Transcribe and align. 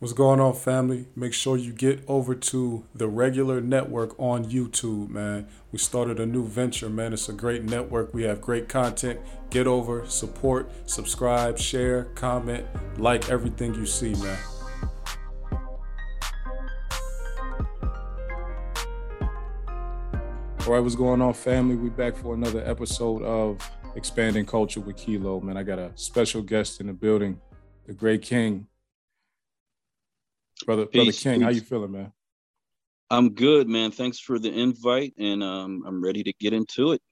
What's 0.00 0.14
going 0.14 0.40
on, 0.40 0.54
family? 0.54 1.08
Make 1.14 1.34
sure 1.34 1.58
you 1.58 1.74
get 1.74 2.02
over 2.08 2.34
to 2.34 2.86
the 2.94 3.06
regular 3.06 3.60
network 3.60 4.18
on 4.18 4.46
YouTube, 4.46 5.10
man. 5.10 5.46
We 5.72 5.78
started 5.78 6.18
a 6.18 6.24
new 6.24 6.46
venture, 6.46 6.88
man. 6.88 7.12
It's 7.12 7.28
a 7.28 7.34
great 7.34 7.64
network. 7.64 8.14
We 8.14 8.22
have 8.22 8.40
great 8.40 8.66
content. 8.66 9.20
Get 9.50 9.66
over, 9.66 10.06
support, 10.06 10.72
subscribe, 10.88 11.58
share, 11.58 12.04
comment, 12.14 12.64
like 12.96 13.28
everything 13.28 13.74
you 13.74 13.84
see, 13.84 14.14
man. 14.14 14.38
All 20.60 20.72
right, 20.72 20.80
what's 20.80 20.94
going 20.94 21.20
on, 21.20 21.34
family? 21.34 21.76
We 21.76 21.90
back 21.90 22.16
for 22.16 22.32
another 22.32 22.62
episode 22.64 23.22
of 23.22 23.70
Expanding 23.96 24.46
Culture 24.46 24.80
with 24.80 24.96
Kilo, 24.96 25.40
man. 25.40 25.58
I 25.58 25.62
got 25.62 25.78
a 25.78 25.92
special 25.94 26.40
guest 26.40 26.80
in 26.80 26.86
the 26.86 26.94
building, 26.94 27.38
the 27.86 27.92
Grey 27.92 28.16
King, 28.16 28.66
Brother, 30.62 30.86
peace, 30.86 31.22
Brother 31.22 31.38
King, 31.38 31.40
peace. 31.40 31.44
how 31.44 31.50
you 31.50 31.60
feeling, 31.60 31.92
man? 31.92 32.12
I'm 33.10 33.34
good, 33.34 33.68
man. 33.68 33.90
Thanks 33.90 34.20
for 34.20 34.38
the 34.38 34.52
invite, 34.52 35.14
and 35.18 35.42
um, 35.42 35.82
I'm 35.86 36.02
ready 36.02 36.22
to 36.22 36.32
get 36.34 36.52
into 36.52 36.92
it. 36.92 37.02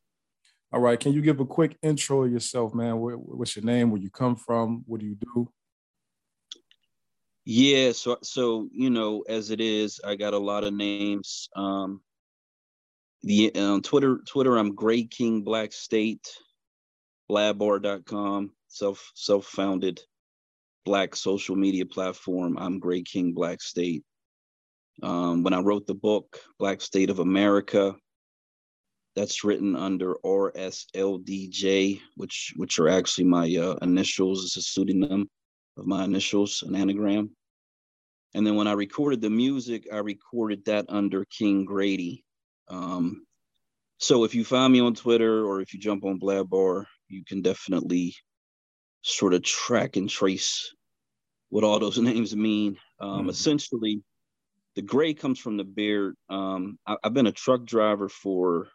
All 0.72 0.80
right, 0.80 1.00
can 1.00 1.12
you 1.12 1.22
give 1.22 1.40
a 1.40 1.46
quick 1.46 1.76
intro 1.82 2.24
of 2.24 2.30
yourself, 2.30 2.74
man? 2.74 2.96
what's 2.98 3.56
your 3.56 3.64
name? 3.64 3.90
Where 3.90 4.00
you 4.00 4.10
come 4.10 4.36
from? 4.36 4.84
What 4.86 5.00
do 5.00 5.06
you 5.06 5.16
do? 5.16 5.50
Yeah, 7.44 7.92
so 7.92 8.18
so 8.22 8.68
you 8.72 8.90
know, 8.90 9.24
as 9.28 9.50
it 9.50 9.60
is, 9.60 10.00
I 10.04 10.14
got 10.14 10.34
a 10.34 10.38
lot 10.38 10.64
of 10.64 10.74
names. 10.74 11.48
Um, 11.56 12.02
the 13.22 13.52
um, 13.56 13.80
Twitter 13.82 14.20
Twitter, 14.26 14.58
I'm 14.58 14.74
Grey 14.74 15.04
King 15.04 15.42
Black 15.42 15.72
State, 15.72 16.30
blabbar.com, 17.30 18.50
self 18.68 19.10
self 19.14 19.46
founded 19.46 20.00
black 20.88 21.14
social 21.14 21.54
media 21.54 21.84
platform. 21.84 22.56
I'm 22.58 22.78
Grey 22.78 23.02
King 23.02 23.34
Black 23.34 23.60
State. 23.60 24.04
Um, 25.02 25.42
when 25.42 25.52
I 25.52 25.60
wrote 25.60 25.86
the 25.86 25.94
book, 25.94 26.40
Black 26.58 26.80
State 26.80 27.10
of 27.10 27.18
America, 27.18 27.94
that's 29.14 29.44
written 29.44 29.76
under 29.76 30.14
RSLDJ, 30.24 32.00
which 32.16 32.54
which 32.56 32.78
are 32.78 32.88
actually 32.88 33.24
my 33.24 33.54
uh, 33.54 33.76
initials. 33.82 34.46
It's 34.46 34.56
a 34.56 34.62
pseudonym 34.62 35.28
of 35.76 35.84
my 35.84 36.04
initials, 36.04 36.64
an 36.66 36.74
anagram. 36.74 37.36
And 38.32 38.46
then 38.46 38.56
when 38.56 38.66
I 38.66 38.72
recorded 38.72 39.20
the 39.20 39.28
music, 39.28 39.88
I 39.92 39.98
recorded 39.98 40.64
that 40.64 40.86
under 40.88 41.26
King 41.26 41.66
Grady. 41.66 42.24
Um, 42.68 43.26
so 43.98 44.24
if 44.24 44.34
you 44.34 44.42
find 44.42 44.72
me 44.72 44.80
on 44.80 44.94
Twitter 44.94 45.44
or 45.44 45.60
if 45.60 45.74
you 45.74 45.80
jump 45.80 46.06
on 46.06 46.18
Blabbar, 46.18 46.86
you 47.08 47.24
can 47.26 47.42
definitely 47.42 48.14
sort 49.02 49.34
of 49.34 49.42
track 49.42 49.96
and 49.96 50.08
trace 50.08 50.72
what 51.50 51.64
all 51.64 51.78
those 51.78 51.98
names 51.98 52.34
mean. 52.34 52.76
Um, 53.00 53.26
mm 53.26 53.30
Essentially, 53.30 54.02
the 54.74 54.82
gray 54.82 55.14
comes 55.14 55.38
from 55.38 55.56
the 55.56 55.64
beard. 55.64 56.14
Um, 56.28 56.78
I, 56.86 56.96
have 57.02 57.14
been 57.14 57.26
a 57.26 57.32
truck 57.32 57.64
driver 57.64 58.08
for 58.08 58.68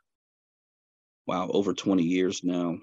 wow 1.25 1.49
over 1.49 1.73
20 1.73 2.03
years 2.03 2.43
now, 2.43 2.77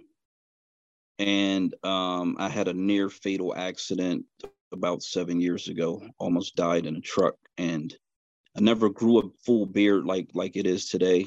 and 1.19 1.75
um, 1.85 2.37
I 2.39 2.49
had 2.49 2.69
a 2.69 2.73
near 2.73 3.11
fatal 3.11 3.55
accident 3.55 4.25
about 4.73 5.03
seven 5.03 5.41
years 5.41 5.69
ago. 5.69 6.03
Almost 6.19 6.57
died 6.57 6.87
in 6.87 6.97
a 6.97 7.01
truck, 7.01 7.35
and 7.59 7.95
I 8.57 8.61
never 8.61 8.89
grew 8.89 9.19
a 9.19 9.31
full 9.45 9.67
beard 9.67 10.05
like 10.05 10.31
like 10.35 10.57
it 10.57 10.67
is 10.67 10.89
today. 10.89 11.27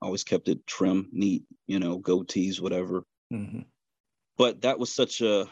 I 0.00 0.06
always 0.06 0.24
kept 0.24 0.48
it 0.48 0.66
trim, 0.66 1.08
neat, 1.12 1.44
you 1.68 1.78
know, 1.78 1.98
goatees, 1.98 2.60
whatever. 2.60 3.04
Mm-hmm. 3.32 3.60
But 4.36 4.62
that 4.62 4.78
was 4.78 4.92
such 4.92 5.20
a 5.20 5.46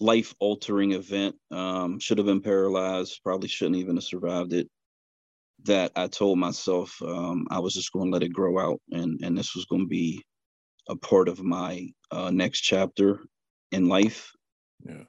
life 0.00 0.34
altering 0.38 0.92
event. 0.92 1.36
Um, 1.50 1.98
should 1.98 2.18
have 2.18 2.26
been 2.26 2.40
paralyzed, 2.40 3.20
probably 3.22 3.48
shouldn't 3.48 3.76
even 3.76 3.96
have 3.96 4.04
survived 4.04 4.52
it. 4.52 4.68
That 5.64 5.90
I 5.96 6.06
told 6.06 6.38
myself 6.38 6.96
um, 7.02 7.46
I 7.50 7.58
was 7.58 7.74
just 7.74 7.92
going 7.92 8.06
to 8.06 8.12
let 8.12 8.22
it 8.22 8.32
grow 8.32 8.58
out, 8.60 8.80
and 8.92 9.20
and 9.24 9.36
this 9.36 9.56
was 9.56 9.64
going 9.64 9.82
to 9.82 9.88
be 9.88 10.22
a 10.88 10.96
part 10.96 11.28
of 11.28 11.42
my 11.42 11.88
uh, 12.10 12.30
next 12.30 12.60
chapter 12.60 13.20
in 13.72 13.88
life. 13.88 14.30
Yeah. 14.84 15.02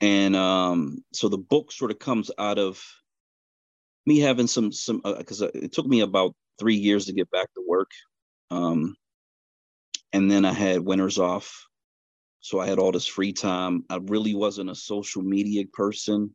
And 0.00 0.36
um, 0.36 1.02
so 1.12 1.28
the 1.28 1.38
book 1.38 1.72
sort 1.72 1.90
of 1.90 1.98
comes 1.98 2.30
out 2.38 2.58
of 2.58 2.84
me 4.04 4.18
having 4.18 4.46
some 4.46 4.72
some 4.72 5.00
because 5.04 5.40
uh, 5.40 5.50
it 5.54 5.72
took 5.72 5.86
me 5.86 6.00
about 6.00 6.34
three 6.58 6.76
years 6.76 7.06
to 7.06 7.12
get 7.12 7.30
back 7.30 7.48
to 7.54 7.64
work, 7.66 7.90
um, 8.50 8.94
and 10.12 10.30
then 10.30 10.44
I 10.44 10.52
had 10.52 10.80
winters 10.80 11.18
off 11.18 11.66
so 12.42 12.58
I 12.58 12.66
had 12.66 12.80
all 12.80 12.90
this 12.90 13.06
free 13.06 13.32
time. 13.32 13.84
I 13.88 14.00
really 14.02 14.34
wasn't 14.34 14.68
a 14.68 14.74
social 14.74 15.22
media 15.22 15.64
person 15.72 16.34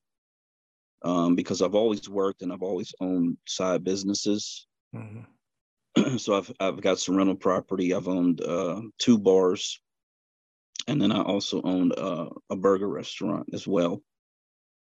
um, 1.04 1.36
because 1.36 1.62
I've 1.62 1.76
always 1.76 2.08
worked 2.10 2.42
and 2.42 2.52
I've 2.52 2.64
always 2.64 2.96
owned 3.02 3.38
side 3.46 3.84
businesses. 3.84 4.68
Mm-hmm. 4.96 6.18
so 6.18 6.36
I've 6.38 6.52
I've 6.62 6.82
got 6.82 7.00
some 7.00 7.18
rental 7.18 7.36
property. 7.36 7.94
I've 7.94 8.08
owned 8.08 8.40
uh, 8.40 8.82
two 8.98 9.18
bars, 9.18 9.82
and 10.88 11.02
then 11.02 11.12
I 11.12 11.22
also 11.22 11.62
owned 11.64 11.94
uh, 11.98 12.30
a 12.50 12.56
burger 12.56 12.88
restaurant 12.88 13.50
as 13.52 13.68
well 13.68 14.02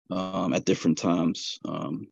um, 0.10 0.54
at 0.54 0.64
different 0.64 0.98
times. 0.98 1.60
Um, 1.66 2.08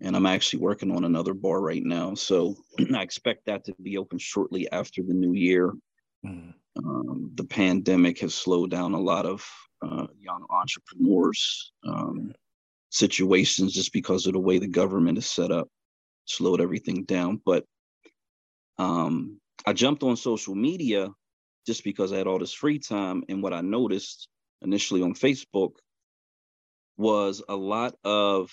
and 0.00 0.16
I'm 0.16 0.26
actually 0.26 0.62
working 0.62 0.90
on 0.90 1.04
another 1.04 1.32
bar 1.32 1.60
right 1.60 1.84
now. 1.84 2.14
So 2.14 2.56
I 2.92 3.02
expect 3.02 3.46
that 3.46 3.66
to 3.66 3.74
be 3.80 3.98
open 3.98 4.18
shortly 4.18 4.68
after 4.72 5.00
the 5.00 5.14
new 5.14 5.32
year. 5.32 5.72
Mm-hmm 6.26 6.50
um, 6.76 7.30
the 7.34 7.44
pandemic 7.44 8.20
has 8.20 8.34
slowed 8.34 8.70
down 8.70 8.94
a 8.94 9.00
lot 9.00 9.26
of 9.26 9.46
uh, 9.82 10.06
young 10.18 10.46
entrepreneurs 10.50 11.72
um, 11.86 12.32
situations 12.90 13.72
just 13.72 13.92
because 13.92 14.26
of 14.26 14.32
the 14.32 14.38
way 14.38 14.58
the 14.58 14.66
government 14.66 15.18
is 15.18 15.26
set 15.26 15.50
up 15.50 15.68
slowed 16.26 16.60
everything 16.60 17.04
down. 17.04 17.40
But 17.44 17.64
um, 18.78 19.40
i 19.66 19.72
jumped 19.72 20.02
on 20.02 20.16
social 20.16 20.54
media 20.54 21.08
just 21.66 21.84
because 21.84 22.12
i 22.12 22.16
had 22.16 22.26
all 22.26 22.38
this 22.38 22.54
free 22.54 22.78
time. 22.78 23.22
And 23.28 23.42
what 23.42 23.52
i 23.52 23.60
noticed 23.60 24.28
initially 24.62 25.02
on 25.02 25.14
facebook 25.14 25.72
was 26.96 27.42
a 27.48 27.56
lot 27.56 27.94
of 28.04 28.50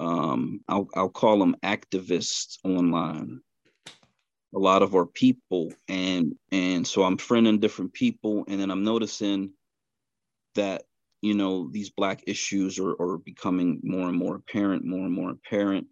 um, 0.00 0.60
I'll, 0.68 0.88
I'll 0.94 1.08
call 1.08 1.38
them 1.40 1.56
activists 1.64 2.58
online 2.62 3.40
a 4.54 4.58
lot 4.58 4.82
of 4.82 4.94
our 4.94 5.06
people 5.06 5.72
and 5.88 6.34
and 6.52 6.86
so 6.86 7.02
i'm 7.02 7.18
friending 7.18 7.60
different 7.60 7.92
people 7.92 8.44
and 8.48 8.60
then 8.60 8.70
i'm 8.70 8.84
noticing 8.84 9.52
that 10.54 10.82
you 11.22 11.34
know 11.34 11.68
these 11.70 11.90
black 11.90 12.24
issues 12.26 12.78
are, 12.78 12.94
are 13.00 13.18
becoming 13.18 13.80
more 13.82 14.08
and 14.08 14.16
more 14.16 14.36
apparent 14.36 14.84
more 14.84 15.04
and 15.04 15.12
more 15.12 15.30
apparent. 15.30 15.86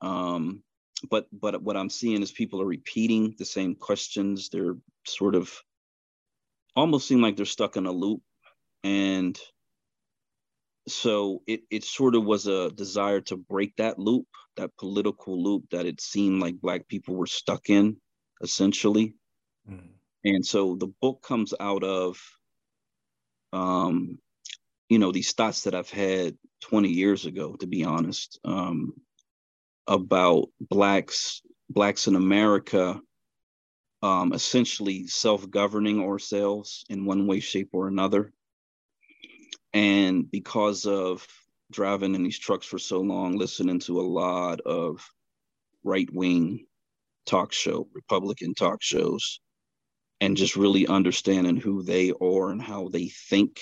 Um 0.00 0.62
but 1.10 1.26
but 1.32 1.62
what 1.62 1.76
i'm 1.76 1.90
seeing 1.90 2.22
is 2.22 2.32
people 2.32 2.60
are 2.62 2.66
repeating 2.66 3.34
the 3.38 3.44
same 3.44 3.74
questions. 3.74 4.48
They're 4.48 4.76
sort 5.06 5.34
of 5.34 5.52
almost 6.76 7.08
seem 7.08 7.22
like 7.22 7.36
they're 7.36 7.46
stuck 7.46 7.76
in 7.76 7.86
a 7.86 7.92
loop 7.92 8.22
and 8.84 9.38
so 10.90 11.42
it 11.46 11.62
it 11.70 11.84
sort 11.84 12.14
of 12.14 12.24
was 12.24 12.46
a 12.46 12.70
desire 12.70 13.20
to 13.22 13.36
break 13.36 13.76
that 13.76 13.98
loop, 13.98 14.26
that 14.56 14.76
political 14.76 15.42
loop 15.42 15.64
that 15.70 15.86
it 15.86 16.00
seemed 16.00 16.40
like 16.40 16.60
black 16.60 16.88
people 16.88 17.14
were 17.14 17.26
stuck 17.26 17.70
in, 17.70 17.96
essentially. 18.42 19.14
Mm. 19.68 19.88
And 20.24 20.44
so 20.44 20.76
the 20.76 20.92
book 21.00 21.22
comes 21.22 21.54
out 21.58 21.84
of 21.84 22.18
um, 23.52 24.18
you 24.88 24.98
know, 24.98 25.12
these 25.12 25.32
thoughts 25.32 25.64
that 25.64 25.74
I've 25.74 25.90
had 25.90 26.36
20 26.62 26.88
years 26.88 27.26
ago, 27.26 27.54
to 27.56 27.66
be 27.66 27.84
honest, 27.84 28.38
um, 28.44 28.94
about 29.86 30.48
blacks, 30.60 31.42
blacks 31.68 32.06
in 32.06 32.16
America 32.16 33.00
um, 34.02 34.32
essentially 34.32 35.06
self-governing 35.06 36.00
ourselves 36.00 36.84
in 36.88 37.04
one 37.04 37.26
way, 37.26 37.40
shape, 37.40 37.70
or 37.72 37.88
another 37.88 38.32
and 39.72 40.30
because 40.30 40.86
of 40.86 41.26
driving 41.70 42.14
in 42.14 42.22
these 42.22 42.38
trucks 42.38 42.66
for 42.66 42.78
so 42.78 43.00
long, 43.00 43.36
listening 43.36 43.78
to 43.80 44.00
a 44.00 44.02
lot 44.02 44.60
of 44.60 45.06
right 45.84 46.08
wing 46.12 46.66
talk 47.26 47.52
show, 47.52 47.88
Republican 47.92 48.54
talk 48.54 48.82
shows, 48.82 49.40
and 50.20 50.36
just 50.36 50.56
really 50.56 50.86
understanding 50.86 51.56
who 51.56 51.82
they 51.82 52.12
are 52.12 52.50
and 52.50 52.62
how 52.62 52.88
they 52.88 53.08
think. 53.08 53.60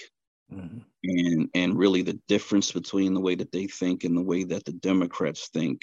Mm-hmm. 0.52 0.78
And 1.02 1.48
and 1.54 1.78
really 1.78 2.02
the 2.02 2.20
difference 2.28 2.72
between 2.72 3.14
the 3.14 3.20
way 3.20 3.34
that 3.34 3.52
they 3.52 3.66
think 3.66 4.04
and 4.04 4.16
the 4.16 4.22
way 4.22 4.44
that 4.44 4.64
the 4.64 4.72
Democrats 4.72 5.48
think, 5.48 5.82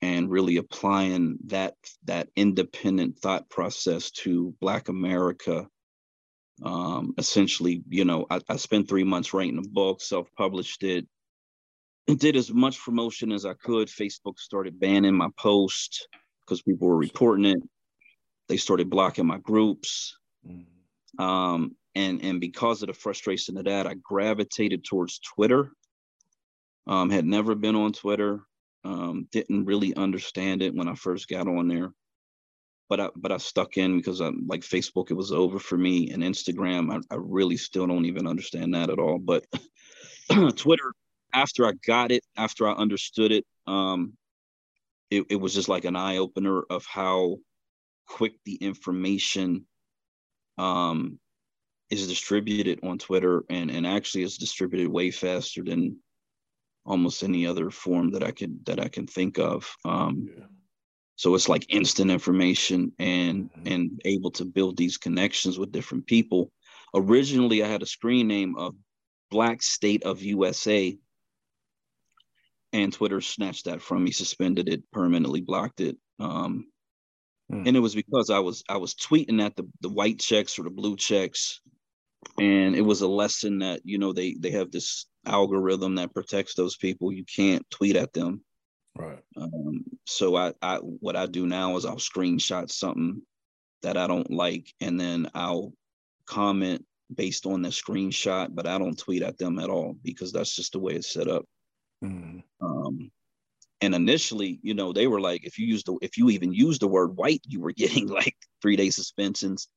and 0.00 0.30
really 0.30 0.56
applying 0.56 1.38
that 1.46 1.74
that 2.04 2.28
independent 2.36 3.18
thought 3.18 3.50
process 3.50 4.10
to 4.12 4.54
Black 4.60 4.88
America 4.88 5.68
um, 6.62 7.14
essentially, 7.18 7.82
you 7.88 8.04
know, 8.04 8.26
I, 8.30 8.40
I 8.48 8.56
spent 8.56 8.88
three 8.88 9.04
months 9.04 9.32
writing 9.32 9.58
a 9.58 9.68
book, 9.68 10.02
self-published 10.02 10.82
it, 10.82 11.06
did 12.06 12.36
as 12.36 12.52
much 12.52 12.80
promotion 12.80 13.32
as 13.32 13.46
I 13.46 13.54
could. 13.54 13.88
Facebook 13.88 14.38
started 14.38 14.80
banning 14.80 15.14
my 15.14 15.28
post 15.38 16.08
because 16.40 16.62
people 16.62 16.88
were 16.88 16.96
reporting 16.96 17.46
it. 17.46 17.62
They 18.48 18.56
started 18.56 18.90
blocking 18.90 19.26
my 19.26 19.38
groups. 19.38 20.16
Mm-hmm. 20.46 21.22
Um, 21.22 21.76
and 21.94 22.22
and 22.22 22.40
because 22.40 22.82
of 22.82 22.88
the 22.88 22.94
frustration 22.94 23.56
of 23.56 23.64
that, 23.64 23.86
I 23.86 23.94
gravitated 23.94 24.84
towards 24.84 25.18
Twitter. 25.18 25.72
Um, 26.86 27.10
had 27.10 27.24
never 27.24 27.54
been 27.54 27.76
on 27.76 27.92
Twitter. 27.92 28.40
Um, 28.84 29.28
didn't 29.30 29.66
really 29.66 29.94
understand 29.94 30.62
it 30.62 30.74
when 30.74 30.88
I 30.88 30.94
first 30.94 31.28
got 31.28 31.46
on 31.46 31.68
there, 31.68 31.92
but 32.90 33.00
I 33.00 33.08
but 33.16 33.30
I 33.30 33.38
stuck 33.38 33.78
in 33.78 33.96
because 33.96 34.20
I'm 34.20 34.46
like 34.48 34.62
Facebook. 34.62 35.10
It 35.10 35.14
was 35.14 35.30
over 35.32 35.60
for 35.60 35.78
me, 35.78 36.10
and 36.10 36.22
Instagram. 36.24 36.92
I, 36.92 37.14
I 37.14 37.18
really 37.18 37.56
still 37.56 37.86
don't 37.86 38.04
even 38.04 38.26
understand 38.26 38.74
that 38.74 38.90
at 38.90 38.98
all. 38.98 39.18
But 39.18 39.46
Twitter, 40.56 40.92
after 41.32 41.66
I 41.66 41.72
got 41.86 42.10
it, 42.10 42.24
after 42.36 42.68
I 42.68 42.72
understood 42.72 43.30
it, 43.30 43.46
um, 43.68 44.14
it, 45.08 45.24
it 45.30 45.36
was 45.36 45.54
just 45.54 45.68
like 45.68 45.84
an 45.84 45.94
eye 45.94 46.16
opener 46.16 46.62
of 46.68 46.84
how 46.84 47.36
quick 48.08 48.32
the 48.44 48.56
information 48.56 49.66
um, 50.58 51.20
is 51.90 52.08
distributed 52.08 52.80
on 52.82 52.98
Twitter, 52.98 53.44
and 53.48 53.70
and 53.70 53.86
actually 53.86 54.24
is 54.24 54.36
distributed 54.36 54.88
way 54.88 55.12
faster 55.12 55.62
than 55.62 55.96
almost 56.84 57.22
any 57.22 57.46
other 57.46 57.70
form 57.70 58.10
that 58.10 58.24
I 58.24 58.32
could 58.32 58.66
that 58.66 58.80
I 58.80 58.88
can 58.88 59.06
think 59.06 59.38
of. 59.38 59.72
Um, 59.84 60.28
yeah. 60.36 60.44
So 61.20 61.34
it's 61.34 61.50
like 61.50 61.66
instant 61.68 62.10
information 62.10 62.92
and 62.98 63.50
mm-hmm. 63.50 63.66
and 63.70 64.00
able 64.06 64.30
to 64.30 64.46
build 64.46 64.78
these 64.78 64.96
connections 64.96 65.58
with 65.58 65.70
different 65.70 66.06
people. 66.06 66.50
Originally, 66.94 67.62
I 67.62 67.68
had 67.68 67.82
a 67.82 67.86
screen 67.86 68.26
name 68.26 68.56
of 68.56 68.74
Black 69.30 69.62
State 69.62 70.04
of 70.04 70.22
USA, 70.22 70.96
and 72.72 72.90
Twitter 72.90 73.20
snatched 73.20 73.66
that 73.66 73.82
from 73.82 74.02
me, 74.02 74.12
suspended 74.12 74.70
it, 74.70 74.82
permanently 74.92 75.42
blocked 75.42 75.82
it. 75.82 75.98
Um, 76.18 76.68
mm. 77.52 77.68
And 77.68 77.76
it 77.76 77.80
was 77.80 77.94
because 77.94 78.30
I 78.30 78.38
was 78.38 78.64
I 78.66 78.78
was 78.78 78.94
tweeting 78.94 79.44
at 79.44 79.56
the 79.56 79.68
the 79.82 79.90
white 79.90 80.20
checks 80.20 80.58
or 80.58 80.62
the 80.62 80.70
blue 80.70 80.96
checks, 80.96 81.60
and 82.38 82.74
it 82.74 82.80
was 82.80 83.02
a 83.02 83.06
lesson 83.06 83.58
that 83.58 83.82
you 83.84 83.98
know 83.98 84.14
they 84.14 84.36
they 84.40 84.52
have 84.52 84.70
this 84.70 85.04
algorithm 85.26 85.96
that 85.96 86.14
protects 86.14 86.54
those 86.54 86.78
people. 86.78 87.12
You 87.12 87.26
can't 87.26 87.68
tweet 87.68 87.96
at 87.96 88.14
them. 88.14 88.42
Right. 88.96 89.18
Um, 89.36 89.84
so 90.06 90.36
I, 90.36 90.52
I 90.60 90.76
what 90.76 91.16
I 91.16 91.26
do 91.26 91.46
now 91.46 91.76
is 91.76 91.84
I'll 91.84 91.96
screenshot 91.96 92.70
something 92.70 93.22
that 93.82 93.96
I 93.96 94.06
don't 94.06 94.30
like, 94.30 94.72
and 94.80 95.00
then 95.00 95.30
I'll 95.34 95.72
comment 96.26 96.84
based 97.14 97.46
on 97.46 97.62
the 97.62 97.70
screenshot, 97.70 98.54
but 98.54 98.66
I 98.66 98.78
don't 98.78 98.98
tweet 98.98 99.22
at 99.22 99.38
them 99.38 99.58
at 99.58 99.70
all 99.70 99.96
because 100.02 100.32
that's 100.32 100.54
just 100.54 100.72
the 100.72 100.78
way 100.78 100.94
it's 100.94 101.12
set 101.12 101.28
up. 101.28 101.44
Mm. 102.04 102.42
Um, 102.60 103.10
and 103.80 103.94
initially, 103.94 104.58
you 104.62 104.74
know, 104.74 104.92
they 104.92 105.06
were 105.06 105.20
like, 105.20 105.44
if 105.44 105.58
you 105.58 105.66
use 105.66 105.82
the 105.84 105.96
if 106.02 106.16
you 106.18 106.30
even 106.30 106.52
use 106.52 106.78
the 106.78 106.88
word 106.88 107.16
white, 107.16 107.42
you 107.46 107.60
were 107.60 107.72
getting 107.76 108.08
like 108.08 108.36
three 108.60 108.76
day 108.76 108.90
suspensions. 108.90 109.68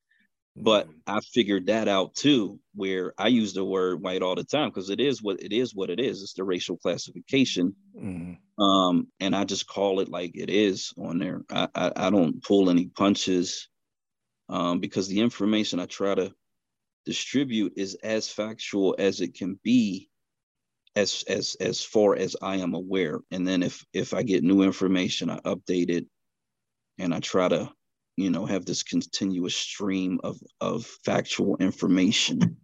But 0.56 0.88
mm. 0.88 0.94
I 1.08 1.20
figured 1.22 1.68
that 1.68 1.88
out 1.88 2.16
too, 2.16 2.60
where 2.76 3.14
I 3.18 3.28
use 3.28 3.54
the 3.54 3.66
word 3.66 4.02
white 4.02 4.22
all 4.22 4.36
the 4.36 4.44
time 4.44 4.70
because 4.70 4.90
it 4.90 5.00
is 5.00 5.22
what 5.22 5.42
it 5.42 5.52
is 5.52 5.74
what 5.74 5.90
it 5.90 6.00
is. 6.00 6.22
It's 6.22 6.34
the 6.34 6.44
racial 6.44 6.78
classification. 6.78 7.76
Mm. 8.00 8.38
Um, 8.60 9.08
and 9.20 9.36
I 9.36 9.46
just 9.46 9.68
call 9.68 10.00
it 10.00 10.10
like 10.10 10.32
it 10.36 10.50
is 10.50 10.94
on 10.98 11.18
there. 11.18 11.42
I, 11.50 11.68
I, 11.74 11.92
I 11.96 12.10
don't 12.10 12.44
pull 12.44 12.70
any 12.70 12.86
punches 12.86 13.68
um, 14.50 14.80
because 14.80 15.08
the 15.08 15.22
information 15.22 15.80
I 15.80 15.88
try 15.88 16.14
to 16.14 16.34
distribute 17.06 17.74
is 17.76 17.96
as 17.96 18.30
factual 18.30 18.96
as 19.00 19.22
it 19.22 19.34
can 19.34 19.60
be 19.64 20.10
as 20.96 21.24
as 21.28 21.56
as 21.60 21.84
far 21.84 22.16
as 22.16 22.36
I 22.42 22.58
am 22.58 22.76
aware. 22.76 23.20
And 23.32 23.48
then 23.48 23.64
if 23.64 23.84
if 23.94 24.14
I 24.14 24.22
get 24.24 24.44
new 24.44 24.62
information, 24.62 25.30
I 25.30 25.40
update 25.40 25.90
it 25.90 26.06
and 27.00 27.14
I 27.14 27.20
try 27.20 27.48
to, 27.48 27.72
you 28.16 28.30
know, 28.30 28.46
have 28.46 28.66
this 28.66 28.84
continuous 28.84 29.56
stream 29.56 30.20
of 30.24 30.38
of 30.62 30.86
factual 31.06 31.58
information. 31.58 32.58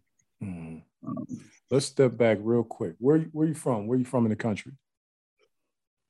Mm. 0.44 0.84
Um, 1.06 1.26
Let's 1.72 1.86
step 1.86 2.18
back 2.18 2.40
real 2.42 2.64
quick. 2.64 2.96
Where 2.98 3.20
where 3.32 3.48
you 3.48 3.54
from? 3.54 3.88
Where 3.88 3.98
you 3.98 4.06
from 4.06 4.26
in 4.26 4.32
the 4.32 4.36
country? 4.36 4.72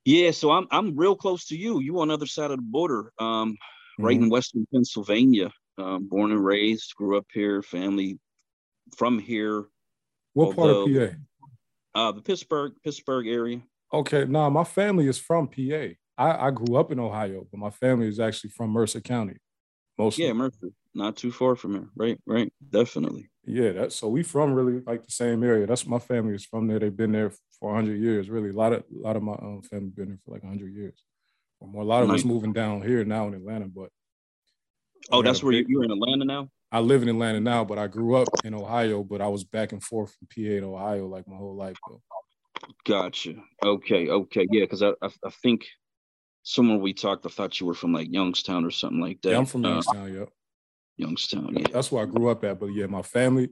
Yeah, 0.04 0.30
so 0.30 0.50
I'm 0.50 0.66
I'm 0.70 0.96
real 0.96 1.14
close 1.14 1.46
to 1.48 1.56
you. 1.56 1.80
You 1.80 2.00
on 2.00 2.08
the 2.08 2.14
other 2.14 2.26
side 2.26 2.50
of 2.50 2.56
the 2.56 2.62
border, 2.62 3.12
um, 3.18 3.52
mm-hmm. 3.52 4.04
right 4.04 4.16
in 4.16 4.30
Western 4.30 4.66
Pennsylvania. 4.72 5.50
Um, 5.76 6.08
born 6.08 6.30
and 6.30 6.44
raised, 6.44 6.94
grew 6.94 7.16
up 7.16 7.26
here, 7.32 7.62
family 7.62 8.18
from 8.96 9.18
here. 9.18 9.66
What 10.34 10.58
although, 10.58 10.86
part 10.86 10.98
of 10.98 11.16
PA? 11.94 11.98
Uh, 12.00 12.12
the 12.12 12.22
Pittsburgh, 12.22 12.72
Pittsburgh 12.84 13.26
area. 13.26 13.60
Okay, 13.92 14.24
now 14.24 14.42
nah, 14.42 14.50
my 14.50 14.64
family 14.64 15.08
is 15.08 15.18
from 15.18 15.48
PA. 15.48 15.88
I, 16.20 16.48
I 16.48 16.50
grew 16.50 16.76
up 16.76 16.92
in 16.92 17.00
Ohio, 17.00 17.46
but 17.50 17.58
my 17.58 17.70
family 17.70 18.06
is 18.06 18.20
actually 18.20 18.50
from 18.50 18.70
Mercer 18.70 19.00
County. 19.00 19.38
Mostly. 19.96 20.26
Yeah, 20.26 20.34
Mercer, 20.34 20.68
not 20.94 21.16
too 21.16 21.32
far 21.32 21.56
from 21.56 21.72
here. 21.72 21.88
Right, 21.96 22.18
right, 22.26 22.52
definitely. 22.68 23.30
Yeah, 23.46 23.72
that's 23.72 23.96
so 23.96 24.08
we 24.08 24.22
from 24.22 24.52
really 24.52 24.82
like 24.86 25.02
the 25.02 25.10
same 25.10 25.42
area. 25.42 25.66
That's 25.66 25.86
my 25.86 25.98
family 25.98 26.34
is 26.34 26.44
from 26.44 26.66
there. 26.66 26.78
They've 26.78 26.94
been 26.94 27.12
there 27.12 27.32
for 27.58 27.74
hundred 27.74 28.00
years. 28.00 28.28
Really, 28.28 28.50
a 28.50 28.52
lot 28.52 28.74
of 28.74 28.84
a 28.94 29.00
lot 29.00 29.16
of 29.16 29.22
my 29.22 29.32
um, 29.32 29.62
family 29.62 29.90
been 29.96 30.08
there 30.08 30.18
for 30.24 30.32
like 30.34 30.44
hundred 30.44 30.74
years. 30.74 31.02
Or 31.58 31.68
more. 31.68 31.82
A 31.82 31.86
lot 31.86 32.02
of 32.02 32.08
nice. 32.08 32.20
us 32.20 32.24
moving 32.26 32.52
down 32.52 32.82
here 32.82 33.02
now 33.04 33.26
in 33.28 33.34
Atlanta, 33.34 33.66
but 33.66 33.88
oh, 35.10 35.22
that's 35.22 35.42
where 35.42 35.52
big, 35.52 35.68
you're 35.68 35.84
in 35.84 35.90
Atlanta 35.90 36.26
now. 36.26 36.48
I 36.70 36.80
live 36.80 37.02
in 37.02 37.08
Atlanta 37.08 37.40
now, 37.40 37.64
but 37.64 37.78
I 37.78 37.86
grew 37.86 38.16
up 38.16 38.28
in 38.44 38.54
Ohio, 38.54 39.02
but 39.02 39.22
I 39.22 39.28
was 39.28 39.44
back 39.44 39.72
and 39.72 39.82
forth 39.82 40.14
from 40.14 40.28
PA 40.28 40.60
to 40.60 40.74
Ohio 40.74 41.06
like 41.06 41.26
my 41.26 41.36
whole 41.36 41.56
life 41.56 41.78
though. 41.88 42.02
Gotcha. 42.86 43.34
Okay. 43.64 44.08
Okay. 44.08 44.46
Yeah, 44.50 44.64
because 44.64 44.82
I, 44.82 44.90
I, 45.02 45.08
I 45.24 45.30
think 45.42 45.66
somewhere 46.42 46.78
we 46.78 46.92
talked, 46.92 47.26
I 47.26 47.28
thought 47.28 47.60
you 47.60 47.66
were 47.66 47.74
from 47.74 47.92
like 47.92 48.12
Youngstown 48.12 48.64
or 48.64 48.70
something 48.70 49.00
like 49.00 49.20
that. 49.22 49.30
Yeah, 49.30 49.38
I'm 49.38 49.46
from 49.46 49.64
uh, 49.64 49.70
Youngstown. 49.70 50.14
Yep. 50.14 50.28
Youngstown. 50.96 51.56
Yeah. 51.56 51.66
That's 51.72 51.90
where 51.90 52.02
I 52.02 52.06
grew 52.06 52.28
up 52.28 52.44
at. 52.44 52.60
But 52.60 52.68
yeah, 52.68 52.86
my 52.86 53.02
family, 53.02 53.50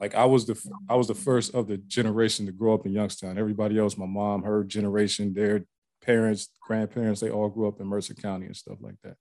like 0.00 0.14
I 0.14 0.24
was 0.24 0.46
the 0.46 0.60
I 0.88 0.96
was 0.96 1.08
the 1.08 1.14
first 1.14 1.54
of 1.54 1.68
the 1.68 1.78
generation 1.78 2.46
to 2.46 2.52
grow 2.52 2.74
up 2.74 2.86
in 2.86 2.92
Youngstown. 2.92 3.38
Everybody 3.38 3.78
else, 3.78 3.96
my 3.96 4.06
mom, 4.06 4.42
her 4.42 4.64
generation, 4.64 5.34
their 5.34 5.64
parents, 6.02 6.48
grandparents, 6.62 7.20
they 7.20 7.30
all 7.30 7.48
grew 7.48 7.68
up 7.68 7.80
in 7.80 7.86
Mercer 7.86 8.14
County 8.14 8.46
and 8.46 8.56
stuff 8.56 8.78
like 8.80 8.96
that. 9.04 9.16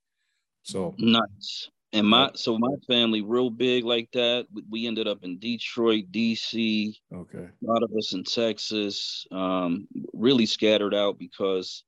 So 0.64 0.96
nice. 0.98 1.70
And 1.92 2.08
my 2.08 2.30
so 2.36 2.58
my 2.58 2.76
family 2.88 3.22
real 3.22 3.50
big 3.50 3.84
like 3.84 4.10
that. 4.14 4.46
We 4.70 4.86
ended 4.86 5.08
up 5.08 5.24
in 5.24 5.40
Detroit, 5.40 6.06
DC. 6.12 6.94
Okay. 7.14 7.38
A 7.38 7.66
lot 7.66 7.84
of 7.84 7.92
us 7.98 8.14
in 8.14 8.24
Texas. 8.24 9.26
Um, 9.32 9.88
really 10.14 10.46
scattered 10.46 10.94
out 10.94 11.18
because 11.18 11.84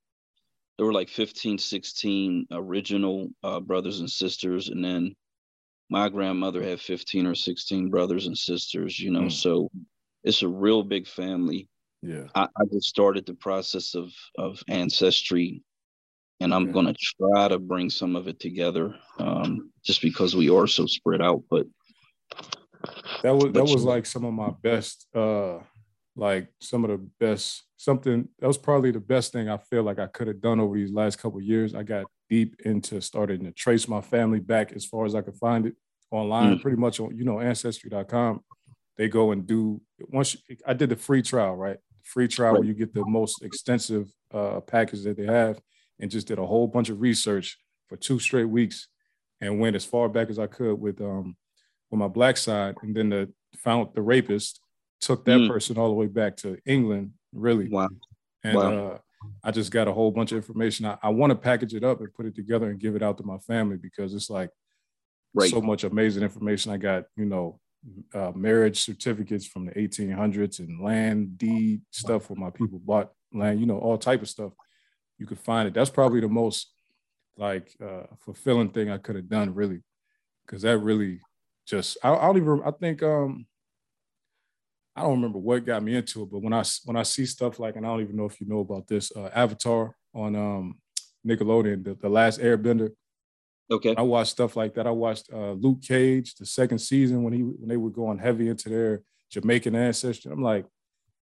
there 0.81 0.88
were 0.88 0.94
like 0.94 1.10
15, 1.10 1.60
16 1.60 2.48
original 2.54 3.30
uh, 3.44 3.60
brothers 3.60 4.00
and 4.00 4.10
sisters, 4.10 4.69
and 4.69 4.83
then 4.83 5.16
my 5.92 6.10
grandmother 6.10 6.63
had 6.63 6.81
15 6.81 7.28
or 7.28 7.36
16 7.36 7.92
brothers 7.92 8.25
and 8.25 8.36
sisters. 8.36 9.00
You 9.00 9.12
know, 9.12 9.25
mm. 9.25 9.31
so 9.31 9.69
it's 10.24 10.42
a 10.42 10.48
real 10.48 10.81
big 10.81 11.06
family. 11.06 11.69
Yeah. 12.01 12.24
I, 12.33 12.45
I 12.45 12.63
just 12.74 12.88
started 12.88 13.28
the 13.28 13.36
process 13.36 13.94
of 13.94 14.12
of 14.39 14.63
ancestry 14.70 15.62
and 16.39 16.51
I'm 16.51 16.72
going 16.72 16.88
to 16.88 16.96
try 16.96 17.48
to 17.50 17.60
bring 17.60 17.91
some 17.91 18.15
of 18.15 18.27
it 18.27 18.39
together, 18.39 18.96
um, 19.20 19.70
just 19.86 20.01
because 20.01 20.36
we 20.36 20.50
are 20.50 20.65
so 20.65 20.88
spread 20.88 21.22
out. 21.22 21.44
But 21.48 21.67
that 23.22 23.36
was 23.36 23.53
that 23.53 23.65
was 23.65 23.84
like 23.84 24.08
some 24.08 24.25
of 24.25 24.34
my 24.34 24.50
best, 24.63 25.05
uh, 25.13 25.60
like 26.15 26.50
some 26.60 26.84
of 26.84 26.89
the 26.89 26.98
best 27.20 27.63
something 27.77 28.27
that 28.39 28.48
was 28.48 28.58
probably 28.58 28.91
the 28.91 29.00
best 29.00 29.32
thing 29.32 29.50
I 29.50 29.58
feel 29.58 29.84
like 29.84 29.98
I 29.98 30.08
could 30.08 30.27
have 30.27 30.41
done 30.41 30.60
over 30.60 30.75
these 30.75 30.91
last 30.91 31.18
couple 31.18 31.41
years. 31.41 31.74
I 31.74 31.84
got 31.84 32.06
deep 32.30 32.62
into 32.65 33.01
starting 33.01 33.44
to 33.46 33.51
trace 33.51 33.88
my 33.88 34.01
family 34.01 34.39
back 34.39 34.74
as 34.74 34.86
far 34.86 35.06
as 35.06 35.15
I 35.15 35.22
could 35.22 35.36
find 35.36 35.65
it 35.65 35.75
online, 36.12 36.58
mm. 36.58 36.62
pretty 36.62 36.77
much 36.77 37.00
on 37.00 37.18
you 37.18 37.24
know 37.24 37.39
ancestry.com. 37.39 38.41
They 38.98 39.08
go 39.08 39.32
and 39.32 39.48
do 39.48 39.82
once 40.10 40.36
you, 40.48 40.58
I 40.65 40.74
did 40.74 40.89
the 40.89 40.96
free 40.96 41.22
trial, 41.22 41.56
right? 41.56 41.77
Free 42.03 42.27
trial 42.27 42.53
right. 42.53 42.60
where 42.60 42.68
you 42.68 42.74
get 42.74 42.94
the 42.94 43.06
most 43.06 43.44
extensive 43.44 44.12
uh, 44.34 44.60
package 44.60 45.03
that 45.03 45.18
they 45.18 45.25
have 45.25 45.60
and 46.00 46.12
just 46.12 46.27
did 46.27 46.39
a 46.39 46.46
whole 46.46 46.68
bunch 46.68 46.89
of 46.89 47.00
research 47.00 47.58
for 47.88 47.96
two 47.96 48.20
straight 48.20 48.46
weeks 48.46 48.88
and 49.39 49.60
went 49.60 49.75
as 49.75 49.86
far 49.86 50.10
back 50.10 50.30
as 50.30 50.39
I 50.39 50.48
could 50.48 50.80
with 50.80 51.01
um 51.01 51.36
with 51.89 52.00
my 52.00 52.08
black 52.08 52.38
side 52.38 52.75
and 52.84 52.96
then 52.96 53.10
the 53.10 53.30
found 53.58 53.89
the 53.94 54.01
rapist 54.01 54.61
took 55.01 55.25
that 55.25 55.39
mm. 55.39 55.48
person 55.48 55.77
all 55.77 55.88
the 55.88 55.93
way 55.93 56.08
back 56.08 56.38
to 56.38 56.58
England 56.65 57.12
really 57.34 57.67
wow 57.70 57.89
and 58.43 58.55
wow. 58.55 58.88
Uh, 58.88 58.98
I 59.43 59.51
just 59.51 59.72
got 59.72 59.88
a 59.88 59.93
whole 59.93 60.12
bunch 60.12 60.31
of 60.31 60.38
information 60.38 60.86
I, 60.86 60.98
I 61.01 61.10
want 61.10 61.31
to 61.31 61.36
package 61.36 61.74
it 61.74 61.84
up 61.84 62.00
and 62.00 62.13
put 62.13 62.25
it 62.25 62.36
together 62.36 62.70
and 62.70 62.79
give 62.79 62.96
it 62.96 63.03
out 63.03 63.17
to 63.17 63.24
my 63.24 63.38
family 63.39 63.77
because 63.77 64.13
it's 64.13 64.29
like 64.29 64.50
right. 65.34 65.50
so 65.50 65.62
much 65.62 65.84
amazing 65.84 66.24
information 66.24 66.72
I 66.72 66.77
got 66.77 67.05
you 67.15 67.25
know 67.25 67.60
uh, 68.13 68.31
marriage 68.36 68.81
certificates 68.84 69.46
from 69.48 69.65
the 69.65 69.72
1800s 69.72 70.60
and 70.60 70.84
land 70.84 71.38
deed 71.38 71.81
stuff 71.91 72.29
where 72.29 72.39
my 72.39 72.51
people 72.51 72.79
bought 72.79 73.12
land 73.34 73.60
you 73.60 73.65
know 73.65 73.79
all 73.79 73.98
type 73.98 74.22
of 74.22 74.29
stuff 74.29 74.53
you 75.22 75.27
could 75.27 75.39
find 75.39 75.67
it. 75.67 75.74
That's 75.75 75.91
probably 75.91 76.20
the 76.20 76.27
most 76.27 76.74
like 77.38 77.72
uh, 77.81 78.08
fulfilling 78.17 78.70
thing 78.70 78.89
I 78.89 78.98
could 78.98 79.15
have 79.15 79.29
done, 79.29 79.53
really, 79.53 79.81
because 80.46 80.63
that 80.63 80.79
really 80.79 81.22
just 81.67 82.00
I, 82.03 82.12
I, 82.12 82.25
don't 82.25 82.38
even 82.38 82.62
I 82.65 82.72
think 82.72 83.03
um 83.03 83.46
I 84.95 85.01
don't 85.01 85.15
remember 85.15 85.39
what 85.39 85.65
got 85.65 85.83
me 85.83 85.95
into 85.95 86.24
it, 86.24 86.31
but 86.31 86.41
when 86.41 86.53
I 86.53 86.63
when 86.86 86.98
I 86.98 87.03
see 87.03 87.25
stuff 87.25 87.60
like 87.60 87.75
and 87.75 87.86
I 87.86 87.89
don't 87.89 88.01
even 88.01 88.17
know 88.17 88.25
if 88.25 88.41
you 88.41 88.48
know 88.48 88.60
about 88.60 88.88
this 88.88 89.12
uh, 89.15 89.29
Avatar 89.33 89.95
on 90.13 90.36
um 90.36 90.75
Nickelodeon, 91.25 91.83
the, 91.83 91.95
the 91.95 92.10
Last 92.10 92.39
Airbender. 92.39 92.91
Okay. 93.69 93.95
I 93.98 94.01
watched 94.01 94.31
stuff 94.31 94.55
like 94.55 94.74
that. 94.74 94.86
I 94.88 94.91
watched 94.91 95.31
uh, 95.31 95.51
Luke 95.51 95.81
Cage, 95.81 96.36
the 96.36 96.45
second 96.45 96.79
season 96.79 97.24
when 97.24 97.31
he 97.33 97.41
when 97.41 97.69
they 97.69 97.77
were 97.77 97.89
going 97.89 98.17
heavy 98.17 98.50
into 98.50 98.69
their 98.69 99.01
Jamaican 99.29 99.75
ancestry. 99.75 100.31
I'm 100.31 100.41
like, 100.41 100.65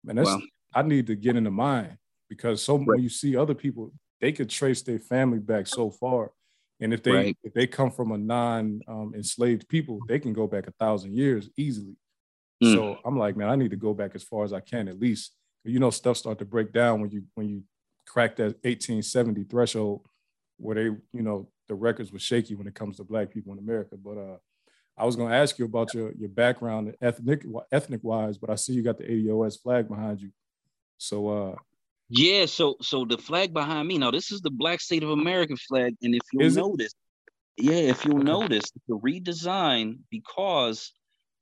man, 0.05 0.17
that's 0.17 0.29
wow. 0.29 0.41
I 0.75 0.83
need 0.83 1.07
to 1.07 1.17
get 1.17 1.37
into 1.37 1.51
mine 1.51 1.97
because 2.29 2.63
so 2.63 2.77
right. 2.77 2.87
when 2.87 3.03
you 3.03 3.09
see 3.09 3.37
other 3.37 3.55
people, 3.55 3.93
they 4.21 4.33
could 4.33 4.51
trace 4.51 4.83
their 4.83 4.99
family 4.99 5.39
back 5.39 5.67
so 5.67 5.91
far. 5.91 6.33
And 6.81 6.93
if 6.93 7.03
they 7.03 7.13
right. 7.13 7.37
if 7.43 7.55
they 7.55 7.67
come 7.67 7.91
from 7.91 8.13
a 8.13 8.19
non 8.19 8.81
um, 8.89 9.13
enslaved 9.15 9.69
people, 9.69 10.01
they 10.07 10.19
can 10.19 10.35
go 10.35 10.47
back 10.47 10.67
a 10.67 10.73
thousand 10.73 11.17
years 11.17 11.49
easily. 11.57 11.97
Mm. 12.63 12.75
So 12.75 12.99
I'm 13.05 13.19
like, 13.19 13.37
man, 13.37 13.49
I 13.49 13.57
need 13.57 13.71
to 13.71 13.77
go 13.77 13.95
back 13.95 14.15
as 14.15 14.23
far 14.23 14.45
as 14.45 14.53
I 14.53 14.61
can 14.61 14.89
at 14.89 15.01
least. 15.01 15.33
You 15.65 15.79
know, 15.79 15.91
stuff 15.91 16.17
start 16.17 16.39
to 16.39 16.45
break 16.45 16.73
down 16.73 17.01
when 17.01 17.11
you 17.11 17.25
when 17.35 17.49
you 17.49 17.63
crack 18.07 18.37
that 18.37 18.63
1870 18.65 19.45
threshold 19.45 20.07
where 20.59 20.75
they, 20.75 20.83
you 20.83 21.23
know, 21.23 21.49
the 21.69 21.75
records 21.75 22.13
were 22.13 22.19
shaky 22.19 22.55
when 22.55 22.67
it 22.67 22.75
comes 22.75 22.99
to 22.99 23.05
black 23.05 23.31
people 23.31 23.53
in 23.53 23.59
America. 23.59 23.97
But 23.97 24.19
uh 24.19 24.37
I 24.97 25.05
was 25.05 25.17
gonna 25.17 25.35
ask 25.35 25.59
you 25.59 25.65
about 25.65 25.95
your 25.95 26.13
your 26.13 26.29
background 26.29 26.95
ethnic 27.01 27.45
ethnic 27.73 28.01
wise, 28.03 28.39
but 28.39 28.51
I 28.51 28.57
see 28.57 28.75
you 28.75 28.83
got 28.83 28.99
the 28.99 29.05
ADOS 29.05 29.61
flag 29.61 29.89
behind 29.89 30.21
you. 30.21 30.31
So 30.99 31.29
uh 31.29 31.55
yeah, 32.09 32.47
so 32.47 32.77
so 32.83 33.05
the 33.05 33.19
flag 33.19 33.53
behind 33.53 33.89
me 33.89 33.99
now, 33.99 34.11
this 34.11 34.31
is 34.31 34.41
the 34.43 34.51
Black 34.51 34.81
State 34.81 35.03
of 35.03 35.11
America 35.11 35.57
flag, 35.57 35.97
and 36.03 36.15
if 36.15 36.21
you'll 36.33 36.51
notice, 36.51 36.93
it? 37.57 37.65
yeah, 37.65 37.91
if 37.91 38.05
you'll 38.05 38.19
notice, 38.19 38.71
the 38.87 38.99
redesign 38.99 39.99
because 40.11 40.93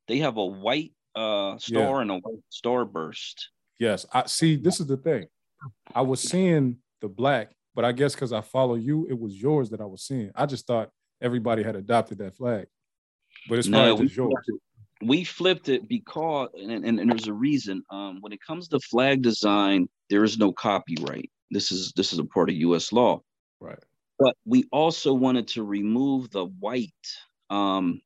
they 0.07 0.19
have 0.19 0.37
a 0.37 0.45
white 0.45 0.93
uh 1.15 1.59
star 1.59 1.97
yeah. 1.97 2.01
and 2.03 2.11
a 2.11 2.15
white 2.15 2.43
starburst. 2.51 3.35
Yes, 3.79 4.07
I 4.13 4.27
see. 4.27 4.57
This 4.57 4.81
is 4.81 4.87
the 4.87 4.97
thing. 4.97 5.27
I 5.95 6.03
was 6.03 6.21
seeing 6.21 6.79
the 7.01 7.09
black, 7.09 7.53
but 7.75 7.85
I 7.85 7.93
guess 7.93 8.15
because 8.15 8.33
I 8.33 8.41
follow 8.41 8.75
you, 8.75 9.07
it 9.09 9.19
was 9.19 9.41
yours 9.41 9.71
that 9.71 9.81
I 9.81 9.87
was 9.87 10.03
seeing. 10.03 10.31
I 10.35 10.47
just 10.47 10.67
thought 10.67 10.91
everybody 11.21 11.63
had 11.63 11.77
adopted 11.77 12.19
that 12.19 12.37
flag, 12.37 12.67
but 13.49 13.59
it's 13.59 13.69
no, 13.69 13.99
just 13.99 14.17
yours 14.17 14.35
we 15.03 15.25
flipped 15.25 15.69
it 15.69 15.89
because 15.89 16.49
and, 16.55 16.71
and, 16.85 17.01
and, 17.01 17.11
there's 17.11 17.27
a 17.27 17.33
reason 17.33 17.83
um, 17.91 18.19
when 18.21 18.33
it 18.33 18.41
comes 18.47 18.69
to 18.69 18.79
flag 18.81 19.23
design 19.23 19.89
there 20.09 20.25
is 20.25 20.39
no 20.39 20.53
copyright 20.53 21.31
this 21.51 21.73
is 21.73 21.93
this 21.97 22.13
is 22.13 22.19
a 22.19 22.25
part 22.25 22.49
of 22.49 22.57
us 22.57 22.93
law 22.93 23.21
right 23.61 23.83
but 24.19 24.37
we 24.45 24.65
also 24.71 25.13
wanted 25.13 25.49
to 25.49 25.65
remove 25.65 26.31
the 26.31 26.47
white 26.61 26.93
um, 27.51 28.01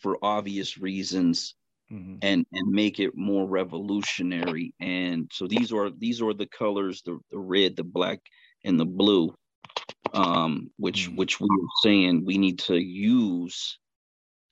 for 0.00 0.16
obvious 0.22 0.78
reasons 0.78 1.54
mm-hmm. 1.92 2.16
and 2.22 2.46
and 2.52 2.68
make 2.70 3.00
it 3.00 3.16
more 3.16 3.46
revolutionary 3.46 4.74
and 4.80 5.30
so 5.32 5.46
these 5.46 5.72
are 5.72 5.90
these 5.90 6.20
are 6.20 6.34
the 6.34 6.46
colors 6.46 7.02
the, 7.04 7.18
the 7.30 7.38
red 7.38 7.76
the 7.76 7.84
black 7.84 8.20
and 8.64 8.78
the 8.78 8.84
blue 8.84 9.34
um, 10.14 10.70
which 10.76 11.06
mm-hmm. 11.06 11.16
which 11.16 11.40
we 11.40 11.48
were 11.50 11.68
saying 11.82 12.24
we 12.24 12.38
need 12.38 12.58
to 12.60 12.76
use 12.76 13.78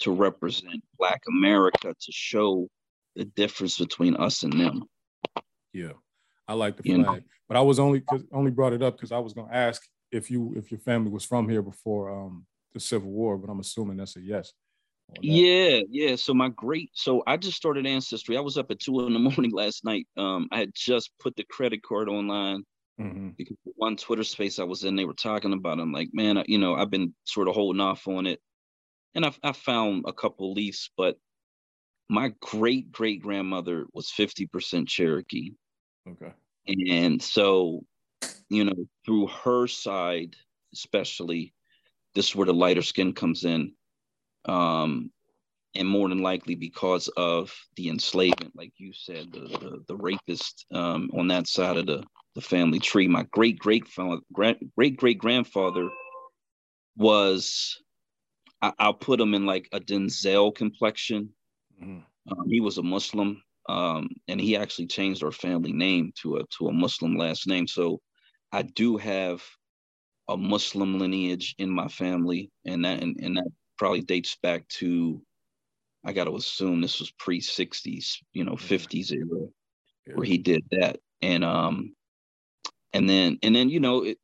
to 0.00 0.12
represent 0.12 0.82
Black 0.98 1.22
America 1.28 1.94
to 1.98 2.12
show 2.12 2.68
the 3.14 3.24
difference 3.24 3.78
between 3.78 4.16
us 4.16 4.42
and 4.42 4.52
them. 4.60 4.84
Yeah, 5.72 5.92
I 6.46 6.54
like 6.54 6.76
the 6.76 6.82
flag, 6.82 6.96
you 6.98 7.02
know? 7.02 7.20
but 7.48 7.56
I 7.56 7.60
was 7.60 7.78
only 7.78 8.02
only 8.32 8.50
brought 8.50 8.72
it 8.72 8.82
up 8.82 8.96
because 8.96 9.12
I 9.12 9.18
was 9.18 9.32
going 9.32 9.48
to 9.48 9.54
ask 9.54 9.82
if 10.12 10.30
you 10.30 10.54
if 10.56 10.70
your 10.70 10.80
family 10.80 11.10
was 11.10 11.24
from 11.24 11.48
here 11.48 11.62
before 11.62 12.10
um, 12.10 12.46
the 12.72 12.80
Civil 12.80 13.10
War, 13.10 13.36
but 13.38 13.50
I'm 13.50 13.60
assuming 13.60 13.96
that's 13.96 14.16
a 14.16 14.20
yes. 14.20 14.52
Yeah, 15.20 15.80
yeah. 15.88 16.16
So 16.16 16.34
my 16.34 16.48
great, 16.48 16.90
so 16.94 17.22
I 17.26 17.36
just 17.36 17.56
started 17.56 17.86
Ancestry. 17.86 18.36
I 18.36 18.40
was 18.40 18.58
up 18.58 18.70
at 18.70 18.80
two 18.80 19.06
in 19.06 19.12
the 19.12 19.18
morning 19.36 19.52
last 19.52 19.84
night. 19.84 20.06
Um, 20.16 20.48
I 20.52 20.58
had 20.58 20.72
just 20.74 21.10
put 21.20 21.36
the 21.36 21.44
credit 21.44 21.82
card 21.82 22.08
online 22.08 22.64
mm-hmm. 23.00 23.30
because 23.38 23.56
one 23.76 23.96
Twitter 23.96 24.24
space 24.24 24.58
I 24.58 24.64
was 24.64 24.84
in, 24.84 24.96
they 24.96 25.04
were 25.04 25.14
talking 25.14 25.52
about. 25.52 25.78
It. 25.78 25.82
I'm 25.82 25.92
like, 25.92 26.10
man, 26.12 26.42
you 26.46 26.58
know, 26.58 26.74
I've 26.74 26.90
been 26.90 27.14
sort 27.24 27.48
of 27.48 27.54
holding 27.54 27.80
off 27.80 28.08
on 28.08 28.26
it 28.26 28.40
and 29.16 29.24
I, 29.24 29.32
I 29.42 29.52
found 29.52 30.04
a 30.06 30.12
couple 30.12 30.52
leaves, 30.52 30.90
but 30.96 31.16
my 32.08 32.32
great 32.40 32.92
great 32.92 33.22
grandmother 33.22 33.86
was 33.92 34.12
50% 34.16 34.86
Cherokee. 34.86 35.52
Okay. 36.08 36.32
And 36.68 37.20
so, 37.20 37.84
you 38.50 38.64
know, 38.64 38.86
through 39.04 39.28
her 39.28 39.66
side, 39.66 40.36
especially, 40.74 41.54
this 42.14 42.28
is 42.28 42.36
where 42.36 42.46
the 42.46 42.54
lighter 42.54 42.82
skin 42.82 43.14
comes 43.14 43.44
in. 43.44 43.72
Um, 44.46 45.10
and 45.74 45.88
more 45.88 46.08
than 46.08 46.22
likely 46.22 46.54
because 46.54 47.08
of 47.16 47.52
the 47.76 47.90
enslavement, 47.90 48.56
like 48.56 48.72
you 48.78 48.92
said, 48.92 49.32
the 49.32 49.40
the, 49.40 49.84
the 49.88 49.96
rapist 49.96 50.64
um, 50.72 51.10
on 51.16 51.28
that 51.28 51.46
side 51.46 51.76
of 51.76 51.86
the, 51.86 52.02
the 52.34 52.40
family 52.40 52.78
tree. 52.78 53.06
My 53.08 53.24
great 53.30 53.58
great 53.58 53.84
great 54.32 54.96
great 54.96 55.18
grandfather 55.18 55.88
was 56.96 57.78
I, 58.62 58.72
will 58.80 58.94
put 58.94 59.20
him 59.20 59.34
in 59.34 59.46
like 59.46 59.68
a 59.72 59.80
Denzel 59.80 60.54
complexion. 60.54 61.30
Mm-hmm. 61.82 62.00
Um, 62.32 62.48
he 62.48 62.60
was 62.60 62.78
a 62.78 62.82
Muslim, 62.82 63.42
um, 63.68 64.08
and 64.28 64.40
he 64.40 64.56
actually 64.56 64.86
changed 64.86 65.22
our 65.22 65.32
family 65.32 65.72
name 65.72 66.12
to 66.22 66.36
a 66.36 66.44
to 66.58 66.68
a 66.68 66.72
Muslim 66.72 67.16
last 67.16 67.46
name. 67.46 67.66
So 67.66 68.00
I 68.50 68.62
do 68.62 68.96
have 68.96 69.42
a 70.28 70.36
Muslim 70.36 70.98
lineage 70.98 71.54
in 71.58 71.70
my 71.70 71.88
family, 71.88 72.50
and 72.64 72.84
that 72.84 73.02
and, 73.02 73.16
and 73.20 73.36
that 73.36 73.50
probably 73.78 74.02
dates 74.02 74.36
back 74.42 74.66
to 74.68 75.22
I 76.04 76.12
got 76.12 76.24
to 76.24 76.36
assume 76.36 76.80
this 76.80 77.00
was 77.00 77.10
pre 77.12 77.40
'60s, 77.40 78.18
you 78.32 78.44
know, 78.44 78.54
'50s 78.54 79.12
era, 79.12 79.48
yeah. 80.06 80.14
where 80.14 80.26
he 80.26 80.38
did 80.38 80.64
that. 80.70 81.00
And 81.22 81.44
um, 81.44 81.96
and 82.96 83.08
then 83.08 83.38
and 83.42 83.54
then 83.54 83.68
you 83.68 83.78
know 83.78 84.04
it, 84.04 84.18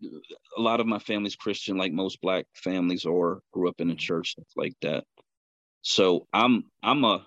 a 0.56 0.60
lot 0.60 0.80
of 0.80 0.86
my 0.86 0.98
family's 0.98 1.36
christian 1.36 1.76
like 1.76 1.92
most 1.92 2.20
black 2.22 2.46
families 2.54 3.04
or 3.04 3.42
grew 3.52 3.68
up 3.68 3.80
in 3.80 3.90
a 3.90 3.94
church 3.94 4.30
stuff 4.30 4.46
like 4.56 4.74
that 4.80 5.04
so 5.82 6.26
i'm 6.32 6.64
i'm 6.82 7.04
a 7.04 7.26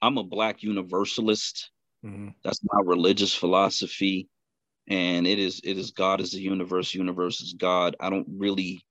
i'm 0.00 0.16
a 0.16 0.24
black 0.24 0.62
universalist 0.62 1.70
mm-hmm. 2.04 2.28
that's 2.42 2.60
my 2.64 2.80
religious 2.84 3.34
philosophy 3.34 4.28
and 4.88 5.26
it 5.26 5.38
is 5.38 5.60
it 5.62 5.76
is 5.76 5.90
god 5.90 6.20
is 6.20 6.32
the 6.32 6.40
universe 6.40 6.94
universe 6.94 7.40
is 7.42 7.52
god 7.52 7.94
i 8.00 8.08
don't 8.08 8.28
really 8.38 8.82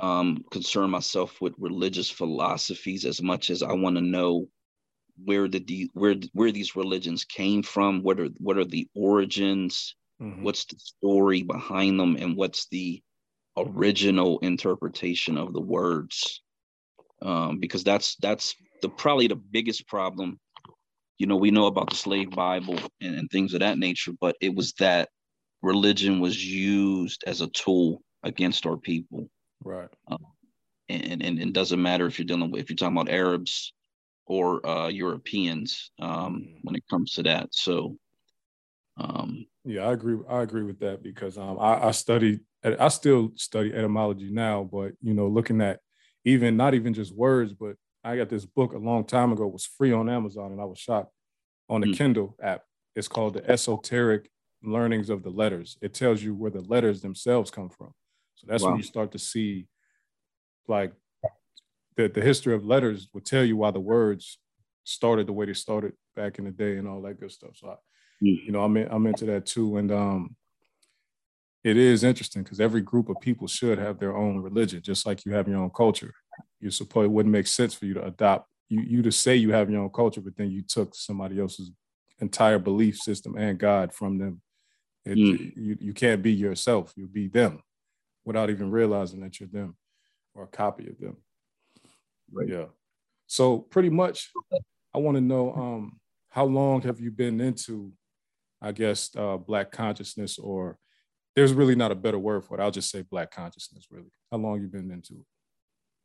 um 0.00 0.44
concern 0.50 0.90
myself 0.90 1.40
with 1.40 1.54
religious 1.58 2.10
philosophies 2.10 3.04
as 3.04 3.22
much 3.22 3.50
as 3.50 3.62
i 3.62 3.72
want 3.72 3.96
to 3.96 4.02
know 4.02 4.46
where 5.24 5.48
the 5.48 5.90
where 5.94 6.14
where 6.32 6.52
these 6.52 6.74
religions 6.76 7.24
came 7.24 7.62
from 7.62 8.02
what 8.02 8.18
are 8.18 8.28
what 8.38 8.56
are 8.56 8.64
the 8.64 8.88
origins 8.94 9.94
Mm-hmm. 10.22 10.42
What's 10.42 10.64
the 10.66 10.78
story 10.78 11.42
behind 11.42 11.98
them, 11.98 12.16
and 12.16 12.36
what's 12.36 12.66
the 12.68 13.02
original 13.56 14.38
interpretation 14.40 15.38
of 15.38 15.52
the 15.52 15.60
words? 15.60 16.42
Um, 17.22 17.58
because 17.58 17.84
that's 17.84 18.16
that's 18.16 18.54
the 18.82 18.88
probably 18.90 19.28
the 19.28 19.36
biggest 19.36 19.88
problem. 19.88 20.38
You 21.18 21.26
know, 21.26 21.36
we 21.36 21.50
know 21.50 21.66
about 21.66 21.90
the 21.90 21.96
slave 21.96 22.30
Bible 22.30 22.78
and, 23.00 23.14
and 23.14 23.30
things 23.30 23.54
of 23.54 23.60
that 23.60 23.78
nature, 23.78 24.12
but 24.20 24.36
it 24.40 24.54
was 24.54 24.74
that 24.74 25.08
religion 25.62 26.20
was 26.20 26.42
used 26.44 27.24
as 27.26 27.40
a 27.40 27.48
tool 27.48 28.02
against 28.22 28.66
our 28.66 28.76
people. 28.76 29.28
Right. 29.64 29.88
Um, 30.08 30.18
and, 30.88 31.22
and 31.22 31.38
it 31.38 31.52
doesn't 31.52 31.80
matter 31.80 32.06
if 32.06 32.18
you're 32.18 32.26
dealing 32.26 32.50
with 32.50 32.62
if 32.62 32.70
you're 32.70 32.76
talking 32.76 32.96
about 32.96 33.12
Arabs 33.12 33.72
or 34.26 34.64
uh, 34.66 34.88
Europeans 34.88 35.90
um, 36.00 36.46
mm. 36.48 36.58
when 36.62 36.74
it 36.74 36.84
comes 36.88 37.12
to 37.12 37.22
that. 37.24 37.48
So 37.52 37.96
um, 38.96 39.46
yeah, 39.64 39.86
I 39.86 39.92
agree. 39.92 40.18
I 40.28 40.42
agree 40.42 40.62
with 40.62 40.80
that 40.80 41.02
because 41.02 41.38
um, 41.38 41.58
I, 41.58 41.88
I 41.88 41.90
studied, 41.92 42.40
I 42.64 42.88
still 42.88 43.32
study 43.36 43.72
etymology 43.72 44.30
now, 44.30 44.68
but 44.70 44.92
you 45.00 45.14
know, 45.14 45.28
looking 45.28 45.60
at 45.60 45.80
even 46.24 46.56
not 46.56 46.74
even 46.74 46.92
just 46.92 47.14
words, 47.14 47.54
but 47.54 47.76
I 48.04 48.16
got 48.16 48.28
this 48.28 48.44
book 48.44 48.72
a 48.72 48.78
long 48.78 49.04
time 49.04 49.32
ago. 49.32 49.46
It 49.46 49.52
was 49.52 49.66
free 49.66 49.92
on 49.92 50.08
Amazon, 50.08 50.52
and 50.52 50.60
I 50.60 50.64
was 50.64 50.78
shocked 50.78 51.12
on 51.68 51.80
the 51.80 51.88
mm. 51.88 51.96
Kindle 51.96 52.36
app. 52.42 52.62
It's 52.94 53.08
called 53.08 53.34
the 53.34 53.50
Esoteric 53.50 54.30
Learnings 54.62 55.08
of 55.08 55.22
the 55.22 55.30
Letters. 55.30 55.78
It 55.80 55.94
tells 55.94 56.22
you 56.22 56.34
where 56.34 56.50
the 56.50 56.62
letters 56.62 57.00
themselves 57.00 57.50
come 57.50 57.70
from. 57.70 57.92
So 58.40 58.46
that's 58.48 58.62
wow. 58.62 58.70
when 58.70 58.78
you 58.78 58.82
start 58.82 59.12
to 59.12 59.18
see, 59.18 59.66
like, 60.66 60.92
the 61.96 62.08
the 62.08 62.22
history 62.22 62.54
of 62.54 62.64
letters 62.64 63.08
will 63.12 63.20
tell 63.20 63.44
you 63.44 63.56
why 63.56 63.70
the 63.70 63.80
words 63.80 64.38
started 64.84 65.26
the 65.26 65.32
way 65.32 65.46
they 65.46 65.54
started 65.54 65.92
back 66.16 66.38
in 66.38 66.46
the 66.46 66.50
day 66.50 66.76
and 66.76 66.88
all 66.88 67.02
that 67.02 67.20
good 67.20 67.30
stuff. 67.30 67.52
So 67.54 67.68
I, 67.70 67.74
Mm. 68.22 68.44
You 68.44 68.52
know, 68.52 68.62
I'm 68.62 68.76
in, 68.76 68.88
I'm 68.90 69.06
into 69.06 69.24
that 69.26 69.46
too, 69.46 69.76
and 69.76 69.90
um, 69.90 70.36
it 71.64 71.76
is 71.76 72.04
interesting 72.04 72.42
because 72.42 72.60
every 72.60 72.80
group 72.80 73.08
of 73.08 73.20
people 73.20 73.46
should 73.46 73.78
have 73.78 73.98
their 73.98 74.16
own 74.16 74.38
religion, 74.38 74.82
just 74.82 75.06
like 75.06 75.24
you 75.24 75.32
have 75.32 75.48
your 75.48 75.58
own 75.58 75.70
culture. 75.70 76.12
You 76.60 76.70
suppose 76.70 77.06
it 77.06 77.10
wouldn't 77.10 77.32
make 77.32 77.46
sense 77.46 77.74
for 77.74 77.86
you 77.86 77.94
to 77.94 78.04
adopt 78.04 78.48
you 78.68 78.82
you 78.82 79.02
to 79.02 79.12
say 79.12 79.36
you 79.36 79.52
have 79.52 79.70
your 79.70 79.82
own 79.82 79.90
culture, 79.90 80.20
but 80.20 80.36
then 80.36 80.50
you 80.50 80.62
took 80.62 80.94
somebody 80.94 81.40
else's 81.40 81.70
entire 82.20 82.58
belief 82.58 82.96
system 82.98 83.36
and 83.36 83.58
God 83.58 83.92
from 83.92 84.18
them. 84.18 84.42
It, 85.04 85.16
mm. 85.16 85.52
you, 85.56 85.78
you 85.80 85.94
can't 85.94 86.22
be 86.22 86.32
yourself. 86.32 86.92
You'll 86.94 87.08
be 87.08 87.28
them 87.28 87.62
without 88.30 88.50
even 88.50 88.70
realizing 88.70 89.20
that 89.20 89.40
you're 89.40 89.48
them 89.48 89.76
or 90.34 90.44
a 90.44 90.46
copy 90.46 90.88
of 90.88 90.98
them. 91.00 91.16
Right. 92.32 92.48
Yeah. 92.48 92.66
So 93.26 93.58
pretty 93.58 93.90
much 93.90 94.30
I 94.94 94.98
want 94.98 95.16
to 95.16 95.20
know 95.20 95.52
um, 95.52 96.00
how 96.28 96.44
long 96.44 96.82
have 96.82 97.00
you 97.00 97.10
been 97.10 97.40
into 97.40 97.92
I 98.60 98.72
guess, 98.72 99.10
uh, 99.16 99.36
Black 99.38 99.70
consciousness, 99.70 100.38
or 100.38 100.78
there's 101.34 101.54
really 101.54 101.74
not 101.74 101.92
a 101.92 101.96
better 101.96 102.18
word 102.18 102.44
for 102.44 102.58
it. 102.58 102.62
I'll 102.62 102.70
just 102.70 102.90
say 102.90 103.02
Black 103.02 103.30
consciousness, 103.30 103.86
really. 103.90 104.12
How 104.30 104.38
long 104.38 104.60
you 104.60 104.68
been 104.68 104.90
into 104.90 105.14
it? 105.14 105.26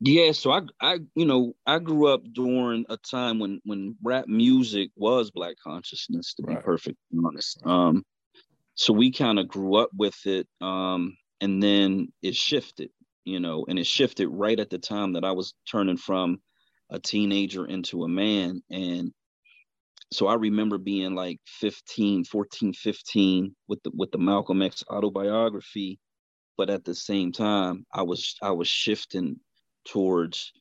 Yeah, 0.02 0.34
so 0.34 0.52
I 0.52 0.62
I 0.82 1.00
you 1.16 1.26
know 1.26 1.56
I 1.66 1.80
grew 1.80 2.08
up 2.08 2.22
during 2.34 2.86
a 2.90 2.98
time 2.98 3.40
when 3.40 3.62
when 3.64 3.96
rap 4.04 4.28
music 4.28 4.92
was 4.98 5.32
black 5.32 5.56
consciousness 5.64 6.34
to 6.34 6.44
right. 6.44 6.58
be 6.58 6.64
perfectly 6.64 6.98
honest. 7.26 7.66
Um 7.66 8.04
so 8.74 8.92
we 8.92 9.10
kind 9.10 9.40
of 9.40 9.48
grew 9.48 9.76
up 9.76 9.90
with 9.96 10.18
it 10.26 10.50
um 10.60 11.16
and 11.42 11.62
then 11.62 12.08
it 12.22 12.36
shifted, 12.36 12.90
you 13.24 13.40
know, 13.40 13.66
and 13.68 13.78
it 13.78 13.88
shifted 13.88 14.28
right 14.30 14.60
at 14.60 14.70
the 14.70 14.80
time 14.80 15.14
that 15.14 15.26
I 15.26 15.32
was 15.32 15.54
turning 15.70 15.98
from 15.98 16.40
a 16.90 17.00
teenager 17.00 17.66
into 17.66 18.04
a 18.04 18.08
man 18.08 18.62
and 18.70 19.12
so 20.12 20.28
I 20.28 20.36
remember 20.36 20.78
being 20.78 21.16
like 21.16 21.40
15, 21.46 22.26
14, 22.26 22.74
15 22.74 23.56
with 23.68 23.82
the 23.84 23.92
with 23.94 24.12
the 24.12 24.18
Malcolm 24.18 24.62
X 24.62 24.84
autobiography, 24.90 26.00
but 26.58 26.70
at 26.70 26.86
the 26.86 26.96
same 26.96 27.32
time 27.32 27.86
I 27.94 28.04
was 28.04 28.36
I 28.42 28.52
was 28.52 28.68
shifting 28.68 29.40
towards 29.86 30.54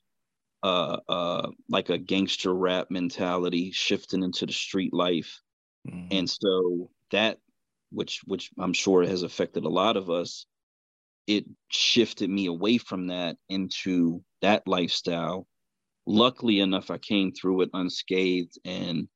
uh 0.62 0.99
uh 1.09 1.50
like 1.69 1.90
a 1.90 1.99
gangster 1.99 2.54
rap 2.54 2.90
mentality, 2.90 3.71
shifting 3.71 4.23
into 4.23 4.47
the 4.47 4.52
street 4.52 4.95
life. 4.95 5.40
Mm-hmm. 5.87 6.09
And 6.11 6.31
so 6.31 6.90
that 7.11 7.38
which 7.93 8.23
which 8.25 8.50
I'm 8.59 8.73
sure 8.73 9.07
has 9.07 9.23
affected 9.23 9.64
a 9.64 9.69
lot 9.69 9.97
of 9.97 10.11
us, 10.11 10.47
it 11.26 11.45
shifted 11.69 12.28
me 12.31 12.47
away 12.47 12.78
from 12.78 13.09
that 13.09 13.37
into 13.49 14.23
that 14.43 14.66
lifestyle. 14.66 15.47
Luckily 16.07 16.61
enough, 16.61 16.90
I 16.90 16.99
came 16.99 17.33
through 17.33 17.62
it 17.62 17.71
unscathed 17.73 18.59
and 18.64 19.09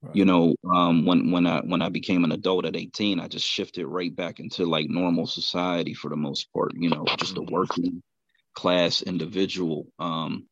Right. 0.00 0.14
You 0.14 0.24
know, 0.26 0.54
um, 0.72 1.04
when 1.06 1.32
when 1.32 1.46
I 1.46 1.60
when 1.60 1.82
I 1.82 1.88
became 1.88 2.22
an 2.22 2.30
adult 2.30 2.66
at 2.66 2.76
18, 2.76 3.18
I 3.18 3.26
just 3.26 3.46
shifted 3.46 3.84
right 3.84 4.14
back 4.14 4.38
into 4.38 4.64
like 4.64 4.88
normal 4.88 5.26
society 5.26 5.92
for 5.92 6.08
the 6.08 6.16
most 6.16 6.52
part. 6.52 6.72
You 6.76 6.90
know, 6.90 7.04
just 7.18 7.36
a 7.36 7.40
mm-hmm. 7.40 7.52
working 7.52 8.02
class 8.54 9.02
individual. 9.02 9.86
Um, 9.98 10.46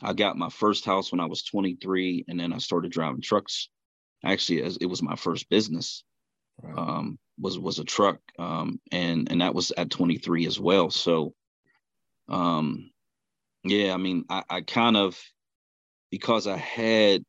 I 0.00 0.12
got 0.12 0.38
my 0.38 0.48
first 0.48 0.84
house 0.84 1.10
when 1.10 1.20
I 1.20 1.26
was 1.26 1.42
23, 1.42 2.26
and 2.28 2.38
then 2.38 2.52
I 2.52 2.58
started 2.58 2.92
driving 2.92 3.20
trucks. 3.20 3.68
Actually, 4.24 4.62
as 4.62 4.76
it 4.76 4.86
was 4.86 5.02
my 5.02 5.16
first 5.16 5.48
business. 5.48 6.04
Um, 6.64 7.18
was 7.38 7.58
was 7.58 7.78
a 7.78 7.84
truck, 7.84 8.18
um, 8.38 8.80
and 8.92 9.30
and 9.30 9.40
that 9.40 9.54
was 9.54 9.72
at 9.76 9.90
23 9.90 10.46
as 10.46 10.58
well. 10.60 10.90
So, 10.90 11.34
um, 12.28 12.90
yeah, 13.64 13.94
I 13.94 13.96
mean, 13.96 14.24
I, 14.28 14.42
I 14.48 14.60
kind 14.62 14.96
of 14.96 15.18
because 16.10 16.46
I 16.46 16.56
had 16.56 17.24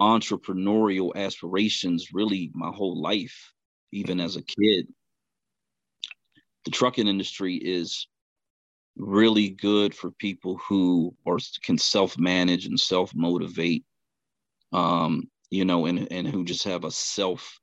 entrepreneurial 0.00 1.14
aspirations 1.14 2.08
really 2.12 2.50
my 2.54 2.70
whole 2.70 3.00
life, 3.00 3.52
even 3.92 4.20
as 4.20 4.36
a 4.36 4.42
kid. 4.42 4.88
The 6.64 6.70
trucking 6.70 7.08
industry 7.08 7.56
is 7.56 8.06
really 8.96 9.50
good 9.50 9.94
for 9.94 10.10
people 10.10 10.58
who 10.68 11.14
are 11.26 11.38
can 11.62 11.78
self-manage 11.78 12.66
and 12.66 12.78
self-motivate 12.78 13.84
um 14.72 15.28
you 15.50 15.64
know 15.64 15.86
and 15.86 16.08
and 16.10 16.26
who 16.28 16.44
just 16.44 16.64
have 16.64 16.84
a 16.84 16.90
self 16.90 17.59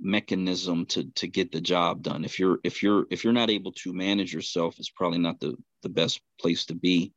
mechanism 0.00 0.86
to 0.86 1.04
to 1.16 1.26
get 1.28 1.52
the 1.52 1.60
job 1.60 2.02
done. 2.02 2.24
If 2.24 2.38
you're 2.38 2.58
if 2.64 2.82
you're 2.82 3.06
if 3.10 3.24
you're 3.24 3.32
not 3.32 3.50
able 3.50 3.72
to 3.72 3.92
manage 3.92 4.32
yourself 4.32 4.78
it's 4.78 4.90
probably 4.90 5.18
not 5.18 5.40
the 5.40 5.56
the 5.82 5.88
best 5.88 6.20
place 6.40 6.66
to 6.66 6.74
be. 6.74 7.12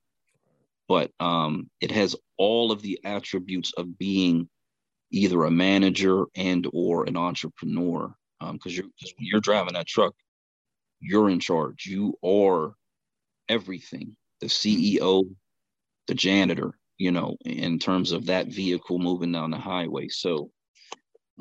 But 0.88 1.12
um, 1.20 1.70
it 1.80 1.92
has 1.92 2.16
all 2.38 2.72
of 2.72 2.82
the 2.82 3.00
attributes 3.06 3.74
of 3.78 3.98
being 3.98 4.50
either 5.12 5.44
a 5.46 5.52
manager 5.52 6.26
and 6.36 6.68
or 6.74 7.06
an 7.06 7.16
entrepreneur 7.16 8.14
because 8.40 8.52
um, 8.52 8.60
you're 8.66 8.84
cause 8.84 9.14
when 9.18 9.28
you're 9.28 9.40
driving 9.40 9.74
that 9.74 9.88
truck 9.88 10.14
you're 11.04 11.30
in 11.30 11.40
charge. 11.40 11.86
You 11.86 12.18
are 12.26 12.74
everything. 13.50 14.16
The 14.42 14.48
ceo 14.48 15.24
the 16.08 16.16
janitor 16.16 16.78
you 16.98 17.12
know 17.12 17.38
in 17.46 17.80
terms 17.80 18.12
of 18.12 18.26
that 18.26 18.48
vehicle 18.48 19.00
moving 19.00 19.32
down 19.32 19.52
the 19.52 19.58
highway. 19.58 20.08
So 20.10 20.52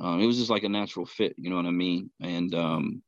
um, 0.00 0.20
it 0.20 0.26
was 0.26 0.38
just 0.38 0.50
like 0.50 0.64
a 0.64 0.68
natural 0.68 1.06
fit 1.06 1.34
you 1.36 1.50
know 1.50 1.56
what 1.56 1.66
i 1.66 1.70
mean 1.70 2.10
and 2.20 2.54
um 2.54 3.02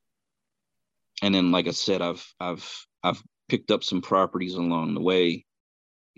and 1.23 1.35
then 1.35 1.51
like 1.51 1.67
i 1.67 1.73
said 1.73 2.03
i've 2.03 2.27
i've 2.41 2.87
i've 3.03 3.23
picked 3.49 3.71
up 3.71 3.85
some 3.85 4.01
properties 4.01 4.55
along 4.55 4.95
the 4.95 5.01
way 5.01 5.45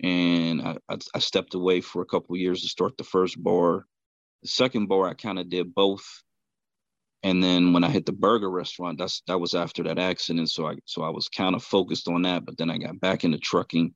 and 0.01 0.61
I, 0.61 0.77
I, 0.89 0.97
I 1.15 1.19
stepped 1.19 1.53
away 1.53 1.81
for 1.81 2.01
a 2.01 2.05
couple 2.05 2.37
years 2.37 2.61
to 2.61 2.67
start 2.67 2.97
the 2.97 3.03
first 3.03 3.41
bar. 3.41 3.85
The 4.43 4.49
second 4.49 4.87
bar, 4.87 5.07
I 5.07 5.13
kind 5.13 5.39
of 5.39 5.49
did 5.49 5.73
both. 5.73 6.05
And 7.23 7.43
then 7.43 7.73
when 7.73 7.83
I 7.83 7.89
hit 7.89 8.05
the 8.05 8.11
burger 8.11 8.49
restaurant, 8.49 8.99
that's 8.99 9.23
that 9.27 9.39
was 9.39 9.55
after 9.55 9.83
that 9.83 9.97
accident. 9.97 10.51
So 10.51 10.67
I 10.67 10.75
so 10.85 11.01
I 11.01 11.09
was 11.09 11.29
kind 11.29 11.55
of 11.55 11.63
focused 11.63 12.07
on 12.07 12.21
that. 12.21 12.45
But 12.45 12.57
then 12.57 12.69
I 12.69 12.77
got 12.77 12.99
back 12.99 13.23
into 13.23 13.39
trucking, 13.39 13.95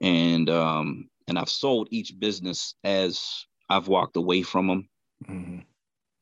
and 0.00 0.50
um 0.50 1.08
and 1.28 1.38
I've 1.38 1.48
sold 1.48 1.88
each 1.92 2.18
business 2.18 2.74
as 2.82 3.46
I've 3.70 3.86
walked 3.86 4.16
away 4.16 4.42
from 4.42 4.66
them. 4.66 4.88
Mm-hmm. 5.28 5.60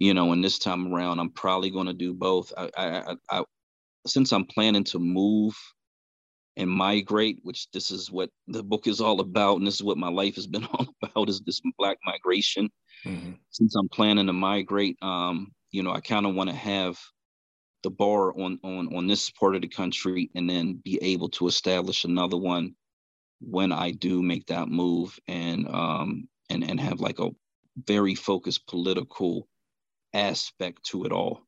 You 0.01 0.15
know, 0.15 0.33
and 0.33 0.43
this 0.43 0.59
time 0.59 0.93
around, 0.93 1.21
I'm 1.21 1.31
probably 1.31 1.71
going 1.71 1.87
to 1.87 1.93
do 1.93 2.13
both. 2.13 2.53
I, 2.57 2.71
I, 2.77 2.87
I, 2.87 3.17
I 3.31 3.45
since 4.07 4.33
I'm 4.33 4.47
planning 4.47 4.85
to 4.85 4.99
move 4.99 5.55
and 6.57 6.69
migrate, 6.69 7.39
which 7.43 7.71
this 7.71 7.91
is 7.91 8.11
what 8.11 8.31
the 8.49 8.63
book 8.63 8.87
is 8.87 9.01
all 9.01 9.21
about, 9.21 9.59
and 9.59 9.67
this 9.67 9.75
is 9.75 9.83
what 9.83 9.99
my 9.99 10.09
life 10.09 10.35
has 10.35 10.47
been 10.47 10.65
all 10.73 10.87
about, 11.03 11.29
is 11.29 11.41
this 11.41 11.61
black 11.79 11.99
migration. 12.05 12.71
Mm-hmm. 13.05 13.33
Since 13.51 13.75
I'm 13.75 13.89
planning 13.89 14.27
to 14.27 14.33
migrate, 14.33 14.97
um, 15.03 15.53
you 15.71 15.83
know, 15.83 15.93
I 15.93 16.01
kind 16.01 16.27
of 16.27 16.35
want 16.35 16.51
to 16.51 16.57
have 16.57 16.99
the 17.83 17.91
bar 17.91 18.39
on 18.39 18.59
on 18.63 18.95
on 18.95 19.07
this 19.07 19.31
part 19.31 19.55
of 19.55 19.63
the 19.63 19.69
country, 19.69 20.31
and 20.35 20.49
then 20.49 20.81
be 20.85 20.99
able 21.03 21.29
to 21.31 21.47
establish 21.47 22.05
another 22.05 22.37
one 22.37 22.75
when 23.41 23.73
I 23.73 23.93
do 23.93 24.23
make 24.23 24.47
that 24.47 24.69
move, 24.69 25.19
and 25.29 25.67
um, 25.69 26.29
and 26.51 26.63
and 26.65 26.81
have 26.81 27.01
like 27.01 27.21
a 27.21 27.31
very 27.87 28.15
focused 28.15 28.67
political 28.67 29.49
aspect 30.13 30.85
to 30.85 31.05
it 31.05 31.13
all. 31.13 31.43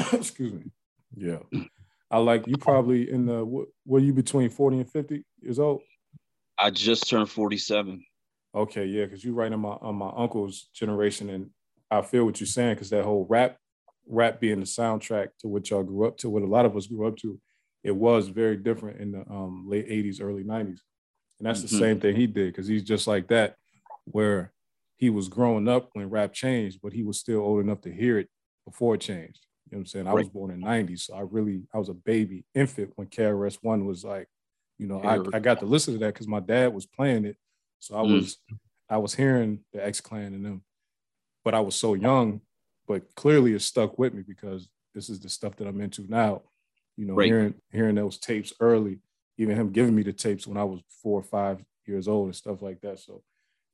Excuse 0.12 0.52
me. 0.52 0.70
Yeah. 1.16 1.38
I 2.10 2.18
like 2.18 2.46
you 2.46 2.56
probably 2.56 3.10
in 3.10 3.26
the 3.26 3.44
what 3.44 3.68
were 3.86 4.00
you 4.00 4.12
between 4.12 4.50
40 4.50 4.78
and 4.78 4.90
50 4.90 5.24
years 5.40 5.58
old? 5.58 5.82
I 6.58 6.70
just 6.70 7.08
turned 7.08 7.30
47. 7.30 8.04
Okay, 8.54 8.86
yeah, 8.86 9.04
because 9.04 9.24
you're 9.24 9.34
right 9.34 9.52
on 9.52 9.60
my 9.60 9.76
on 9.80 9.94
my 9.94 10.10
uncle's 10.16 10.68
generation, 10.74 11.30
and 11.30 11.50
I 11.90 12.02
feel 12.02 12.24
what 12.24 12.40
you're 12.40 12.48
saying, 12.48 12.74
because 12.74 12.90
that 12.90 13.04
whole 13.04 13.26
rap 13.28 13.56
rap 14.08 14.40
being 14.40 14.58
the 14.58 14.66
soundtrack 14.66 15.28
to 15.40 15.48
what 15.48 15.70
y'all 15.70 15.84
grew 15.84 16.06
up 16.06 16.16
to, 16.18 16.28
what 16.28 16.42
a 16.42 16.46
lot 16.46 16.66
of 16.66 16.76
us 16.76 16.88
grew 16.88 17.06
up 17.06 17.16
to, 17.18 17.38
it 17.84 17.94
was 17.94 18.28
very 18.28 18.56
different 18.56 19.00
in 19.00 19.12
the 19.12 19.20
um, 19.30 19.66
late 19.68 19.88
80s, 19.88 20.20
early 20.20 20.42
90s. 20.42 20.80
And 21.38 21.46
that's 21.46 21.60
mm-hmm. 21.60 21.76
the 21.76 21.80
same 21.80 22.00
thing 22.00 22.16
he 22.16 22.26
did, 22.26 22.52
because 22.52 22.66
he's 22.66 22.82
just 22.82 23.06
like 23.06 23.28
that, 23.28 23.54
where 24.06 24.52
he 25.00 25.08
was 25.08 25.28
growing 25.28 25.66
up 25.66 25.88
when 25.94 26.10
rap 26.10 26.34
changed, 26.34 26.80
but 26.82 26.92
he 26.92 27.02
was 27.02 27.18
still 27.18 27.40
old 27.40 27.64
enough 27.64 27.80
to 27.80 27.90
hear 27.90 28.18
it 28.18 28.28
before 28.66 28.94
it 28.94 29.00
changed. 29.00 29.46
You 29.64 29.76
know 29.76 29.78
what 29.78 29.80
I'm 29.80 29.86
saying? 29.86 30.06
I 30.06 30.12
was 30.12 30.28
born 30.28 30.50
in 30.50 30.60
90, 30.60 30.96
so 30.96 31.14
I 31.14 31.22
really 31.22 31.62
I 31.74 31.78
was 31.78 31.88
a 31.88 31.94
baby 31.94 32.44
infant 32.54 32.92
when 32.96 33.06
KRS 33.06 33.58
One 33.62 33.86
was 33.86 34.04
like, 34.04 34.28
you 34.78 34.86
know, 34.86 35.00
I, 35.00 35.36
I 35.36 35.40
got 35.40 35.60
to 35.60 35.66
listen 35.66 35.94
to 35.94 36.00
that 36.00 36.12
because 36.12 36.28
my 36.28 36.40
dad 36.40 36.74
was 36.74 36.84
playing 36.84 37.24
it. 37.24 37.36
So 37.78 37.96
I 37.96 38.02
mm. 38.02 38.12
was 38.12 38.36
I 38.90 38.98
was 38.98 39.14
hearing 39.14 39.60
the 39.72 39.84
X 39.84 40.02
Clan 40.02 40.34
and 40.34 40.44
them, 40.44 40.62
but 41.44 41.54
I 41.54 41.60
was 41.60 41.76
so 41.76 41.94
young, 41.94 42.42
but 42.86 43.14
clearly 43.14 43.54
it 43.54 43.62
stuck 43.62 43.98
with 43.98 44.12
me 44.12 44.22
because 44.22 44.68
this 44.94 45.08
is 45.08 45.18
the 45.18 45.30
stuff 45.30 45.56
that 45.56 45.66
I'm 45.66 45.80
into 45.80 46.04
now. 46.10 46.42
You 46.98 47.06
know, 47.06 47.14
right. 47.14 47.26
hearing 47.26 47.54
hearing 47.72 47.94
those 47.94 48.18
tapes 48.18 48.52
early, 48.60 48.98
even 49.38 49.56
him 49.56 49.72
giving 49.72 49.94
me 49.94 50.02
the 50.02 50.12
tapes 50.12 50.46
when 50.46 50.58
I 50.58 50.64
was 50.64 50.80
four 51.02 51.18
or 51.18 51.22
five 51.22 51.64
years 51.86 52.06
old 52.06 52.26
and 52.26 52.36
stuff 52.36 52.60
like 52.60 52.82
that. 52.82 52.98
So 52.98 53.22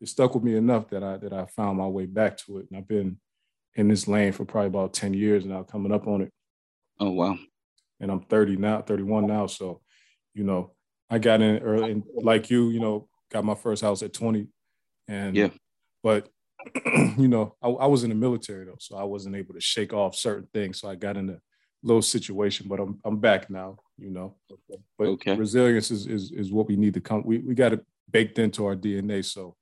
it 0.01 0.09
stuck 0.09 0.35
with 0.35 0.45
me 0.45 0.57
enough 0.57 0.89
that 0.91 1.03
I 1.03 1.17
that 1.19 1.33
I 1.33 1.47
found 1.47 1.79
my 1.79 1.87
way 1.87 2.07
back 2.07 2.37
to 2.39 2.59
it. 2.59 2.67
And 2.71 2.79
I've 2.79 2.89
been 2.89 3.19
in 3.77 3.89
this 3.89 4.09
lane 4.09 4.33
for 4.33 4.45
probably 4.45 4.69
about 4.69 4.95
10 4.95 5.15
years 5.15 5.45
now, 5.45 5.63
coming 5.63 5.93
up 5.93 6.07
on 6.07 6.23
it. 6.23 6.33
Oh, 6.99 7.11
wow. 7.11 7.39
And 8.01 8.11
I'm 8.11 8.21
30 8.21 8.57
now, 8.57 8.81
31 8.81 9.27
now. 9.27 9.47
So, 9.47 9.81
you 10.35 10.45
know, 10.45 10.73
I 11.11 11.19
got 11.19 11.43
in 11.43 11.59
early, 11.59 11.93
and 11.93 12.03
like 12.15 12.51
you, 12.51 12.71
you 12.71 12.81
know, 12.81 13.09
got 13.31 13.45
my 13.45 13.55
first 13.55 13.83
house 13.83 14.03
at 14.03 14.13
20. 14.13 14.49
And, 15.09 15.37
yeah, 15.37 15.51
but, 16.03 16.29
you 17.17 17.29
know, 17.29 17.55
I, 17.63 17.69
I 17.69 17.87
was 17.87 18.03
in 18.03 18.09
the 18.09 18.17
military 18.17 18.65
though, 18.65 18.79
so 18.81 18.97
I 18.97 19.05
wasn't 19.05 19.37
able 19.37 19.55
to 19.55 19.61
shake 19.61 19.93
off 19.93 20.17
certain 20.17 20.49
things. 20.53 20.81
So 20.81 20.89
I 20.89 20.95
got 20.95 21.17
in 21.17 21.31
a 21.31 21.39
little 21.83 22.03
situation, 22.03 22.67
but 22.69 22.81
I'm, 22.81 22.99
I'm 23.05 23.19
back 23.19 23.51
now, 23.51 23.77
you 23.99 24.11
know. 24.11 24.37
But 24.99 25.09
okay. 25.09 25.37
resilience 25.37 25.91
is, 25.91 26.07
is, 26.07 26.33
is 26.33 26.51
what 26.51 26.67
we 26.67 26.77
need 26.77 26.95
to 26.95 27.01
come, 27.01 27.23
we, 27.25 27.39
we 27.39 27.55
got 27.55 27.73
it 27.75 27.85
baked 28.11 28.39
into 28.39 28.65
our 28.65 28.75
DNA. 28.75 29.25
So, 29.25 29.55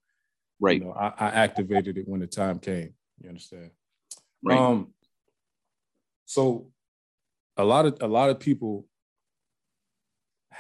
right. 0.61 0.79
You 0.79 0.87
know, 0.87 0.93
I, 0.93 1.13
I 1.19 1.29
activated 1.29 1.99
it 1.99 2.09
when 2.09 2.21
the 2.21 2.27
time 2.27 2.59
came. 2.59 2.95
You 3.21 3.29
understand? 3.29 3.71
Right. 4.43 4.59
Um, 4.59 4.89
so 6.27 6.69
a 7.57 7.65
lot 7.65 7.87
of 7.87 7.97
a 8.01 8.07
lot 8.07 8.31
of 8.31 8.41
people 8.41 8.87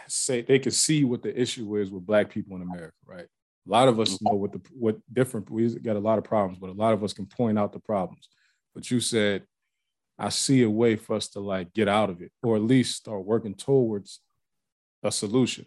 say 0.09 0.43
they 0.43 0.59
can 0.59 0.73
see 0.73 1.05
what 1.05 1.23
the 1.23 1.41
issue 1.41 1.77
is 1.77 1.91
with 1.91 2.07
black 2.07 2.31
people 2.31 2.57
in 2.57 2.63
America, 2.63 2.95
right? 3.07 3.27
A 3.67 3.71
lot 3.71 3.89
of 3.89 3.99
us 3.99 4.15
mm-hmm. 4.15 4.27
know 4.27 4.35
what 4.35 4.53
the 4.53 4.61
what 4.73 4.97
different 5.13 5.51
we 5.51 5.69
got 5.77 5.97
a 5.97 6.01
lot 6.01 6.19
of 6.19 6.25
problems, 6.25 6.59
but 6.59 6.71
a 6.71 6.73
lot 6.73 6.93
of 6.93 7.03
us 7.03 7.13
can 7.13 7.27
point 7.27 7.59
out 7.59 7.73
the 7.73 7.81
problems. 7.81 8.29
But 8.75 8.91
you 8.91 9.01
said, 9.01 9.45
I 10.19 10.29
see 10.29 10.63
a 10.63 10.71
way 10.71 10.97
for 10.97 11.17
us 11.17 11.29
to 11.29 11.41
like 11.41 11.73
get 11.73 11.89
out 11.89 12.11
of 12.11 12.21
it, 12.21 12.31
or 12.43 12.57
at 12.57 12.63
least 12.63 12.97
start 12.97 13.25
working 13.25 13.55
towards 13.55 14.21
a 15.03 15.11
solution, 15.11 15.67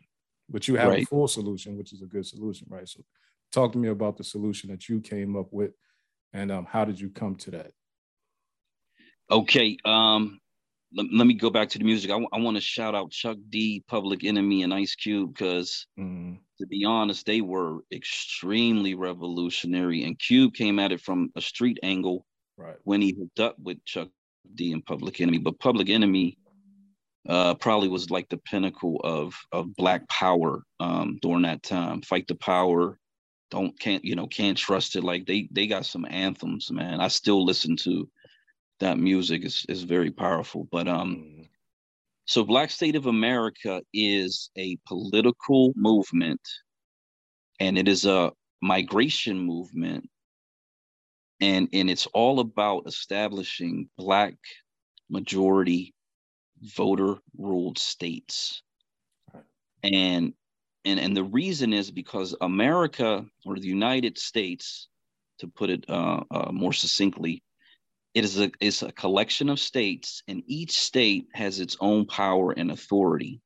but 0.49 0.67
you 0.67 0.75
have 0.75 0.89
right. 0.89 1.03
a 1.03 1.05
full 1.05 1.27
solution, 1.27 1.77
which 1.77 1.93
is 1.93 2.01
a 2.01 2.05
good 2.05 2.25
solution, 2.25 2.67
right? 2.69 2.87
So, 2.87 3.01
talk 3.51 3.71
to 3.73 3.77
me 3.77 3.89
about 3.89 4.17
the 4.17 4.23
solution 4.23 4.69
that 4.71 4.87
you 4.89 4.99
came 5.01 5.35
up 5.35 5.47
with, 5.51 5.71
and 6.33 6.51
um, 6.51 6.65
how 6.65 6.85
did 6.85 6.99
you 6.99 7.09
come 7.09 7.35
to 7.35 7.51
that? 7.51 7.71
Okay, 9.29 9.77
um, 9.83 10.39
let, 10.93 11.05
let 11.13 11.27
me 11.27 11.33
go 11.33 11.49
back 11.49 11.69
to 11.69 11.79
the 11.79 11.83
music. 11.83 12.09
I, 12.09 12.13
w- 12.13 12.29
I 12.31 12.39
want 12.39 12.55
to 12.55 12.61
shout 12.61 12.95
out 12.95 13.11
Chuck 13.11 13.37
D, 13.49 13.83
Public 13.87 14.23
Enemy, 14.23 14.63
and 14.63 14.73
Ice 14.73 14.95
Cube 14.95 15.33
because, 15.33 15.85
mm. 15.99 16.37
to 16.59 16.67
be 16.67 16.85
honest, 16.85 17.25
they 17.25 17.41
were 17.41 17.79
extremely 17.93 18.95
revolutionary. 18.95 20.03
And 20.03 20.17
Cube 20.17 20.53
came 20.53 20.79
at 20.79 20.91
it 20.91 21.01
from 21.01 21.29
a 21.35 21.41
street 21.41 21.77
angle 21.83 22.25
right. 22.57 22.77
when 22.83 23.01
he 23.01 23.15
hooked 23.19 23.39
up 23.39 23.57
with 23.59 23.83
Chuck 23.85 24.09
D 24.55 24.71
and 24.71 24.85
Public 24.85 25.19
Enemy. 25.19 25.39
But 25.39 25.59
Public 25.59 25.89
Enemy 25.89 26.37
uh, 27.27 27.55
probably 27.55 27.89
was 27.89 28.09
like 28.09 28.29
the 28.29 28.37
pinnacle 28.37 29.01
of 29.03 29.35
of 29.51 29.75
Black 29.75 30.07
Power 30.07 30.63
um, 30.79 31.19
during 31.21 31.41
that 31.41 31.63
time. 31.63 32.01
Fight 32.01 32.27
the 32.27 32.35
power, 32.35 32.97
don't 33.49 33.77
can't 33.79 34.03
you 34.03 34.15
know 34.15 34.27
can't 34.27 34.57
trust 34.57 34.95
it. 34.95 35.03
Like 35.03 35.25
they 35.25 35.47
they 35.51 35.67
got 35.67 35.85
some 35.85 36.05
anthems, 36.09 36.71
man. 36.71 36.99
I 36.99 37.07
still 37.07 37.45
listen 37.45 37.75
to 37.77 38.09
that 38.79 38.97
music 38.97 39.45
is 39.45 39.65
is 39.69 39.83
very 39.83 40.11
powerful. 40.11 40.67
But 40.71 40.87
um, 40.87 41.15
mm-hmm. 41.15 41.43
so 42.25 42.43
Black 42.43 42.71
State 42.71 42.95
of 42.95 43.05
America 43.05 43.81
is 43.93 44.49
a 44.57 44.77
political 44.87 45.73
movement, 45.75 46.41
and 47.59 47.77
it 47.77 47.87
is 47.87 48.05
a 48.05 48.31
migration 48.61 49.39
movement, 49.39 50.09
and 51.39 51.69
and 51.73 51.89
it's 51.89 52.07
all 52.07 52.39
about 52.39 52.87
establishing 52.87 53.89
Black 53.97 54.35
majority 55.09 55.93
voter 56.61 57.15
ruled 57.37 57.77
states. 57.77 58.61
And 59.83 60.33
and 60.87 60.99
and 61.01 61.15
the 61.15 61.23
reason 61.23 61.73
is 61.73 61.91
because 61.91 62.33
America 62.39 63.25
or 63.45 63.59
the 63.59 63.67
United 63.67 64.17
States, 64.17 64.87
to 65.39 65.47
put 65.47 65.69
it 65.69 65.85
uh, 65.89 66.21
uh, 66.31 66.51
more 66.51 66.71
succinctly, 66.71 67.43
it 68.13 68.23
is 68.23 68.39
a 68.39 68.49
it's 68.61 68.83
a 68.83 68.91
collection 68.93 69.49
of 69.49 69.59
states, 69.59 70.23
and 70.29 70.43
each 70.47 70.71
state 70.71 71.27
has 71.33 71.59
its 71.59 71.75
own 71.81 72.05
power 72.05 72.53
and 72.53 72.71
authority. 72.71 73.41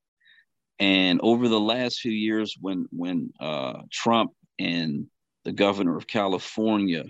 And 0.79 1.19
over 1.23 1.47
the 1.47 1.59
last 1.59 1.99
few 1.99 2.11
years, 2.11 2.55
when 2.61 2.85
when 2.91 3.33
uh, 3.39 3.81
Trump 3.91 4.33
and 4.59 5.07
the 5.43 5.51
governor 5.51 5.97
of 5.97 6.05
California, 6.05 7.05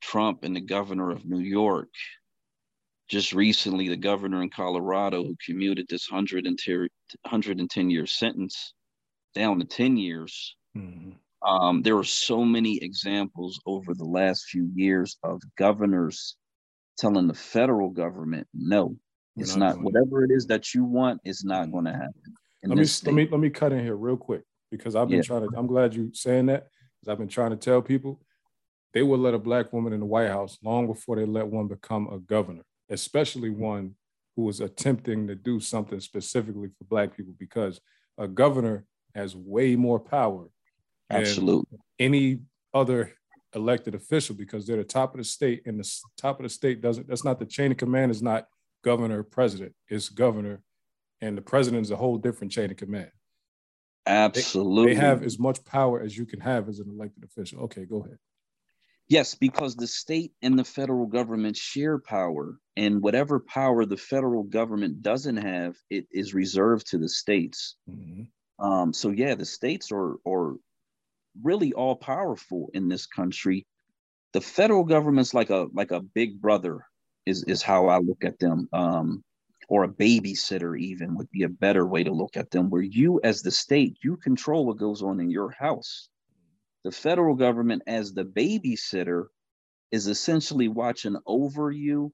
Trump 0.00 0.42
and 0.42 0.56
the 0.56 0.60
governor 0.60 1.10
of 1.10 1.24
New 1.24 1.38
York, 1.38 1.90
just 3.08 3.32
recently, 3.32 3.88
the 3.88 3.96
governor 3.96 4.42
in 4.42 4.50
Colorado 4.50 5.22
who 5.22 5.36
commuted 5.46 5.86
this 5.88 6.10
110, 6.10 6.88
110 7.22 7.90
year 7.90 8.06
sentence 8.06 8.74
down 9.38 9.58
to 9.60 9.64
10 9.64 9.96
years. 9.96 10.56
Mm-hmm. 10.76 11.10
Um, 11.48 11.82
there 11.82 11.96
are 11.96 12.04
so 12.04 12.44
many 12.44 12.78
examples 12.82 13.60
over 13.64 13.94
the 13.94 14.04
last 14.04 14.46
few 14.46 14.70
years 14.74 15.16
of 15.22 15.40
governors 15.56 16.36
telling 16.98 17.28
the 17.28 17.34
federal 17.34 17.90
government, 17.90 18.46
no, 18.52 18.96
We're 19.36 19.42
it's 19.44 19.54
not, 19.54 19.76
not 19.76 19.84
whatever 19.84 20.24
it 20.24 20.32
is 20.32 20.46
that 20.46 20.74
you 20.74 20.84
want, 20.84 21.20
is 21.24 21.44
not 21.44 21.62
mm-hmm. 21.62 21.72
going 21.72 21.84
to 21.84 21.92
happen. 21.92 22.34
Let 22.64 22.76
me, 22.76 22.84
let 23.04 23.14
me 23.14 23.28
let 23.30 23.40
me 23.40 23.50
cut 23.50 23.72
in 23.72 23.84
here 23.84 23.94
real 23.94 24.16
quick 24.16 24.42
because 24.72 24.96
I've 24.96 25.08
been 25.08 25.18
yeah. 25.18 25.22
trying 25.22 25.48
to. 25.48 25.56
I'm 25.56 25.68
glad 25.68 25.94
you 25.94 26.10
saying 26.12 26.46
that 26.46 26.66
because 27.00 27.12
I've 27.12 27.18
been 27.18 27.28
trying 27.28 27.50
to 27.50 27.56
tell 27.56 27.80
people 27.80 28.20
they 28.92 29.04
would 29.04 29.20
let 29.20 29.32
a 29.32 29.38
black 29.38 29.72
woman 29.72 29.92
in 29.92 30.00
the 30.00 30.06
White 30.06 30.26
House 30.26 30.58
long 30.60 30.88
before 30.88 31.14
they 31.14 31.24
let 31.24 31.46
one 31.46 31.68
become 31.68 32.08
a 32.08 32.18
governor 32.18 32.64
especially 32.90 33.50
one 33.50 33.94
who 34.36 34.42
was 34.42 34.60
attempting 34.60 35.26
to 35.26 35.34
do 35.34 35.60
something 35.60 36.00
specifically 36.00 36.68
for 36.68 36.84
Black 36.84 37.16
people, 37.16 37.34
because 37.38 37.80
a 38.18 38.28
governor 38.28 38.84
has 39.14 39.34
way 39.34 39.76
more 39.76 39.98
power 39.98 40.48
absolutely. 41.10 41.78
any 41.98 42.40
other 42.74 43.12
elected 43.54 43.94
official 43.94 44.34
because 44.34 44.66
they're 44.66 44.76
the 44.76 44.84
top 44.84 45.14
of 45.14 45.18
the 45.18 45.24
state 45.24 45.62
and 45.66 45.80
the 45.80 46.00
top 46.16 46.38
of 46.38 46.42
the 46.44 46.48
state 46.48 46.80
doesn't 46.80 47.08
that's 47.08 47.24
not 47.24 47.38
the 47.38 47.46
chain 47.46 47.70
of 47.70 47.78
command 47.78 48.10
is 48.10 48.22
not 48.22 48.46
governor 48.84 49.22
president 49.22 49.74
it's 49.88 50.08
governor 50.08 50.60
and 51.20 51.36
the 51.36 51.42
president 51.42 51.82
is 51.82 51.90
a 51.90 51.96
whole 51.96 52.16
different 52.16 52.52
chain 52.52 52.70
of 52.70 52.76
command. 52.76 53.10
Absolutely 54.06 54.94
they, 54.94 55.00
they 55.00 55.06
have 55.06 55.22
as 55.22 55.38
much 55.38 55.62
power 55.64 56.00
as 56.00 56.16
you 56.16 56.24
can 56.24 56.40
have 56.40 56.68
as 56.68 56.78
an 56.78 56.88
elected 56.88 57.24
official. 57.24 57.60
Okay 57.64 57.84
go 57.84 58.00
ahead. 58.00 58.18
Yes, 59.08 59.34
because 59.34 59.74
the 59.74 59.86
state 59.86 60.32
and 60.42 60.58
the 60.58 60.64
federal 60.64 61.06
government 61.06 61.56
share 61.56 61.98
power, 61.98 62.58
and 62.76 63.00
whatever 63.00 63.40
power 63.40 63.86
the 63.86 63.96
federal 63.96 64.42
government 64.42 65.00
doesn't 65.00 65.38
have, 65.38 65.76
it 65.88 66.06
is 66.10 66.34
reserved 66.34 66.90
to 66.90 66.98
the 66.98 67.08
states. 67.08 67.76
Mm-hmm. 67.88 68.24
Um, 68.60 68.92
so 68.92 69.10
yeah, 69.10 69.34
the 69.34 69.46
states 69.46 69.92
are 69.92 70.16
are 70.26 70.56
really 71.42 71.72
all 71.74 71.96
powerful 71.96 72.70
in 72.74 72.88
this 72.88 73.06
country. 73.06 73.66
The 74.34 74.40
federal 74.40 74.84
government's 74.84 75.34
like 75.34 75.50
a 75.50 75.68
like 75.74 75.90
a 75.92 76.00
big 76.00 76.40
brother 76.40 76.84
is 77.26 77.44
is 77.44 77.62
how 77.62 77.88
I 77.88 77.98
look 77.98 78.24
at 78.24 78.38
them. 78.38 78.68
Um, 78.72 79.24
or 79.68 79.84
a 79.84 79.88
babysitter 79.88 80.78
even 80.80 81.16
would 81.16 81.30
be 81.30 81.42
a 81.44 81.48
better 81.48 81.86
way 81.86 82.04
to 82.04 82.12
look 82.12 82.36
at 82.36 82.50
them 82.50 82.70
where 82.70 82.82
you 82.82 83.20
as 83.24 83.42
the 83.42 83.50
state 83.50 83.98
you 84.02 84.16
control 84.16 84.66
what 84.66 84.78
goes 84.78 85.02
on 85.02 85.20
in 85.20 85.30
your 85.30 85.50
house 85.50 86.08
the 86.84 86.92
federal 86.92 87.34
government 87.34 87.82
as 87.86 88.12
the 88.14 88.24
babysitter 88.24 89.26
is 89.90 90.06
essentially 90.06 90.68
watching 90.68 91.16
over 91.26 91.70
you. 91.70 92.12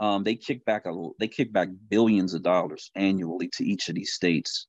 Um, 0.00 0.24
they 0.24 0.36
kick 0.36 0.64
back 0.64 0.86
a 0.86 1.08
they 1.18 1.28
kick 1.28 1.52
back 1.52 1.68
billions 1.88 2.34
of 2.34 2.42
dollars 2.42 2.90
annually 2.96 3.50
to 3.56 3.64
each 3.64 3.88
of 3.88 3.94
these 3.94 4.12
states. 4.12 4.66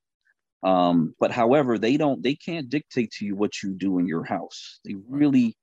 Um, 0.63 1.15
but 1.19 1.31
however, 1.31 1.77
they 1.77 1.97
don't 1.97 2.21
they 2.21 2.35
can't 2.35 2.69
dictate 2.69 3.11
to 3.13 3.25
you 3.25 3.35
what 3.35 3.63
you 3.63 3.73
do 3.73 3.99
in 3.99 4.07
your 4.07 4.23
house. 4.23 4.79
They 4.85 4.95
really 5.07 5.57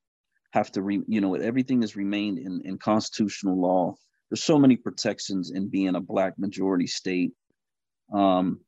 have 0.53 0.73
to 0.73 0.83
re, 0.83 1.03
you 1.07 1.21
know 1.21 1.35
everything 1.35 1.83
has 1.83 1.97
remained 1.97 2.39
in, 2.39 2.63
in 2.65 2.79
constitutional 2.79 3.61
law. 3.61 3.95
There's 4.31 4.43
so 4.43 4.59
many 4.59 4.77
protections 4.77 5.51
in 5.51 5.69
being 5.69 5.95
a 5.95 6.01
black 6.01 6.39
majority 6.39 6.87
state. 6.87 7.33
Um, 8.13 8.61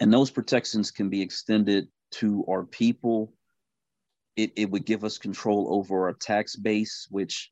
and 0.00 0.12
those 0.12 0.30
protections 0.30 0.90
can 0.90 1.08
be 1.08 1.22
extended 1.22 1.88
to 2.12 2.44
our 2.48 2.64
people 2.64 3.32
it, 4.36 4.52
it 4.56 4.70
would 4.70 4.84
give 4.84 5.04
us 5.04 5.18
control 5.18 5.68
over 5.70 6.06
our 6.06 6.12
tax 6.12 6.56
base, 6.56 7.06
which 7.10 7.50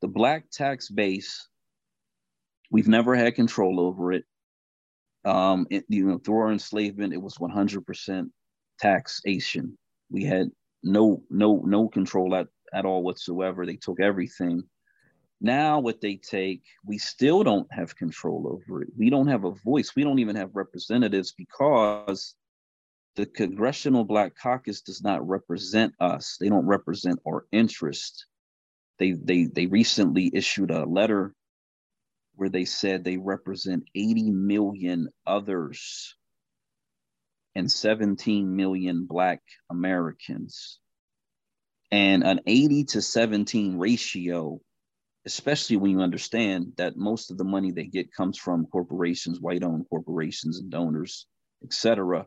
the 0.00 0.08
black 0.08 0.50
tax 0.50 0.88
base, 0.88 1.46
we've 2.70 2.88
never 2.88 3.14
had 3.14 3.34
control 3.34 3.80
over 3.80 4.12
it. 4.12 4.24
Um, 5.24 5.66
it, 5.70 5.84
you 5.88 6.06
know, 6.06 6.18
through 6.18 6.38
our 6.38 6.52
enslavement, 6.52 7.12
it 7.12 7.20
was 7.20 7.36
100% 7.36 8.30
taxation. 8.78 9.76
We 10.10 10.24
had 10.24 10.50
no 10.82 11.22
no 11.30 11.62
no 11.64 11.88
control 11.88 12.34
at, 12.34 12.48
at 12.72 12.86
all 12.86 13.02
whatsoever. 13.02 13.66
They 13.66 13.76
took 13.76 14.00
everything. 14.00 14.62
Now, 15.40 15.80
what 15.80 16.00
they 16.00 16.16
take, 16.16 16.62
we 16.84 16.98
still 16.98 17.42
don't 17.42 17.70
have 17.72 17.96
control 17.96 18.46
over 18.46 18.82
it. 18.82 18.88
We 18.96 19.08
don't 19.08 19.28
have 19.28 19.44
a 19.44 19.54
voice. 19.64 19.96
We 19.96 20.04
don't 20.04 20.18
even 20.18 20.36
have 20.36 20.50
representatives 20.54 21.32
because 21.32 22.34
the 23.16 23.24
Congressional 23.24 24.04
Black 24.04 24.34
Caucus 24.36 24.82
does 24.82 25.02
not 25.02 25.26
represent 25.26 25.94
us. 25.98 26.36
They 26.38 26.48
don't 26.48 26.66
represent 26.66 27.20
our 27.26 27.46
interest. 27.52 28.26
They 28.98 29.12
they 29.12 29.44
they 29.44 29.66
recently 29.66 30.30
issued 30.32 30.70
a 30.70 30.84
letter 30.84 31.34
where 32.40 32.48
they 32.48 32.64
said 32.64 33.04
they 33.04 33.18
represent 33.18 33.84
80 33.94 34.30
million 34.30 35.08
others 35.26 36.16
and 37.54 37.70
17 37.70 38.56
million 38.56 39.06
black 39.06 39.42
Americans. 39.68 40.78
And 41.90 42.24
an 42.24 42.40
80 42.46 42.84
to 42.84 43.02
17 43.02 43.76
ratio, 43.78 44.60
especially 45.26 45.76
when 45.76 45.90
you 45.90 46.00
understand 46.00 46.72
that 46.76 46.96
most 46.96 47.30
of 47.30 47.38
the 47.38 47.44
money 47.44 47.72
they 47.72 47.84
get 47.84 48.14
comes 48.14 48.38
from 48.38 48.66
corporations, 48.66 49.40
white-owned 49.40 49.86
corporations 49.90 50.60
and 50.60 50.70
donors, 50.70 51.26
etc 51.62 52.26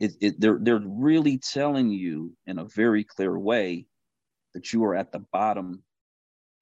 it, 0.00 0.12
it, 0.20 0.40
they're 0.40 0.58
they're 0.60 0.82
really 0.84 1.38
telling 1.38 1.90
you 1.90 2.34
in 2.46 2.58
a 2.58 2.64
very 2.64 3.04
clear 3.04 3.38
way 3.38 3.86
that 4.52 4.72
you 4.72 4.84
are 4.84 4.94
at 4.94 5.12
the 5.12 5.24
bottom 5.32 5.82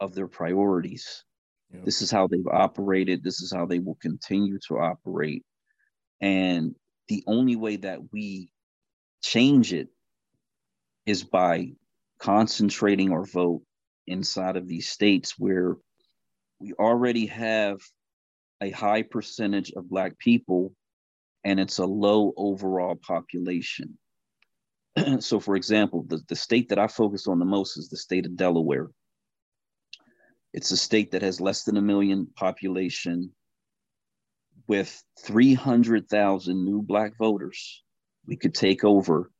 of 0.00 0.14
their 0.14 0.28
priorities. 0.28 1.24
This 1.84 2.02
is 2.02 2.10
how 2.10 2.26
they've 2.26 2.46
operated. 2.46 3.22
This 3.22 3.40
is 3.40 3.52
how 3.52 3.66
they 3.66 3.78
will 3.78 3.98
continue 4.00 4.58
to 4.68 4.78
operate. 4.78 5.44
And 6.20 6.74
the 7.08 7.24
only 7.26 7.56
way 7.56 7.76
that 7.76 8.12
we 8.12 8.52
change 9.22 9.72
it 9.72 9.88
is 11.06 11.24
by 11.24 11.72
concentrating 12.18 13.12
our 13.12 13.24
vote 13.24 13.62
inside 14.06 14.56
of 14.56 14.68
these 14.68 14.88
states 14.88 15.34
where 15.38 15.76
we 16.60 16.72
already 16.74 17.26
have 17.26 17.80
a 18.60 18.70
high 18.70 19.02
percentage 19.02 19.72
of 19.72 19.88
Black 19.88 20.18
people 20.18 20.72
and 21.44 21.58
it's 21.58 21.78
a 21.78 21.86
low 21.86 22.32
overall 22.36 22.94
population. 22.94 23.98
so, 25.18 25.40
for 25.40 25.56
example, 25.56 26.04
the, 26.06 26.20
the 26.28 26.36
state 26.36 26.68
that 26.68 26.78
I 26.78 26.86
focus 26.86 27.26
on 27.26 27.38
the 27.38 27.44
most 27.44 27.76
is 27.76 27.88
the 27.88 27.96
state 27.96 28.26
of 28.26 28.36
Delaware. 28.36 28.88
It's 30.52 30.70
a 30.70 30.76
state 30.76 31.12
that 31.12 31.22
has 31.22 31.40
less 31.40 31.64
than 31.64 31.76
a 31.76 31.82
million 31.82 32.26
population. 32.36 33.32
with 34.68 35.02
300,000 35.20 36.64
new 36.64 36.82
black 36.82 37.16
voters, 37.18 37.82
we 38.26 38.36
could 38.36 38.54
take 38.54 38.84
over 38.84 39.30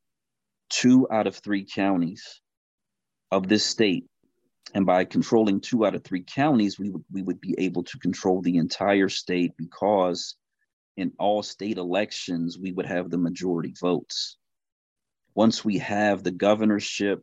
two 0.69 1.07
out 1.11 1.27
of 1.27 1.37
three 1.37 1.65
counties 1.65 2.41
of 3.31 3.47
this 3.49 3.65
state. 3.65 4.07
And 4.75 4.85
by 4.85 5.05
controlling 5.05 5.61
two 5.61 5.87
out 5.87 5.95
of 5.95 6.03
three 6.03 6.25
counties, 6.25 6.79
we 6.79 6.91
would, 6.91 7.05
we 7.11 7.23
would 7.23 7.41
be 7.41 7.55
able 7.59 7.85
to 7.85 7.99
control 7.99 8.43
the 8.43 8.57
entire 8.57 9.09
state 9.09 9.53
because 9.57 10.37
in 10.97 11.13
all 11.19 11.43
state 11.43 11.79
elections, 11.79 12.59
we 12.59 12.73
would 12.73 12.87
have 12.87 13.11
the 13.11 13.19
majority 13.19 13.75
votes. 13.81 14.37
Once 15.35 15.65
we 15.65 15.79
have 15.79 16.23
the 16.23 16.31
governorship, 16.31 17.21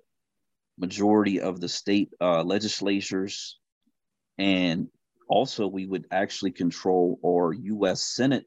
majority 0.80 1.41
of 1.41 1.60
the 1.60 1.69
state 1.69 2.10
uh, 2.21 2.43
legislatures, 2.43 3.58
and 4.39 4.88
also 5.28 5.67
we 5.67 5.86
would 5.86 6.08
actually 6.12 6.52
control 6.52 7.19
our 7.23 7.54
U.S. 7.54 8.04
Senate 8.04 8.45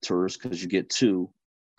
tours 0.00 0.36
because 0.36 0.62
you 0.62 0.68
get 0.68 0.88
two. 0.88 1.28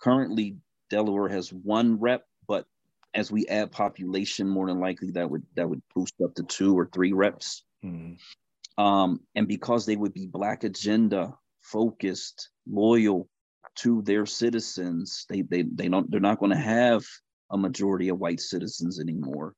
Currently, 0.00 0.56
Delaware 0.90 1.28
has 1.28 1.52
one 1.52 1.98
rep, 1.98 2.24
but 2.46 2.66
as 3.14 3.32
we 3.32 3.46
add 3.46 3.72
population, 3.72 4.48
more 4.48 4.68
than 4.68 4.78
likely 4.78 5.10
that 5.12 5.28
would 5.28 5.42
that 5.56 5.68
would 5.68 5.82
boost 5.94 6.14
up 6.22 6.34
to 6.34 6.44
two 6.44 6.78
or 6.78 6.88
three 6.92 7.12
reps. 7.12 7.64
Mm-hmm. 7.84 8.82
Um, 8.82 9.20
and 9.34 9.48
because 9.48 9.86
they 9.86 9.96
would 9.96 10.12
be 10.12 10.26
black 10.26 10.62
agenda 10.62 11.34
focused, 11.60 12.50
loyal 12.68 13.28
to 13.76 14.02
their 14.02 14.26
citizens, 14.26 15.24
they 15.28 15.42
they 15.42 15.62
they 15.62 15.88
don't 15.88 16.10
they're 16.10 16.20
not 16.20 16.38
going 16.38 16.52
to 16.52 16.56
have 16.56 17.04
a 17.50 17.56
majority 17.58 18.10
of 18.10 18.18
white 18.18 18.40
citizens 18.40 19.00
anymore. 19.00 19.54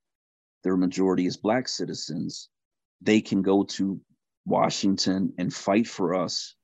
Their 0.63 0.77
majority 0.77 1.27
is 1.27 1.37
black 1.37 1.69
citizens. 1.69 2.49
They 3.01 3.21
can 3.21 3.43
go 3.43 3.65
to 3.65 4.01
Washington 4.45 5.33
and 5.39 5.53
fight 5.53 5.87
for 5.87 6.15
us. 6.15 6.55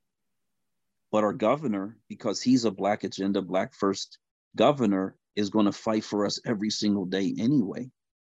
But 1.12 1.24
our 1.24 1.32
governor, 1.32 1.96
because 2.08 2.42
he's 2.42 2.64
a 2.64 2.70
black 2.70 3.04
agenda, 3.04 3.40
black 3.40 3.74
first 3.74 4.18
governor, 4.54 5.16
is 5.34 5.50
going 5.50 5.66
to 5.66 5.72
fight 5.72 6.04
for 6.04 6.26
us 6.26 6.40
every 6.44 6.70
single 6.70 7.04
day 7.04 7.34
anyway. 7.38 7.90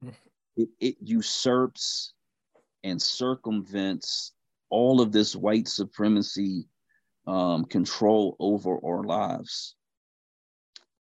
It, 0.58 0.70
it 0.80 0.96
usurps 1.02 2.14
and 2.82 2.98
circumvents 2.98 4.32
all 4.70 5.02
of 5.02 5.12
this 5.12 5.36
white 5.36 5.68
supremacy 5.68 6.66
um, 7.26 7.66
control 7.66 8.36
over 8.40 8.78
our 8.82 9.02
lives. 9.02 9.74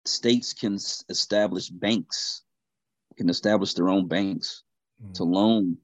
States 0.05 0.53
can 0.53 0.79
establish 1.09 1.69
banks, 1.69 2.41
can 3.15 3.29
establish 3.29 3.75
their 3.75 3.89
own 3.89 4.07
banks 4.07 4.63
mm. 4.99 5.13
to 5.13 5.23
loan 5.23 5.77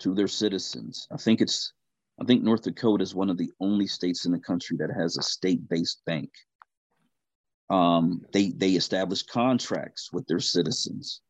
to 0.00 0.14
their 0.14 0.28
citizens. 0.28 1.06
I 1.10 1.16
think 1.16 1.40
it's, 1.40 1.72
I 2.20 2.24
think 2.24 2.42
North 2.42 2.62
Dakota 2.62 3.02
is 3.02 3.14
one 3.14 3.30
of 3.30 3.38
the 3.38 3.50
only 3.60 3.86
states 3.86 4.26
in 4.26 4.32
the 4.32 4.40
country 4.40 4.76
that 4.78 4.90
has 4.94 5.16
a 5.16 5.22
state-based 5.22 6.02
bank. 6.06 6.30
Um, 7.70 8.22
they 8.32 8.50
they 8.50 8.70
establish 8.70 9.22
contracts 9.22 10.10
with 10.12 10.26
their 10.26 10.40
citizens. 10.40 11.20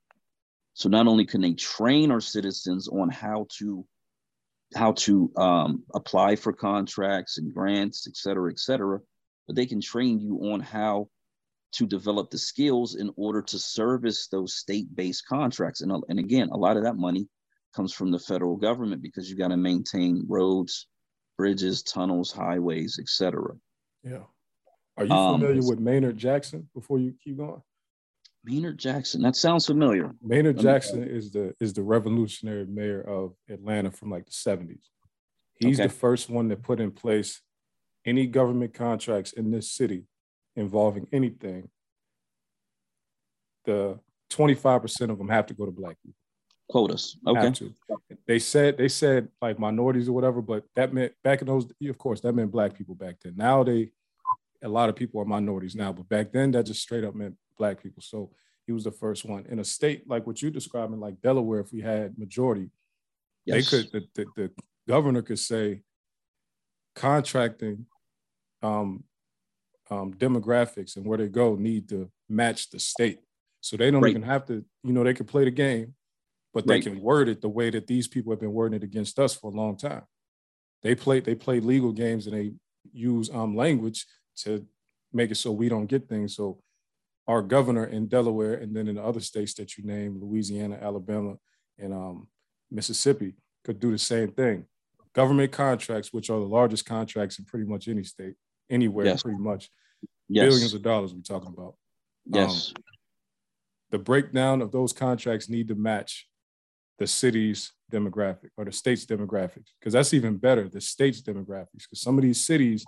So 0.75 0.89
not 0.89 1.09
only 1.09 1.27
can 1.27 1.41
they 1.41 1.55
train 1.55 2.13
our 2.13 2.21
citizens 2.21 2.89
on 2.89 3.11
how 3.11 3.47
to 3.59 3.85
how 4.75 4.93
to 4.93 5.33
um, 5.37 5.83
apply 5.95 6.37
for 6.37 6.53
contracts 6.53 7.39
and 7.39 7.53
grants, 7.53 8.07
et 8.07 8.17
cetera, 8.17 8.51
et 8.51 8.59
cetera. 8.59 9.01
But 9.47 9.57
they 9.57 9.67
can 9.67 9.81
train 9.81 10.21
you 10.21 10.39
on 10.53 10.61
how 10.61 11.09
to 11.73 11.87
develop 11.87 12.31
the 12.31 12.39
skills 12.39 12.95
in 12.95 13.11
order 13.17 13.43
to 13.43 13.59
service 13.59 14.29
those 14.29 14.57
state-based 14.57 15.27
contracts. 15.27 15.81
And, 15.81 15.93
and 16.09 16.19
again, 16.19 16.51
a 16.51 16.57
lot 16.57 16.77
of 16.77 16.85
that 16.85 16.97
money 16.97 17.29
comes 17.79 17.95
from 17.95 18.11
the 18.11 18.19
federal 18.19 18.57
government 18.57 19.01
because 19.01 19.31
you've 19.31 19.39
got 19.39 19.49
to 19.49 19.57
maintain 19.57 20.25
roads, 20.27 20.89
bridges, 21.37 21.85
tunnels, 21.85 22.33
highways, 22.33 22.99
et 23.01 23.09
cetera. 23.09 23.55
Yeah. 24.03 24.25
Are 24.97 25.05
you 25.05 25.11
familiar 25.11 25.61
um, 25.61 25.69
with 25.69 25.79
Maynard 25.79 26.19
Jackson 26.19 26.69
before 26.75 26.99
you 26.99 27.15
keep 27.23 27.37
going? 27.37 27.63
Maynard 28.45 28.79
Jackson. 28.79 29.23
That 29.23 29.37
sounds 29.37 29.67
familiar. 29.67 30.13
Maynard 30.21 30.59
Jackson 30.59 31.05
is 31.05 31.31
the 31.31 31.55
is 31.61 31.73
the 31.73 31.85
revolutionary 31.85 32.67
mayor 32.67 33.01
of 33.01 33.35
Atlanta 33.49 33.93
from 33.93 34.11
like 34.11 34.27
the 34.27 34.33
70s. 34.33 34.81
He's 35.61 35.79
okay. 35.79 35.87
the 35.87 35.95
first 35.95 36.29
one 36.29 36.49
that 36.49 36.65
put 36.65 36.81
in 36.81 36.91
place 36.91 37.41
any 38.05 38.27
government 38.27 38.75
contracts 38.75 39.33
in 39.33 39.53
this 39.53 39.71
city 39.71 40.03
involving 40.57 41.07
anything. 41.13 41.69
The 43.67 44.01
25% 44.31 45.11
of 45.11 45.19
them 45.19 45.29
have 45.29 45.47
to 45.47 45.55
go 45.55 45.65
to 45.65 45.71
black 45.71 45.97
people. 46.03 46.17
Quotas. 46.69 47.17
Okay. 47.27 47.53
They 48.27 48.39
said 48.39 48.77
they 48.77 48.89
said 48.89 49.29
like 49.41 49.59
minorities 49.59 50.09
or 50.09 50.13
whatever, 50.13 50.43
but 50.43 50.65
that 50.77 50.93
meant 50.93 51.13
back 51.25 51.41
in 51.41 51.47
those, 51.47 51.67
of 51.89 51.99
course, 51.99 52.21
that 52.21 52.35
meant 52.35 52.51
black 52.51 52.77
people 52.77 52.95
back 52.95 53.17
then. 53.23 53.35
Now 53.37 53.63
they 53.63 53.91
a 54.63 54.69
lot 54.69 54.89
of 54.89 54.97
people 54.97 55.21
are 55.21 55.25
minorities 55.25 55.75
now, 55.75 55.93
but 55.93 56.09
back 56.09 56.33
then 56.33 56.51
that 56.51 56.67
just 56.67 56.83
straight 56.83 57.05
up 57.05 57.15
meant 57.15 57.37
black 57.57 57.83
people. 57.83 58.03
So 58.03 58.31
he 58.67 58.73
was 58.73 58.85
the 58.85 58.91
first 58.91 59.25
one 59.25 59.47
in 59.49 59.61
a 59.61 59.65
state 59.65 60.09
like 60.09 60.27
what 60.27 60.43
you're 60.43 60.51
describing, 60.51 61.01
like 61.01 61.23
Delaware. 61.23 61.61
If 61.61 61.73
we 61.73 61.81
had 61.81 62.19
majority, 62.19 62.71
yes. 63.47 63.71
they 63.71 63.83
could 63.83 63.93
the, 63.93 64.09
the, 64.15 64.27
the, 64.37 64.51
governor 64.87 65.21
could 65.21 65.39
say 65.39 65.83
contracting 66.95 67.87
um, 68.63 69.05
um, 69.91 70.13
demographics 70.15 70.97
and 70.97 71.07
where 71.07 71.19
they 71.19 71.29
go 71.29 71.55
need 71.55 71.89
to 71.89 72.11
match 72.29 72.71
the 72.71 72.81
state. 72.81 73.21
So 73.61 73.77
they 73.77 73.91
don't 73.91 74.03
right. 74.03 74.11
even 74.11 74.23
have 74.23 74.47
to, 74.47 74.65
you 74.83 74.93
know, 74.93 75.05
they 75.05 75.15
can 75.15 75.27
play 75.27 75.45
the 75.45 75.51
game, 75.51 75.95
but 76.55 76.67
they 76.67 76.75
right. 76.75 76.83
can 76.83 77.01
word 77.01 77.29
it 77.29 77.41
the 77.41 77.49
way 77.49 77.71
that 77.71 77.87
these 77.87 78.09
people 78.09 78.33
have 78.33 78.41
been 78.41 78.53
wording 78.53 78.77
it 78.77 78.85
against 78.85 79.19
us 79.19 79.35
for 79.35 79.51
a 79.51 79.55
long 79.55 79.77
time. 79.77 80.03
They 80.83 80.95
play 80.95 81.21
they 81.21 81.35
play 81.35 81.61
legal 81.61 81.93
games 81.93 82.27
and 82.27 82.37
they 82.37 82.53
use 82.93 83.31
um, 83.31 83.57
language 83.57 84.07
to 84.39 84.67
make 85.13 85.31
it 85.31 85.37
so 85.37 85.53
we 85.53 85.69
don't 85.69 85.87
get 85.87 86.09
things. 86.09 86.37
So 86.37 86.61
our 87.27 87.43
governor 87.43 87.85
in 87.85 88.07
Delaware, 88.07 88.55
and 88.55 88.75
then 88.75 88.89
in 88.89 88.97
the 88.97 89.05
other 89.05 89.21
states 89.21 89.55
that 89.55 89.77
you 89.77 89.85
named, 89.85 90.23
Louisiana, 90.23 90.79
Alabama, 90.81 91.35
and 91.79 91.93
um, 91.93 92.29
Mississippi, 92.71 93.35
could 93.65 93.79
do 93.79 93.91
the 93.91 93.99
same 93.99 94.33
thing. 94.33 94.65
Government 95.15 95.53
contracts, 95.53 96.13
which 96.13 96.31
are 96.31 96.39
the 96.39 96.47
largest 96.47 96.87
contracts 96.87 97.39
in 97.39 97.45
pretty 97.45 97.67
much 97.67 97.87
any 97.87 98.03
state, 98.03 98.35
anywhere, 98.71 99.05
yes. 99.05 99.23
pretty 99.23 99.39
much, 99.39 99.69
yes. 100.29 100.47
billions 100.47 100.75
of 100.75 100.83
dollars 100.83 101.13
we're 101.13 101.21
talking 101.21 101.53
about. 101.55 101.75
Yes. 102.25 102.73
Um, 102.75 102.83
the 103.91 103.99
breakdown 103.99 104.63
of 104.63 104.73
those 104.73 104.93
contracts 104.93 105.49
need 105.49 105.69
to 105.69 105.75
match 105.75 106.27
the 106.99 107.07
city's 107.07 107.73
demographic 107.91 108.51
or 108.57 108.65
the 108.65 108.73
state's 108.73 109.07
demographics, 109.07 109.71
because 109.79 109.93
that's 109.93 110.13
even 110.13 110.37
better, 110.37 110.69
the 110.69 110.81
state's 110.81 111.23
demographics, 111.23 111.85
because 111.85 112.01
some 112.01 112.19
of 112.19 112.23
these 112.23 112.45
cities, 112.45 112.85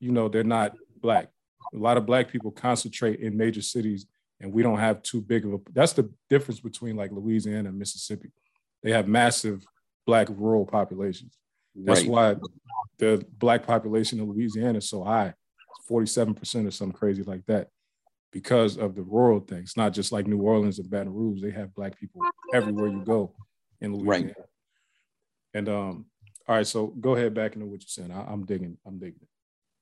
you 0.00 0.12
know, 0.12 0.28
they're 0.28 0.44
not 0.44 0.72
black. 1.00 1.28
A 1.74 1.76
lot 1.76 1.96
of 1.96 2.06
black 2.06 2.30
people 2.30 2.50
concentrate 2.50 3.20
in 3.20 3.36
major 3.36 3.62
cities 3.62 4.06
and 4.40 4.52
we 4.52 4.62
don't 4.62 4.78
have 4.78 5.02
too 5.02 5.20
big 5.20 5.44
of 5.44 5.54
a 5.54 5.58
that's 5.72 5.92
the 5.92 6.10
difference 6.30 6.60
between 6.60 6.96
like 6.96 7.10
louisiana 7.10 7.68
and 7.68 7.78
mississippi. 7.78 8.30
They 8.82 8.92
have 8.92 9.08
massive 9.08 9.64
black 10.06 10.28
rural 10.30 10.64
populations. 10.64 11.36
That's 11.74 12.02
right. 12.02 12.10
why 12.10 12.36
the 12.98 13.24
black 13.38 13.66
population 13.66 14.20
in 14.20 14.26
louisiana 14.26 14.78
is 14.78 14.88
so 14.88 15.02
high 15.02 15.34
47% 15.90 16.66
or 16.66 16.70
something 16.70 16.96
crazy 16.96 17.22
like 17.22 17.44
that 17.46 17.68
because 18.32 18.76
of 18.76 18.94
the 18.94 19.02
rural 19.02 19.40
thing 19.40 19.58
it's 19.58 19.76
not 19.76 19.92
just 19.92 20.12
like 20.12 20.26
new 20.26 20.40
orleans 20.40 20.78
and 20.78 20.90
baton 20.90 21.12
rouge 21.12 21.40
they 21.40 21.50
have 21.50 21.74
black 21.74 21.98
people 21.98 22.20
everywhere 22.52 22.88
you 22.88 23.02
go 23.04 23.34
in 23.80 23.94
louisiana 23.94 24.26
right. 24.26 24.34
and 25.54 25.68
um 25.68 26.06
all 26.46 26.56
right 26.56 26.66
so 26.66 26.88
go 26.88 27.14
ahead 27.14 27.34
back 27.34 27.54
into 27.54 27.66
what 27.66 27.80
you're 27.80 27.88
saying 27.88 28.12
I, 28.12 28.24
i'm 28.30 28.44
digging 28.44 28.76
i'm 28.86 28.98
digging 28.98 29.20
it 29.22 29.28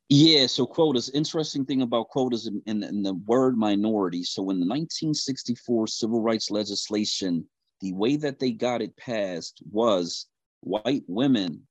yeah, 0.08 0.46
so 0.46 0.66
quotas. 0.66 1.10
Interesting 1.10 1.64
thing 1.64 1.82
about 1.82 2.08
quotas 2.08 2.46
in, 2.46 2.62
in, 2.66 2.84
in, 2.84 3.02
the 3.02 3.14
word 3.14 3.56
minority. 3.56 4.22
So 4.22 4.42
in 4.50 4.60
the 4.60 4.66
1964 4.66 5.88
civil 5.88 6.22
rights 6.22 6.48
legislation, 6.48 7.44
the 7.80 7.92
way 7.92 8.14
that 8.16 8.38
they 8.38 8.52
got 8.52 8.82
it 8.82 8.96
passed 8.96 9.60
was 9.68 10.26
white 10.60 11.02
women 11.08 11.66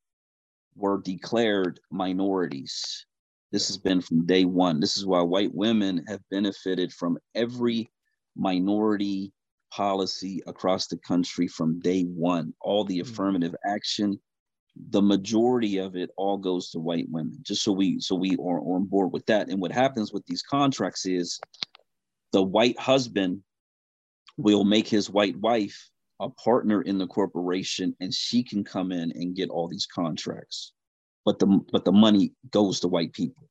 were 0.75 1.01
declared 1.01 1.79
minorities. 1.91 3.05
This 3.51 3.67
has 3.67 3.77
been 3.77 4.01
from 4.01 4.25
day 4.25 4.45
one. 4.45 4.79
This 4.79 4.97
is 4.97 5.05
why 5.05 5.21
white 5.21 5.53
women 5.53 6.03
have 6.07 6.21
benefited 6.29 6.91
from 6.91 7.17
every 7.35 7.89
minority 8.35 9.31
policy 9.71 10.41
across 10.47 10.87
the 10.87 10.97
country 10.97 11.47
from 11.47 11.79
day 11.79 12.03
one. 12.03 12.53
All 12.61 12.83
the 12.83 12.99
mm-hmm. 12.99 13.11
affirmative 13.11 13.55
action, 13.65 14.19
the 14.89 15.01
majority 15.01 15.77
of 15.77 15.95
it 15.95 16.09
all 16.17 16.37
goes 16.37 16.69
to 16.69 16.79
white 16.79 17.07
women 17.09 17.37
just 17.41 17.63
so 17.63 17.71
we 17.71 17.99
so 17.99 18.13
we 18.13 18.35
are 18.35 18.59
on 18.59 18.85
board 18.85 19.11
with 19.13 19.25
that 19.25 19.47
and 19.47 19.61
what 19.61 19.71
happens 19.71 20.11
with 20.11 20.25
these 20.25 20.41
contracts 20.41 21.05
is 21.05 21.39
the 22.33 22.43
white 22.43 22.77
husband 22.77 23.41
will 24.37 24.65
make 24.65 24.85
his 24.85 25.09
white 25.09 25.37
wife 25.39 25.89
a 26.19 26.29
partner 26.29 26.81
in 26.81 26.97
the 26.97 27.07
corporation 27.07 27.95
and 28.01 28.13
she 28.13 28.43
can 28.43 28.65
come 28.65 28.91
in 28.91 29.11
and 29.13 29.35
get 29.35 29.49
all 29.49 29.69
these 29.69 29.85
contracts 29.85 30.73
but 31.25 31.39
the 31.39 31.47
but 31.71 31.83
the 31.83 31.91
money 31.91 32.33
goes 32.51 32.79
to 32.79 32.87
white 32.87 33.11
people 33.11 33.47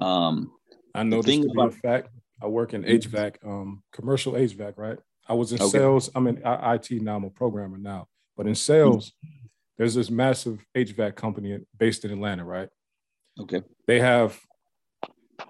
um 0.00 0.50
i 0.94 1.02
know 1.02 1.22
this 1.22 1.40
to 1.40 1.50
about, 1.50 1.74
fact 1.74 2.08
i 2.42 2.46
work 2.46 2.72
in 2.74 2.82
hvac 2.82 3.36
um 3.44 3.82
commercial 3.92 4.32
hvac 4.32 4.74
right 4.76 4.98
i 5.28 5.34
was 5.34 5.52
in 5.52 5.60
okay. 5.60 5.78
sales 5.78 6.10
i'm 6.14 6.26
in 6.26 6.38
it 6.38 7.02
now 7.02 7.16
i'm 7.16 7.24
a 7.24 7.30
programmer 7.30 7.78
now 7.78 8.06
but 8.36 8.46
in 8.46 8.54
sales 8.54 9.10
mm-hmm 9.10 9.44
there's 9.76 9.94
this 9.94 10.10
massive 10.10 10.64
HVAC 10.76 11.14
company 11.14 11.58
based 11.76 12.04
in 12.04 12.12
Atlanta, 12.12 12.44
right? 12.44 12.68
Okay. 13.40 13.62
They 13.86 14.00
have 14.00 14.38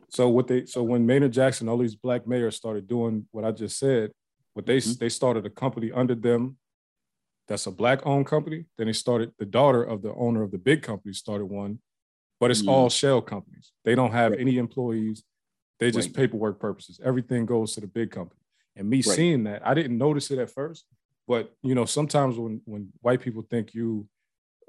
so 0.09 0.29
what 0.29 0.47
they 0.47 0.65
so 0.65 0.83
when 0.83 1.05
Maynard 1.05 1.33
Jackson, 1.33 1.69
all 1.69 1.79
these 1.79 1.97
black 1.97 2.27
mayors 2.27 2.57
started 2.57 2.89
doing 2.89 3.27
what 3.33 3.45
I 3.45 3.51
just 3.51 3.79
said, 3.79 4.13
what 4.55 4.65
they 4.65 4.79
mm-hmm. 4.79 4.99
they 4.99 5.09
started 5.09 5.45
a 5.45 5.51
company 5.51 5.93
under 5.93 6.15
them 6.15 6.57
that's 7.49 7.67
a 7.67 7.71
black 7.71 8.07
owned 8.07 8.27
company. 8.27 8.65
Then 8.79 8.87
they 8.87 8.93
started 8.93 9.33
the 9.39 9.47
daughter 9.47 9.83
of 9.83 10.03
the 10.03 10.15
owner 10.15 10.43
of 10.43 10.51
the 10.51 10.59
big 10.59 10.83
company 10.83 11.13
started 11.13 11.47
one, 11.47 11.81
but 12.41 12.51
it's 12.51 12.61
mm-hmm. 12.61 12.71
all 12.71 12.91
shell 12.91 13.21
companies. 13.21 13.73
They 13.85 13.95
don't 13.95 14.13
have 14.13 14.33
right. 14.33 14.41
any 14.41 14.59
employees. 14.59 15.23
They 15.81 15.91
just 15.91 16.09
right. 16.09 16.17
paperwork 16.17 16.61
purposes. 16.61 17.01
Everything 17.05 17.47
goes 17.47 17.75
to 17.75 17.81
the 17.81 17.87
big 17.87 18.11
company. 18.11 18.41
And 18.77 18.89
me 18.89 18.99
right. 18.99 19.05
seeing 19.05 19.45
that, 19.45 19.67
I 19.67 19.75
didn't 19.75 19.99
notice 19.99 20.31
it 20.31 20.39
at 20.39 20.51
first, 20.51 20.87
but 21.29 21.53
you 21.63 21.75
know, 21.75 21.85
sometimes 21.85 22.39
when 22.39 22.61
when 22.65 22.89
white 23.01 23.21
people 23.21 23.43
think 23.49 23.75
you, 23.75 24.09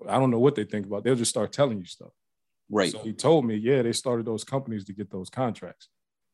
I 0.08 0.20
don't 0.20 0.32
know 0.32 0.40
what 0.40 0.56
they 0.56 0.64
think 0.64 0.86
about, 0.86 1.04
they'll 1.04 1.16
just 1.16 1.32
start 1.32 1.52
telling 1.52 1.80
you 1.80 1.86
stuff. 1.86 2.12
Right. 2.70 2.92
So 2.92 3.00
he 3.00 3.14
told 3.14 3.46
me, 3.46 3.56
yeah, 3.56 3.82
they 3.82 3.94
started 3.94 4.26
those 4.26 4.44
companies 4.44 4.86
to 4.86 4.94
get 4.94 5.12
those 5.12 5.30
contracts, 5.30 5.90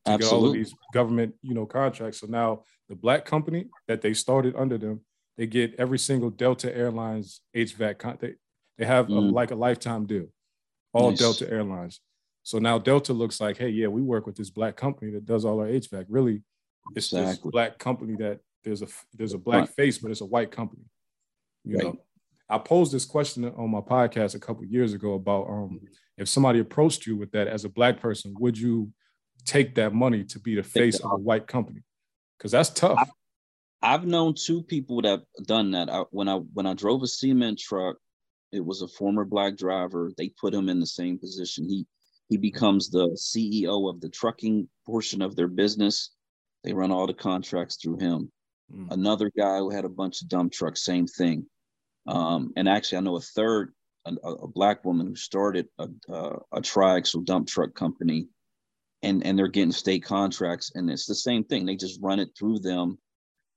to 0.06 0.12
Absolutely. 0.12 0.38
get 0.38 0.42
all 0.42 0.48
of 0.48 0.54
these 0.54 0.74
government, 0.92 1.34
you 1.42 1.54
know, 1.54 1.66
contracts. 1.66 2.20
So 2.20 2.26
now 2.26 2.64
the 2.88 2.96
black 2.96 3.24
company 3.24 3.66
that 3.88 4.00
they 4.02 4.14
started 4.14 4.54
under 4.56 4.78
them, 4.78 5.00
they 5.36 5.46
get 5.46 5.74
every 5.78 5.98
single 5.98 6.30
Delta 6.30 6.74
Airlines 6.74 7.40
HVAC. 7.56 7.98
Con- 7.98 8.18
they, 8.20 8.34
they 8.78 8.84
have 8.84 9.06
mm. 9.06 9.16
a, 9.16 9.20
like 9.20 9.50
a 9.50 9.56
lifetime 9.56 10.06
deal, 10.06 10.26
all 10.92 11.10
nice. 11.10 11.18
Delta 11.18 11.50
Airlines. 11.50 12.00
So 12.42 12.58
now 12.58 12.78
Delta 12.78 13.12
looks 13.12 13.40
like, 13.40 13.56
hey, 13.56 13.68
yeah, 13.68 13.86
we 13.86 14.02
work 14.02 14.26
with 14.26 14.36
this 14.36 14.50
black 14.50 14.76
company 14.76 15.12
that 15.12 15.24
does 15.24 15.44
all 15.44 15.60
our 15.60 15.66
HVAC. 15.66 16.06
Really, 16.08 16.42
it's 16.94 17.12
exactly. 17.12 17.30
this 17.30 17.38
black 17.38 17.78
company 17.78 18.16
that 18.16 18.40
there's 18.64 18.82
a 18.82 18.88
there's 19.14 19.34
a 19.34 19.38
black 19.38 19.60
right. 19.60 19.68
face, 19.70 19.98
but 19.98 20.10
it's 20.10 20.20
a 20.20 20.26
white 20.26 20.50
company. 20.50 20.82
You 21.64 21.76
right. 21.76 21.84
know, 21.84 21.98
I 22.48 22.58
posed 22.58 22.92
this 22.92 23.04
question 23.04 23.44
on 23.44 23.70
my 23.70 23.80
podcast 23.80 24.34
a 24.34 24.40
couple 24.40 24.64
years 24.64 24.92
ago 24.92 25.14
about 25.14 25.48
um, 25.48 25.80
if 26.18 26.28
somebody 26.28 26.58
approached 26.58 27.06
you 27.06 27.16
with 27.16 27.30
that 27.32 27.48
as 27.48 27.64
a 27.64 27.68
black 27.68 28.00
person, 28.00 28.34
would 28.38 28.58
you 28.58 28.90
take 29.44 29.74
that 29.76 29.94
money 29.94 30.24
to 30.24 30.38
be 30.40 30.54
the 30.54 30.62
face 30.62 31.00
of 31.00 31.12
a 31.12 31.16
white 31.16 31.46
company? 31.46 31.80
Because 32.38 32.52
that's 32.52 32.70
tough. 32.70 33.08
I, 33.82 33.92
have 33.92 34.06
known 34.06 34.34
two 34.34 34.62
people 34.62 35.02
that 35.02 35.08
have 35.08 35.46
done 35.46 35.72
that. 35.72 35.90
I, 35.90 36.00
when 36.10 36.28
I 36.28 36.36
when 36.36 36.66
I 36.66 36.74
drove 36.74 37.02
a 37.02 37.06
cement 37.06 37.58
truck, 37.58 37.96
it 38.52 38.64
was 38.64 38.82
a 38.82 38.88
former 38.88 39.24
black 39.24 39.56
driver. 39.56 40.12
They 40.16 40.30
put 40.40 40.54
him 40.54 40.68
in 40.68 40.80
the 40.80 40.86
same 40.86 41.18
position. 41.18 41.68
He 41.68 41.86
he 42.28 42.36
becomes 42.36 42.90
the 42.90 43.08
CEO 43.10 43.90
of 43.90 44.00
the 44.00 44.08
trucking 44.08 44.68
portion 44.86 45.22
of 45.22 45.36
their 45.36 45.48
business. 45.48 46.10
They 46.64 46.72
run 46.72 46.92
all 46.92 47.06
the 47.06 47.14
contracts 47.14 47.76
through 47.76 47.98
him. 47.98 48.30
Mm. 48.72 48.92
Another 48.92 49.30
guy 49.36 49.58
who 49.58 49.70
had 49.70 49.84
a 49.84 49.90
bunch 49.90 50.22
of 50.22 50.28
dump 50.28 50.52
trucks, 50.52 50.84
same 50.84 51.06
thing. 51.06 51.46
Um, 52.06 52.52
and 52.56 52.68
actually, 52.68 52.98
I 52.98 53.00
know 53.02 53.16
a 53.16 53.20
third 53.20 53.74
a, 54.06 54.12
a 54.28 54.48
black 54.48 54.84
woman 54.84 55.06
who 55.06 55.16
started 55.16 55.68
a, 55.78 55.88
a, 56.08 56.38
a 56.52 56.60
triaxle 56.60 57.24
dump 57.24 57.48
truck 57.48 57.74
company 57.74 58.28
and 59.02 59.24
and 59.24 59.38
they're 59.38 59.48
getting 59.48 59.72
state 59.72 60.04
contracts 60.04 60.72
and 60.74 60.90
it's 60.90 61.06
the 61.06 61.14
same 61.14 61.44
thing 61.44 61.64
they 61.64 61.76
just 61.76 62.00
run 62.02 62.18
it 62.18 62.30
through 62.38 62.58
them 62.58 62.98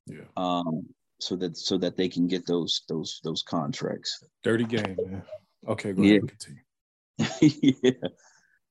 yeah 0.08 0.24
um 0.38 0.86
so 1.20 1.36
that 1.36 1.58
so 1.58 1.78
that 1.78 1.98
they 1.98 2.10
can 2.10 2.28
get 2.28 2.46
those 2.46 2.82
those 2.90 3.20
those 3.24 3.42
contracts 3.42 4.24
dirty 4.44 4.66
game 4.66 4.98
man 4.98 5.24
okay 5.68 5.94
go 5.94 6.02
yeah. 6.02 6.20
ahead 7.20 7.42
yeah 7.62 7.92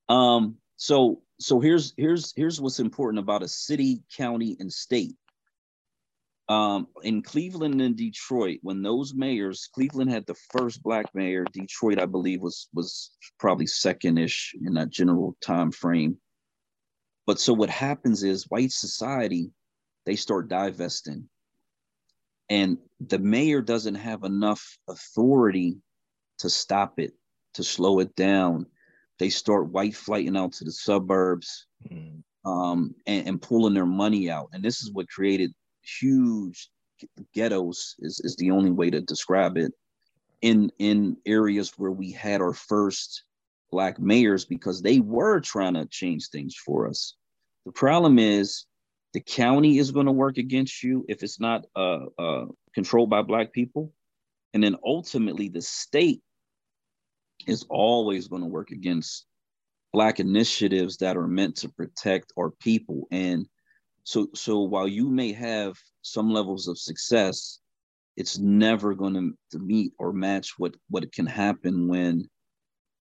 um 0.09 0.55
so 0.77 1.21
so 1.39 1.59
here's 1.59 1.93
here's 1.97 2.33
here's 2.35 2.61
what's 2.61 2.79
important 2.79 3.19
about 3.19 3.43
a 3.43 3.47
city 3.47 4.03
county 4.15 4.55
and 4.59 4.71
state 4.71 5.15
um, 6.47 6.87
in 7.01 7.23
Cleveland 7.23 7.81
and 7.81 7.97
Detroit, 7.97 8.59
when 8.61 8.83
those 8.83 9.13
mayors, 9.15 9.67
Cleveland 9.73 10.11
had 10.11 10.27
the 10.27 10.35
first 10.51 10.83
black 10.83 11.05
mayor. 11.15 11.43
Detroit, 11.51 11.99
I 11.99 12.05
believe, 12.05 12.41
was 12.41 12.69
was 12.73 13.11
probably 13.39 13.65
second-ish 13.65 14.53
in 14.63 14.75
that 14.75 14.91
general 14.91 15.35
time 15.41 15.71
frame. 15.71 16.17
But 17.25 17.39
so 17.39 17.53
what 17.53 17.71
happens 17.71 18.23
is 18.23 18.49
white 18.49 18.71
society, 18.71 19.51
they 20.05 20.15
start 20.15 20.47
divesting, 20.47 21.29
and 22.49 22.77
the 22.99 23.19
mayor 23.19 23.61
doesn't 23.61 23.95
have 23.95 24.23
enough 24.23 24.77
authority 24.87 25.77
to 26.39 26.49
stop 26.49 26.99
it, 26.99 27.13
to 27.55 27.63
slow 27.63 27.99
it 27.99 28.15
down. 28.15 28.67
They 29.19 29.29
start 29.29 29.71
white 29.71 29.95
flighting 29.95 30.37
out 30.37 30.53
to 30.53 30.65
the 30.65 30.71
suburbs 30.71 31.67
mm. 31.89 32.21
um, 32.45 32.93
and, 33.07 33.27
and 33.27 33.41
pulling 33.41 33.73
their 33.73 33.85
money 33.85 34.29
out, 34.29 34.49
and 34.53 34.63
this 34.63 34.81
is 34.81 34.91
what 34.91 35.09
created 35.09 35.53
huge 35.81 36.69
ghettos 37.33 37.95
is, 37.99 38.21
is 38.23 38.35
the 38.35 38.51
only 38.51 38.71
way 38.71 38.89
to 38.89 39.01
describe 39.01 39.57
it 39.57 39.71
in 40.41 40.71
in 40.79 41.17
areas 41.25 41.73
where 41.77 41.91
we 41.91 42.11
had 42.11 42.41
our 42.41 42.53
first 42.53 43.23
black 43.71 43.99
mayors 43.99 44.45
because 44.45 44.81
they 44.81 44.99
were 44.99 45.39
trying 45.39 45.73
to 45.73 45.85
change 45.87 46.27
things 46.27 46.55
for 46.55 46.87
us 46.87 47.15
the 47.65 47.71
problem 47.71 48.19
is 48.19 48.65
the 49.15 49.21
county 49.21 49.77
is 49.77 49.91
going 49.91 50.07
to 50.07 50.11
work 50.11 50.37
against 50.37 50.83
you 50.83 51.05
if 51.07 51.23
it's 51.23 51.39
not 51.39 51.63
uh, 51.73 51.99
uh, 52.19 52.45
controlled 52.73 53.09
by 53.09 53.21
black 53.21 53.53
people. 53.53 53.93
And 54.53 54.61
then 54.61 54.75
ultimately 54.83 55.47
the 55.47 55.61
state 55.61 56.21
is 57.47 57.65
always 57.69 58.27
going 58.27 58.41
to 58.41 58.49
work 58.49 58.71
against 58.71 59.25
black 59.93 60.19
initiatives 60.19 60.97
that 60.97 61.15
are 61.15 61.29
meant 61.29 61.55
to 61.55 61.69
protect 61.69 62.33
our 62.37 62.51
people. 62.51 63.07
And 63.09 63.47
so 64.03 64.27
so 64.35 64.59
while 64.59 64.87
you 64.87 65.09
may 65.09 65.31
have 65.31 65.77
some 66.01 66.29
levels 66.29 66.67
of 66.67 66.77
success 66.77 67.59
it's 68.17 68.37
never 68.37 68.95
going 68.95 69.33
to 69.51 69.59
meet 69.59 69.93
or 69.97 70.11
match 70.11 70.55
what 70.57 70.75
what 70.89 71.09
can 71.13 71.25
happen 71.25 71.87
when 71.87 72.29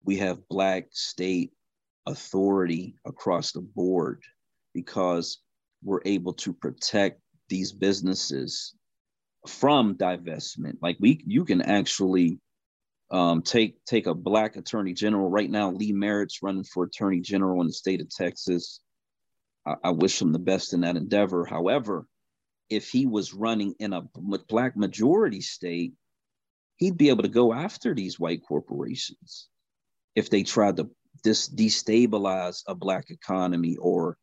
we 0.04 0.16
have 0.18 0.48
black 0.48 0.86
state 0.92 1.50
authority 2.06 2.94
across 3.04 3.50
the 3.50 3.62
board. 3.62 4.22
Because 4.74 5.40
we're 5.82 6.02
able 6.04 6.32
to 6.34 6.52
protect 6.52 7.20
these 7.48 7.72
businesses 7.72 8.74
from 9.46 9.96
divestment. 9.96 10.78
Like 10.82 10.96
we 11.00 11.22
you 11.26 11.44
can 11.44 11.62
actually 11.62 12.38
um, 13.10 13.42
take 13.42 13.82
take 13.84 14.06
a 14.06 14.14
black 14.14 14.56
attorney 14.56 14.92
general. 14.92 15.30
Right 15.30 15.50
now 15.50 15.70
lee 15.70 15.92
merritt's 15.92 16.42
running 16.42 16.64
for 16.64 16.84
attorney 16.84 17.20
general 17.20 17.60
in 17.60 17.66
the 17.66 17.72
state 17.72 18.00
of 18.00 18.10
texas. 18.10 18.80
I, 19.66 19.74
I 19.84 19.90
wish 19.90 20.20
him 20.20 20.32
the 20.32 20.38
best 20.38 20.74
in 20.74 20.82
that 20.82 20.96
endeavor. 20.96 21.44
However, 21.44 22.06
if 22.68 22.90
he 22.90 23.06
was 23.06 23.32
running 23.32 23.74
in 23.78 23.92
a 23.92 24.02
black 24.48 24.76
majority 24.76 25.40
state, 25.40 25.94
he'd 26.76 26.98
be 26.98 27.08
able 27.08 27.22
to 27.22 27.28
go 27.28 27.52
after 27.52 27.94
these 27.94 28.20
white 28.20 28.42
corporations 28.46 29.48
if 30.14 30.28
they 30.28 30.42
tried 30.42 30.76
to 30.76 30.90
dis- 31.22 31.48
destabilize 31.48 32.62
a 32.66 32.74
black 32.74 33.10
economy 33.10 33.76
or 33.76 34.18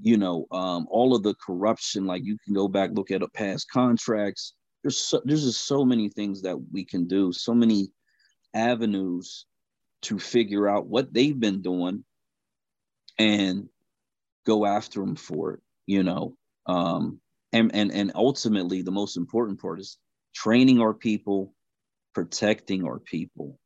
you 0.00 0.16
know 0.16 0.46
um, 0.52 0.86
all 0.90 1.14
of 1.14 1.22
the 1.22 1.34
corruption 1.34 2.06
like 2.06 2.24
you 2.24 2.36
can 2.44 2.54
go 2.54 2.68
back 2.68 2.90
look 2.92 3.10
at 3.10 3.22
a 3.22 3.28
past 3.28 3.70
contracts 3.70 4.54
there's 4.82 4.98
so, 4.98 5.20
there's 5.24 5.44
just 5.44 5.66
so 5.66 5.84
many 5.84 6.08
things 6.08 6.42
that 6.42 6.56
we 6.72 6.84
can 6.84 7.06
do 7.06 7.32
so 7.32 7.54
many 7.54 7.88
avenues 8.54 9.46
to 10.02 10.18
figure 10.18 10.68
out 10.68 10.86
what 10.86 11.12
they've 11.12 11.38
been 11.38 11.62
doing 11.62 12.04
and 13.18 13.68
go 14.46 14.64
after 14.64 15.00
them 15.00 15.16
for 15.16 15.54
it, 15.54 15.60
you 15.86 16.02
know. 16.02 16.36
Um, 16.66 17.20
and 17.52 17.74
and 17.74 17.92
and 17.92 18.12
ultimately, 18.14 18.82
the 18.82 18.90
most 18.90 19.16
important 19.16 19.60
part 19.60 19.80
is 19.80 19.98
training 20.34 20.80
our 20.80 20.94
people, 20.94 21.54
protecting 22.14 22.84
our 22.84 22.98
people. 22.98 23.58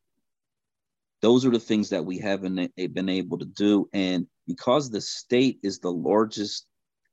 Those 1.20 1.44
are 1.46 1.50
the 1.50 1.60
things 1.60 1.90
that 1.90 2.04
we 2.04 2.18
haven't 2.18 2.72
been 2.76 3.08
able 3.08 3.38
to 3.38 3.44
do, 3.44 3.88
and 3.92 4.26
because 4.46 4.90
the 4.90 5.00
state 5.00 5.58
is 5.62 5.78
the 5.78 5.92
largest 5.92 6.66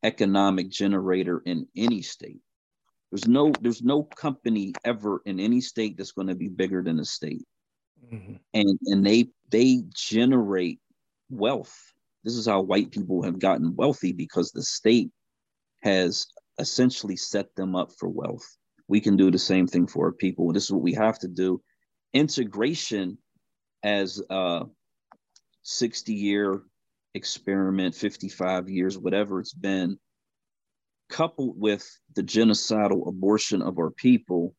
economic 0.04 0.70
generator 0.70 1.42
in 1.46 1.68
any 1.76 2.02
state, 2.02 2.42
there's 3.12 3.28
no 3.28 3.52
there's 3.62 3.82
no 3.82 4.04
company 4.04 4.74
ever 4.86 5.22
in 5.26 5.40
any 5.40 5.62
state 5.62 5.98
that's 5.98 6.12
going 6.12 6.28
to 6.28 6.36
be 6.36 6.48
bigger 6.48 6.84
than 6.84 6.98
the 6.98 7.06
state, 7.06 7.46
mm-hmm. 8.12 8.36
and 8.54 8.80
and 8.86 9.06
they 9.06 9.30
they 9.50 9.84
generate 9.94 10.80
wealth 11.30 11.76
this 12.24 12.36
is 12.36 12.46
how 12.46 12.62
white 12.62 12.92
people 12.92 13.24
have 13.24 13.40
gotten 13.40 13.76
wealthy 13.76 14.12
because 14.12 14.52
the 14.52 14.64
state 14.64 15.12
has 15.84 16.28
essentially 16.60 17.16
set 17.16 17.56
them 17.56 17.76
up 17.76 17.92
for 17.98 18.10
wealth. 18.10 18.58
We 18.88 19.00
can 19.00 19.16
do 19.16 19.32
the 19.32 19.40
same 19.40 19.68
thing 19.68 19.88
for 19.88 20.08
our 20.08 20.12
people. 20.12 20.52
This 20.52 20.66
is 20.66 20.72
what 20.72 20.82
we 20.82 20.94
have 20.94 21.20
to 21.20 21.28
do. 21.28 21.62
Integration 22.14 23.18
as 23.84 24.22
a 24.30 24.66
60 25.64 26.14
year 26.14 26.62
experiment, 27.14 27.96
55 27.96 28.70
years, 28.70 28.98
whatever 28.98 29.40
it's 29.40 29.54
been, 29.54 29.98
coupled 31.10 31.60
with 31.60 31.88
the 32.16 32.24
genocidal 32.24 33.08
abortion 33.08 33.62
of 33.62 33.80
our 33.80 33.92
people, 33.92 34.56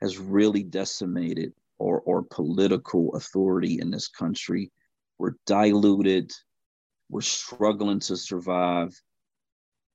has 0.00 0.18
really 0.18 0.62
decimated 0.62 1.52
our, 1.80 2.02
our 2.08 2.22
political 2.22 3.14
authority 3.14 3.80
in 3.80 3.90
this 3.90 4.08
country. 4.08 4.70
We're 5.18 5.36
diluted 5.46 6.32
we're 7.10 7.20
struggling 7.22 7.98
to 8.00 8.16
survive. 8.16 8.94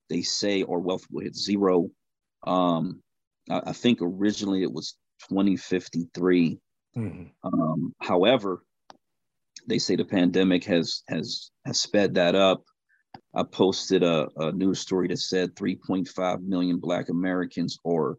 They 0.10 0.22
say 0.22 0.64
our 0.64 0.80
wealth 0.80 1.06
will 1.10 1.24
hit 1.24 1.36
zero. 1.36 1.90
Um, 2.46 3.02
I, 3.50 3.62
I 3.68 3.72
think 3.72 4.00
originally 4.02 4.62
it 4.64 4.72
was 4.72 4.98
2053. 5.30 6.60
Mm-hmm. 6.98 7.24
Um, 7.44 7.94
however, 8.02 8.64
they 9.68 9.80
say 9.80 9.95
the 9.95 10.05
pandemic 10.05 10.63
has 10.66 11.03
has 11.07 11.51
has 11.66 11.80
sped 11.80 12.16
that 12.16 12.36
up. 12.36 12.63
I 13.34 13.43
posted 13.43 14.03
a, 14.03 14.28
a 14.38 14.51
news 14.51 14.80
story 14.80 15.07
that 15.09 15.18
said 15.18 15.55
3.5 15.55 16.43
million 16.43 16.80
Black 16.80 17.09
Americans 17.09 17.78
or 17.84 18.18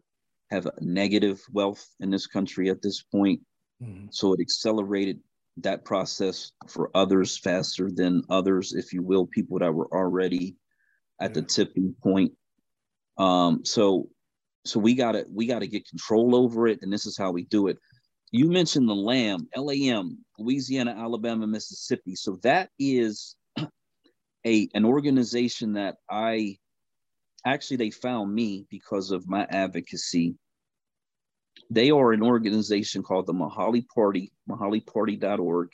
have 0.51 0.67
negative 0.79 1.41
wealth 1.51 1.87
in 1.99 2.09
this 2.09 2.27
country 2.27 2.69
at 2.69 2.81
this 2.81 3.01
point. 3.01 3.41
Mm-hmm. 3.81 4.07
So 4.11 4.33
it 4.33 4.39
accelerated 4.39 5.19
that 5.57 5.85
process 5.85 6.51
for 6.67 6.91
others 6.93 7.37
faster 7.37 7.89
than 7.91 8.23
others, 8.29 8.73
if 8.73 8.93
you 8.93 9.01
will, 9.01 9.25
people 9.27 9.59
that 9.59 9.73
were 9.73 9.91
already 9.91 10.55
at 11.19 11.31
yeah. 11.31 11.33
the 11.33 11.41
tipping 11.41 11.95
point. 12.01 12.31
Um, 13.17 13.65
so 13.65 14.09
so 14.65 14.79
we 14.79 14.93
gotta 14.93 15.25
we 15.33 15.47
gotta 15.47 15.67
get 15.67 15.87
control 15.87 16.35
over 16.35 16.67
it, 16.67 16.79
and 16.81 16.91
this 16.91 17.05
is 17.05 17.17
how 17.17 17.31
we 17.31 17.45
do 17.45 17.67
it. 17.67 17.77
You 18.31 18.49
mentioned 18.49 18.89
the 18.89 18.95
LAM, 18.95 19.47
LAM, 19.55 20.17
Louisiana, 20.37 20.91
Alabama, 20.97 21.47
Mississippi. 21.47 22.15
So 22.15 22.39
that 22.43 22.69
is 22.77 23.35
a 24.45 24.69
an 24.73 24.85
organization 24.85 25.73
that 25.73 25.97
I 26.09 26.57
actually 27.45 27.77
they 27.77 27.91
found 27.91 28.33
me 28.33 28.65
because 28.69 29.11
of 29.11 29.27
my 29.27 29.45
advocacy. 29.49 30.35
They 31.69 31.89
are 31.89 32.11
an 32.11 32.21
organization 32.21 33.01
called 33.01 33.27
the 33.27 33.33
Mahali 33.33 33.85
Party, 33.87 34.31
mahaliparty.org. 34.49 35.69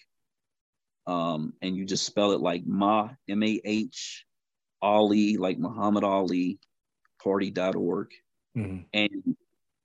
Um, 1.06 1.54
and 1.62 1.76
you 1.76 1.86
just 1.86 2.06
spell 2.06 2.32
it 2.32 2.39
like 2.39 2.66
Ma, 2.66 3.10
M 3.28 3.43
A 3.43 3.62
H, 3.66 4.26
Ali, 4.82 5.38
like 5.38 5.58
Muhammad 5.58 6.04
Ali, 6.04 6.60
party.org. 7.22 8.12
Mm-hmm. 8.56 8.78
And 8.93 9.36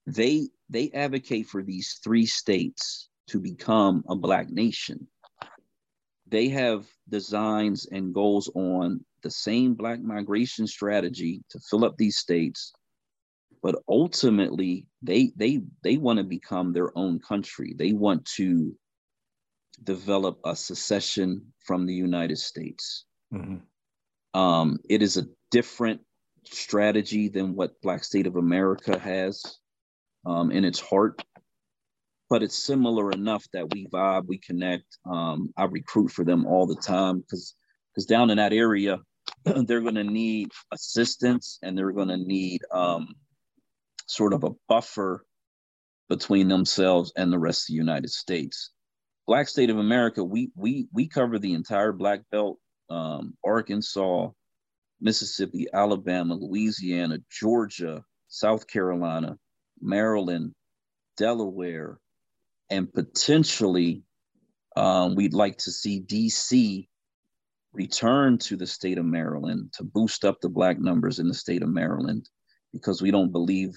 they 0.08 0.48
they 0.70 0.90
advocate 0.92 1.46
for 1.46 1.62
these 1.62 2.00
three 2.02 2.26
states 2.26 3.08
to 3.28 3.38
become 3.38 4.02
a 4.08 4.16
black 4.16 4.48
nation. 4.48 5.06
They 6.26 6.48
have 6.48 6.86
designs 7.08 7.86
and 7.90 8.14
goals 8.14 8.50
on 8.54 9.04
the 9.22 9.30
same 9.30 9.74
black 9.74 10.00
migration 10.00 10.66
strategy 10.66 11.42
to 11.50 11.60
fill 11.60 11.84
up 11.84 11.96
these 11.96 12.16
states, 12.16 12.72
but 13.62 13.76
ultimately 13.88 14.86
they 15.02 15.32
they 15.36 15.60
they 15.82 15.98
want 15.98 16.18
to 16.18 16.24
become 16.24 16.72
their 16.72 16.96
own 16.96 17.18
country. 17.18 17.74
They 17.76 17.92
want 17.92 18.24
to 18.36 18.74
develop 19.84 20.40
a 20.44 20.56
secession 20.56 21.52
from 21.66 21.86
the 21.86 21.94
United 21.94 22.38
States. 22.38 23.04
Mm-hmm. 23.32 24.38
Um, 24.38 24.78
it 24.88 25.02
is 25.02 25.18
a 25.18 25.28
different 25.50 26.00
strategy 26.44 27.28
than 27.28 27.54
what 27.54 27.80
Black 27.82 28.04
State 28.04 28.26
of 28.26 28.36
America 28.36 28.98
has 28.98 29.58
um, 30.28 30.50
in 30.50 30.64
its 30.64 30.78
heart, 30.78 31.22
but 32.28 32.42
it's 32.42 32.64
similar 32.64 33.10
enough 33.10 33.46
that 33.52 33.72
we 33.72 33.86
vibe, 33.86 34.26
we 34.26 34.38
connect. 34.38 34.98
Um, 35.06 35.52
I 35.56 35.64
recruit 35.64 36.10
for 36.10 36.24
them 36.24 36.46
all 36.46 36.66
the 36.66 36.76
time 36.76 37.20
because 37.20 37.54
because 37.94 38.06
down 38.06 38.30
in 38.30 38.36
that 38.36 38.52
area, 38.52 38.98
they're 39.44 39.80
going 39.80 39.94
to 39.94 40.04
need 40.04 40.50
assistance 40.72 41.58
and 41.62 41.76
they're 41.76 41.92
going 41.92 42.08
to 42.08 42.18
need 42.18 42.60
um, 42.70 43.14
sort 44.06 44.34
of 44.34 44.44
a 44.44 44.50
buffer 44.68 45.24
between 46.08 46.48
themselves 46.48 47.12
and 47.16 47.32
the 47.32 47.38
rest 47.38 47.62
of 47.62 47.72
the 47.72 47.78
United 47.78 48.10
States. 48.10 48.70
Black 49.26 49.48
State 49.48 49.70
of 49.70 49.78
America, 49.78 50.22
we 50.22 50.50
we 50.54 50.88
we 50.92 51.08
cover 51.08 51.38
the 51.38 51.54
entire 51.54 51.92
Black 51.92 52.20
Belt, 52.30 52.58
um, 52.90 53.34
Arkansas, 53.44 54.28
Mississippi, 55.00 55.66
Alabama, 55.72 56.34
Louisiana, 56.34 57.18
Georgia, 57.30 58.04
South 58.28 58.66
Carolina, 58.66 59.38
Maryland, 59.80 60.54
Delaware, 61.16 61.98
and 62.70 62.92
potentially 62.92 64.02
um, 64.76 65.14
we'd 65.14 65.34
like 65.34 65.58
to 65.58 65.70
see 65.70 66.02
DC 66.02 66.86
return 67.72 68.38
to 68.38 68.56
the 68.56 68.66
state 68.66 68.98
of 68.98 69.04
Maryland 69.04 69.72
to 69.74 69.84
boost 69.84 70.24
up 70.24 70.40
the 70.40 70.48
Black 70.48 70.78
numbers 70.78 71.18
in 71.18 71.28
the 71.28 71.34
state 71.34 71.62
of 71.62 71.68
Maryland 71.68 72.28
because 72.72 73.02
we 73.02 73.10
don't 73.10 73.32
believe 73.32 73.72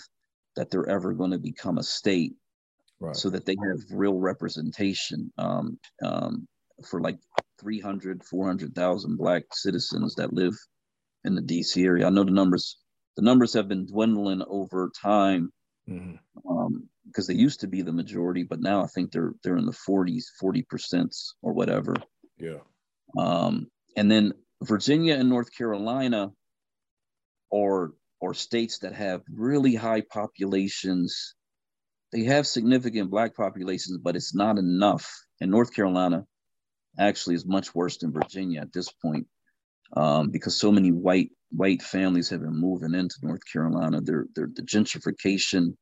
that 0.56 0.70
they're 0.70 0.89
ever 0.89 1.14
going 1.14 1.32
to 1.32 1.39
become 1.39 1.78
a 1.78 1.84
state 1.84 2.34
right. 2.99 3.16
so 3.16 3.30
that 3.30 3.45
they 3.45 3.56
have 3.68 3.80
real 3.91 4.20
representation 4.20 5.32
um, 5.38 5.78
um, 6.04 6.47
for 6.89 6.99
like 7.02 7.18
300, 7.60 8.24
400,000 8.24 9.18
Black 9.18 9.43
citizens 9.54 10.16
that 10.16 10.34
live 10.34 10.54
in 11.24 11.36
the 11.36 11.41
DC 11.41 11.84
area. 11.84 12.08
I 12.08 12.10
know 12.10 12.24
the 12.24 12.32
numbers 12.32 12.78
the 13.18 13.24
numbers 13.24 13.54
have 13.54 13.68
been 13.68 13.86
dwindling 13.86 14.41
over 14.47 14.89
time 15.02 15.52
mm-hmm. 15.90 16.50
um, 16.50 16.90
because 17.08 17.28
they 17.28 17.34
used 17.34 17.62
to 17.62 17.68
be 17.68 17.82
the 17.82 17.92
majority, 17.92 18.44
but 18.44 18.62
now 18.62 18.84
I 18.84 18.88
think 18.88 19.12
they're 19.12 19.34
they're 19.44 19.58
in 19.58 19.66
the 19.66 19.72
40s, 19.72 20.26
40 20.40 20.64
percent 20.64 21.16
or 21.42 21.54
whatever. 21.54 21.96
Yeah. 22.38 22.60
Um, 23.18 23.68
and 23.98 24.10
then 24.10 24.34
Virginia 24.64 25.16
and 25.16 25.30
North 25.30 25.56
Carolina 25.56 26.32
or 27.50 27.94
or 28.20 28.34
states 28.34 28.80
that 28.80 28.94
have 28.94 29.22
really 29.34 29.76
high 29.76 30.02
populations. 30.02 31.36
They 32.12 32.26
have 32.26 32.46
significant 32.46 33.10
black 33.10 33.36
populations, 33.36 33.98
but 33.98 34.16
it's 34.16 34.36
not 34.36 34.58
enough. 34.58 35.10
And 35.40 35.50
North 35.50 35.74
Carolina 35.74 36.26
actually 37.00 37.36
is 37.36 37.46
much 37.46 37.74
worse 37.74 37.98
than 37.98 38.12
Virginia 38.12 38.62
at 38.62 38.74
this 38.74 38.92
point 38.92 39.28
um, 39.96 40.30
because 40.30 40.58
so 40.58 40.72
many 40.72 40.92
white 40.92 41.32
white 41.52 41.82
families 41.82 42.30
have 42.30 42.42
been 42.42 42.60
moving 42.60 42.94
into 42.94 43.16
North 43.22 43.42
Carolina. 43.52 44.02
They're, 44.02 44.26
they're, 44.36 44.50
the 44.54 44.62
gentrification 44.62 45.76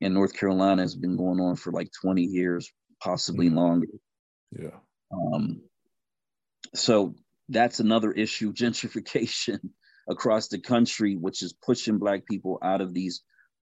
in 0.00 0.14
North 0.14 0.34
Carolina 0.34 0.82
has 0.82 0.94
been 0.94 1.16
going 1.16 1.40
on 1.40 1.56
for 1.56 1.72
like 1.72 1.90
20 2.00 2.22
years, 2.22 2.70
possibly 3.02 3.46
mm-hmm. 3.46 3.58
longer. 3.58 3.88
Yeah. 4.52 4.78
Um, 5.12 5.62
so 6.74 7.14
that's 7.48 7.80
another 7.80 8.12
issue 8.12 8.52
gentrification 8.54 9.58
across 10.08 10.48
the 10.48 10.60
country, 10.60 11.16
which 11.16 11.42
is 11.42 11.52
pushing 11.52 11.98
Black 11.98 12.26
people 12.26 12.58
out 12.62 12.80
of 12.80 12.94
these 12.94 13.22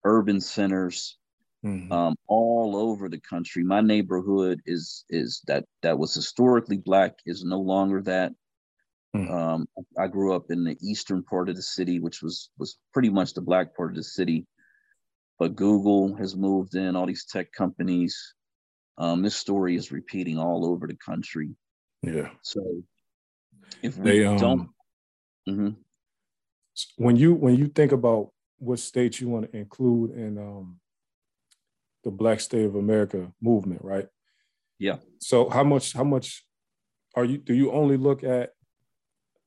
urban 0.04 0.40
centers. 0.40 1.16
Mm-hmm. 1.62 1.92
Um, 1.92 2.14
all 2.26 2.74
over 2.74 3.10
the 3.10 3.20
country. 3.20 3.62
My 3.62 3.82
neighborhood 3.82 4.62
is 4.64 5.04
is 5.10 5.42
that 5.46 5.66
that 5.82 5.98
was 5.98 6.14
historically 6.14 6.78
black 6.78 7.16
is 7.26 7.44
no 7.44 7.60
longer 7.60 8.00
that. 8.04 8.32
Mm. 9.16 9.30
Um, 9.30 9.68
I 9.98 10.06
grew 10.06 10.34
up 10.34 10.50
in 10.50 10.64
the 10.64 10.76
eastern 10.80 11.22
part 11.22 11.48
of 11.48 11.56
the 11.56 11.62
city, 11.62 11.98
which 11.98 12.22
was 12.22 12.50
was 12.58 12.78
pretty 12.92 13.10
much 13.10 13.34
the 13.34 13.40
black 13.40 13.76
part 13.76 13.90
of 13.90 13.96
the 13.96 14.04
city. 14.04 14.46
But 15.38 15.56
Google 15.56 16.14
has 16.16 16.36
moved 16.36 16.74
in, 16.74 16.94
all 16.94 17.06
these 17.06 17.24
tech 17.24 17.50
companies. 17.52 18.34
Um, 18.98 19.22
this 19.22 19.36
story 19.36 19.74
is 19.74 19.90
repeating 19.90 20.38
all 20.38 20.66
over 20.66 20.86
the 20.86 20.96
country. 20.96 21.56
Yeah. 22.02 22.28
So 22.42 22.82
if 23.82 23.96
we 23.96 24.10
they, 24.10 24.24
um, 24.26 24.36
don't, 24.36 24.68
mm-hmm. 25.48 25.70
when 26.96 27.16
you 27.16 27.34
when 27.34 27.56
you 27.56 27.66
think 27.68 27.92
about 27.92 28.30
what 28.58 28.78
states 28.78 29.20
you 29.20 29.28
want 29.28 29.50
to 29.50 29.58
include 29.58 30.12
in 30.12 30.38
um, 30.38 30.78
the 32.04 32.10
Black 32.10 32.40
State 32.40 32.66
of 32.66 32.76
America 32.76 33.32
movement, 33.40 33.82
right? 33.82 34.06
Yeah. 34.78 34.96
So 35.18 35.48
how 35.48 35.64
much 35.64 35.94
how 35.94 36.04
much 36.04 36.44
are 37.16 37.24
you 37.24 37.38
do 37.38 37.54
you 37.54 37.72
only 37.72 37.96
look 37.96 38.22
at 38.22 38.50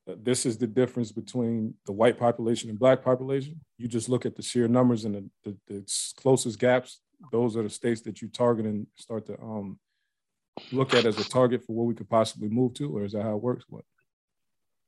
this 0.06 0.44
is 0.44 0.58
the 0.58 0.66
difference 0.66 1.12
between 1.12 1.74
the 1.86 1.92
white 1.92 2.18
population 2.18 2.68
and 2.70 2.78
black 2.78 3.02
population. 3.02 3.60
You 3.78 3.88
just 3.88 4.08
look 4.08 4.26
at 4.26 4.36
the 4.36 4.42
sheer 4.42 4.68
numbers 4.68 5.04
and 5.04 5.14
the, 5.14 5.30
the, 5.44 5.56
the 5.66 6.12
closest 6.16 6.58
gaps. 6.58 7.00
Those 7.32 7.56
are 7.56 7.62
the 7.62 7.70
states 7.70 8.02
that 8.02 8.20
you 8.20 8.28
target 8.28 8.66
and 8.66 8.86
start 8.96 9.26
to 9.26 9.40
um, 9.40 9.78
look 10.72 10.92
at 10.94 11.06
as 11.06 11.18
a 11.18 11.28
target 11.28 11.64
for 11.64 11.74
what 11.74 11.86
we 11.86 11.94
could 11.94 12.08
possibly 12.08 12.48
move 12.48 12.74
to, 12.74 12.96
or 12.96 13.04
is 13.04 13.12
that 13.12 13.22
how 13.22 13.36
it 13.36 13.42
works? 13.42 13.64
What? 13.68 13.84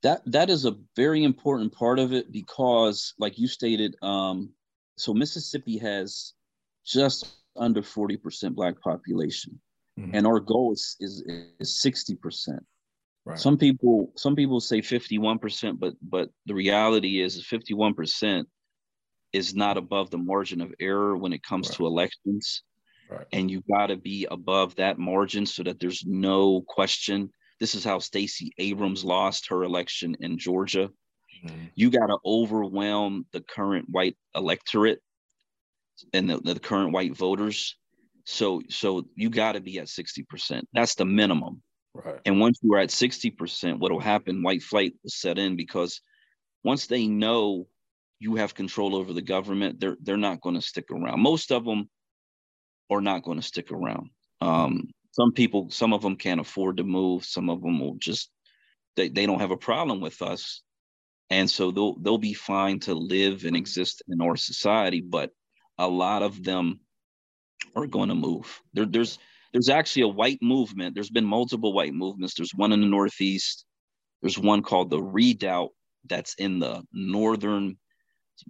That 0.03 0.21
that 0.27 0.51
is 0.51 0.67
a 0.67 0.77
very 0.95 1.25
important 1.25 1.73
part 1.73 1.99
of 1.99 2.12
it 2.12 2.31
because, 2.31 3.14
like 3.19 3.39
you 3.39 3.49
stated, 3.49 3.97
um, 4.03 4.51
so 4.99 5.14
Mississippi 5.14 5.79
has 5.79 6.35
just 6.85 7.27
under 7.57 7.83
forty 7.83 8.19
percent 8.19 8.55
black 8.55 8.79
population, 8.81 9.59
mm-hmm. 9.99 10.11
and 10.14 10.27
our 10.27 10.41
goal 10.41 10.73
is 10.75 10.97
is 11.01 11.81
sixty 11.81 12.14
percent. 12.14 12.62
Right. 13.27 13.39
Some 13.39 13.59
people 13.59 14.12
some 14.16 14.37
people 14.37 14.61
say 14.61 14.81
51%, 14.81 15.81
but 15.81 15.95
but 16.01 16.31
the 16.47 16.55
reality 16.55 17.20
is 17.20 17.45
51% 17.45 18.45
is 19.33 19.55
not 19.55 19.77
above 19.77 20.11
the 20.11 20.18
margin 20.18 20.61
of 20.61 20.72
error 20.79 21.16
when 21.16 21.33
it 21.33 21.43
comes 21.43 21.68
right. 21.68 21.77
to 21.77 21.87
elections. 21.87 22.62
Right. 23.11 23.27
And 23.33 23.51
you 23.51 23.64
got 23.68 23.89
to 23.89 23.97
be 23.97 24.29
above 24.31 24.77
that 24.77 24.99
margin 24.99 25.45
so 25.45 25.64
that 25.64 25.81
there's 25.81 26.05
no 26.07 26.62
question. 26.68 27.31
This 27.59 27.74
is 27.74 27.83
how 27.83 27.99
Stacey 27.99 28.53
Abrams 28.59 29.05
lost 29.05 29.49
her 29.49 29.64
election 29.64 30.16
in 30.20 30.39
Georgia. 30.39 30.91
Mm-hmm. 31.45 31.64
You 31.74 31.91
got 31.91 32.07
to 32.07 32.18
overwhelm 32.24 33.27
the 33.33 33.41
current 33.41 33.87
white 33.91 34.16
electorate 34.37 35.01
and 36.12 36.31
the, 36.31 36.39
the 36.39 36.61
current 36.61 36.93
white 36.93 37.16
voters. 37.16 37.77
So 38.24 38.62
so 38.70 39.09
you 39.16 39.31
got 39.31 39.53
to 39.53 39.61
be 39.61 39.81
at 39.81 39.87
60%. 39.87 40.62
That's 40.72 40.95
the 40.95 41.05
minimum. 41.05 41.62
Right. 42.05 42.21
And 42.25 42.41
once 42.41 42.59
you 42.63 42.73
are 42.75 42.79
at 42.79 42.91
60%, 42.91 43.79
what 43.79 43.93
will 43.93 44.01
happen, 44.01 44.43
white 44.43 44.63
flight 44.63 44.95
will 45.03 45.11
set 45.11 45.39
in 45.39 45.57
because 45.57 46.01
once 46.65 46.87
they 46.87 47.07
know 47.07 47.67
you 48.19 48.37
have 48.37 48.55
control 48.55 48.97
over 48.97 49.13
the 49.13 49.23
government, 49.23 49.79
they're 49.79 49.97
they're 50.01 50.17
not 50.17 50.41
going 50.41 50.55
to 50.55 50.63
stick 50.63 50.91
around. 50.91 51.21
Most 51.21 51.53
of 51.53 51.65
them 51.65 51.89
are 52.91 53.01
not 53.01 53.23
going 53.23 53.39
to 53.39 53.47
stick 53.47 53.71
around. 53.71 54.11
Um, 54.41 54.91
some 55.13 55.33
people, 55.33 55.71
some 55.71 55.93
of 55.93 56.03
them 56.03 56.17
can't 56.17 56.41
afford 56.41 56.79
to 56.79 56.85
move. 56.85 57.25
Some 57.25 57.51
of 57.51 57.63
them 57.63 57.81
will 57.81 57.97
just 57.99 58.31
they, 58.97 59.09
they 59.09 59.27
don't 59.27 59.41
have 59.41 59.51
a 59.51 59.57
problem 59.57 60.01
with 60.01 60.23
us. 60.23 60.63
And 61.31 61.51
so 61.51 61.71
they'll 61.71 61.97
they'll 61.99 62.19
be 62.19 62.35
fine 62.35 62.81
to 62.81 62.95
live 62.95 63.45
and 63.45 63.57
exist 63.57 64.03
in 64.09 64.21
our 64.21 64.37
society, 64.37 65.01
but 65.01 65.31
a 65.79 65.89
lot 65.89 66.23
of 66.23 66.43
them 66.43 66.81
are 67.75 67.87
going 67.87 68.09
to 68.09 68.15
move. 68.15 68.61
There, 68.73 68.87
there's 68.87 69.19
there's 69.57 69.71
actually 69.71 70.03
a 70.03 70.09
white 70.09 70.43
movement. 70.43 70.95
There's 70.95 71.09
been 71.09 71.25
multiple 71.25 71.73
white 71.73 71.95
movements. 71.95 72.35
There's 72.35 72.55
one 72.55 72.73
in 72.73 72.83
the 72.83 72.87
Northeast. 72.87 73.65
There's 74.21 74.39
one 74.39 74.63
called 74.63 74.91
the 74.91 75.03
Redoubt 75.03 75.71
that's 76.07 76.35
in 76.35 76.59
the 76.59 76.83
northern, 76.93 77.79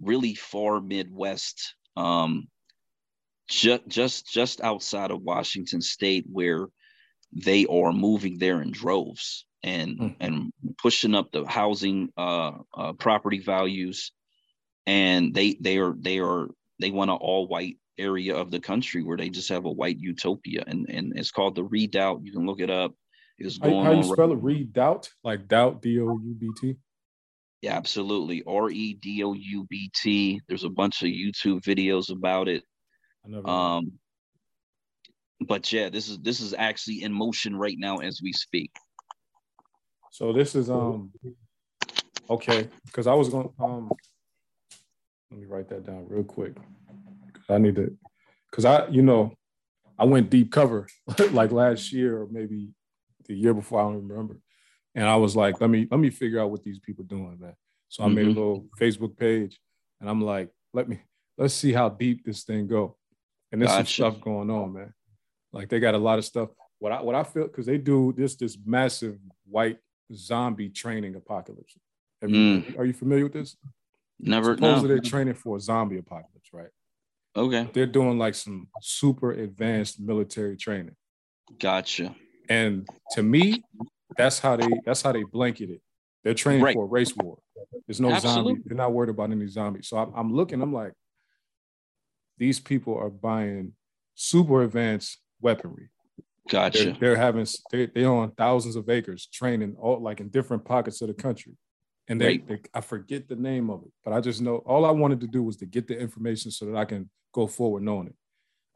really 0.01 0.35
far 0.35 0.81
Midwest, 0.81 1.75
um, 1.95 2.49
just 3.47 3.87
just 3.87 4.27
just 4.27 4.59
outside 4.59 5.11
of 5.11 5.21
Washington 5.21 5.79
State, 5.79 6.25
where 6.29 6.67
they 7.31 7.65
are 7.67 7.93
moving 7.93 8.37
there 8.37 8.61
in 8.61 8.71
droves 8.71 9.45
and 9.63 9.97
mm. 9.97 10.15
and 10.19 10.51
pushing 10.77 11.15
up 11.15 11.31
the 11.31 11.45
housing 11.45 12.09
uh, 12.17 12.51
uh, 12.73 12.91
property 12.91 13.39
values, 13.39 14.11
and 14.85 15.33
they 15.33 15.55
they 15.61 15.77
are 15.77 15.95
they 15.97 16.19
are 16.19 16.49
they 16.81 16.91
want 16.91 17.11
an 17.11 17.17
all 17.17 17.47
white 17.47 17.77
area 17.97 18.35
of 18.35 18.51
the 18.51 18.59
country 18.59 19.03
where 19.03 19.17
they 19.17 19.29
just 19.29 19.49
have 19.49 19.65
a 19.65 19.71
white 19.71 19.97
utopia, 19.99 20.63
and 20.67 20.87
and 20.89 21.13
it's 21.15 21.31
called 21.31 21.55
the 21.55 21.63
Redoubt. 21.63 22.21
You 22.23 22.31
can 22.31 22.45
look 22.45 22.59
it 22.59 22.69
up. 22.69 22.93
It's 23.37 23.57
going 23.57 23.85
how, 23.85 23.93
how 23.93 23.97
you 23.97 24.03
spell 24.03 24.31
it? 24.31 24.41
Redoubt, 24.41 25.09
like 25.23 25.47
doubt, 25.47 25.81
D 25.81 25.99
O 26.01 26.19
U 26.19 26.35
B 26.39 26.49
T. 26.59 26.75
Yeah, 27.61 27.75
absolutely. 27.75 28.43
R 28.47 28.69
E 28.69 28.93
D 28.93 29.23
O 29.23 29.33
U 29.33 29.67
B 29.69 29.91
T. 29.95 30.41
There's 30.47 30.63
a 30.63 30.69
bunch 30.69 31.01
of 31.01 31.09
YouTube 31.09 31.61
videos 31.61 32.11
about 32.11 32.47
it. 32.47 32.63
Um, 33.45 33.93
but 35.41 35.71
yeah, 35.71 35.89
this 35.89 36.09
is 36.09 36.19
this 36.19 36.39
is 36.39 36.53
actually 36.53 37.03
in 37.03 37.13
motion 37.13 37.55
right 37.55 37.75
now 37.77 37.97
as 37.97 38.21
we 38.21 38.33
speak. 38.33 38.71
So 40.11 40.33
this 40.33 40.55
is 40.55 40.69
um 40.69 41.11
okay 42.29 42.67
because 42.85 43.07
I 43.07 43.13
was 43.13 43.29
going 43.29 43.49
um 43.59 43.91
let 45.31 45.39
me 45.39 45.45
write 45.45 45.69
that 45.69 45.85
down 45.85 46.05
real 46.07 46.23
quick. 46.23 46.55
I 47.49 47.57
need 47.57 47.75
to 47.75 47.95
because 48.49 48.65
I 48.65 48.87
you 48.87 49.01
know 49.01 49.33
I 49.97 50.05
went 50.05 50.29
deep 50.29 50.51
cover 50.51 50.87
like 51.31 51.51
last 51.51 51.91
year 51.91 52.21
or 52.21 52.27
maybe 52.29 52.69
the 53.25 53.35
year 53.35 53.53
before 53.53 53.81
I 53.81 53.83
don't 53.83 54.07
remember, 54.07 54.37
and 54.95 55.05
I 55.05 55.15
was 55.15 55.35
like 55.35 55.59
let 55.61 55.69
me 55.69 55.87
let 55.89 55.99
me 55.99 56.09
figure 56.09 56.39
out 56.39 56.51
what 56.51 56.63
these 56.63 56.79
people 56.79 57.03
doing 57.03 57.37
man. 57.39 57.53
So 57.89 58.03
I 58.03 58.07
mm-hmm. 58.07 58.15
made 58.15 58.21
a 58.21 58.29
mm-hmm. 58.29 58.39
little 58.39 58.65
Facebook 58.79 59.17
page 59.17 59.59
and 59.99 60.09
I'm 60.09 60.21
like 60.21 60.49
let 60.73 60.89
me 60.89 60.99
let's 61.37 61.53
see 61.53 61.73
how 61.73 61.89
deep 61.89 62.25
this 62.25 62.43
thing 62.43 62.67
go. 62.67 62.97
And 63.51 63.61
there's 63.61 63.71
gotcha. 63.71 63.85
some 63.85 64.11
stuff 64.11 64.21
going 64.21 64.49
on, 64.49 64.73
man. 64.73 64.93
Like 65.53 65.69
they 65.69 65.79
got 65.79 65.95
a 65.95 65.99
lot 65.99 66.17
of 66.17 66.25
stuff. 66.25 66.49
What 66.79 66.91
I 66.91 67.01
what 67.01 67.15
I 67.15 67.23
feel 67.23 67.47
because 67.47 67.65
they 67.65 67.77
do 67.77 68.13
this 68.15 68.35
this 68.35 68.57
massive 68.65 69.17
white 69.49 69.77
zombie 70.13 70.69
training 70.69 71.15
apocalypse. 71.15 71.75
You, 72.21 72.27
mm. 72.27 72.79
Are 72.79 72.85
you 72.85 72.93
familiar 72.93 73.23
with 73.23 73.33
this? 73.33 73.55
Never. 74.19 74.55
Supposedly 74.55 74.89
no. 74.89 74.95
they're 74.95 75.09
training 75.09 75.35
for 75.35 75.57
a 75.57 75.59
zombie 75.59 75.97
apocalypse, 75.97 76.49
right? 76.51 76.69
Okay. 77.37 77.69
They're 77.71 77.85
doing 77.85 78.17
like 78.17 78.35
some 78.35 78.67
super 78.81 79.31
advanced 79.31 79.99
military 79.99 80.57
training. 80.57 80.95
Gotcha. 81.59 82.15
And 82.49 82.87
to 83.11 83.21
me, 83.21 83.63
that's 84.17 84.39
how 84.39 84.55
they 84.55 84.67
that's 84.85 85.01
how 85.01 85.11
they 85.11 85.23
blanket 85.23 85.69
it. 85.69 85.81
They're 86.23 86.33
training 86.33 86.63
right. 86.63 86.73
for 86.73 86.83
a 86.83 86.87
race 86.87 87.15
war. 87.15 87.37
There's 87.85 88.01
no 88.01 88.11
Absolutely. 88.11 88.53
zombie. 88.53 88.63
They're 88.65 88.77
not 88.77 88.91
worried 88.91 89.09
about 89.09 89.31
any 89.31 89.47
zombies. 89.47 89.87
So 89.87 89.97
I'm, 89.97 90.11
I'm 90.15 90.33
looking. 90.33 90.61
I'm 90.61 90.73
like, 90.73 90.93
these 92.37 92.59
people 92.59 92.97
are 92.97 93.09
buying 93.09 93.73
super 94.15 94.63
advanced 94.63 95.19
weaponry. 95.39 95.89
Gotcha. 96.49 96.85
They're, 96.85 96.93
they're 96.99 97.15
having 97.15 97.45
they 97.71 97.85
they 97.85 98.05
own 98.05 98.31
thousands 98.31 98.75
of 98.75 98.89
acres 98.89 99.27
training 99.31 99.75
all 99.79 100.01
like 100.01 100.19
in 100.19 100.29
different 100.29 100.65
pockets 100.65 101.01
of 101.01 101.09
the 101.09 101.13
country. 101.13 101.53
And 102.09 102.21
they, 102.21 102.27
right. 102.27 102.47
they, 102.47 102.61
I 102.73 102.79
forget 102.79 103.27
the 103.27 103.35
name 103.35 103.69
of 103.69 103.83
it, 103.83 103.91
but 104.05 104.13
I 104.13 104.21
just 104.21 104.41
know 104.41 104.57
all 104.59 104.85
I 104.85 104.91
wanted 104.91 105.19
to 105.21 105.27
do 105.27 105.43
was 105.43 105.57
to 105.57 105.65
get 105.65 105.87
the 105.87 105.99
information 105.99 106.51
so 106.51 106.65
that 106.65 106.77
I 106.77 106.85
can 106.85 107.09
go 107.37 107.47
forward 107.47 107.83
knowing 107.83 108.07
it. 108.07 108.15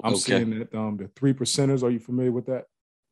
I'm 0.03 0.14
okay. 0.14 0.22
seeing 0.22 0.59
that 0.59 0.74
um 0.76 0.97
the 0.97 1.09
three 1.16 1.34
percenters. 1.34 1.84
Are 1.84 1.89
you 1.89 1.99
familiar 1.99 2.32
with 2.32 2.45
that? 2.45 2.66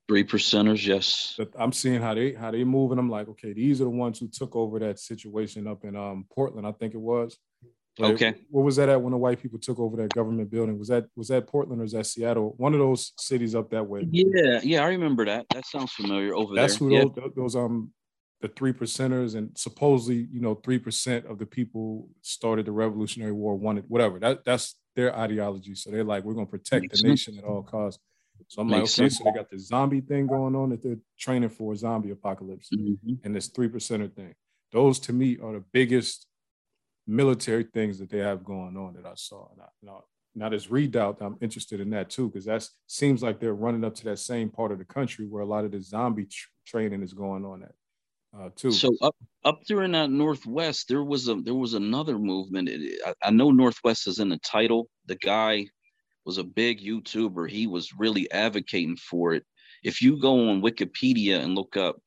Three 0.07 0.23
percenters, 0.23 0.85
yes. 0.85 1.39
I'm 1.57 1.71
seeing 1.71 2.01
how 2.01 2.13
they 2.13 2.33
how 2.33 2.51
they 2.51 2.63
move, 2.63 2.91
and 2.91 2.99
I'm 2.99 3.09
like, 3.09 3.27
okay, 3.29 3.53
these 3.53 3.81
are 3.81 3.85
the 3.85 3.89
ones 3.89 4.19
who 4.19 4.27
took 4.27 4.55
over 4.55 4.79
that 4.79 4.99
situation 4.99 5.67
up 5.67 5.83
in 5.83 5.95
um 5.95 6.25
Portland, 6.31 6.67
I 6.67 6.71
think 6.71 6.93
it 6.93 7.01
was. 7.01 7.37
Okay. 8.01 8.35
What 8.49 8.63
was 8.63 8.77
that 8.77 8.87
at 8.87 9.01
when 9.01 9.11
the 9.11 9.17
white 9.17 9.41
people 9.41 9.59
took 9.59 9.77
over 9.77 9.97
that 9.97 10.13
government 10.13 10.49
building? 10.49 10.79
Was 10.79 10.87
that 10.87 11.07
was 11.15 11.27
that 11.27 11.47
Portland 11.47 11.81
or 11.81 11.83
was 11.83 11.91
that 11.91 12.05
Seattle? 12.05 12.53
One 12.57 12.73
of 12.73 12.79
those 12.79 13.11
cities 13.17 13.55
up 13.55 13.71
that 13.71 13.85
way. 13.85 14.07
Yeah, 14.09 14.61
yeah, 14.63 14.83
I 14.83 14.87
remember 14.89 15.25
that. 15.25 15.47
That 15.53 15.65
sounds 15.65 15.91
familiar 15.91 16.33
over 16.33 16.55
That's 16.55 16.77
there. 16.77 16.89
That's 16.89 17.03
who 17.03 17.21
those, 17.21 17.33
those 17.35 17.55
um 17.55 17.91
the 18.41 18.47
three 18.47 18.71
percenters 18.71 19.35
and 19.35 19.49
supposedly 19.57 20.27
you 20.31 20.39
know 20.39 20.55
three 20.55 20.79
percent 20.79 21.25
of 21.25 21.39
the 21.39 21.45
people 21.45 22.07
started 22.21 22.65
the 22.65 22.71
Revolutionary 22.71 23.33
War 23.33 23.55
wanted 23.55 23.83
whatever 23.87 24.17
that 24.19 24.45
that's 24.45 24.75
their 24.99 25.17
ideology. 25.17 25.75
So 25.75 25.91
they're 25.91 26.03
like 26.03 26.23
we're 26.23 26.33
gonna 26.33 26.45
protect 26.45 26.83
Makes 26.83 27.01
the 27.01 27.07
nation 27.07 27.37
at 27.37 27.43
all 27.43 27.63
costs. 27.63 28.01
So 28.47 28.61
I'm 28.61 28.67
Makes 28.67 28.97
like, 28.97 29.05
okay, 29.05 29.09
sense. 29.09 29.17
so 29.17 29.23
they 29.25 29.31
got 29.31 29.49
the 29.49 29.59
zombie 29.59 30.01
thing 30.01 30.27
going 30.27 30.55
on 30.55 30.69
that 30.69 30.81
they're 30.81 30.97
training 31.17 31.49
for 31.49 31.73
a 31.73 31.75
zombie 31.75 32.11
apocalypse 32.11 32.69
mm-hmm. 32.73 33.13
and 33.23 33.35
this 33.35 33.47
three 33.47 33.69
percenter 33.69 34.13
thing. 34.13 34.33
Those 34.71 34.99
to 35.01 35.13
me 35.13 35.37
are 35.43 35.53
the 35.53 35.63
biggest 35.73 36.27
military 37.07 37.63
things 37.63 37.97
that 37.99 38.09
they 38.09 38.19
have 38.19 38.43
going 38.43 38.77
on 38.77 38.93
that 38.93 39.05
I 39.05 39.13
saw. 39.15 39.47
Now, 39.57 39.69
now, 39.81 40.03
now 40.35 40.49
this 40.49 40.69
redoubt, 40.69 41.17
I'm 41.21 41.37
interested 41.41 41.79
in 41.79 41.89
that 41.91 42.09
too, 42.09 42.29
because 42.29 42.45
that 42.45 42.67
seems 42.87 43.23
like 43.23 43.39
they're 43.39 43.53
running 43.53 43.83
up 43.83 43.95
to 43.95 44.03
that 44.05 44.19
same 44.19 44.49
part 44.49 44.71
of 44.71 44.77
the 44.77 44.85
country 44.85 45.25
where 45.25 45.41
a 45.41 45.45
lot 45.45 45.65
of 45.65 45.71
the 45.71 45.81
zombie 45.81 46.25
tr- 46.25 46.49
training 46.65 47.01
is 47.01 47.13
going 47.13 47.45
on 47.45 47.63
at. 47.63 47.71
Uh, 48.37 48.49
too. 48.55 48.71
So 48.71 48.95
up 49.01 49.15
up 49.43 49.59
there 49.67 49.83
in 49.83 49.91
that 49.93 50.11
Northwest, 50.11 50.87
there 50.87 51.03
was 51.03 51.27
a 51.27 51.35
there 51.35 51.55
was 51.55 51.73
another 51.73 52.19
movement. 52.19 52.69
It, 52.69 53.01
I, 53.05 53.13
I 53.23 53.31
know 53.31 53.51
Northwest 53.51 54.07
is 54.07 54.19
in 54.19 54.29
the 54.29 54.37
title. 54.39 54.89
The 55.07 55.15
guy 55.15 55.67
was 56.25 56.37
a 56.37 56.43
big 56.43 56.79
YouTuber. 56.79 57.49
He 57.49 57.65
was 57.65 57.93
really 57.97 58.29
advocating 58.31 58.97
for 58.97 59.33
it. 59.33 59.45
If 59.83 60.01
you 60.01 60.19
go 60.19 60.49
on 60.49 60.61
Wikipedia 60.61 61.39
and 61.41 61.55
look 61.55 61.75
up, 61.75 61.97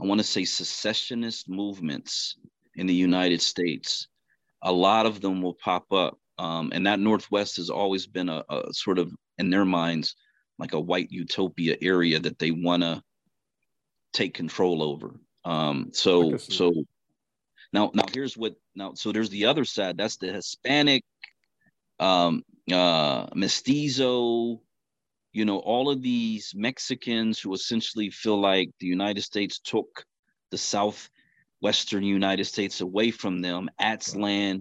I 0.00 0.04
want 0.04 0.20
to 0.20 0.26
say 0.26 0.44
secessionist 0.44 1.48
movements, 1.48 2.36
in 2.76 2.86
the 2.86 2.94
United 2.94 3.40
States, 3.40 4.08
a 4.62 4.72
lot 4.72 5.06
of 5.06 5.20
them 5.20 5.42
will 5.42 5.54
pop 5.54 5.92
up. 5.92 6.18
Um, 6.38 6.70
and 6.74 6.86
that 6.86 7.00
Northwest 7.00 7.56
has 7.56 7.70
always 7.70 8.06
been 8.06 8.28
a, 8.28 8.42
a, 8.48 8.72
sort 8.72 8.98
of, 8.98 9.12
in 9.38 9.50
their 9.50 9.64
minds, 9.64 10.16
like 10.58 10.72
a 10.72 10.80
white 10.80 11.10
utopia 11.10 11.76
area 11.82 12.18
that 12.18 12.38
they 12.38 12.50
want 12.50 12.82
to 12.82 13.02
take 14.12 14.34
control 14.34 14.82
over. 14.82 15.14
Um, 15.44 15.90
so, 15.92 16.36
so 16.36 16.72
now, 17.72 17.90
now 17.94 18.04
here's 18.12 18.36
what 18.36 18.54
now. 18.74 18.94
So 18.94 19.12
there's 19.12 19.30
the 19.30 19.46
other 19.46 19.64
side. 19.64 19.96
That's 19.96 20.16
the 20.16 20.32
Hispanic, 20.32 21.04
um, 21.98 22.44
uh, 22.70 23.26
mestizo. 23.34 24.60
You 25.32 25.44
know, 25.46 25.58
all 25.58 25.90
of 25.90 26.02
these 26.02 26.52
Mexicans 26.54 27.40
who 27.40 27.54
essentially 27.54 28.10
feel 28.10 28.38
like 28.38 28.70
the 28.78 28.86
United 28.86 29.22
States 29.22 29.58
took 29.58 30.04
the 30.50 30.58
southwestern 30.58 32.04
United 32.04 32.44
States 32.44 32.82
away 32.82 33.10
from 33.10 33.40
them, 33.40 33.70
Aztlán. 33.80 34.60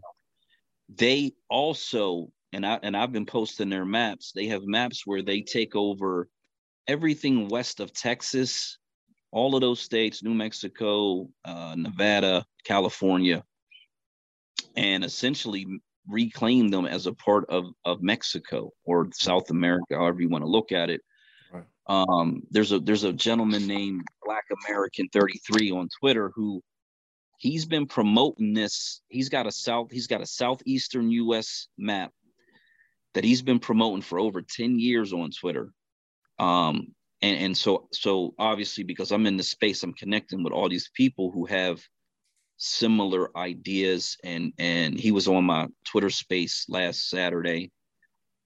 They 0.87 1.33
also, 1.49 2.31
and 2.53 2.65
I 2.65 2.79
and 2.81 2.95
I've 2.95 3.11
been 3.11 3.25
posting 3.25 3.69
their 3.69 3.85
maps. 3.85 4.31
They 4.33 4.47
have 4.47 4.63
maps 4.63 5.05
where 5.05 5.21
they 5.21 5.41
take 5.41 5.75
over 5.75 6.29
everything 6.87 7.49
west 7.49 7.81
of 7.81 7.93
Texas, 7.93 8.77
all 9.31 9.55
of 9.55 9.61
those 9.61 9.79
states, 9.79 10.23
New 10.23 10.33
Mexico, 10.33 11.29
uh, 11.45 11.75
Nevada, 11.77 12.45
California, 12.65 13.43
and 14.75 15.03
essentially 15.03 15.67
reclaim 16.07 16.69
them 16.69 16.85
as 16.85 17.07
a 17.07 17.13
part 17.13 17.45
of, 17.49 17.65
of 17.85 18.01
Mexico 18.01 18.71
or 18.83 19.07
South 19.13 19.49
America, 19.49 19.95
however 19.95 20.21
you 20.21 20.29
want 20.29 20.43
to 20.43 20.49
look 20.49 20.71
at 20.71 20.89
it. 20.89 21.01
Right. 21.51 21.63
Um, 21.87 22.43
there's 22.51 22.71
a 22.71 22.79
there's 22.79 23.03
a 23.03 23.13
gentleman 23.13 23.67
named 23.67 24.03
Black 24.23 24.45
American 24.67 25.09
33 25.11 25.71
on 25.71 25.89
Twitter 25.99 26.31
who 26.35 26.61
he's 27.37 27.65
been 27.65 27.87
promoting 27.87 28.53
this. 28.53 29.01
He's 29.09 29.29
got 29.29 29.47
a 29.47 29.51
south, 29.51 29.91
he's 29.91 30.07
got 30.07 30.21
a 30.21 30.25
southeastern 30.25 31.09
US 31.11 31.67
map 31.77 32.11
that 33.13 33.23
he's 33.23 33.41
been 33.41 33.59
promoting 33.59 34.01
for 34.01 34.19
over 34.19 34.41
10 34.41 34.79
years 34.79 35.11
on 35.11 35.31
Twitter. 35.31 35.71
Um, 36.39 36.93
and, 37.21 37.37
and 37.37 37.57
so 37.57 37.87
so 37.91 38.33
obviously 38.39 38.83
because 38.83 39.11
I'm 39.11 39.27
in 39.27 39.37
the 39.37 39.43
space, 39.43 39.83
I'm 39.83 39.93
connecting 39.93 40.43
with 40.43 40.53
all 40.53 40.69
these 40.69 40.89
people 40.93 41.31
who 41.31 41.45
have 41.45 41.81
similar 42.57 43.35
ideas 43.37 44.17
and 44.23 44.53
and 44.59 44.99
he 44.99 45.11
was 45.11 45.27
on 45.27 45.43
my 45.43 45.67
Twitter 45.85 46.09
space 46.09 46.65
last 46.69 47.09
Saturday. 47.09 47.71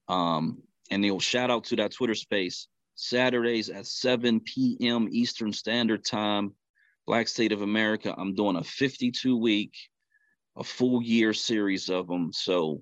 Um, 0.08 0.62
and 0.92 1.04
they'll 1.04 1.20
shout 1.20 1.50
out 1.50 1.66
to 1.66 1.76
that 1.78 1.94
Twitter 1.94 2.16
space 2.16 2.68
Saturdays 2.96 3.70
at 3.70 3.86
7 3.86 4.40
p.m. 4.40 5.08
Eastern 5.12 5.52
Standard 5.52 6.06
Time. 6.06 6.54
Black 7.06 7.28
State 7.28 7.52
of 7.52 7.62
America. 7.62 8.16
I'm 8.18 8.34
doing 8.34 8.56
a 8.56 8.64
52 8.64 9.38
week, 9.38 9.76
a 10.58 10.64
full 10.64 11.04
year 11.04 11.34
series 11.34 11.90
of 11.90 12.08
them. 12.08 12.32
So 12.34 12.82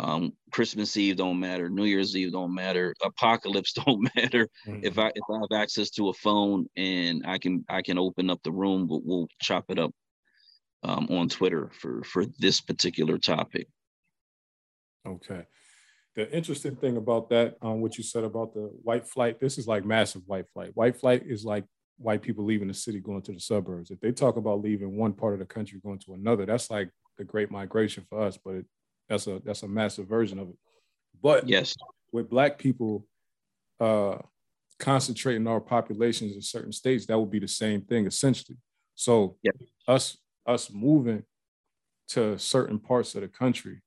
Um, 0.00 0.32
Christmas 0.50 0.96
Eve 0.96 1.16
don't 1.16 1.38
matter, 1.38 1.68
New 1.68 1.84
Year's 1.84 2.16
Eve 2.16 2.32
don't 2.32 2.54
matter, 2.54 2.94
apocalypse 3.04 3.72
don't 3.84 4.08
matter. 4.16 4.48
Mm-hmm. 4.66 4.80
If 4.84 4.98
I 4.98 5.08
if 5.14 5.24
I 5.30 5.38
have 5.38 5.62
access 5.62 5.90
to 5.90 6.08
a 6.08 6.14
phone 6.14 6.66
and 6.76 7.24
I 7.26 7.38
can 7.38 7.64
I 7.68 7.82
can 7.82 7.98
open 7.98 8.30
up 8.30 8.42
the 8.42 8.52
room, 8.52 8.86
we'll, 8.88 9.02
we'll 9.04 9.28
chop 9.40 9.66
it 9.68 9.78
up 9.78 9.92
um, 10.82 11.06
on 11.10 11.28
Twitter 11.28 11.70
for 11.78 12.02
for 12.04 12.24
this 12.38 12.60
particular 12.60 13.18
topic. 13.18 13.68
Okay. 15.06 15.46
The 16.14 16.30
interesting 16.30 16.76
thing 16.76 16.98
about 16.98 17.30
that, 17.30 17.56
um, 17.62 17.80
what 17.80 17.96
you 17.96 18.04
said 18.04 18.24
about 18.24 18.52
the 18.52 18.70
white 18.82 19.06
flight, 19.06 19.40
this 19.40 19.56
is 19.56 19.66
like 19.66 19.84
massive 19.84 20.22
white 20.26 20.46
flight. 20.52 20.70
White 20.74 20.96
flight 20.98 21.22
is 21.26 21.44
like 21.44 21.64
white 21.96 22.20
people 22.20 22.44
leaving 22.44 22.68
the 22.68 22.74
city 22.74 23.00
going 23.00 23.22
to 23.22 23.32
the 23.32 23.40
suburbs. 23.40 23.90
If 23.90 24.00
they 24.00 24.12
talk 24.12 24.36
about 24.36 24.60
leaving 24.60 24.96
one 24.96 25.14
part 25.14 25.32
of 25.32 25.38
the 25.38 25.46
country 25.46 25.80
going 25.82 26.00
to 26.00 26.14
another, 26.14 26.44
that's 26.44 26.70
like 26.70 26.90
the 27.16 27.24
great 27.24 27.50
migration 27.50 28.04
for 28.10 28.20
us, 28.20 28.38
but 28.42 28.56
it, 28.56 28.66
that's 29.08 29.26
a 29.26 29.40
that's 29.44 29.62
a 29.62 29.68
massive 29.68 30.08
version 30.08 30.38
of 30.38 30.48
it. 30.48 30.56
But 31.22 31.48
yes, 31.48 31.74
with 32.12 32.30
black 32.30 32.58
people 32.58 33.06
uh, 33.80 34.18
concentrating 34.78 35.46
our 35.46 35.60
populations 35.60 36.34
in 36.34 36.42
certain 36.42 36.72
states, 36.72 37.06
that 37.06 37.18
would 37.18 37.30
be 37.30 37.38
the 37.38 37.48
same 37.48 37.82
thing 37.82 38.06
essentially. 38.06 38.58
So 38.94 39.36
us 39.86 40.18
us 40.46 40.70
moving 40.70 41.24
to 42.08 42.38
certain 42.38 42.78
parts 42.78 43.14
of 43.14 43.22
the 43.22 43.28
country 43.28 43.80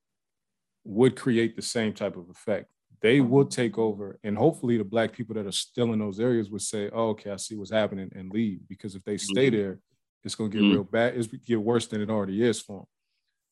would 0.84 1.16
create 1.16 1.56
the 1.56 1.62
same 1.62 1.94
type 1.94 2.16
of 2.16 2.30
effect. 2.30 2.70
They 3.02 3.20
would 3.20 3.52
take 3.52 3.78
over, 3.78 4.18
and 4.24 4.38
hopefully, 4.38 4.78
the 4.78 4.84
black 4.84 5.12
people 5.12 5.36
that 5.36 5.46
are 5.46 5.52
still 5.52 5.94
in 5.94 6.00
those 6.00 6.20
areas 6.20 6.50
would 6.50 6.62
say, 6.62 6.90
"Oh, 6.92 7.10
okay, 7.10 7.32
I 7.32 7.36
see 7.36 7.56
what's 7.56 7.72
happening," 7.72 8.12
and 8.16 8.32
leave. 8.32 8.62
Because 8.68 8.96
if 8.96 9.04
they 9.04 9.18
stay 9.18 9.48
mm-hmm. 9.48 9.58
there, 9.58 9.80
it's 10.24 10.34
going 10.34 10.50
to 10.50 10.58
get 10.58 10.64
mm-hmm. 10.64 10.74
real 10.74 10.84
bad. 10.86 11.16
It's 11.16 11.28
get 11.28 11.62
worse 11.62 11.88
than 11.88 12.02
it 12.02 12.10
already 12.10 12.42
is 12.42 12.62
for 12.62 12.80
them. 12.80 12.88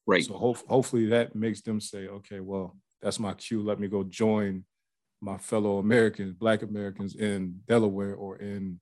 Right. 0.05 0.23
So 0.23 0.33
ho- 0.33 0.57
hopefully, 0.67 1.07
that 1.07 1.35
makes 1.35 1.61
them 1.61 1.79
say, 1.79 2.07
"Okay, 2.07 2.39
well, 2.39 2.77
that's 3.01 3.19
my 3.19 3.33
cue. 3.33 3.61
Let 3.61 3.79
me 3.79 3.87
go 3.87 4.03
join 4.03 4.65
my 5.21 5.37
fellow 5.37 5.77
Americans, 5.77 6.33
Black 6.33 6.61
Americans 6.63 7.15
in 7.15 7.61
Delaware 7.65 8.15
or 8.15 8.37
in 8.37 8.79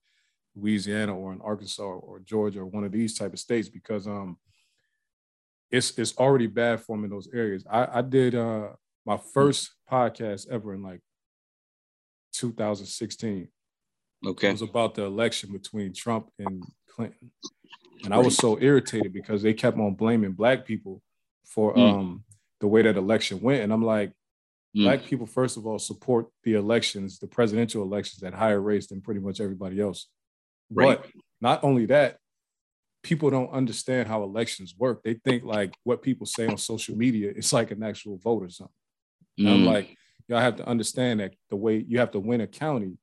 Louisiana 0.56 1.16
or 1.18 1.34
in 1.34 1.42
Arkansas 1.42 1.84
or 1.84 2.20
Georgia 2.20 2.60
or 2.60 2.66
one 2.66 2.84
of 2.84 2.92
these 2.92 3.18
type 3.18 3.34
of 3.34 3.40
states 3.40 3.70
because 3.70 4.08
um 4.08 4.38
it's 5.70 5.98
it's 5.98 6.18
already 6.18 6.48
bad 6.48 6.82
for 6.82 6.98
them 6.98 7.06
in 7.06 7.12
those 7.12 7.30
areas. 7.34 7.64
I, 7.70 8.00
I 8.00 8.02
did 8.02 8.36
uh 8.36 8.70
my 9.06 9.18
first 9.18 9.72
podcast 9.90 10.50
ever 10.50 10.74
in 10.74 10.84
like 10.84 11.02
2016. 12.34 13.48
Okay. 14.26 14.50
It 14.50 14.52
was 14.52 14.62
about 14.62 14.96
the 14.96 15.04
election 15.04 15.52
between 15.52 15.94
Trump 15.94 16.30
and 16.38 16.64
Clinton. 16.90 17.32
And 18.04 18.14
I 18.14 18.18
was 18.18 18.36
so 18.36 18.60
irritated 18.60 19.14
because 19.14 19.42
they 19.42 19.54
kept 19.54 19.78
on 19.78 19.96
blaming 19.96 20.34
black 20.34 20.66
people 20.66 21.02
for 21.54 21.76
mm. 21.76 21.94
um 21.94 22.24
the 22.60 22.68
way 22.68 22.82
that 22.82 22.96
election 22.96 23.42
went. 23.42 23.64
And 23.64 23.74
I'm 23.74 23.84
like, 23.84 24.12
mm. 24.78 24.84
black 24.84 25.04
people, 25.04 25.26
first 25.26 25.58
of 25.58 25.66
all, 25.66 25.80
support 25.80 26.28
the 26.44 26.54
elections, 26.54 27.20
the 27.20 27.28
presidential 27.28 27.82
elections 27.82 28.24
at 28.24 28.34
higher 28.34 28.62
rates 28.62 28.88
than 28.88 29.02
pretty 29.02 29.20
much 29.20 29.42
everybody 29.42 29.82
else. 29.82 30.08
Right. 30.70 31.02
But 31.02 31.12
not 31.42 31.64
only 31.64 31.88
that, 31.88 32.18
people 33.04 33.30
don't 33.32 33.52
understand 33.52 34.08
how 34.08 34.24
elections 34.24 34.76
work. 34.78 35.02
They 35.04 35.16
think 35.16 35.44
like 35.44 35.74
what 35.84 36.04
people 36.04 36.28
say 36.28 36.46
on 36.48 36.58
social 36.58 36.96
media, 36.96 37.34
it's 37.36 37.52
like 37.52 37.72
an 37.72 37.84
actual 37.84 38.18
vote 38.18 38.44
or 38.44 38.50
something. 38.50 38.76
Mm. 39.40 39.54
I'm 39.54 39.66
like, 39.66 39.98
y'all 40.28 40.40
have 40.40 40.58
to 40.58 40.68
understand 40.68 41.20
that 41.20 41.34
the 41.50 41.56
way 41.56 41.84
you 41.88 42.00
have 42.00 42.12
to 42.12 42.20
win 42.20 42.42
a 42.42 42.48
county, 42.48 42.98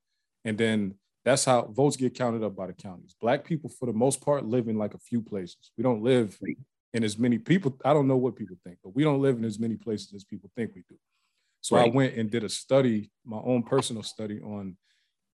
and 0.44 0.56
then 0.56 0.94
that's 1.24 1.44
how 1.44 1.62
votes 1.62 1.96
get 1.96 2.14
counted 2.14 2.42
up 2.44 2.54
by 2.54 2.68
the 2.68 2.72
counties. 2.72 3.16
Black 3.20 3.44
people, 3.44 3.68
for 3.68 3.86
the 3.86 3.92
most 3.92 4.24
part, 4.24 4.46
live 4.46 4.68
in 4.68 4.78
like 4.78 4.94
a 4.94 4.98
few 4.98 5.20
places. 5.20 5.72
We 5.76 5.82
don't 5.82 6.02
live 6.02 6.38
in 6.94 7.04
as 7.04 7.18
many 7.18 7.38
people. 7.38 7.76
I 7.84 7.92
don't 7.92 8.08
know 8.08 8.16
what 8.16 8.36
people 8.36 8.56
think, 8.64 8.78
but 8.82 8.94
we 8.94 9.04
don't 9.04 9.20
live 9.20 9.36
in 9.36 9.44
as 9.44 9.58
many 9.58 9.76
places 9.76 10.12
as 10.14 10.24
people 10.24 10.50
think 10.56 10.72
we 10.74 10.84
do. 10.88 10.96
So 11.60 11.76
right. 11.76 11.90
I 11.90 11.94
went 11.94 12.14
and 12.14 12.30
did 12.30 12.44
a 12.44 12.48
study, 12.48 13.10
my 13.24 13.38
own 13.38 13.62
personal 13.62 14.02
study 14.02 14.40
on 14.40 14.76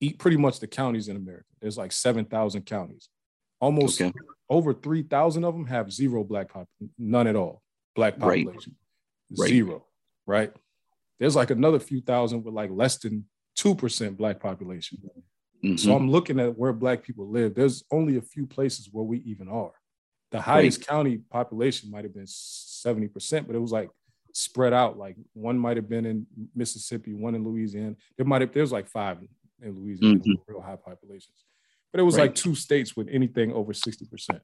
eat 0.00 0.18
pretty 0.18 0.36
much 0.36 0.60
the 0.60 0.66
counties 0.66 1.08
in 1.08 1.16
America. 1.16 1.44
There's 1.60 1.78
like 1.78 1.92
7,000 1.92 2.62
counties. 2.62 3.08
Almost 3.60 4.00
okay. 4.00 4.12
over 4.48 4.72
3,000 4.72 5.44
of 5.44 5.54
them 5.54 5.66
have 5.66 5.92
zero 5.92 6.24
black 6.24 6.48
population, 6.48 6.94
none 6.98 7.26
at 7.26 7.36
all. 7.36 7.62
Black 7.94 8.18
population. 8.18 8.76
Right. 9.36 9.48
Zero, 9.48 9.84
right? 10.26 10.52
There's 11.18 11.36
like 11.36 11.50
another 11.50 11.78
few 11.78 12.00
thousand 12.00 12.44
with 12.44 12.54
like 12.54 12.70
less 12.72 12.96
than 12.98 13.26
2% 13.58 14.16
black 14.16 14.40
population. 14.40 14.98
Mm-hmm. 15.62 15.76
So 15.76 15.94
I'm 15.94 16.10
looking 16.10 16.40
at 16.40 16.56
where 16.56 16.72
black 16.72 17.02
people 17.02 17.28
live. 17.28 17.54
There's 17.54 17.84
only 17.90 18.16
a 18.16 18.22
few 18.22 18.46
places 18.46 18.88
where 18.90 19.04
we 19.04 19.18
even 19.18 19.48
are. 19.48 19.72
The 20.30 20.40
highest 20.40 20.78
right. 20.80 20.86
county 20.86 21.18
population 21.18 21.90
might 21.90 22.04
have 22.04 22.14
been 22.14 22.24
70%, 22.24 23.46
but 23.46 23.56
it 23.56 23.58
was 23.58 23.72
like 23.72 23.90
spread 24.32 24.72
out. 24.72 24.96
Like 24.96 25.16
one 25.32 25.58
might 25.58 25.76
have 25.76 25.88
been 25.88 26.06
in 26.06 26.26
Mississippi, 26.54 27.14
one 27.14 27.34
in 27.34 27.44
Louisiana. 27.44 27.96
There 28.16 28.26
might 28.26 28.40
have 28.40 28.52
there's 28.52 28.72
like 28.72 28.88
five 28.88 29.18
in 29.62 29.76
Louisiana, 29.76 30.20
mm-hmm. 30.20 30.32
real 30.46 30.60
high 30.60 30.76
populations. 30.76 31.44
But 31.92 32.00
it 32.00 32.04
was 32.04 32.16
right. 32.16 32.24
like 32.24 32.34
two 32.34 32.54
states 32.54 32.96
with 32.96 33.08
anything 33.10 33.52
over 33.52 33.72
60%. 33.72 33.80
You 33.90 34.06
gotcha. 34.06 34.38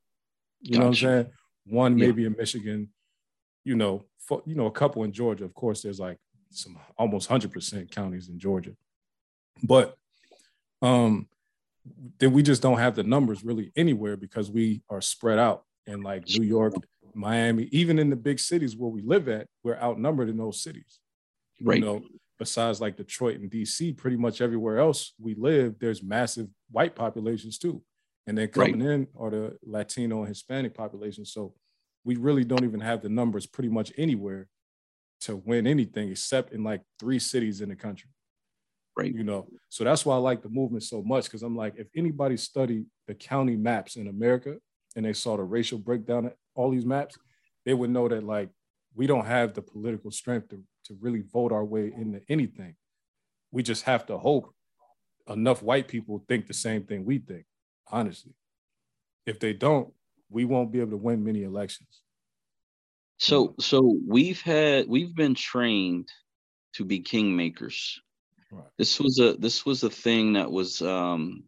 know 0.73 0.79
what 0.79 0.87
I'm 0.87 0.95
saying? 0.95 1.27
One 1.67 1.99
yeah. 1.99 2.07
maybe 2.07 2.25
in 2.25 2.35
Michigan, 2.37 2.89
you 3.65 3.77
know, 3.77 4.05
for, 4.19 4.43
you 4.45 4.57
know, 4.57 4.67
a 4.67 4.73
couple 4.73 5.05
in 5.05 5.13
Georgia. 5.13 5.45
Of 5.45 5.55
course, 5.55 5.83
there's 5.83 6.01
like 6.01 6.19
some 6.51 6.77
almost 6.99 7.29
100% 7.29 7.91
counties 7.91 8.29
in 8.29 8.39
Georgia. 8.39 8.73
But 9.63 9.97
um 10.83 11.29
then 12.19 12.33
we 12.33 12.43
just 12.43 12.63
don't 12.63 12.79
have 12.79 12.97
the 12.97 13.05
numbers 13.05 13.45
really 13.45 13.71
anywhere 13.77 14.17
because 14.17 14.51
we 14.51 14.83
are 14.91 15.01
spread 15.01 15.39
out 15.39 15.65
in 15.87 16.03
like 16.03 16.29
New 16.29 16.45
York, 16.45 16.75
Miami, 17.15 17.65
even 17.73 17.99
in 17.99 18.11
the 18.11 18.17
big 18.17 18.39
cities 18.39 18.77
where 18.77 18.91
we 18.91 19.03
live 19.03 19.29
at, 19.29 19.47
we're 19.63 19.79
outnumbered 19.79 20.29
in 20.29 20.37
those 20.37 20.61
cities. 20.61 21.01
Right. 21.63 21.79
You 21.79 21.85
know, 21.85 22.03
besides 22.39 22.81
like 22.81 22.97
Detroit 22.97 23.41
and 23.41 23.51
DC, 23.51 23.97
pretty 23.97 24.17
much 24.17 24.41
everywhere 24.41 24.79
else 24.79 25.15
we 25.19 25.35
live, 25.35 25.79
there's 25.79 26.03
massive 26.03 26.49
white 26.71 26.95
populations 26.95 27.59
too. 27.59 27.83
And 28.27 28.37
then 28.37 28.49
coming 28.49 28.81
right. 28.81 28.95
in 28.95 29.07
are 29.19 29.31
the 29.31 29.57
Latino 29.65 30.21
and 30.21 30.29
Hispanic 30.29 30.75
populations. 30.75 31.33
So 31.33 31.55
we 32.05 32.17
really 32.17 32.45
don't 32.45 32.65
even 32.65 32.81
have 32.81 33.01
the 33.03 33.09
numbers 33.09 33.47
pretty 33.47 33.69
much 33.69 33.93
anywhere 33.97 34.49
to 35.23 35.37
win 35.37 35.67
anything 35.67 36.11
except 36.11 36.53
in 36.53 36.63
like 36.63 36.83
three 36.99 37.19
cities 37.19 37.61
in 37.61 37.69
the 37.69 37.77
country. 37.77 38.11
Right. 38.97 39.15
You 39.15 39.25
know, 39.25 39.47
so 39.69 39.85
that's 39.85 40.05
why 40.05 40.15
I 40.15 40.19
like 40.19 40.43
the 40.43 40.49
movement 40.49 40.83
so 40.83 41.03
much 41.03 41.25
because 41.25 41.43
I'm 41.43 41.57
like, 41.57 41.75
if 41.77 41.87
anybody 41.97 42.37
studied 42.37 42.87
the 43.07 43.15
county 43.15 43.57
maps 43.57 43.97
in 43.97 44.09
America 44.09 44.57
and 44.97 45.05
they 45.05 45.13
saw 45.13 45.37
the 45.37 45.43
racial 45.45 45.79
breakdown 45.79 46.33
all 46.55 46.71
these 46.71 46.87
maps, 46.87 47.17
they 47.65 47.75
would 47.75 47.91
know 47.91 48.09
that 48.09 48.25
like 48.25 48.49
we 48.95 49.07
don't 49.07 49.27
have 49.27 49.53
the 49.55 49.63
political 49.63 50.11
strength 50.11 50.49
to, 50.49 50.63
to 50.87 50.97
really 51.01 51.23
vote 51.33 51.53
our 51.53 51.65
way 51.65 51.93
into 51.97 52.21
anything. 52.29 52.75
We 53.53 53.63
just 53.63 53.85
have 53.85 54.07
to 54.07 54.19
hope 54.19 54.53
enough 55.29 55.63
white 55.63 55.87
people 55.87 56.25
think 56.29 56.47
the 56.47 56.55
same 56.55 56.85
thing 56.85 57.05
we 57.05 57.19
think, 57.19 57.45
honestly. 57.89 58.33
If 59.27 59.39
they 59.39 59.53
don't, 59.53 59.93
we 60.31 60.45
won't 60.45 60.73
be 60.73 60.81
able 60.81 60.93
to 60.93 60.97
win 60.97 61.25
many 61.25 61.43
elections. 61.43 62.03
So 63.19 63.55
so 63.61 63.97
we've 64.07 64.41
had 64.41 64.89
we've 64.89 65.15
been 65.15 65.35
trained 65.35 66.09
to 66.75 66.85
be 66.85 67.03
kingmakers. 67.03 67.95
Right. 68.53 68.65
This 68.79 69.01
was 69.01 69.19
a 69.19 69.35
this 69.35 69.65
was 69.65 69.83
a 69.83 69.91
thing 69.91 70.35
that 70.35 70.51
was 70.51 70.83
um 70.83 71.45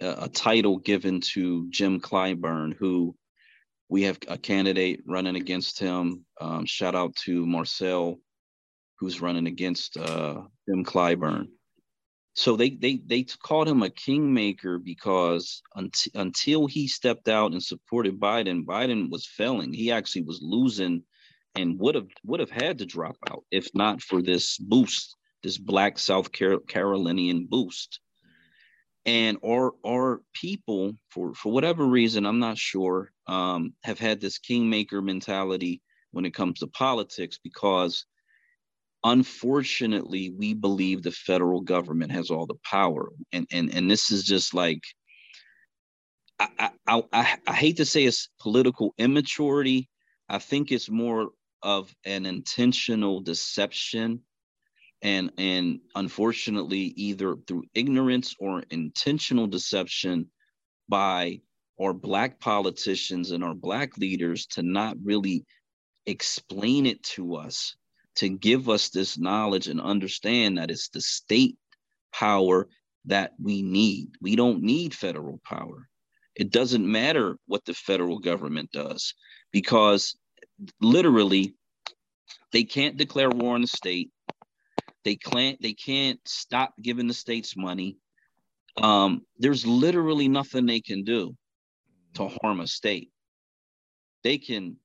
a, 0.00 0.28
title 0.28 0.78
given 0.78 1.20
to 1.20 1.68
Jim 1.70 2.00
Clyburn, 2.00 2.74
who 2.74 3.14
we 3.88 4.02
have 4.02 4.18
a 4.28 4.38
candidate 4.38 5.02
running 5.06 5.36
against 5.36 5.78
him. 5.78 6.24
Um, 6.40 6.66
shout 6.66 6.94
out 6.94 7.16
to 7.24 7.46
Marcel, 7.46 8.18
who's 8.98 9.20
running 9.20 9.46
against 9.46 9.96
uh, 9.96 10.42
Jim 10.68 10.84
Clyburn. 10.84 11.48
So 12.34 12.54
they 12.54 12.70
they 12.70 13.00
they 13.04 13.24
called 13.42 13.66
him 13.68 13.82
a 13.82 13.90
kingmaker 13.90 14.78
because 14.78 15.60
until 15.74 16.12
until 16.20 16.66
he 16.68 16.86
stepped 16.86 17.28
out 17.28 17.52
and 17.52 17.62
supported 17.62 18.20
Biden, 18.20 18.64
Biden 18.64 19.10
was 19.10 19.26
failing. 19.26 19.72
He 19.72 19.90
actually 19.90 20.22
was 20.22 20.38
losing, 20.40 21.02
and 21.56 21.80
would 21.80 21.96
have 21.96 22.06
would 22.24 22.38
have 22.38 22.50
had 22.50 22.78
to 22.78 22.86
drop 22.86 23.16
out 23.28 23.44
if 23.50 23.68
not 23.74 24.02
for 24.02 24.22
this 24.22 24.56
boost, 24.58 25.16
this 25.42 25.58
Black 25.58 25.98
South 25.98 26.30
Carolinian 26.30 27.46
boost 27.46 27.98
and 29.08 29.38
our 29.42 29.72
our 29.86 30.20
people 30.34 30.92
for 31.10 31.32
for 31.32 31.50
whatever 31.50 31.86
reason 31.86 32.26
i'm 32.26 32.38
not 32.38 32.58
sure 32.58 33.10
um, 33.26 33.72
have 33.82 33.98
had 33.98 34.20
this 34.20 34.38
kingmaker 34.38 35.00
mentality 35.00 35.80
when 36.12 36.26
it 36.26 36.34
comes 36.34 36.58
to 36.58 36.66
politics 36.66 37.38
because 37.42 38.04
unfortunately 39.04 40.30
we 40.30 40.52
believe 40.52 41.02
the 41.02 41.10
federal 41.10 41.62
government 41.62 42.12
has 42.12 42.30
all 42.30 42.46
the 42.46 42.60
power 42.64 43.08
and 43.32 43.46
and 43.50 43.74
and 43.74 43.90
this 43.90 44.10
is 44.10 44.24
just 44.24 44.52
like 44.52 44.82
I, 46.40 46.70
I, 46.86 47.02
I, 47.12 47.36
I 47.48 47.52
hate 47.52 47.78
to 47.78 47.84
say 47.84 48.04
it's 48.04 48.28
political 48.38 48.94
immaturity. 48.96 49.88
I 50.28 50.38
think 50.38 50.70
it's 50.70 50.88
more 50.88 51.30
of 51.64 51.92
an 52.04 52.26
intentional 52.26 53.20
deception 53.20 54.20
and 55.02 55.30
and 55.38 55.80
unfortunately 55.94 56.92
either 56.96 57.36
through 57.46 57.64
ignorance 57.74 58.34
or 58.40 58.62
intentional 58.70 59.46
deception 59.46 60.28
by 60.88 61.40
our 61.80 61.92
black 61.92 62.40
politicians 62.40 63.30
and 63.30 63.44
our 63.44 63.54
black 63.54 63.96
leaders 63.98 64.46
to 64.46 64.62
not 64.62 64.96
really 65.02 65.44
explain 66.06 66.86
it 66.86 67.02
to 67.02 67.36
us 67.36 67.76
to 68.16 68.28
give 68.28 68.68
us 68.68 68.88
this 68.88 69.16
knowledge 69.16 69.68
and 69.68 69.80
understand 69.80 70.58
that 70.58 70.70
it's 70.72 70.88
the 70.88 71.00
state 71.00 71.56
power 72.12 72.68
that 73.04 73.32
we 73.40 73.62
need. 73.62 74.08
We 74.20 74.34
don't 74.34 74.62
need 74.62 74.92
federal 74.92 75.40
power. 75.44 75.88
It 76.34 76.50
doesn't 76.50 76.90
matter 76.90 77.36
what 77.46 77.64
the 77.64 77.74
federal 77.74 78.18
government 78.18 78.72
does 78.72 79.14
because 79.52 80.16
literally 80.80 81.54
they 82.52 82.64
can't 82.64 82.96
declare 82.96 83.30
war 83.30 83.54
on 83.54 83.60
the 83.60 83.68
state. 83.68 84.10
They 85.08 85.16
can't 85.16 85.58
they 85.62 85.72
can't 85.72 86.20
stop 86.26 86.74
giving 86.82 87.06
the 87.06 87.14
states 87.14 87.56
money. 87.56 87.96
Um, 88.76 89.22
there's 89.38 89.64
literally 89.66 90.28
nothing 90.28 90.66
they 90.66 90.82
can 90.82 91.02
do 91.02 91.34
to 92.16 92.28
harm 92.28 92.60
a 92.60 92.66
state. 92.66 93.08
They 94.22 94.36
can 94.36 94.76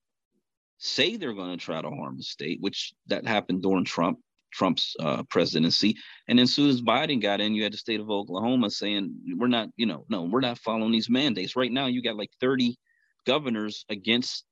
say 0.78 1.18
they're 1.18 1.34
going 1.34 1.58
to 1.58 1.62
try 1.62 1.82
to 1.82 1.90
harm 1.90 2.16
a 2.18 2.22
state, 2.22 2.56
which 2.62 2.94
that 3.08 3.26
happened 3.26 3.60
during 3.60 3.84
Trump 3.84 4.18
Trump's 4.50 4.96
uh, 4.98 5.24
presidency. 5.24 5.94
And 6.26 6.38
then 6.38 6.44
as 6.44 6.54
soon 6.54 6.70
as 6.70 6.80
Biden 6.80 7.20
got 7.20 7.42
in, 7.42 7.54
you 7.54 7.62
had 7.62 7.74
the 7.74 7.76
state 7.76 8.00
of 8.00 8.08
Oklahoma 8.08 8.70
saying 8.70 9.14
we're 9.36 9.46
not, 9.48 9.68
you 9.76 9.84
know, 9.84 10.06
no, 10.08 10.22
we're 10.22 10.40
not 10.40 10.56
following 10.56 10.90
these 10.92 11.10
mandates. 11.10 11.54
Right 11.54 11.70
now, 11.70 11.84
you 11.84 12.00
got 12.00 12.16
like 12.16 12.30
30 12.40 12.78
governors 13.26 13.84
against 13.90 14.46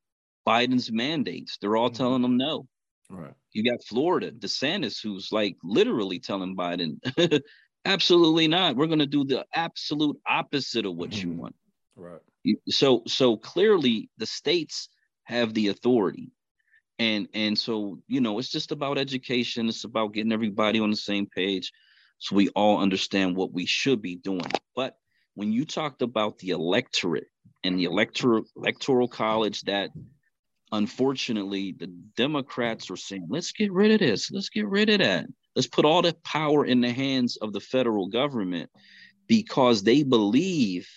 Biden's 0.46 0.92
mandates. 0.92 1.56
They're 1.62 1.76
all 1.76 1.88
mm-hmm. 1.88 1.96
telling 1.96 2.20
them 2.20 2.36
no. 2.36 2.66
Right. 3.12 3.34
You 3.52 3.70
got 3.70 3.84
Florida, 3.84 4.32
DeSantis, 4.32 5.02
who's 5.02 5.30
like 5.30 5.56
literally 5.62 6.18
telling 6.18 6.56
Biden, 6.56 6.98
absolutely 7.84 8.48
not. 8.48 8.76
We're 8.76 8.86
going 8.86 9.00
to 9.00 9.06
do 9.06 9.24
the 9.24 9.44
absolute 9.54 10.18
opposite 10.26 10.86
of 10.86 10.96
what 10.96 11.10
mm-hmm. 11.10 11.30
you 11.30 11.36
want. 11.36 11.54
Right. 11.94 12.20
So, 12.70 13.02
so 13.06 13.36
clearly, 13.36 14.08
the 14.16 14.26
states 14.26 14.88
have 15.24 15.52
the 15.54 15.68
authority 15.68 16.32
and 16.98 17.28
and 17.34 17.58
so 17.58 17.98
you 18.06 18.20
know 18.20 18.38
it's 18.38 18.50
just 18.50 18.72
about 18.72 18.98
education 18.98 19.68
it's 19.68 19.84
about 19.84 20.12
getting 20.12 20.32
everybody 20.32 20.80
on 20.80 20.90
the 20.90 20.96
same 20.96 21.26
page 21.26 21.72
so 22.18 22.36
we 22.36 22.48
all 22.50 22.80
understand 22.80 23.36
what 23.36 23.52
we 23.52 23.66
should 23.66 24.02
be 24.02 24.16
doing 24.16 24.50
but 24.76 24.96
when 25.34 25.52
you 25.52 25.64
talked 25.64 26.02
about 26.02 26.38
the 26.38 26.50
electorate 26.50 27.28
and 27.64 27.78
the 27.78 27.84
electoral 27.84 28.44
electoral 28.56 29.08
college 29.08 29.62
that 29.62 29.90
unfortunately 30.72 31.74
the 31.78 31.86
democrats 32.16 32.90
are 32.90 32.96
saying 32.96 33.26
let's 33.28 33.52
get 33.52 33.72
rid 33.72 33.90
of 33.90 34.00
this 34.00 34.30
let's 34.30 34.48
get 34.48 34.66
rid 34.66 34.88
of 34.90 34.98
that 34.98 35.26
let's 35.54 35.68
put 35.68 35.84
all 35.84 36.02
the 36.02 36.14
power 36.24 36.64
in 36.64 36.80
the 36.80 36.90
hands 36.90 37.36
of 37.36 37.52
the 37.52 37.60
federal 37.60 38.08
government 38.08 38.70
because 39.28 39.82
they 39.82 40.02
believe 40.02 40.88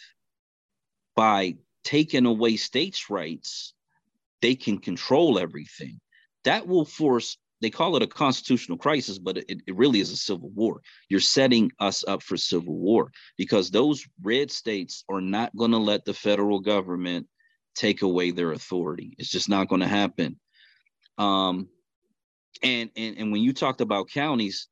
by 1.16 1.56
taking 1.84 2.26
away 2.26 2.56
states 2.56 3.10
rights 3.10 3.74
they 4.46 4.56
can 4.56 4.78
control 4.78 5.40
everything. 5.40 6.00
That 6.44 6.68
will 6.68 6.86
force, 6.86 7.38
they 7.62 7.72
call 7.72 7.96
it 7.96 8.04
a 8.04 8.08
constitutional 8.08 8.78
crisis, 8.78 9.18
but 9.18 9.38
it, 9.38 9.62
it 9.66 9.76
really 9.76 10.00
is 10.00 10.12
a 10.12 10.18
civil 10.18 10.50
war. 10.50 10.82
You're 11.10 11.20
setting 11.20 11.72
us 11.80 12.04
up 12.08 12.22
for 12.22 12.38
civil 12.38 12.78
war 12.78 13.12
because 13.38 13.72
those 13.72 14.06
red 14.22 14.52
states 14.52 15.04
are 15.10 15.22
not 15.22 15.56
going 15.56 15.72
to 15.72 15.80
let 15.80 16.06
the 16.06 16.14
federal 16.14 16.60
government 16.60 17.28
take 17.76 18.02
away 18.02 18.32
their 18.32 18.52
authority. 18.52 19.16
It's 19.18 19.30
just 19.30 19.50
not 19.50 19.68
going 19.68 19.82
to 19.82 19.88
happen. 19.88 20.40
Um, 21.18 21.70
and, 22.64 22.90
and 22.96 23.18
and 23.18 23.32
when 23.32 23.42
you 23.42 23.54
talked 23.54 23.82
about 23.82 24.10
counties, 24.10 24.68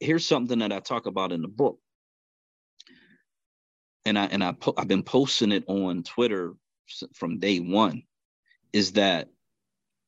here's 0.00 0.26
something 0.26 0.58
that 0.60 0.72
I 0.72 0.80
talk 0.80 1.06
about 1.06 1.32
in 1.32 1.42
the 1.42 1.48
book. 1.48 1.78
And 4.04 4.18
I 4.18 4.26
and 4.26 4.42
I 4.42 4.52
po- 4.52 4.74
I've 4.76 4.88
been 4.88 5.02
posting 5.02 5.52
it 5.52 5.64
on 5.66 6.02
Twitter 6.02 6.54
from 7.14 7.38
day 7.38 7.58
one 7.58 8.02
is 8.72 8.92
that 8.92 9.28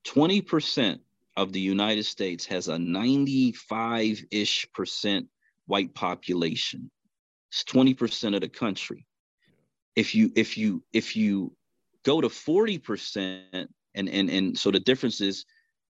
20% 0.07 1.01
of 1.37 1.53
the 1.53 1.61
United 1.61 2.05
States 2.05 2.47
has 2.47 2.69
a 2.69 2.79
95 2.79 4.25
ish 4.31 4.67
percent 4.73 5.27
white 5.67 5.95
population. 5.95 6.91
It's 7.51 7.65
20% 7.65 8.35
of 8.35 8.41
the 8.41 8.49
country. 8.49 9.07
If 9.97 10.15
you 10.15 10.31
if 10.37 10.57
you 10.57 10.83
if 10.93 11.17
you 11.17 11.53
go 12.09 12.23
to 12.23 12.29
40% 12.29 13.69
and 13.95 14.09
and 14.09 14.31
and 14.31 14.59
so 14.59 14.71
the 14.71 14.81
difference 14.81 15.21
is 15.21 15.45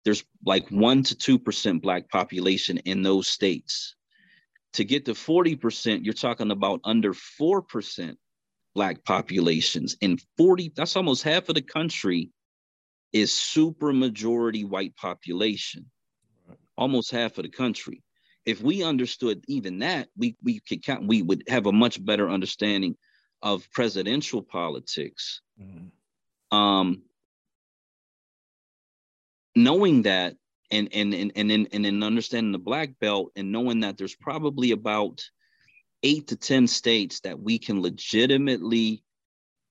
there's 0.05 0.25
like 0.45 0.69
1 0.71 1.03
to 1.05 1.39
2% 1.39 1.81
black 1.81 2.09
population 2.09 2.79
in 2.79 3.03
those 3.03 3.29
states. 3.29 3.95
To 4.75 4.85
get 4.85 5.05
to 5.05 5.13
40%, 5.13 6.05
you're 6.05 6.15
talking 6.15 6.51
about 6.51 6.81
under 6.85 7.13
4% 7.15 8.17
black 8.75 9.05
populations 9.05 9.97
and 10.03 10.21
40 10.37 10.73
that's 10.77 10.97
almost 10.97 11.23
half 11.23 11.49
of 11.49 11.55
the 11.55 11.63
country 11.79 12.31
is 13.13 13.33
super 13.33 13.93
majority 13.93 14.65
white 14.65 14.95
population, 14.97 15.87
almost 16.77 17.11
half 17.11 17.39
of 17.39 17.45
the 17.45 17.55
country. 17.63 18.03
If 18.45 18.61
we 18.61 18.83
understood 18.83 19.45
even 19.47 19.79
that, 19.87 20.09
we 20.17 20.37
we 20.43 20.61
could 20.69 20.83
count, 20.85 21.07
we 21.07 21.23
would 21.23 21.43
have 21.49 21.67
a 21.67 21.79
much 21.85 21.97
better 22.05 22.29
understanding 22.29 22.97
of 23.43 23.69
presidential 23.79 24.43
politics. 24.43 25.43
Mm-hmm. 25.61 25.89
Um, 26.51 27.03
knowing 29.55 30.03
that 30.03 30.37
and 30.71 30.89
and 30.93 31.15
and 31.15 31.33
and 31.35 31.69
and 31.73 31.85
then 31.85 32.03
understanding 32.03 32.53
the 32.53 32.59
black 32.59 32.99
belt 33.01 33.33
and 33.37 33.53
knowing 33.53 33.81
that 33.81 33.97
there's 33.97 34.15
probably 34.15 34.71
about 34.71 35.23
eight 36.03 36.29
to 36.29 36.37
ten 36.37 36.67
states 36.67 37.21
that 37.21 37.41
we 37.41 37.59
can 37.59 37.83
legitimately 37.83 39.03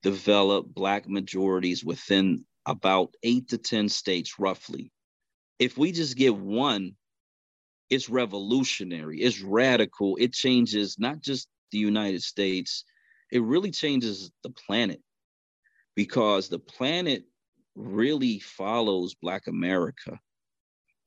develop 0.03 0.67
black 0.67 1.07
majorities 1.07 1.84
within 1.84 2.45
about 2.65 3.15
eight 3.23 3.49
to 3.49 3.57
10 3.57 3.89
states 3.89 4.39
roughly. 4.39 4.91
If 5.59 5.78
we 5.78 5.91
just 5.91 6.17
get 6.17 6.36
one, 6.36 6.95
it's 7.89 8.09
revolutionary, 8.09 9.21
it's 9.21 9.41
radical, 9.41 10.17
it 10.19 10.34
changes 10.34 10.99
not 10.99 11.21
just 11.21 11.47
the 11.71 11.78
United 11.78 12.21
States, 12.21 12.84
it 13.32 13.41
really 13.41 13.71
changes 13.71 14.32
the 14.43 14.49
planet 14.49 15.01
because 15.97 16.47
the 16.47 16.59
planet 16.59 17.23
really 17.75 18.39
follows 18.39 19.15
Black 19.15 19.47
America. 19.47 20.17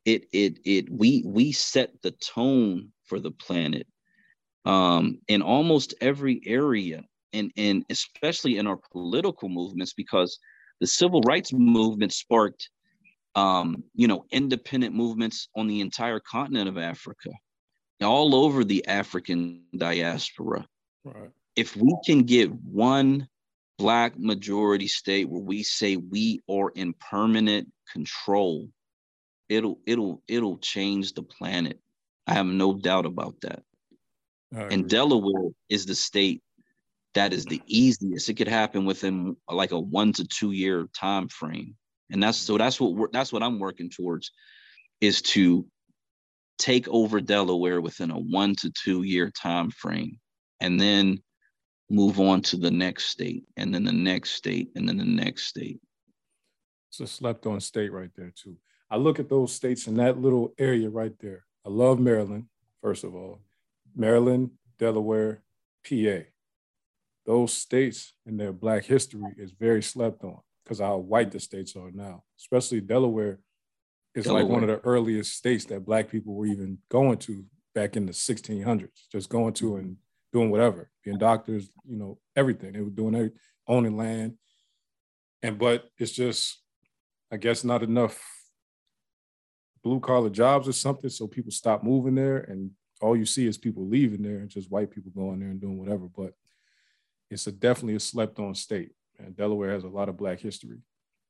It, 0.04 0.26
it, 0.32 0.58
it, 0.64 0.90
we, 0.90 1.22
we 1.24 1.52
set 1.52 2.02
the 2.02 2.10
tone 2.10 2.90
for 3.04 3.20
the 3.20 3.30
planet 3.30 3.86
um, 4.64 5.18
in 5.28 5.42
almost 5.42 5.94
every 6.00 6.42
area 6.44 7.04
and, 7.32 7.52
and 7.56 7.84
especially 7.88 8.58
in 8.58 8.66
our 8.66 8.78
political 8.90 9.48
movements 9.48 9.94
because 9.94 10.38
the 10.80 10.86
civil 10.88 11.20
rights 11.20 11.52
movement 11.52 12.12
sparked 12.12 12.68
um, 13.36 13.84
you 13.94 14.08
know 14.08 14.24
independent 14.32 14.92
movements 14.92 15.48
on 15.54 15.68
the 15.68 15.80
entire 15.80 16.18
continent 16.18 16.68
of 16.68 16.76
africa 16.76 17.30
all 18.02 18.34
over 18.34 18.64
the 18.64 18.84
african 18.88 19.62
diaspora 19.76 20.66
right. 21.04 21.30
if 21.54 21.76
we 21.76 21.96
can 22.04 22.24
get 22.24 22.50
one 22.52 23.28
black 23.80 24.18
majority 24.18 24.86
state 24.86 25.28
where 25.28 25.42
we 25.42 25.62
say 25.62 25.96
we 25.96 26.40
are 26.48 26.70
in 26.74 26.92
permanent 26.94 27.66
control 27.92 28.68
it'll 29.50 29.78
it'll 29.84 30.22
it'll 30.28 30.58
change 30.58 31.12
the 31.12 31.22
planet. 31.22 31.78
I 32.26 32.34
have 32.34 32.46
no 32.46 32.72
doubt 32.72 33.04
about 33.04 33.40
that. 33.42 33.62
And 34.52 34.88
delaware 34.88 35.50
is 35.68 35.86
the 35.86 35.94
state 35.94 36.42
that 37.14 37.32
is 37.32 37.44
the 37.44 37.60
easiest. 37.66 38.28
It 38.28 38.34
could 38.34 38.48
happen 38.48 38.84
within 38.84 39.36
like 39.48 39.72
a 39.72 39.78
one 39.78 40.12
to 40.14 40.24
two 40.24 40.52
year 40.52 40.88
time 40.94 41.28
frame, 41.28 41.76
and 42.10 42.22
that's 42.22 42.38
so 42.38 42.56
that's 42.56 42.80
what 42.80 43.12
that's 43.12 43.32
what 43.32 43.42
I'm 43.42 43.58
working 43.58 43.90
towards, 43.90 44.30
is 45.00 45.20
to 45.34 45.66
take 46.58 46.88
over 46.88 47.20
Delaware 47.20 47.80
within 47.80 48.10
a 48.10 48.18
one 48.18 48.54
to 48.56 48.70
two 48.70 49.02
year 49.02 49.30
time 49.30 49.70
frame, 49.70 50.18
and 50.60 50.80
then 50.80 51.22
move 51.90 52.20
on 52.20 52.40
to 52.42 52.56
the 52.56 52.70
next 52.70 53.06
state, 53.06 53.44
and 53.56 53.74
then 53.74 53.84
the 53.84 53.92
next 53.92 54.30
state, 54.30 54.70
and 54.76 54.88
then 54.88 54.96
the 54.96 55.04
next 55.04 55.46
state. 55.46 55.80
It's 56.88 57.00
a 57.00 57.06
slept 57.06 57.46
on 57.46 57.60
state 57.60 57.92
right 57.92 58.10
there 58.16 58.32
too. 58.34 58.56
I 58.90 58.96
look 58.96 59.20
at 59.20 59.28
those 59.28 59.52
states 59.52 59.86
in 59.86 59.94
that 59.96 60.18
little 60.18 60.54
area 60.58 60.88
right 60.88 61.16
there. 61.20 61.44
I 61.64 61.68
love 61.68 62.00
Maryland, 62.00 62.46
first 62.82 63.04
of 63.04 63.14
all. 63.14 63.40
Maryland, 63.94 64.50
Delaware, 64.78 65.42
PA 65.88 66.24
those 67.30 67.52
states 67.52 68.14
and 68.26 68.40
their 68.40 68.52
black 68.52 68.84
history 68.84 69.22
is 69.36 69.52
very 69.52 69.82
slept 69.82 70.24
on 70.24 70.40
because 70.64 70.80
how 70.80 70.96
white 70.96 71.30
the 71.30 71.38
states 71.38 71.76
are 71.76 71.92
now, 71.92 72.24
especially 72.38 72.80
Delaware 72.80 73.38
is 74.16 74.24
Delaware. 74.24 74.42
like 74.42 74.52
one 74.52 74.62
of 74.62 74.68
the 74.68 74.80
earliest 74.80 75.36
states 75.36 75.64
that 75.66 75.84
black 75.84 76.10
people 76.10 76.34
were 76.34 76.46
even 76.46 76.78
going 76.90 77.18
to 77.18 77.44
back 77.72 77.96
in 77.96 78.06
the 78.06 78.12
1600s, 78.12 78.88
just 79.12 79.28
going 79.28 79.52
to 79.54 79.76
and 79.76 79.96
doing 80.32 80.50
whatever, 80.50 80.90
being 81.04 81.18
doctors, 81.18 81.68
you 81.84 81.96
know, 81.96 82.18
everything. 82.36 82.72
They 82.72 82.80
were 82.80 82.90
doing 82.90 83.14
everything, 83.14 83.38
owning 83.66 83.96
land. 83.96 84.34
And 85.42 85.58
but 85.58 85.88
it's 85.98 86.12
just, 86.12 86.60
I 87.32 87.36
guess, 87.36 87.64
not 87.64 87.82
enough 87.82 88.20
blue 89.82 90.00
collar 90.00 90.30
jobs 90.30 90.68
or 90.68 90.72
something. 90.72 91.10
So 91.10 91.26
people 91.26 91.52
stop 91.52 91.82
moving 91.82 92.14
there 92.14 92.38
and 92.38 92.70
all 93.00 93.16
you 93.16 93.24
see 93.24 93.46
is 93.46 93.56
people 93.56 93.86
leaving 93.86 94.22
there 94.22 94.38
and 94.38 94.48
just 94.48 94.70
white 94.70 94.90
people 94.90 95.10
going 95.14 95.40
there 95.40 95.48
and 95.48 95.60
doing 95.60 95.78
whatever. 95.78 96.06
But 96.14 96.34
it's 97.30 97.46
a 97.46 97.52
definitely 97.52 97.94
a 97.94 98.00
slept 98.00 98.38
on 98.38 98.54
state. 98.54 98.90
And 99.18 99.36
Delaware 99.36 99.72
has 99.72 99.84
a 99.84 99.88
lot 99.88 100.08
of 100.08 100.16
Black 100.16 100.40
history. 100.40 100.78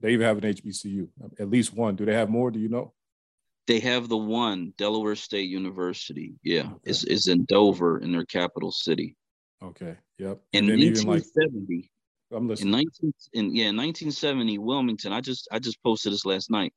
They 0.00 0.12
even 0.12 0.26
have 0.26 0.38
an 0.38 0.54
HBCU, 0.54 1.08
at 1.38 1.50
least 1.50 1.74
one. 1.74 1.94
Do 1.94 2.04
they 2.04 2.14
have 2.14 2.30
more? 2.30 2.50
Do 2.50 2.58
you 2.58 2.68
know? 2.68 2.94
They 3.70 3.78
have 3.78 4.08
the 4.08 4.16
one, 4.16 4.74
Delaware 4.78 5.14
State 5.14 5.48
University. 5.48 6.34
Yeah, 6.42 6.62
okay. 6.62 6.74
it's, 6.86 7.04
it's 7.04 7.28
in 7.28 7.44
Dover 7.44 7.98
in 7.98 8.10
their 8.10 8.24
capital 8.24 8.72
city. 8.72 9.16
Okay. 9.62 9.96
Yep. 10.18 10.40
In 10.52 10.66
1970, 10.66 11.88
like, 12.32 12.36
I'm 12.36 12.48
listening. 12.48 12.74
In 12.74 12.84
19 13.02 13.12
in 13.34 13.54
yeah, 13.54 13.66
1970, 13.66 14.58
Wilmington. 14.58 15.12
I 15.12 15.20
just 15.20 15.46
I 15.52 15.60
just 15.60 15.80
posted 15.84 16.12
this 16.12 16.26
last 16.26 16.50
night. 16.50 16.72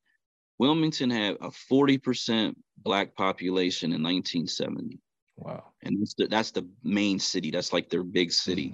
Wilmington 0.59 1.09
had 1.09 1.37
a 1.41 1.49
40% 1.71 2.53
black 2.77 3.15
population 3.15 3.87
in 3.87 4.03
1970. 4.03 4.99
Wow. 5.35 5.63
And 5.81 5.99
that's 5.99 6.13
the, 6.13 6.27
that's 6.27 6.51
the 6.51 6.69
main 6.83 7.17
city. 7.17 7.49
That's 7.49 7.73
like 7.73 7.89
their 7.89 8.03
big 8.03 8.31
city. 8.31 8.69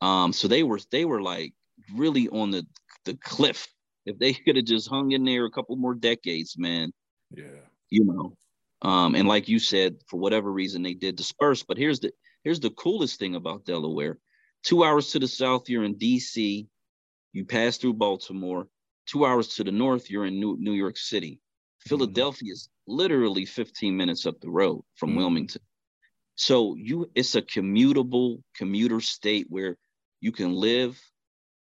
Mm-hmm. 0.00 0.06
Um, 0.06 0.32
so 0.32 0.46
they 0.46 0.62
were 0.62 0.78
they 0.92 1.04
were 1.04 1.22
like 1.22 1.54
really 1.92 2.28
on 2.28 2.52
the 2.52 2.64
the 3.04 3.14
cliff. 3.14 3.66
If 4.04 4.16
they 4.20 4.32
could 4.44 4.54
have 4.54 4.64
just 4.64 4.88
hung 4.88 5.10
in 5.10 5.24
there 5.24 5.44
a 5.44 5.50
couple 5.50 5.74
more 5.74 5.96
decades, 5.96 6.54
man. 6.56 6.92
Yeah. 7.30 7.60
You 7.90 8.04
know. 8.04 8.36
Um, 8.82 9.14
and 9.14 9.26
like 9.26 9.48
you 9.48 9.58
said, 9.58 9.96
for 10.08 10.18
whatever 10.18 10.52
reason 10.52 10.82
they 10.82 10.94
did 10.94 11.16
disperse. 11.16 11.62
But 11.62 11.78
here's 11.78 12.00
the 12.00 12.12
here's 12.44 12.60
the 12.60 12.70
coolest 12.70 13.18
thing 13.18 13.34
about 13.34 13.64
Delaware. 13.64 14.18
Two 14.62 14.84
hours 14.84 15.12
to 15.12 15.18
the 15.18 15.28
south, 15.28 15.68
you're 15.68 15.84
in 15.84 15.96
DC. 15.96 16.66
You 17.32 17.44
pass 17.44 17.76
through 17.76 17.94
Baltimore. 17.94 18.68
Two 19.06 19.24
hours 19.24 19.48
to 19.54 19.64
the 19.64 19.70
north, 19.70 20.10
you're 20.10 20.26
in 20.26 20.40
New, 20.40 20.56
New 20.58 20.72
York 20.72 20.96
City. 20.96 21.32
Mm-hmm. 21.32 21.88
Philadelphia 21.88 22.52
is 22.52 22.68
literally 22.88 23.44
15 23.44 23.96
minutes 23.96 24.26
up 24.26 24.40
the 24.40 24.50
road 24.50 24.82
from 24.96 25.10
mm-hmm. 25.10 25.18
Wilmington. 25.18 25.62
So 26.34 26.74
you 26.76 27.10
it's 27.14 27.34
a 27.34 27.42
commutable 27.42 28.42
commuter 28.54 29.00
state 29.00 29.46
where 29.48 29.76
you 30.20 30.32
can 30.32 30.52
live 30.52 31.00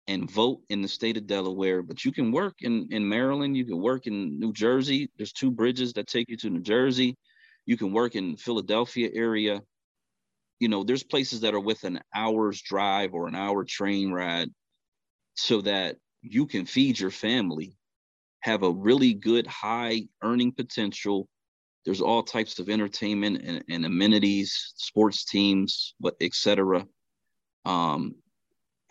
and 0.10 0.30
vote 0.30 0.60
in 0.70 0.82
the 0.82 0.88
state 0.88 1.18
of 1.18 1.28
Delaware, 1.28 1.84
but 1.84 2.04
you 2.04 2.12
can 2.12 2.32
work 2.32 2.56
in, 2.62 2.88
in 2.90 3.08
Maryland, 3.08 3.56
you 3.56 3.64
can 3.64 3.80
work 3.80 4.08
in 4.08 4.40
New 4.40 4.52
Jersey. 4.52 5.08
There's 5.18 5.32
two 5.32 5.52
bridges 5.52 5.94
that 5.94 6.08
take 6.08 6.32
you 6.32 6.38
to 6.38 6.50
New 6.50 6.62
Jersey. 6.62 7.16
You 7.68 7.78
can 7.78 7.94
work 7.94 8.16
in 8.16 8.36
Philadelphia 8.36 9.12
area. 9.14 9.62
You 10.60 10.68
know, 10.68 10.84
there's 10.84 11.04
places 11.04 11.42
that 11.42 11.54
are 11.54 11.60
within 11.60 11.98
an 11.98 12.04
hour's 12.16 12.60
drive 12.60 13.14
or 13.14 13.28
an 13.28 13.36
hour 13.36 13.64
train 13.64 14.12
ride 14.12 14.50
so 15.36 15.62
that 15.62 15.98
you 16.24 16.48
can 16.48 16.66
feed 16.66 17.00
your 17.00 17.12
family, 17.12 17.78
have 18.40 18.64
a 18.64 18.72
really 18.72 19.14
good 19.14 19.46
high 19.46 20.08
earning 20.24 20.54
potential. 20.54 21.30
There's 21.86 22.02
all 22.02 22.24
types 22.24 22.58
of 22.58 22.68
entertainment 22.68 23.44
and, 23.46 23.64
and 23.70 23.86
amenities, 23.86 24.74
sports 24.76 25.24
teams, 25.24 25.94
but 26.00 26.16
etc. 26.20 26.88
Um, 27.64 28.16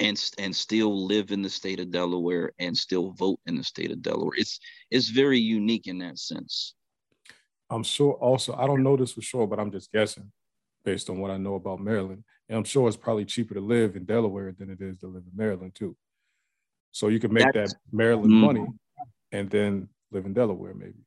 and 0.00 0.20
and 0.38 0.54
still 0.54 1.06
live 1.06 1.30
in 1.30 1.42
the 1.42 1.50
state 1.50 1.80
of 1.80 1.90
Delaware 1.90 2.52
and 2.58 2.76
still 2.76 3.12
vote 3.12 3.40
in 3.46 3.56
the 3.56 3.64
state 3.64 3.90
of 3.90 4.02
Delaware. 4.02 4.36
It's 4.36 4.60
it's 4.90 5.08
very 5.08 5.38
unique 5.38 5.86
in 5.86 5.98
that 5.98 6.18
sense. 6.18 6.74
I'm 7.70 7.82
sure. 7.82 8.14
Also, 8.14 8.54
I 8.54 8.66
don't 8.66 8.82
know 8.82 8.96
this 8.96 9.12
for 9.12 9.22
sure, 9.22 9.46
but 9.46 9.58
I'm 9.58 9.70
just 9.70 9.92
guessing 9.92 10.30
based 10.84 11.10
on 11.10 11.18
what 11.18 11.30
I 11.30 11.36
know 11.36 11.54
about 11.54 11.80
Maryland. 11.80 12.24
And 12.48 12.56
I'm 12.56 12.64
sure 12.64 12.88
it's 12.88 12.96
probably 12.96 13.26
cheaper 13.26 13.54
to 13.54 13.60
live 13.60 13.94
in 13.94 14.04
Delaware 14.04 14.54
than 14.58 14.70
it 14.70 14.80
is 14.80 14.98
to 15.00 15.06
live 15.06 15.24
in 15.30 15.36
Maryland 15.36 15.74
too. 15.74 15.96
So 16.92 17.08
you 17.08 17.20
can 17.20 17.32
make 17.32 17.44
That's, 17.52 17.74
that 17.74 17.80
Maryland 17.92 18.32
mm, 18.32 18.40
money 18.40 18.66
and 19.32 19.50
then 19.50 19.88
live 20.10 20.24
in 20.24 20.32
Delaware, 20.32 20.74
maybe. 20.74 21.04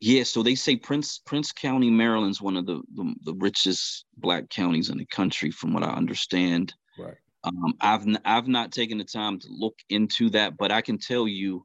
Yeah, 0.00 0.24
so 0.24 0.42
they 0.42 0.54
say 0.54 0.76
Prince 0.76 1.20
Prince 1.24 1.52
County, 1.52 1.90
Maryland's 1.90 2.40
one 2.40 2.56
of 2.56 2.66
the, 2.66 2.82
the, 2.94 3.14
the 3.22 3.34
richest 3.34 4.06
black 4.16 4.48
counties 4.48 4.88
in 4.88 4.98
the 4.98 5.04
country, 5.06 5.50
from 5.50 5.72
what 5.72 5.82
I 5.82 5.90
understand. 5.90 6.74
Right. 6.98 7.14
Um, 7.44 7.74
I've 7.80 8.06
n- 8.06 8.20
I've 8.24 8.48
not 8.48 8.72
taken 8.72 8.98
the 8.98 9.04
time 9.04 9.38
to 9.40 9.48
look 9.50 9.78
into 9.88 10.30
that, 10.30 10.56
but 10.56 10.70
I 10.70 10.82
can 10.82 10.98
tell 10.98 11.26
you, 11.26 11.64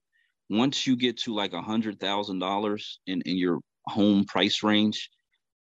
once 0.49 0.87
you 0.87 0.95
get 0.95 1.17
to 1.19 1.33
like 1.33 1.53
a 1.53 1.61
hundred 1.61 1.99
thousand 1.99 2.39
dollars 2.39 2.99
in 3.07 3.21
in 3.21 3.37
your 3.37 3.59
home 3.85 4.25
price 4.25 4.63
range, 4.63 5.09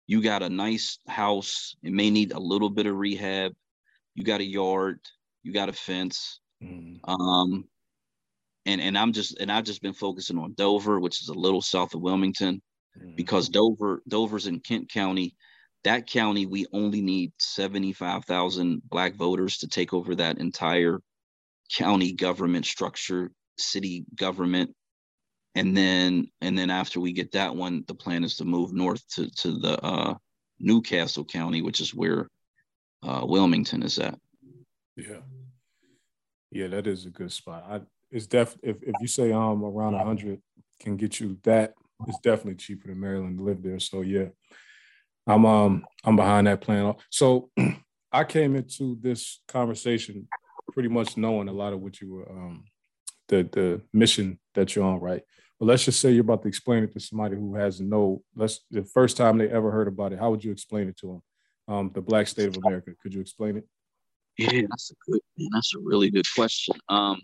you 0.06 0.22
got 0.22 0.42
a 0.42 0.48
nice 0.48 0.98
house. 1.06 1.76
It 1.82 1.92
may 1.92 2.10
need 2.10 2.32
a 2.32 2.40
little 2.40 2.70
bit 2.70 2.86
of 2.86 2.96
rehab. 2.96 3.52
You 4.14 4.24
got 4.24 4.40
a 4.40 4.44
yard. 4.44 5.00
You 5.42 5.52
got 5.52 5.68
a 5.68 5.72
fence. 5.72 6.40
Mm-hmm. 6.62 7.08
Um, 7.10 7.64
and 8.66 8.80
and 8.80 8.98
I'm 8.98 9.12
just 9.12 9.38
and 9.38 9.52
I've 9.52 9.64
just 9.64 9.82
been 9.82 9.92
focusing 9.94 10.38
on 10.38 10.54
Dover, 10.54 10.98
which 11.00 11.22
is 11.22 11.28
a 11.28 11.34
little 11.34 11.62
south 11.62 11.94
of 11.94 12.00
Wilmington, 12.00 12.62
mm-hmm. 12.98 13.16
because 13.16 13.48
Dover 13.48 14.02
Dover's 14.08 14.46
in 14.46 14.60
Kent 14.60 14.90
County. 14.90 15.36
That 15.88 16.06
county, 16.06 16.44
we 16.44 16.66
only 16.74 17.00
need 17.00 17.32
seventy 17.38 17.94
five 17.94 18.26
thousand 18.26 18.82
black 18.90 19.14
voters 19.14 19.56
to 19.58 19.68
take 19.68 19.94
over 19.94 20.14
that 20.16 20.36
entire 20.36 21.00
county 21.74 22.12
government 22.12 22.66
structure, 22.66 23.30
city 23.56 24.04
government, 24.14 24.74
and 25.54 25.74
then 25.74 26.28
and 26.42 26.58
then 26.58 26.68
after 26.68 27.00
we 27.00 27.14
get 27.14 27.32
that 27.32 27.56
one, 27.56 27.84
the 27.88 27.94
plan 27.94 28.22
is 28.22 28.36
to 28.36 28.44
move 28.44 28.74
north 28.74 29.02
to 29.14 29.30
to 29.36 29.58
the 29.58 29.82
uh, 29.82 30.14
New 30.60 30.82
Castle 30.82 31.24
County, 31.24 31.62
which 31.62 31.80
is 31.80 31.94
where 31.94 32.28
uh, 33.02 33.22
Wilmington 33.24 33.82
is 33.82 33.98
at. 33.98 34.18
Yeah. 34.94 35.20
Yeah, 36.50 36.66
that 36.66 36.86
is 36.86 37.06
a 37.06 37.10
good 37.10 37.32
spot. 37.32 37.64
I 37.66 37.80
it's 38.10 38.26
def 38.26 38.58
if, 38.62 38.82
if 38.82 38.94
you 39.00 39.08
say 39.08 39.32
um 39.32 39.64
around 39.64 39.94
a 39.94 40.04
hundred 40.04 40.42
can 40.80 40.98
get 40.98 41.18
you 41.18 41.38
that, 41.44 41.72
it's 42.06 42.20
definitely 42.20 42.56
cheaper 42.56 42.88
than 42.88 43.00
Maryland 43.00 43.38
to 43.38 43.44
live 43.44 43.62
there. 43.62 43.80
So 43.80 44.02
yeah. 44.02 44.26
I'm 45.28 45.44
um 45.44 45.84
I'm 46.04 46.16
behind 46.16 46.46
that 46.46 46.62
plan. 46.62 46.94
So 47.10 47.50
I 48.12 48.24
came 48.24 48.56
into 48.56 48.98
this 49.00 49.40
conversation 49.46 50.26
pretty 50.72 50.88
much 50.88 51.16
knowing 51.16 51.48
a 51.48 51.52
lot 51.52 51.72
of 51.72 51.80
what 51.80 52.00
you 52.00 52.12
were 52.12 52.30
um 52.30 52.64
the 53.28 53.48
the 53.52 53.82
mission 53.92 54.40
that 54.54 54.74
you're 54.74 54.84
on, 54.84 55.00
right? 55.00 55.22
But 55.60 55.66
let's 55.66 55.84
just 55.84 56.00
say 56.00 56.12
you're 56.12 56.22
about 56.22 56.42
to 56.42 56.48
explain 56.48 56.84
it 56.84 56.92
to 56.94 57.00
somebody 57.00 57.36
who 57.36 57.54
has 57.56 57.80
no 57.80 58.22
let's 58.34 58.60
the 58.70 58.84
first 58.84 59.16
time 59.16 59.38
they 59.38 59.48
ever 59.48 59.70
heard 59.70 59.88
about 59.88 60.12
it, 60.12 60.18
how 60.18 60.30
would 60.30 60.42
you 60.42 60.50
explain 60.50 60.88
it 60.88 60.96
to 60.98 61.06
them? 61.06 61.22
Um, 61.74 61.90
the 61.94 62.00
black 62.00 62.26
state 62.26 62.48
of 62.48 62.56
America. 62.64 62.92
Could 63.02 63.12
you 63.12 63.20
explain 63.20 63.58
it? 63.58 63.68
Yeah, 64.38 64.62
that's 64.70 64.90
a 64.90 65.10
good 65.10 65.20
man. 65.36 65.50
That's 65.52 65.74
a 65.74 65.80
really 65.80 66.10
good 66.10 66.26
question. 66.34 66.76
Um, 66.88 67.20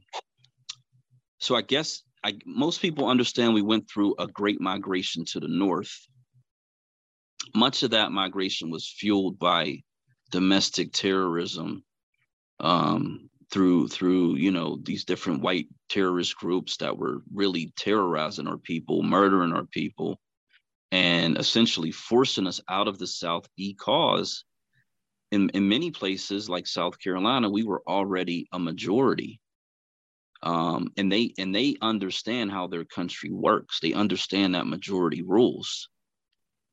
so 1.38 1.54
I 1.54 1.62
guess 1.62 2.02
I 2.22 2.34
most 2.44 2.82
people 2.82 3.08
understand 3.08 3.54
we 3.54 3.62
went 3.62 3.88
through 3.88 4.16
a 4.18 4.26
great 4.26 4.60
migration 4.60 5.24
to 5.26 5.40
the 5.40 5.48
north. 5.48 5.94
Much 7.54 7.82
of 7.82 7.90
that 7.90 8.12
migration 8.12 8.70
was 8.70 8.88
fueled 8.88 9.38
by 9.38 9.82
domestic 10.30 10.92
terrorism 10.92 11.84
um, 12.60 13.30
through 13.50 13.88
through 13.88 14.36
you 14.36 14.50
know 14.50 14.78
these 14.82 15.04
different 15.04 15.42
white 15.42 15.68
terrorist 15.88 16.36
groups 16.36 16.78
that 16.78 16.96
were 16.96 17.22
really 17.32 17.72
terrorizing 17.76 18.48
our 18.48 18.58
people, 18.58 19.02
murdering 19.02 19.52
our 19.52 19.66
people, 19.66 20.18
and 20.90 21.38
essentially 21.38 21.90
forcing 21.90 22.46
us 22.46 22.60
out 22.68 22.88
of 22.88 22.98
the 22.98 23.06
South 23.06 23.46
because 23.56 24.44
in, 25.32 25.50
in 25.50 25.68
many 25.68 25.90
places 25.90 26.48
like 26.48 26.66
South 26.66 26.98
Carolina, 27.00 27.50
we 27.50 27.64
were 27.64 27.82
already 27.88 28.46
a 28.52 28.58
majority. 28.58 29.40
Um, 30.42 30.92
and 30.96 31.10
they 31.10 31.32
and 31.38 31.54
they 31.54 31.76
understand 31.80 32.50
how 32.50 32.66
their 32.66 32.84
country 32.84 33.30
works. 33.30 33.80
They 33.80 33.92
understand 33.92 34.54
that 34.54 34.66
majority 34.66 35.22
rules. 35.22 35.88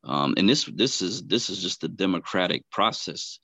Um, 0.03 0.33
and 0.37 0.49
this 0.49 0.65
this 0.65 1.01
is 1.01 1.23
this 1.23 1.49
is 1.49 1.61
just 1.61 1.81
the 1.81 1.87
democratic 1.87 2.69
process. 2.71 3.39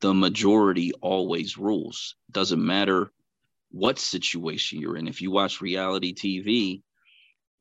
The 0.00 0.12
majority 0.12 0.92
always 1.00 1.56
rules. 1.56 2.16
Doesn't 2.30 2.64
matter 2.64 3.10
what 3.70 3.98
situation 3.98 4.80
you're 4.80 4.96
in. 4.96 5.08
If 5.08 5.22
you 5.22 5.30
watch 5.30 5.60
reality 5.60 6.14
TV, 6.14 6.82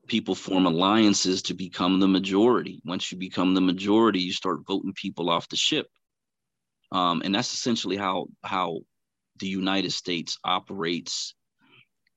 people 0.07 0.35
form 0.35 0.65
alliances 0.65 1.43
to 1.43 1.53
become 1.53 1.99
the 1.99 2.07
majority. 2.07 2.81
Once 2.85 3.11
you 3.11 3.17
become 3.17 3.53
the 3.53 3.61
majority, 3.61 4.19
you 4.19 4.33
start 4.33 4.65
voting 4.67 4.93
people 4.93 5.29
off 5.29 5.47
the 5.49 5.55
ship 5.55 5.87
um, 6.93 7.23
and 7.25 7.33
that's 7.33 7.53
essentially 7.53 7.97
how 7.97 8.27
how 8.43 8.81
the 9.39 9.47
United 9.47 9.91
States 9.91 10.37
operates. 10.43 11.33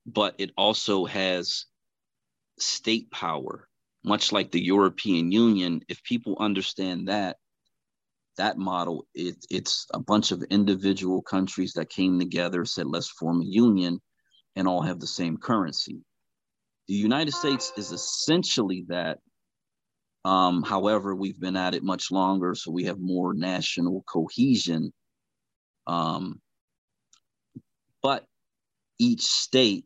But 0.05 0.35
it 0.39 0.53
also 0.57 1.07
has 1.07 1.65
state 2.61 3.11
power, 3.11 3.67
much 4.07 4.31
like 4.33 4.53
the 4.53 4.63
European 4.63 5.33
Union. 5.33 5.83
If 5.89 6.03
people 6.05 6.37
understand 6.39 7.09
that, 7.09 7.37
that 8.39 8.57
model, 8.57 9.05
it, 9.15 9.37
it's 9.51 9.87
a 9.93 9.99
bunch 9.99 10.31
of 10.31 10.45
individual 10.45 11.23
countries 11.23 11.73
that 11.73 11.91
came 11.91 12.19
together, 12.19 12.65
said, 12.65 12.87
let's 12.87 13.11
form 13.11 13.43
a 13.43 13.45
union 13.45 14.01
and 14.55 14.69
all 14.69 14.81
have 14.81 15.01
the 15.01 15.07
same 15.07 15.37
currency. 15.37 15.99
The 16.87 16.95
United 16.95 17.33
States 17.33 17.73
is 17.77 17.91
essentially 17.91 18.85
that, 18.89 19.19
um, 20.25 20.63
however, 20.63 21.15
we've 21.15 21.41
been 21.41 21.57
at 21.57 21.75
it 21.75 21.83
much 21.83 22.13
longer, 22.13 22.55
so 22.55 22.71
we 22.71 22.85
have 22.85 23.01
more 23.01 23.35
national 23.35 24.05
cohesion. 24.09 24.93
Um, 25.89 26.41
but 28.03 28.25
each 29.01 29.23
state 29.23 29.85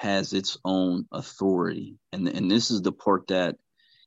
has 0.00 0.32
its 0.32 0.58
own 0.64 1.06
authority. 1.12 1.98
And, 2.12 2.26
and 2.28 2.50
this 2.50 2.70
is 2.70 2.82
the 2.82 2.92
part 2.92 3.28
that, 3.28 3.56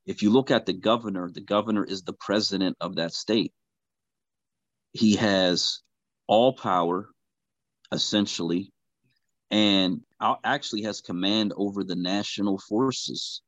if 0.06 0.22
you 0.22 0.32
look 0.32 0.52
at 0.52 0.66
the 0.66 0.74
governor, 0.74 1.30
the 1.32 1.42
governor 1.42 1.86
is 1.86 2.04
the 2.04 2.14
president 2.14 2.76
of 2.82 2.96
that 2.96 3.14
state. 3.14 3.54
He 4.92 5.16
has 5.16 5.80
all 6.28 6.54
power, 6.54 7.10
essentially, 7.92 8.74
and 9.50 10.02
actually 10.44 10.82
has 10.84 11.00
command 11.00 11.54
over 11.56 11.84
the 11.84 11.96
national 11.96 12.58
forces 12.58 13.42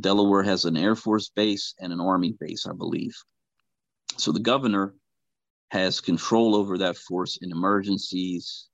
Delaware 0.00 0.42
has 0.42 0.64
an 0.64 0.76
Air 0.76 0.94
Force 0.94 1.30
base 1.30 1.74
and 1.80 1.92
an 1.92 2.00
Army 2.00 2.36
base, 2.38 2.66
I 2.66 2.72
believe. 2.72 3.14
So 4.16 4.32
the 4.32 4.40
governor 4.40 4.94
has 5.70 6.00
control 6.00 6.54
over 6.54 6.78
that 6.78 6.96
force 6.96 7.38
in 7.40 7.50
emergencies. 7.50 8.68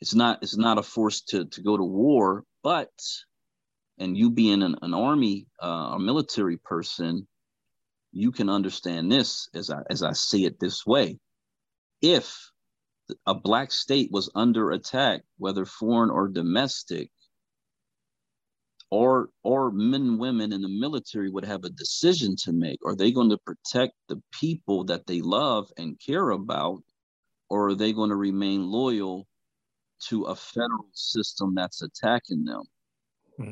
It's 0.00 0.14
not 0.14 0.42
it's 0.42 0.56
not 0.56 0.78
a 0.78 0.82
force 0.82 1.22
to 1.28 1.46
to 1.46 1.62
go 1.62 1.76
to 1.76 1.84
war, 1.84 2.44
but 2.62 2.90
and 3.98 4.16
you 4.16 4.30
being 4.30 4.62
an, 4.62 4.76
an 4.82 4.94
army 4.94 5.46
uh, 5.62 5.94
a 5.94 5.98
military 5.98 6.58
person, 6.58 7.26
you 8.12 8.30
can 8.30 8.50
understand 8.50 9.10
this 9.10 9.48
as 9.54 9.70
I 9.70 9.82
as 9.88 10.02
I 10.02 10.12
see 10.12 10.44
it 10.44 10.60
this 10.60 10.86
way. 10.86 11.18
If 12.02 12.50
a 13.24 13.34
black 13.34 13.72
state 13.72 14.10
was 14.10 14.30
under 14.34 14.72
attack, 14.72 15.22
whether 15.38 15.64
foreign 15.64 16.10
or 16.10 16.28
domestic, 16.28 17.10
or 18.90 19.30
or 19.42 19.70
men 19.70 20.02
and 20.02 20.18
women 20.18 20.52
in 20.52 20.60
the 20.62 20.68
military 20.68 21.30
would 21.30 21.44
have 21.44 21.64
a 21.64 21.70
decision 21.70 22.36
to 22.36 22.52
make 22.52 22.78
are 22.84 22.94
they 22.94 23.10
going 23.10 23.30
to 23.30 23.38
protect 23.38 23.94
the 24.08 24.22
people 24.32 24.84
that 24.84 25.06
they 25.06 25.20
love 25.20 25.68
and 25.76 25.98
care 25.98 26.30
about 26.30 26.82
or 27.48 27.68
are 27.68 27.74
they 27.74 27.92
going 27.92 28.10
to 28.10 28.16
remain 28.16 28.62
loyal 28.70 29.26
to 30.00 30.24
a 30.24 30.34
federal 30.34 30.88
system 30.92 31.54
that's 31.54 31.82
attacking 31.82 32.44
them 32.44 32.62
hmm. 33.36 33.50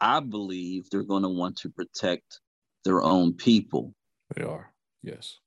i 0.00 0.20
believe 0.20 0.88
they're 0.90 1.02
going 1.02 1.22
to 1.22 1.28
want 1.28 1.56
to 1.56 1.68
protect 1.68 2.40
their 2.84 3.02
own 3.02 3.34
people. 3.34 3.94
They 4.34 4.42
are 4.42 4.72
yes. 5.02 5.38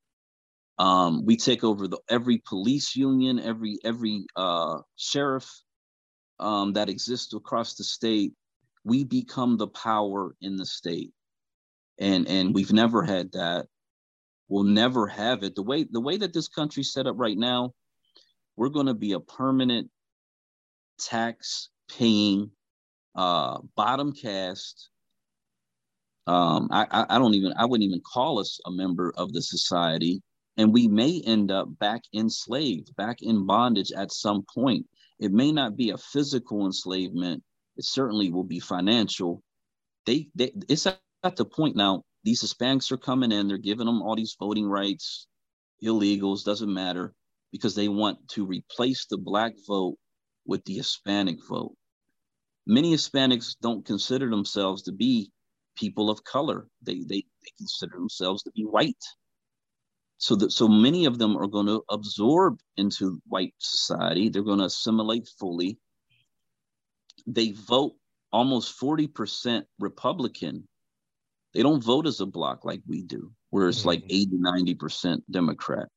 Um, 0.80 1.26
we 1.26 1.38
take 1.38 1.64
over 1.64 1.88
the 1.88 2.00
every 2.10 2.42
police 2.48 2.96
union 2.96 3.40
every 3.40 3.78
every 3.84 4.26
uh, 4.36 4.80
sheriff 4.96 5.50
um, 6.40 6.74
that 6.74 6.90
exists 6.90 7.34
across 7.34 7.76
the 7.76 7.84
state 7.84 8.34
we 8.86 9.06
become 9.06 9.56
the 9.56 9.68
power 9.68 10.36
in 10.42 10.58
the 10.58 10.66
state. 10.66 11.12
And 12.00 12.28
and 12.28 12.54
we've 12.54 12.74
never 12.74 13.04
had 13.04 13.32
that. 13.34 13.68
We'll 14.50 14.64
never 14.64 15.08
have 15.08 15.44
it. 15.44 15.56
The 15.56 15.64
way 15.64 15.86
the 15.90 16.02
way 16.02 16.18
that 16.18 16.34
this 16.34 16.48
country's 16.48 16.92
set 16.92 17.08
up 17.08 17.16
right 17.18 17.38
now 17.38 17.74
we're 18.56 18.70
going 18.70 18.86
to 18.86 18.94
be 18.94 19.14
a 19.14 19.20
permanent 19.20 19.90
tax 21.00 21.70
paying 21.98 22.50
uh 23.16 23.60
bottom 23.76 24.12
caste 24.14 24.90
um 26.28 26.68
I, 26.72 27.06
I 27.10 27.20
don't 27.20 27.34
even 27.34 27.54
i 27.58 27.66
wouldn't 27.66 27.88
even 27.88 28.02
call 28.02 28.40
us 28.40 28.60
a 28.66 28.72
member 28.72 29.14
of 29.18 29.34
the 29.34 29.42
society 29.42 30.22
and 30.58 30.74
we 30.74 30.88
may 30.88 31.22
end 31.26 31.52
up 31.52 31.68
back 31.80 32.04
enslaved 32.14 32.96
back 32.96 33.18
in 33.22 33.46
bondage 33.46 33.92
at 33.92 34.12
some 34.12 34.44
point 34.54 34.86
it 35.20 35.32
may 35.32 35.52
not 35.52 35.76
be 35.76 35.92
a 35.92 35.98
physical 35.98 36.66
enslavement 36.66 37.44
it 37.78 37.86
certainly 37.86 38.32
will 38.32 38.44
be 38.44 38.60
financial. 38.60 39.42
They, 40.06 40.30
they 40.36 40.52
it's 40.70 40.86
at 40.86 41.36
the 41.36 41.46
point 41.46 41.76
now. 41.76 42.04
These 42.24 42.44
Hispanics 42.44 42.92
are 42.92 42.98
coming 42.98 43.32
in. 43.32 43.48
They're 43.48 43.58
giving 43.58 43.86
them 43.86 44.02
all 44.02 44.16
these 44.16 44.36
voting 44.40 44.66
rights, 44.66 45.28
illegals 45.84 46.44
doesn't 46.44 46.74
matter 46.74 47.14
because 47.52 47.76
they 47.76 47.90
want 47.90 48.30
to 48.30 48.46
replace 48.46 49.06
the 49.06 49.18
black 49.18 49.54
vote 49.68 49.98
with 50.46 50.64
the 50.66 50.76
Hispanic 50.76 51.38
vote. 51.48 51.76
Many 52.66 52.94
Hispanics 52.94 53.56
don't 53.62 53.86
consider 53.86 54.30
themselves 54.30 54.84
to 54.84 54.92
be 54.92 55.32
people 55.76 56.10
of 56.10 56.24
color. 56.24 56.68
They 56.82 57.00
they, 57.00 57.26
they 57.44 57.52
consider 57.58 57.98
themselves 57.98 58.44
to 58.44 58.52
be 58.52 58.64
white. 58.64 59.04
So 60.18 60.36
that 60.38 60.52
so 60.52 60.68
many 60.68 61.06
of 61.06 61.18
them 61.18 61.36
are 61.38 61.48
going 61.48 61.66
to 61.66 61.84
absorb 61.90 62.60
into 62.78 63.22
white 63.28 63.54
society. 63.58 64.30
They're 64.30 64.42
going 64.42 64.60
to 64.60 64.66
assimilate 64.66 65.28
fully 65.38 65.78
they 67.28 67.52
vote 67.52 67.96
almost 68.32 68.80
40% 68.80 69.64
Republican. 69.80 70.68
They 71.54 71.62
don't 71.62 71.84
vote 71.84 72.08
as 72.08 72.20
a 72.20 72.26
block 72.26 72.66
like 72.66 72.82
we 72.88 73.04
do, 73.04 73.32
where 73.50 73.70
it's 73.70 73.80
mm-hmm. 73.80 73.90
like 73.90 74.04
80, 74.10 74.38
90% 74.38 75.22
Democrat. 75.30 75.88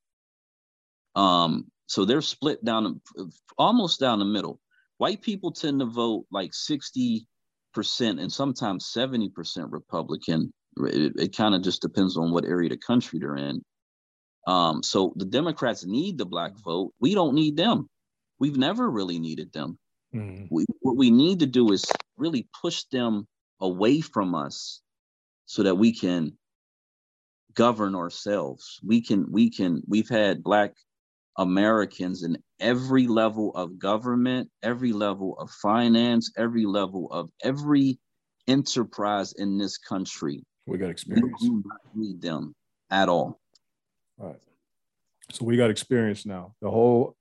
Um, 1.15 1.71
so 1.87 2.05
they're 2.05 2.23
split 2.23 2.65
down 2.65 3.01
almost 3.59 4.01
down 4.01 4.19
the 4.19 4.25
middle. 4.25 4.61
White 4.99 5.23
people 5.23 5.53
tend 5.53 5.81
to 5.81 5.87
vote 5.87 6.27
like 6.31 6.53
60% 6.53 7.27
and 7.99 8.33
sometimes 8.33 8.93
70% 8.95 9.31
Republican. 9.71 10.53
It, 10.79 11.13
it 11.17 11.37
kind 11.37 11.55
of 11.55 11.63
just 11.63 11.83
depends 11.83 12.17
on 12.17 12.33
what 12.33 12.45
area 12.45 12.67
of 12.67 12.71
the 12.71 12.79
country 12.79 13.19
they're 13.19 13.37
in. 13.37 13.63
Um, 14.47 14.83
so 14.83 15.13
the 15.17 15.25
Democrats 15.25 15.85
need 15.85 16.19
the 16.19 16.27
black 16.27 16.53
vote. 16.65 16.93
We 17.01 17.15
don't 17.15 17.35
need 17.35 17.57
them. 17.57 17.89
We've 18.39 18.57
never 18.57 18.89
really 18.91 19.19
needed 19.19 19.53
them. 19.53 19.79
Mm-hmm. 20.15 20.47
We, 20.51 20.67
what 20.81 20.97
we 20.97 21.11
need 21.11 21.41
to 21.41 21.47
do 21.47 21.73
is 21.73 21.85
really 22.17 22.49
push 22.61 22.85
them 22.93 23.27
away 23.61 24.01
from 24.01 24.35
us 24.35 24.81
so 25.47 25.63
that 25.65 25.75
we 25.77 25.93
can 25.93 26.37
govern 27.55 27.95
ourselves. 27.95 28.79
We 28.85 29.03
can, 29.03 29.31
we 29.31 29.51
can, 29.51 29.83
we've 29.89 30.09
had 30.09 30.43
Black 30.43 30.75
Americans 31.39 32.23
in 32.23 32.39
every 32.61 33.07
level 33.07 33.55
of 33.55 33.79
government, 33.79 34.51
every 34.63 34.93
level 34.93 35.39
of 35.39 35.51
finance, 35.51 36.33
every 36.37 36.65
level 36.65 37.09
of 37.13 37.31
every 37.43 37.99
enterprise 38.49 39.33
in 39.33 39.59
this 39.59 39.77
country. 39.77 40.45
We 40.67 40.79
got 40.79 40.91
experience. 40.91 41.41
We 41.41 41.49
do 41.49 41.63
not 41.65 41.81
need 41.95 42.21
them 42.21 42.55
at 42.91 43.09
all. 43.09 43.41
All 44.19 44.29
right. 44.29 44.41
So 45.33 45.45
we 45.45 45.57
got 45.57 45.71
experience 45.71 46.25
now. 46.25 46.55
The 46.61 46.71
whole 46.71 47.17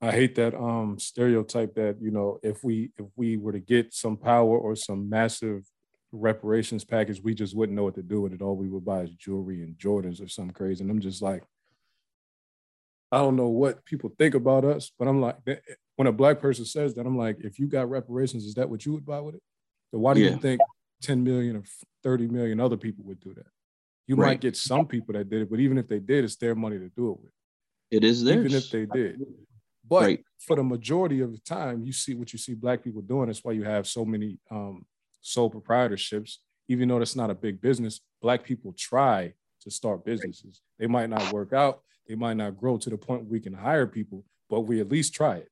I 0.00 0.10
hate 0.10 0.34
that 0.34 0.54
um 0.54 0.98
stereotype 0.98 1.74
that 1.74 1.96
you 2.00 2.10
know 2.10 2.38
if 2.42 2.64
we 2.64 2.90
if 2.98 3.06
we 3.16 3.36
were 3.36 3.52
to 3.52 3.60
get 3.60 3.94
some 3.94 4.16
power 4.16 4.58
or 4.58 4.76
some 4.76 5.08
massive 5.08 5.64
reparations 6.12 6.84
package, 6.84 7.20
we 7.22 7.34
just 7.34 7.56
wouldn't 7.56 7.76
know 7.76 7.84
what 7.84 7.94
to 7.94 8.02
do 8.02 8.20
with 8.20 8.32
it. 8.32 8.42
All 8.42 8.56
we 8.56 8.68
would 8.68 8.84
buy 8.84 9.00
is 9.00 9.10
jewelry 9.14 9.62
and 9.62 9.76
Jordans 9.76 10.22
or 10.22 10.28
something 10.28 10.54
crazy. 10.54 10.82
And 10.82 10.90
I'm 10.90 11.00
just 11.00 11.22
like, 11.22 11.42
I 13.14 13.18
don't 13.18 13.36
know 13.36 13.48
what 13.48 13.84
people 13.84 14.12
think 14.18 14.34
about 14.34 14.64
us, 14.64 14.90
but 14.98 15.06
I'm 15.06 15.20
like, 15.20 15.36
when 15.94 16.08
a 16.08 16.12
black 16.12 16.40
person 16.40 16.64
says 16.64 16.94
that, 16.94 17.06
I'm 17.06 17.16
like, 17.16 17.36
if 17.40 17.60
you 17.60 17.68
got 17.68 17.88
reparations, 17.88 18.44
is 18.44 18.54
that 18.54 18.68
what 18.68 18.84
you 18.84 18.92
would 18.92 19.06
buy 19.06 19.20
with 19.20 19.36
it? 19.36 19.42
So 19.92 19.98
why 19.98 20.14
do 20.14 20.20
yeah. 20.20 20.30
you 20.30 20.38
think 20.38 20.60
10 21.02 21.22
million 21.22 21.56
or 21.56 21.62
30 22.02 22.26
million 22.26 22.58
other 22.58 22.76
people 22.76 23.04
would 23.04 23.20
do 23.20 23.32
that? 23.34 23.46
You 24.08 24.16
right. 24.16 24.30
might 24.30 24.40
get 24.40 24.56
some 24.56 24.86
people 24.86 25.14
that 25.14 25.30
did 25.30 25.42
it, 25.42 25.50
but 25.50 25.60
even 25.60 25.78
if 25.78 25.86
they 25.86 26.00
did, 26.00 26.24
it's 26.24 26.36
their 26.36 26.56
money 26.56 26.78
to 26.78 26.88
do 26.88 27.12
it 27.12 27.20
with. 27.20 27.32
It 27.92 28.02
is 28.02 28.24
theirs. 28.24 28.46
Even 28.46 28.58
if 28.58 28.70
they 28.70 28.86
did. 28.86 29.22
But 29.88 30.02
right. 30.02 30.24
for 30.38 30.56
the 30.56 30.64
majority 30.64 31.20
of 31.20 31.30
the 31.30 31.38
time, 31.38 31.84
you 31.84 31.92
see 31.92 32.14
what 32.14 32.32
you 32.32 32.38
see 32.38 32.54
black 32.54 32.82
people 32.82 33.00
doing. 33.00 33.26
That's 33.26 33.44
why 33.44 33.52
you 33.52 33.62
have 33.62 33.86
so 33.86 34.04
many 34.04 34.38
um, 34.50 34.84
sole 35.20 35.50
proprietorships. 35.50 36.38
Even 36.68 36.88
though 36.88 36.98
that's 36.98 37.14
not 37.14 37.30
a 37.30 37.34
big 37.34 37.60
business, 37.60 38.00
black 38.20 38.42
people 38.42 38.74
try 38.76 39.34
to 39.60 39.70
start 39.70 40.04
businesses. 40.04 40.62
They 40.78 40.88
might 40.88 41.10
not 41.10 41.32
work 41.32 41.52
out. 41.52 41.82
They 42.06 42.14
might 42.14 42.36
not 42.36 42.56
grow 42.56 42.76
to 42.78 42.90
the 42.90 42.98
point 42.98 43.28
we 43.28 43.40
can 43.40 43.52
hire 43.52 43.86
people, 43.86 44.24
but 44.50 44.62
we 44.62 44.80
at 44.80 44.90
least 44.90 45.14
try 45.14 45.36
it. 45.36 45.48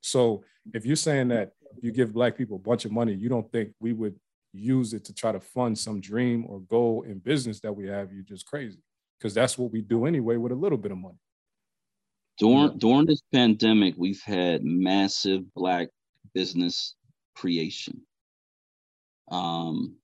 So 0.00 0.44
if 0.74 0.86
you're 0.86 0.96
saying 0.96 1.28
that 1.28 1.52
you 1.80 1.92
give 1.92 2.12
black 2.12 2.36
people 2.36 2.56
a 2.56 2.60
bunch 2.60 2.84
of 2.84 2.92
money, 2.92 3.14
you 3.14 3.28
don't 3.28 3.50
think 3.50 3.72
we 3.80 3.92
would 3.92 4.14
use 4.52 4.92
it 4.92 5.04
to 5.06 5.14
try 5.14 5.32
to 5.32 5.40
fund 5.40 5.78
some 5.78 6.00
dream 6.00 6.44
or 6.46 6.60
goal 6.60 7.02
in 7.02 7.18
business 7.18 7.60
that 7.60 7.72
we 7.72 7.86
have, 7.86 8.12
you're 8.12 8.22
just 8.22 8.46
crazy. 8.46 8.78
Because 9.18 9.34
that's 9.34 9.56
what 9.56 9.72
we 9.72 9.80
do 9.80 10.06
anyway 10.06 10.36
with 10.36 10.52
a 10.52 10.56
little 10.56 10.78
bit 10.78 10.92
of 10.92 10.98
money. 10.98 11.18
During 12.38 12.78
during 12.78 13.06
this 13.06 13.22
pandemic, 13.32 13.94
we've 13.96 14.22
had 14.22 14.64
massive 14.64 15.52
black 15.54 15.88
business 16.34 16.94
creation. 17.34 18.00
Um, 19.30 19.96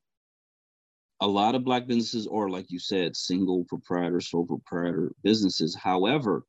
a 1.20 1.26
lot 1.26 1.54
of 1.54 1.64
black 1.64 1.86
businesses 1.86 2.26
are, 2.26 2.48
like 2.48 2.70
you 2.70 2.78
said, 2.78 3.16
single 3.16 3.64
proprietor, 3.64 4.20
sole 4.20 4.46
proprietor 4.46 5.12
businesses. 5.22 5.74
However, 5.74 6.44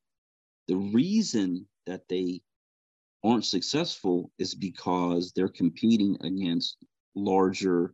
the 0.68 0.76
reason 0.76 1.68
that 1.88 2.08
they 2.08 2.42
aren't 3.24 3.46
successful 3.46 4.32
is 4.38 4.54
because 4.54 5.32
they're 5.32 5.48
competing 5.48 6.18
against 6.22 6.78
larger 7.16 7.94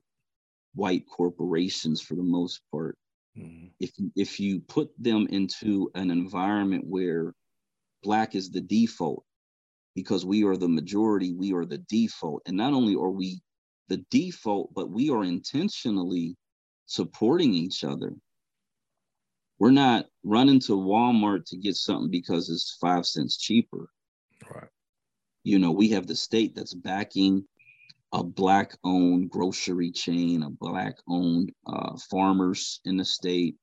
white 0.75 1.05
corporations 1.07 2.01
for 2.01 2.15
the 2.15 2.23
most 2.23 2.61
part. 2.71 2.97
Mm-hmm. 3.37 3.67
If 3.79 3.91
if 4.15 4.39
you 4.39 4.59
put 4.59 4.91
them 4.99 5.27
into 5.29 5.89
an 5.95 6.11
environment 6.11 6.85
where 6.87 7.33
black 8.03 8.35
is 8.35 8.51
the 8.51 8.61
default 8.61 9.23
because 9.95 10.25
we 10.25 10.43
are 10.43 10.57
the 10.57 10.67
majority, 10.67 11.33
we 11.33 11.53
are 11.53 11.65
the 11.65 11.79
default. 11.89 12.41
And 12.45 12.57
not 12.57 12.73
only 12.73 12.95
are 12.95 13.09
we 13.09 13.41
the 13.87 14.03
default, 14.11 14.73
but 14.73 14.89
we 14.89 15.09
are 15.09 15.23
intentionally 15.23 16.35
supporting 16.85 17.53
each 17.53 17.83
other. 17.83 18.13
We're 19.59 19.71
not 19.71 20.05
running 20.23 20.59
to 20.61 20.73
Walmart 20.73 21.45
to 21.45 21.57
get 21.57 21.75
something 21.75 22.11
because 22.11 22.49
it's 22.49 22.77
five 22.81 23.05
cents 23.05 23.37
cheaper. 23.37 23.89
Right. 24.49 24.69
You 25.43 25.59
know, 25.59 25.71
we 25.71 25.89
have 25.89 26.07
the 26.07 26.15
state 26.15 26.55
that's 26.55 26.73
backing 26.73 27.45
a 28.11 28.23
black 28.23 28.77
owned 28.83 29.29
grocery 29.29 29.91
chain, 29.91 30.43
a 30.43 30.49
black 30.49 30.97
owned 31.07 31.51
uh, 31.65 31.97
farmers 32.09 32.81
in 32.85 32.97
the 32.97 33.05
state 33.05 33.55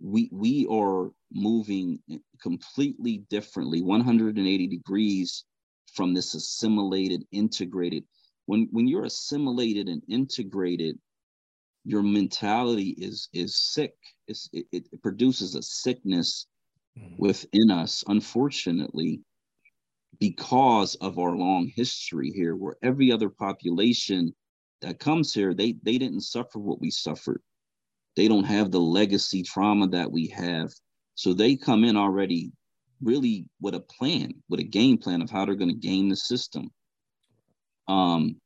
we 0.00 0.28
we 0.32 0.66
are 0.70 1.10
moving 1.32 1.98
completely 2.40 3.18
differently 3.30 3.82
180 3.82 4.66
degrees 4.66 5.44
from 5.94 6.12
this 6.12 6.34
assimilated 6.34 7.24
integrated 7.32 8.04
when 8.46 8.68
when 8.70 8.86
you're 8.86 9.04
assimilated 9.04 9.88
and 9.88 10.02
integrated 10.08 10.98
your 11.86 12.02
mentality 12.02 12.96
is 12.98 13.28
is 13.32 13.56
sick. 13.56 13.94
It's, 14.26 14.50
it, 14.52 14.66
it 14.72 15.02
produces 15.02 15.54
a 15.54 15.62
sickness 15.62 16.46
mm-hmm. 16.98 17.14
within 17.16 17.70
us, 17.70 18.02
unfortunately, 18.08 19.20
because 20.18 20.96
of 20.96 21.18
our 21.18 21.36
long 21.36 21.70
history 21.74 22.32
here, 22.34 22.56
where 22.56 22.74
every 22.82 23.12
other 23.12 23.28
population 23.28 24.34
that 24.82 24.98
comes 24.98 25.32
here, 25.32 25.54
they 25.54 25.76
they 25.84 25.96
didn't 25.96 26.22
suffer 26.22 26.58
what 26.58 26.80
we 26.80 26.90
suffered. 26.90 27.40
They 28.16 28.26
don't 28.26 28.44
have 28.44 28.72
the 28.72 28.80
legacy 28.80 29.42
trauma 29.44 29.86
that 29.88 30.10
we 30.10 30.26
have. 30.28 30.70
So 31.14 31.32
they 31.32 31.54
come 31.54 31.84
in 31.84 31.96
already 31.96 32.50
really 33.00 33.48
with 33.60 33.74
a 33.74 33.80
plan, 33.80 34.32
with 34.48 34.58
a 34.58 34.64
game 34.64 34.98
plan 34.98 35.22
of 35.22 35.30
how 35.30 35.44
they're 35.44 35.54
going 35.54 35.70
to 35.70 35.88
game 35.88 36.08
the 36.08 36.16
system. 36.16 36.70
Um, 37.86 38.40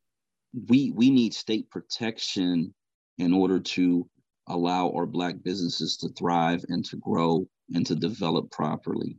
we 0.69 0.91
we 0.91 1.11
need 1.11 1.33
state 1.33 1.71
protection 1.71 2.75
in 3.21 3.35
order 3.35 3.61
to 3.61 4.09
allow 4.49 4.91
our 4.91 5.07
black 5.07 5.37
businesses 5.43 5.97
to 5.99 6.09
thrive 6.09 6.65
and 6.69 6.85
to 6.87 6.97
grow 6.97 7.47
and 7.75 7.87
to 7.87 7.95
develop 7.95 8.51
properly. 8.51 9.19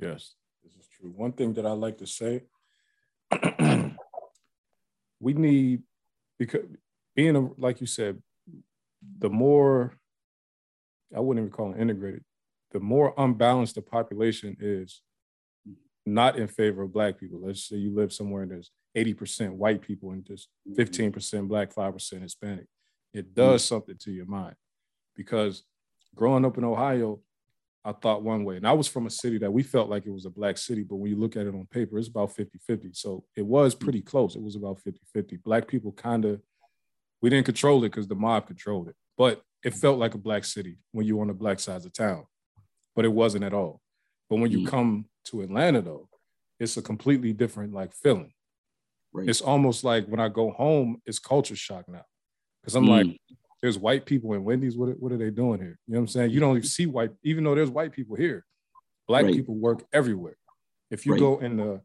Yes, 0.00 0.34
this 0.64 0.74
is 0.74 0.88
true. 0.88 1.12
One 1.14 1.32
thing 1.32 1.54
that 1.54 1.64
I 1.64 1.70
like 1.70 1.98
to 1.98 2.06
say, 2.06 2.42
we 5.20 5.32
need 5.32 5.82
because 6.38 6.66
being 7.14 7.36
a, 7.36 7.48
like 7.56 7.80
you 7.80 7.86
said, 7.86 8.20
the 9.18 9.30
more 9.30 9.94
I 11.16 11.20
wouldn't 11.20 11.46
even 11.46 11.56
call 11.56 11.72
it 11.72 11.80
integrated, 11.80 12.24
the 12.72 12.80
more 12.80 13.14
unbalanced 13.16 13.76
the 13.76 13.82
population 13.82 14.56
is, 14.60 15.00
not 16.04 16.38
in 16.38 16.46
favor 16.46 16.82
of 16.82 16.92
black 16.92 17.18
people. 17.18 17.40
Let's 17.42 17.68
say 17.68 17.76
you 17.76 17.94
live 17.94 18.12
somewhere 18.12 18.42
and 18.42 18.50
there's 18.50 18.70
80% 18.96 19.52
white 19.52 19.82
people 19.82 20.12
and 20.12 20.24
just 20.24 20.48
mm-hmm. 20.68 20.80
15% 20.80 21.48
black, 21.48 21.74
5% 21.74 22.22
Hispanic. 22.22 22.66
It 23.16 23.26
hmm. 23.26 23.32
does 23.34 23.64
something 23.64 23.96
to 24.00 24.12
your 24.12 24.26
mind 24.26 24.54
because 25.16 25.64
growing 26.14 26.44
up 26.44 26.58
in 26.58 26.64
Ohio, 26.64 27.20
I 27.84 27.92
thought 27.92 28.22
one 28.22 28.44
way. 28.44 28.56
And 28.56 28.66
I 28.66 28.72
was 28.72 28.88
from 28.88 29.06
a 29.06 29.10
city 29.10 29.38
that 29.38 29.52
we 29.52 29.62
felt 29.62 29.88
like 29.88 30.06
it 30.06 30.12
was 30.12 30.26
a 30.26 30.30
black 30.30 30.58
city, 30.58 30.82
but 30.82 30.96
when 30.96 31.10
you 31.10 31.16
look 31.16 31.36
at 31.36 31.46
it 31.46 31.54
on 31.54 31.66
paper, 31.70 31.98
it's 31.98 32.08
about 32.08 32.34
50 32.34 32.58
50. 32.58 32.90
So 32.92 33.24
it 33.36 33.46
was 33.46 33.74
hmm. 33.74 33.84
pretty 33.84 34.02
close. 34.02 34.36
It 34.36 34.42
was 34.42 34.56
about 34.56 34.80
50 34.80 35.00
50. 35.12 35.36
Black 35.38 35.66
people 35.66 35.92
kind 35.92 36.24
of, 36.24 36.40
we 37.22 37.30
didn't 37.30 37.46
control 37.46 37.82
it 37.84 37.90
because 37.90 38.08
the 38.08 38.14
mob 38.14 38.46
controlled 38.46 38.88
it, 38.88 38.96
but 39.16 39.42
it 39.64 39.72
hmm. 39.72 39.78
felt 39.78 39.98
like 39.98 40.14
a 40.14 40.18
black 40.18 40.44
city 40.44 40.78
when 40.92 41.06
you 41.06 41.16
were 41.16 41.22
on 41.22 41.28
the 41.28 41.34
black 41.34 41.58
sides 41.58 41.86
of 41.86 41.92
town, 41.92 42.26
but 42.94 43.04
it 43.04 43.12
wasn't 43.12 43.44
at 43.44 43.54
all. 43.54 43.80
But 44.28 44.40
when 44.40 44.50
you 44.50 44.60
mm. 44.60 44.66
come 44.66 45.06
to 45.26 45.42
Atlanta, 45.42 45.80
though, 45.80 46.08
it's 46.58 46.76
a 46.76 46.82
completely 46.82 47.32
different 47.32 47.72
like 47.72 47.92
feeling. 47.92 48.32
Right. 49.12 49.28
It's 49.28 49.40
almost 49.40 49.84
like 49.84 50.06
when 50.08 50.18
I 50.18 50.28
go 50.28 50.50
home, 50.50 51.00
it's 51.06 51.20
culture 51.20 51.54
shock 51.54 51.88
now. 51.88 52.04
Because 52.66 52.74
I'm 52.74 52.86
mm. 52.86 52.88
like, 53.10 53.20
there's 53.62 53.78
white 53.78 54.04
people 54.04 54.32
in 54.32 54.42
Wendy's. 54.42 54.76
What, 54.76 55.00
what 55.00 55.12
are 55.12 55.16
they 55.16 55.30
doing 55.30 55.60
here? 55.60 55.78
You 55.86 55.94
know 55.94 56.00
what 56.00 56.02
I'm 56.02 56.08
saying? 56.08 56.32
You 56.32 56.40
don't 56.40 56.56
even 56.56 56.68
see 56.68 56.86
white, 56.86 57.12
even 57.22 57.44
though 57.44 57.54
there's 57.54 57.70
white 57.70 57.92
people 57.92 58.16
here. 58.16 58.44
Black 59.06 59.24
right. 59.24 59.34
people 59.34 59.54
work 59.54 59.84
everywhere. 59.92 60.36
If 60.90 61.06
you 61.06 61.12
right. 61.12 61.20
go 61.20 61.38
in 61.38 61.58
the 61.58 61.80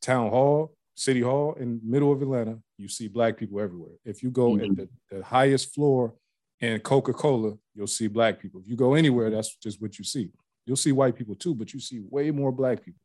town 0.00 0.30
hall, 0.30 0.76
city 0.94 1.20
hall 1.20 1.54
in 1.54 1.80
middle 1.82 2.12
of 2.12 2.22
Atlanta, 2.22 2.60
you 2.78 2.86
see 2.86 3.08
black 3.08 3.36
people 3.36 3.60
everywhere. 3.60 3.90
If 4.04 4.22
you 4.22 4.30
go 4.30 4.52
mm-hmm. 4.52 4.64
in 4.64 4.74
the, 4.76 4.88
the 5.10 5.24
highest 5.24 5.74
floor 5.74 6.14
in 6.60 6.78
Coca-Cola, 6.78 7.54
you'll 7.74 7.88
see 7.88 8.06
black 8.06 8.40
people. 8.40 8.60
If 8.60 8.68
you 8.68 8.76
go 8.76 8.94
anywhere, 8.94 9.30
that's 9.30 9.56
just 9.56 9.82
what 9.82 9.98
you 9.98 10.04
see. 10.04 10.30
You'll 10.64 10.76
see 10.76 10.92
white 10.92 11.16
people 11.16 11.34
too, 11.34 11.56
but 11.56 11.74
you 11.74 11.80
see 11.80 12.02
way 12.08 12.30
more 12.30 12.52
black 12.52 12.84
people. 12.84 13.00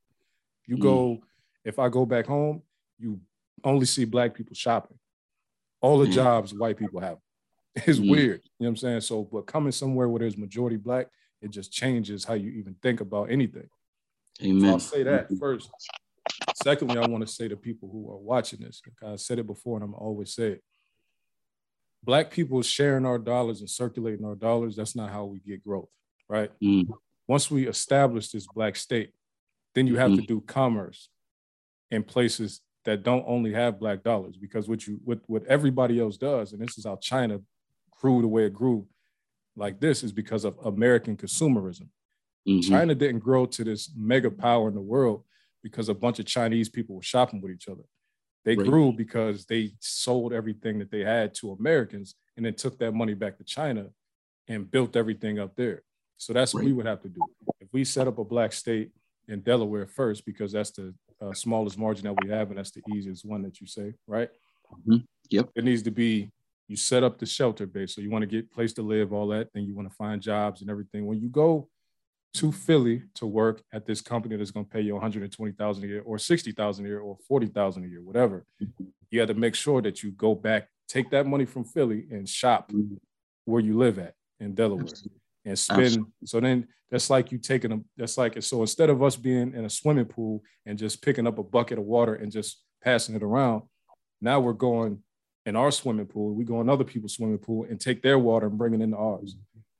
You 0.68 0.78
mm. 0.78 0.82
go, 0.82 1.24
if 1.66 1.80
I 1.80 1.90
go 1.90 2.06
back 2.06 2.28
home, 2.28 2.62
you 3.00 3.20
only 3.64 3.88
see 3.88 4.06
black 4.06 4.36
people 4.36 4.54
shopping. 4.54 5.00
All 5.82 6.00
the 6.00 6.08
mm. 6.08 6.12
jobs 6.14 6.54
white 6.54 6.78
people 6.78 7.00
have. 7.02 7.18
It's 7.76 8.00
mm. 8.00 8.10
weird. 8.10 8.42
You 8.60 8.66
know 8.66 8.66
what 8.66 8.68
I'm 8.70 8.78
saying? 8.78 9.02
So, 9.02 9.24
but 9.32 9.46
coming 9.46 9.72
somewhere 9.72 10.10
where 10.10 10.20
there's 10.20 10.38
majority 10.38 10.76
black, 10.76 11.08
it 11.42 11.52
just 11.52 11.72
changes 11.72 12.26
how 12.26 12.34
you 12.34 12.50
even 12.52 12.76
think 12.82 13.00
about 13.00 13.32
anything. 13.32 13.70
Amen. 14.44 14.62
So 14.62 14.68
I'll 14.70 14.80
say 14.80 15.04
that 15.04 15.28
first. 15.40 15.70
Secondly, 16.56 16.98
I 16.98 17.08
want 17.08 17.26
to 17.26 17.32
say 17.32 17.48
to 17.48 17.56
people 17.56 17.90
who 17.90 18.12
are 18.12 18.18
watching 18.18 18.60
this, 18.60 18.82
I 19.06 19.16
said 19.16 19.40
it 19.40 19.48
before 19.48 19.78
and 19.78 19.84
I'm 19.84 19.94
always 19.94 20.34
say 20.34 20.54
it. 20.54 20.64
Black 22.04 22.32
people 22.32 22.62
sharing 22.62 23.06
our 23.06 23.20
dollars 23.20 23.60
and 23.60 23.70
circulating 23.70 24.26
our 24.26 24.36
dollars, 24.36 24.76
that's 24.76 24.96
not 24.96 25.12
how 25.12 25.26
we 25.26 25.40
get 25.40 25.64
growth, 25.64 25.90
right? 26.28 26.52
Mm. 26.62 26.88
Once 27.28 27.52
we 27.52 27.68
establish 27.68 28.30
this 28.30 28.48
black 28.48 28.76
state, 28.76 29.12
then 29.76 29.86
you 29.86 29.98
have 29.98 30.12
mm. 30.12 30.22
to 30.22 30.22
do 30.26 30.42
commerce 30.42 31.10
in 31.92 32.04
places 32.04 32.62
that 32.90 33.04
don't 33.04 33.24
only 33.28 33.54
have 33.54 33.80
black 33.80 34.04
dollars 34.04 34.36
because 34.36 34.68
what 34.68 34.88
you 34.88 35.00
what 35.04 35.20
what 35.28 35.46
everybody 35.46 36.00
else 36.00 36.18
does 36.18 36.54
and 36.54 36.62
this 36.62 36.78
is 36.78 36.86
how 36.86 36.96
china 36.96 37.40
grew 38.02 38.22
the 38.22 38.28
way 38.28 38.46
it 38.46 38.54
grew 38.54 38.88
like 39.56 39.80
this 39.80 40.04
is 40.04 40.12
because 40.12 40.44
of 40.44 40.58
american 40.66 41.16
consumerism 41.16 41.88
mm-hmm. 42.48 42.62
china 42.62 42.96
didn't 42.96 43.20
grow 43.20 43.46
to 43.46 43.64
this 43.64 43.92
mega 43.96 44.32
power 44.32 44.68
in 44.68 44.74
the 44.74 44.82
world 44.82 45.24
because 45.62 45.88
a 45.88 45.94
bunch 45.94 46.18
of 46.20 46.26
chinese 46.26 46.68
people 46.68 46.96
were 46.96 47.04
shopping 47.04 47.40
with 47.42 47.52
each 47.52 47.68
other 47.68 47.84
they 48.44 48.56
right. 48.56 48.68
grew 48.68 48.92
because 48.92 49.46
they 49.46 49.72
sold 49.80 50.34
everything 50.34 50.80
that 50.80 50.90
they 50.90 51.04
had 51.04 51.34
to 51.36 51.52
americans 51.52 52.16
and 52.38 52.46
then 52.46 52.56
took 52.56 52.80
that 52.80 52.94
money 52.94 53.14
back 53.14 53.38
to 53.38 53.44
china 53.44 53.86
and 54.48 54.72
built 54.72 54.96
everything 54.96 55.38
up 55.38 55.56
there 55.56 55.84
so 56.18 56.34
that's 56.34 56.56
right. 56.56 56.62
what 56.62 56.66
we 56.66 56.74
would 56.74 56.88
have 56.88 57.02
to 57.02 57.10
do 57.10 57.22
if 57.60 57.68
we 57.72 57.84
set 57.84 58.08
up 58.08 58.18
a 58.18 58.24
black 58.24 58.52
state 58.52 58.90
in 59.28 59.42
delaware 59.42 59.86
first 59.86 60.26
because 60.26 60.52
that's 60.52 60.72
the 60.72 60.92
uh, 61.22 61.34
smallest 61.34 61.78
margin 61.78 62.06
that 62.06 62.16
we 62.24 62.30
have, 62.30 62.50
and 62.50 62.58
that's 62.58 62.72
the 62.72 62.82
easiest 62.94 63.26
one 63.26 63.42
that 63.44 63.60
you 63.60 63.68
say, 63.68 63.94
right? 64.08 64.30
Mm-hmm. 64.74 64.98
Yep. 65.30 65.50
It 65.56 65.64
needs 65.64 65.84
to 65.84 65.92
be 65.92 66.32
you 66.68 66.76
set 66.76 67.04
up 67.04 67.18
the 67.18 67.26
shelter 67.26 67.66
base, 67.66 67.96
so 67.96 68.02
you 68.02 68.10
want 68.10 68.22
to 68.22 68.28
get 68.28 68.52
place 68.52 68.74
to 68.74 68.82
live, 68.82 69.12
all 69.12 69.28
that, 69.28 69.50
then 69.54 69.64
you 69.64 69.76
want 69.76 69.90
to 69.90 69.96
find 69.96 70.22
jobs 70.22 70.62
and 70.62 70.70
everything. 70.70 71.06
When 71.06 71.20
you 71.20 71.30
go 71.30 71.68
to 72.36 72.52
Philly 72.52 73.04
to 73.16 73.26
work 73.26 73.64
at 73.74 73.86
this 73.86 74.02
company 74.02 74.36
that's 74.36 74.52
going 74.52 74.66
to 74.66 74.72
pay 74.72 74.82
you 74.82 74.94
120,000 74.94 75.84
a 75.84 75.88
year, 75.88 76.04
or 76.06 76.20
60,000 76.20 76.86
a 76.86 76.88
year, 76.88 77.00
or 77.00 77.18
40,000 77.28 77.84
a 77.84 77.88
year, 77.88 78.02
whatever, 78.04 78.46
mm-hmm. 78.62 78.86
you 79.10 79.20
have 79.20 79.30
to 79.30 79.34
make 79.34 79.56
sure 79.56 79.82
that 79.82 80.04
you 80.04 80.12
go 80.12 80.36
back, 80.36 80.70
take 80.88 81.10
that 81.10 81.26
money 81.26 81.46
from 81.46 81.64
Philly, 81.64 82.06
and 82.12 82.30
shop 82.30 82.72
mm-hmm. 82.72 82.96
where 83.46 83.62
you 83.62 83.78
live 83.78 83.98
at 83.98 84.14
in 84.40 84.54
Delaware. 84.54 84.84
Absolutely 84.84 85.20
and 85.50 85.60
spend. 85.60 85.82
Absolutely. 85.82 86.12
So 86.26 86.40
then 86.40 86.68
that's 86.92 87.10
like 87.10 87.32
you 87.32 87.38
taking 87.38 87.72
a 87.72 87.80
that's 87.98 88.18
like 88.18 88.42
so 88.42 88.62
instead 88.62 88.90
of 88.90 89.04
us 89.04 89.16
being 89.16 89.54
in 89.54 89.66
a 89.66 89.70
swimming 89.70 90.06
pool 90.06 90.44
and 90.66 90.78
just 90.78 91.02
picking 91.02 91.28
up 91.28 91.38
a 91.38 91.44
bucket 91.44 91.78
of 91.78 91.86
water 91.86 92.16
and 92.16 92.32
just 92.32 92.62
passing 92.84 93.16
it 93.16 93.24
around, 93.24 93.64
now 94.22 94.40
we're 94.40 94.54
going 94.54 95.00
in 95.46 95.56
our 95.56 95.72
swimming 95.72 96.06
pool. 96.06 96.34
We 96.34 96.46
go 96.46 96.62
in 96.62 96.70
other 96.70 96.84
people's 96.84 97.14
swimming 97.14 97.38
pool 97.38 97.66
and 97.70 97.80
take 97.80 98.02
their 98.02 98.20
water 98.20 98.48
and 98.48 98.58
bring 98.58 98.74
it 98.74 98.82
into 98.82 98.98
ours. 98.98 99.36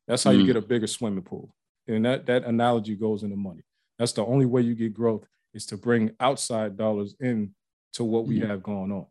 That's 0.08 0.24
how 0.24 0.32
mm. 0.32 0.40
you 0.40 0.46
get 0.46 0.56
a 0.56 0.62
bigger 0.62 0.88
swimming 0.88 1.24
pool. 1.24 1.54
And 1.88 2.06
that 2.06 2.26
that 2.28 2.46
analogy 2.46 2.96
goes 2.96 3.24
into 3.24 3.36
money. 3.36 3.62
That's 3.98 4.14
the 4.14 4.26
only 4.26 4.46
way 4.46 4.62
you 4.62 4.76
get 4.76 4.94
growth 4.94 5.26
is 5.54 5.66
to 5.68 5.78
bring 5.78 6.12
outside 6.20 6.78
dollars 6.78 7.16
in 7.20 7.54
to 7.94 8.04
what 8.04 8.28
we 8.28 8.40
mm. 8.40 8.48
have 8.48 8.64
going 8.64 8.92
on. 8.92 9.06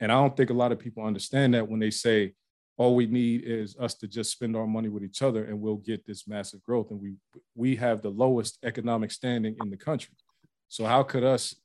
And 0.00 0.12
I 0.12 0.16
don't 0.16 0.36
think 0.36 0.50
a 0.50 0.54
lot 0.54 0.72
of 0.72 0.78
people 0.78 1.04
understand 1.04 1.54
that 1.54 1.68
when 1.68 1.80
they 1.80 1.90
say 1.90 2.34
all 2.78 2.94
we 2.94 3.06
need 3.06 3.42
is 3.44 3.76
us 3.76 3.94
to 3.94 4.06
just 4.06 4.30
spend 4.30 4.56
our 4.56 4.66
money 4.66 4.88
with 4.88 5.02
each 5.02 5.20
other 5.20 5.44
and 5.44 5.60
we'll 5.60 5.76
get 5.76 6.06
this 6.06 6.28
massive 6.28 6.62
growth. 6.62 6.90
And 6.90 7.00
we 7.00 7.16
we 7.54 7.74
have 7.76 8.00
the 8.00 8.08
lowest 8.10 8.58
economic 8.62 9.10
standing 9.10 9.56
in 9.60 9.68
the 9.68 9.76
country. 9.76 10.14
So 10.68 10.84
how 10.84 11.02
could 11.02 11.24
us 11.24 11.56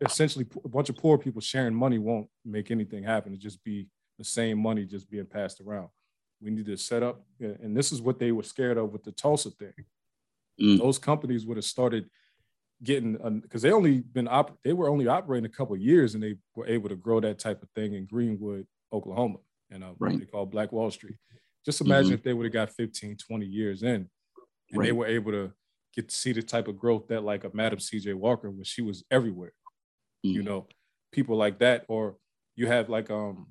essentially 0.00 0.46
a 0.64 0.68
bunch 0.68 0.90
of 0.90 0.96
poor 0.96 1.18
people 1.18 1.40
sharing 1.40 1.74
money 1.74 1.98
won't 1.98 2.28
make 2.44 2.70
anything 2.70 3.02
happen. 3.02 3.32
It 3.32 3.40
just 3.40 3.64
be 3.64 3.88
the 4.18 4.24
same 4.24 4.58
money 4.58 4.84
just 4.84 5.10
being 5.10 5.26
passed 5.26 5.60
around. 5.60 5.88
We 6.40 6.50
need 6.50 6.66
to 6.66 6.76
set 6.76 7.02
up 7.02 7.24
and 7.40 7.74
this 7.74 7.90
is 7.90 8.02
what 8.02 8.18
they 8.18 8.30
were 8.30 8.42
scared 8.42 8.76
of 8.76 8.92
with 8.92 9.02
the 9.02 9.12
tulsa 9.12 9.50
thing. 9.50 9.72
Mm. 10.60 10.78
those 10.78 10.98
companies 10.98 11.44
would 11.46 11.56
have 11.56 11.64
started 11.64 12.08
getting 12.82 13.16
because 13.40 13.62
they 13.62 13.72
only 13.72 14.00
been 14.00 14.28
op- 14.28 14.56
they 14.62 14.72
were 14.72 14.88
only 14.88 15.08
operating 15.08 15.46
a 15.46 15.56
couple 15.56 15.76
years 15.76 16.14
and 16.14 16.22
they 16.22 16.36
were 16.54 16.66
able 16.66 16.88
to 16.88 16.96
grow 16.96 17.18
that 17.18 17.40
type 17.40 17.60
of 17.62 17.68
thing 17.70 17.94
in 17.94 18.06
greenwood 18.06 18.64
oklahoma 18.92 19.38
and 19.74 19.84
uh, 19.84 19.88
right. 19.98 20.12
what 20.12 20.20
they 20.20 20.26
call 20.26 20.46
Black 20.46 20.72
Wall 20.72 20.90
Street. 20.90 21.16
Just 21.64 21.80
imagine 21.80 22.06
mm-hmm. 22.06 22.14
if 22.14 22.22
they 22.22 22.32
would 22.32 22.44
have 22.44 22.52
got 22.52 22.70
15, 22.70 23.16
20 23.16 23.46
years 23.46 23.82
in 23.82 23.88
and 23.88 24.08
right. 24.74 24.86
they 24.86 24.92
were 24.92 25.06
able 25.06 25.32
to 25.32 25.52
get 25.94 26.08
to 26.08 26.14
see 26.14 26.32
the 26.32 26.42
type 26.42 26.68
of 26.68 26.78
growth 26.78 27.08
that 27.08 27.24
like 27.24 27.44
a 27.44 27.50
Madam 27.52 27.78
CJ 27.78 28.14
Walker, 28.14 28.50
where 28.50 28.64
she 28.64 28.82
was 28.82 29.04
everywhere. 29.10 29.52
Mm-hmm. 30.24 30.36
You 30.36 30.42
know, 30.42 30.68
people 31.12 31.36
like 31.36 31.58
that, 31.58 31.84
or 31.88 32.16
you 32.56 32.66
have 32.66 32.88
like 32.88 33.10
um 33.10 33.48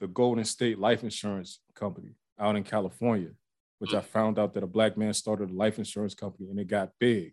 the 0.00 0.06
Golden 0.08 0.44
State 0.44 0.78
Life 0.78 1.02
Insurance 1.02 1.60
Company 1.74 2.16
out 2.38 2.56
in 2.56 2.64
California, 2.64 3.30
which 3.78 3.94
I 3.94 4.00
found 4.00 4.38
out 4.38 4.54
that 4.54 4.62
a 4.62 4.66
black 4.66 4.96
man 4.96 5.14
started 5.14 5.50
a 5.50 5.54
life 5.54 5.78
insurance 5.78 6.14
company 6.14 6.50
and 6.50 6.58
it 6.58 6.66
got 6.66 6.90
big. 6.98 7.32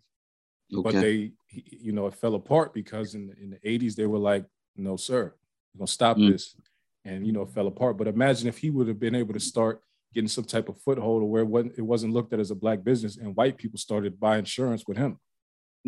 Okay. 0.72 0.82
But 0.82 0.94
they, 1.00 1.32
you 1.50 1.92
know, 1.92 2.06
it 2.06 2.14
fell 2.14 2.34
apart 2.34 2.72
because 2.72 3.14
in 3.14 3.26
the, 3.26 3.34
in 3.42 3.50
the 3.50 3.58
80s 3.58 3.94
they 3.94 4.06
were 4.06 4.18
like, 4.18 4.46
no, 4.76 4.96
sir, 4.96 5.34
we're 5.74 5.80
gonna 5.80 5.88
stop 5.88 6.16
mm-hmm. 6.16 6.32
this 6.32 6.56
and 7.04 7.26
you 7.26 7.32
know 7.32 7.46
fell 7.46 7.66
apart. 7.66 7.96
But 7.96 8.08
imagine 8.08 8.48
if 8.48 8.58
he 8.58 8.70
would 8.70 8.88
have 8.88 9.00
been 9.00 9.14
able 9.14 9.34
to 9.34 9.40
start 9.40 9.82
getting 10.14 10.28
some 10.28 10.44
type 10.44 10.68
of 10.68 10.78
foothold 10.78 11.22
or 11.22 11.30
where 11.30 11.42
it 11.42 11.46
wasn't, 11.46 11.74
it 11.78 11.82
wasn't 11.82 12.12
looked 12.12 12.32
at 12.32 12.40
as 12.40 12.50
a 12.50 12.54
black 12.54 12.84
business, 12.84 13.16
and 13.16 13.36
white 13.36 13.56
people 13.56 13.78
started 13.78 14.20
buying 14.20 14.40
insurance 14.40 14.84
with 14.86 14.96
him. 14.96 15.18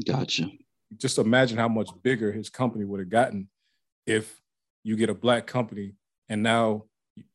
Gotcha. 0.06 0.50
Just 0.96 1.18
imagine 1.18 1.58
how 1.58 1.68
much 1.68 1.90
bigger 2.02 2.32
his 2.32 2.50
company 2.50 2.84
would 2.84 3.00
have 3.00 3.10
gotten 3.10 3.48
if 4.06 4.40
you 4.82 4.96
get 4.96 5.10
a 5.10 5.14
black 5.14 5.46
company 5.46 5.94
and 6.28 6.42
now 6.42 6.84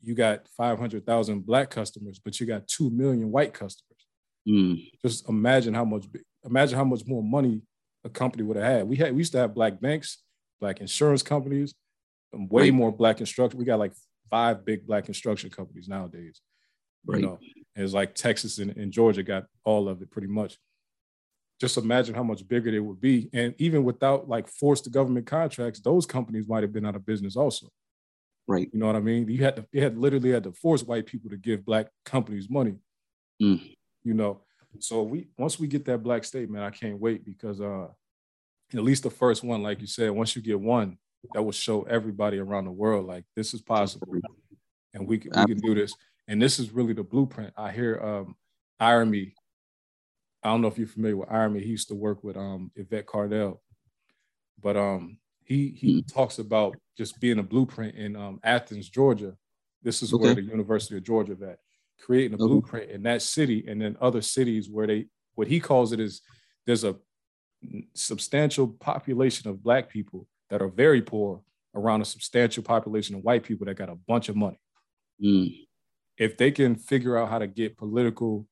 you 0.02 0.14
got 0.14 0.48
500,000 0.58 1.46
black 1.46 1.70
customers, 1.70 2.20
but 2.24 2.40
you 2.40 2.46
got 2.46 2.68
2 2.68 2.90
million 2.90 3.32
white 3.32 3.54
customers. 3.54 4.08
Mm. 4.48 4.90
Just 5.06 5.28
imagine 5.30 5.74
how 5.74 5.86
much 5.86 6.06
imagine 6.44 6.78
how 6.78 6.84
much 6.84 7.06
more 7.06 7.24
money 7.24 7.62
a 8.04 8.10
company 8.10 8.44
would 8.44 8.58
have 8.58 8.66
had. 8.66 8.88
We 8.88 8.96
had 8.96 9.12
we 9.14 9.20
used 9.20 9.32
to 9.34 9.40
have 9.40 9.54
black 9.54 9.80
banks, 9.80 10.20
black 10.60 10.82
insurance 10.82 11.22
companies, 11.22 11.76
way 12.34 12.64
right. 12.64 12.74
more 12.74 12.92
black 12.92 13.18
construction. 13.18 13.60
We 13.60 13.66
got 13.66 13.80
like 13.80 13.94
five 14.30 14.66
big 14.66 14.86
black 14.86 15.06
construction 15.06 15.50
companies 15.50 15.88
nowadays. 15.88 16.42
Right. 17.06 17.22
You 17.22 17.28
know, 17.28 17.40
it's 17.76 17.94
like 17.94 18.16
Texas 18.16 18.58
and, 18.58 18.76
and 18.78 18.92
Georgia 18.92 19.24
got 19.24 19.46
all 19.64 19.88
of 19.88 20.02
it 20.02 20.12
pretty 20.12 20.28
much. 20.28 20.58
Just 21.60 21.78
imagine 21.78 22.16
how 22.16 22.24
much 22.24 22.48
bigger 22.48 22.72
they 22.72 22.80
would 22.80 23.02
be. 23.02 23.30
And 23.34 23.54
even 23.58 23.84
without 23.84 24.30
like 24.30 24.48
forced 24.48 24.90
government 24.92 25.26
contracts, 25.26 25.82
those 25.82 26.06
companies 26.06 26.48
might 26.48 26.64
have 26.64 26.72
been 26.72 26.86
out 26.86 26.96
of 26.96 27.06
business 27.06 27.36
also. 27.36 27.68
Right. 28.48 28.70
You 28.72 28.80
know 28.80 28.88
what 28.88 28.96
I 28.96 29.02
mean? 29.02 29.28
You 29.28 29.44
had 29.44 29.58
to, 29.58 29.66
you 29.72 29.82
had 29.82 29.98
literally 29.98 30.32
had 30.32 30.44
to 30.44 30.52
force 30.52 30.84
white 30.84 31.06
people 31.06 31.30
to 31.30 31.38
give 31.38 31.66
black 31.66 31.88
companies 32.06 32.50
money. 32.50 32.76
Mm. 33.42 33.76
You 34.04 34.14
know, 34.14 34.42
so 34.80 35.04
we 35.04 35.28
once 35.38 35.60
we 35.60 35.68
get 35.68 35.86
that 35.86 36.04
black 36.04 36.24
statement, 36.24 36.64
I 36.64 36.70
can't 36.70 37.00
wait 37.00 37.26
because 37.26 37.60
uh 37.60 37.88
at 38.74 38.84
least 38.84 39.04
the 39.04 39.10
first 39.10 39.44
one, 39.44 39.64
like 39.64 39.82
you 39.82 39.88
said, 39.88 40.12
once 40.12 40.36
you 40.36 40.42
get 40.42 40.60
one, 40.60 40.98
that 41.34 41.44
will 41.44 41.52
show 41.52 41.84
everybody 41.84 42.40
around 42.40 42.66
the 42.66 42.72
world 42.72 43.06
like 43.06 43.26
this 43.36 43.54
is 43.54 43.62
possible, 43.62 44.08
and 44.94 45.08
we 45.08 45.18
can, 45.18 45.32
we 45.32 45.54
can 45.54 45.60
do 45.60 45.76
this. 45.76 45.94
And 46.28 46.42
this 46.42 46.60
is 46.60 46.72
really 46.72 46.94
the 46.94 47.04
blueprint. 47.04 47.54
I 47.58 47.72
hear 47.72 48.00
um 48.02 48.36
Irony. 48.80 49.34
I 50.44 50.50
don't 50.50 50.62
know 50.62 50.68
if 50.68 50.78
you're 50.78 50.88
familiar 50.88 51.18
with 51.18 51.32
Irony. 51.32 51.62
He 51.62 51.72
used 51.72 51.90
to 51.90 51.96
work 51.96 52.24
with 52.24 52.38
um 52.38 52.72
Yvette 52.76 53.06
Carnell, 53.06 53.60
but 54.62 54.78
um 54.78 55.18
he 55.44 55.70
he 55.76 56.02
mm. 56.02 56.14
talks 56.14 56.40
about 56.40 56.76
just 56.98 57.20
being 57.20 57.40
a 57.40 57.44
blueprint 57.44 57.96
in 57.96 58.16
um, 58.16 58.40
Athens, 58.44 58.88
Georgia. 58.90 59.36
This 59.82 60.04
is 60.04 60.14
okay. 60.14 60.24
where 60.24 60.36
the 60.36 60.44
University 60.44 60.98
of 60.98 61.04
Georgia 61.04 61.36
at 61.50 61.58
creating 62.00 62.40
a 62.40 62.44
okay. 62.44 62.48
blueprint 62.48 62.92
in 62.92 63.04
that 63.04 63.22
city, 63.22 63.66
and 63.68 63.82
then 63.82 63.98
other 64.00 64.22
cities 64.22 64.70
where 64.70 64.86
they 64.86 65.08
what 65.36 65.48
he 65.48 65.60
calls 65.60 65.92
it 65.92 66.00
is 66.00 66.22
there's 66.66 66.84
a 66.84 66.96
substantial 67.94 68.68
population 68.68 69.50
of 69.50 69.64
black 69.64 69.90
people 69.90 70.28
that 70.50 70.62
are 70.62 70.68
very 70.68 71.02
poor 71.02 71.42
around 71.76 72.02
a 72.02 72.06
substantial 72.06 72.64
population 72.64 73.16
of 73.16 73.24
white 73.24 73.44
people 73.44 73.66
that 73.66 73.76
got 73.76 73.90
a 73.90 73.96
bunch 73.96 74.30
of 74.30 74.36
money. 74.36 74.60
Mm. 75.24 75.56
If 76.18 76.38
they 76.38 76.52
can 76.52 76.76
figure 76.76 77.18
out 77.18 77.30
how 77.30 77.40
to 77.40 77.48
get 77.48 77.78
political 77.78 78.48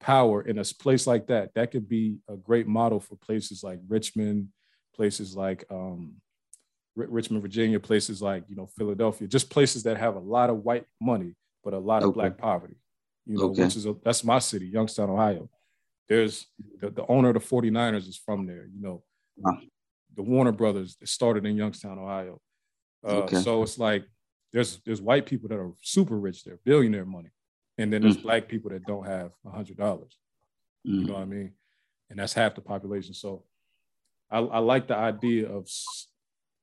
power 0.00 0.42
in 0.42 0.58
a 0.58 0.64
place 0.64 1.06
like 1.06 1.26
that, 1.28 1.54
that 1.54 1.70
could 1.70 1.88
be 1.88 2.18
a 2.28 2.36
great 2.36 2.66
model 2.66 3.00
for 3.00 3.16
places 3.16 3.62
like 3.62 3.80
Richmond, 3.88 4.48
places 4.94 5.34
like 5.34 5.64
um, 5.70 6.14
R- 6.98 7.06
Richmond, 7.08 7.42
Virginia, 7.42 7.80
places 7.80 8.20
like 8.20 8.44
you 8.48 8.56
know 8.56 8.66
Philadelphia, 8.78 9.26
just 9.26 9.50
places 9.50 9.82
that 9.84 9.96
have 9.96 10.16
a 10.16 10.20
lot 10.20 10.50
of 10.50 10.58
white 10.58 10.84
money 11.00 11.34
but 11.64 11.72
a 11.72 11.78
lot 11.78 12.02
of 12.02 12.10
okay. 12.10 12.20
black 12.20 12.38
poverty. 12.38 12.76
You 13.26 13.38
know, 13.38 13.44
okay. 13.46 13.64
which 13.64 13.76
is 13.76 13.86
a, 13.86 13.96
that's 14.04 14.22
my 14.22 14.38
city, 14.38 14.66
Youngstown, 14.66 15.08
Ohio. 15.08 15.48
There's 16.08 16.46
the, 16.80 16.90
the 16.90 17.06
owner 17.06 17.30
of 17.30 17.34
the 17.34 17.40
49ers 17.40 18.06
is 18.06 18.18
from 18.18 18.46
there. 18.46 18.66
You 18.66 18.82
know, 18.82 19.02
wow. 19.38 19.58
The 20.16 20.22
Warner 20.22 20.52
Brothers 20.52 20.96
started 21.04 21.46
in 21.46 21.56
Youngstown, 21.56 21.98
Ohio. 21.98 22.40
Uh, 23.06 23.22
okay. 23.22 23.40
So 23.40 23.62
it's 23.62 23.78
like 23.78 24.04
there's 24.52 24.80
there's 24.84 25.02
white 25.02 25.26
people 25.26 25.48
that 25.48 25.58
are 25.58 25.72
super 25.82 26.18
rich 26.18 26.44
there, 26.44 26.58
billionaire 26.64 27.04
money, 27.04 27.30
and 27.78 27.92
then 27.92 28.02
there's 28.02 28.16
mm. 28.16 28.22
black 28.22 28.48
people 28.48 28.70
that 28.70 28.84
don't 28.84 29.06
have 29.06 29.32
a 29.46 29.50
hundred 29.50 29.76
dollars. 29.76 30.16
Mm. 30.86 31.00
You 31.00 31.04
know 31.06 31.14
what 31.14 31.22
I 31.22 31.26
mean? 31.26 31.52
And 32.10 32.18
that's 32.18 32.32
half 32.32 32.54
the 32.54 32.60
population. 32.60 33.14
So 33.14 33.44
I, 34.30 34.38
I 34.38 34.58
like 34.58 34.86
the 34.86 34.96
idea 34.96 35.48
of 35.48 35.68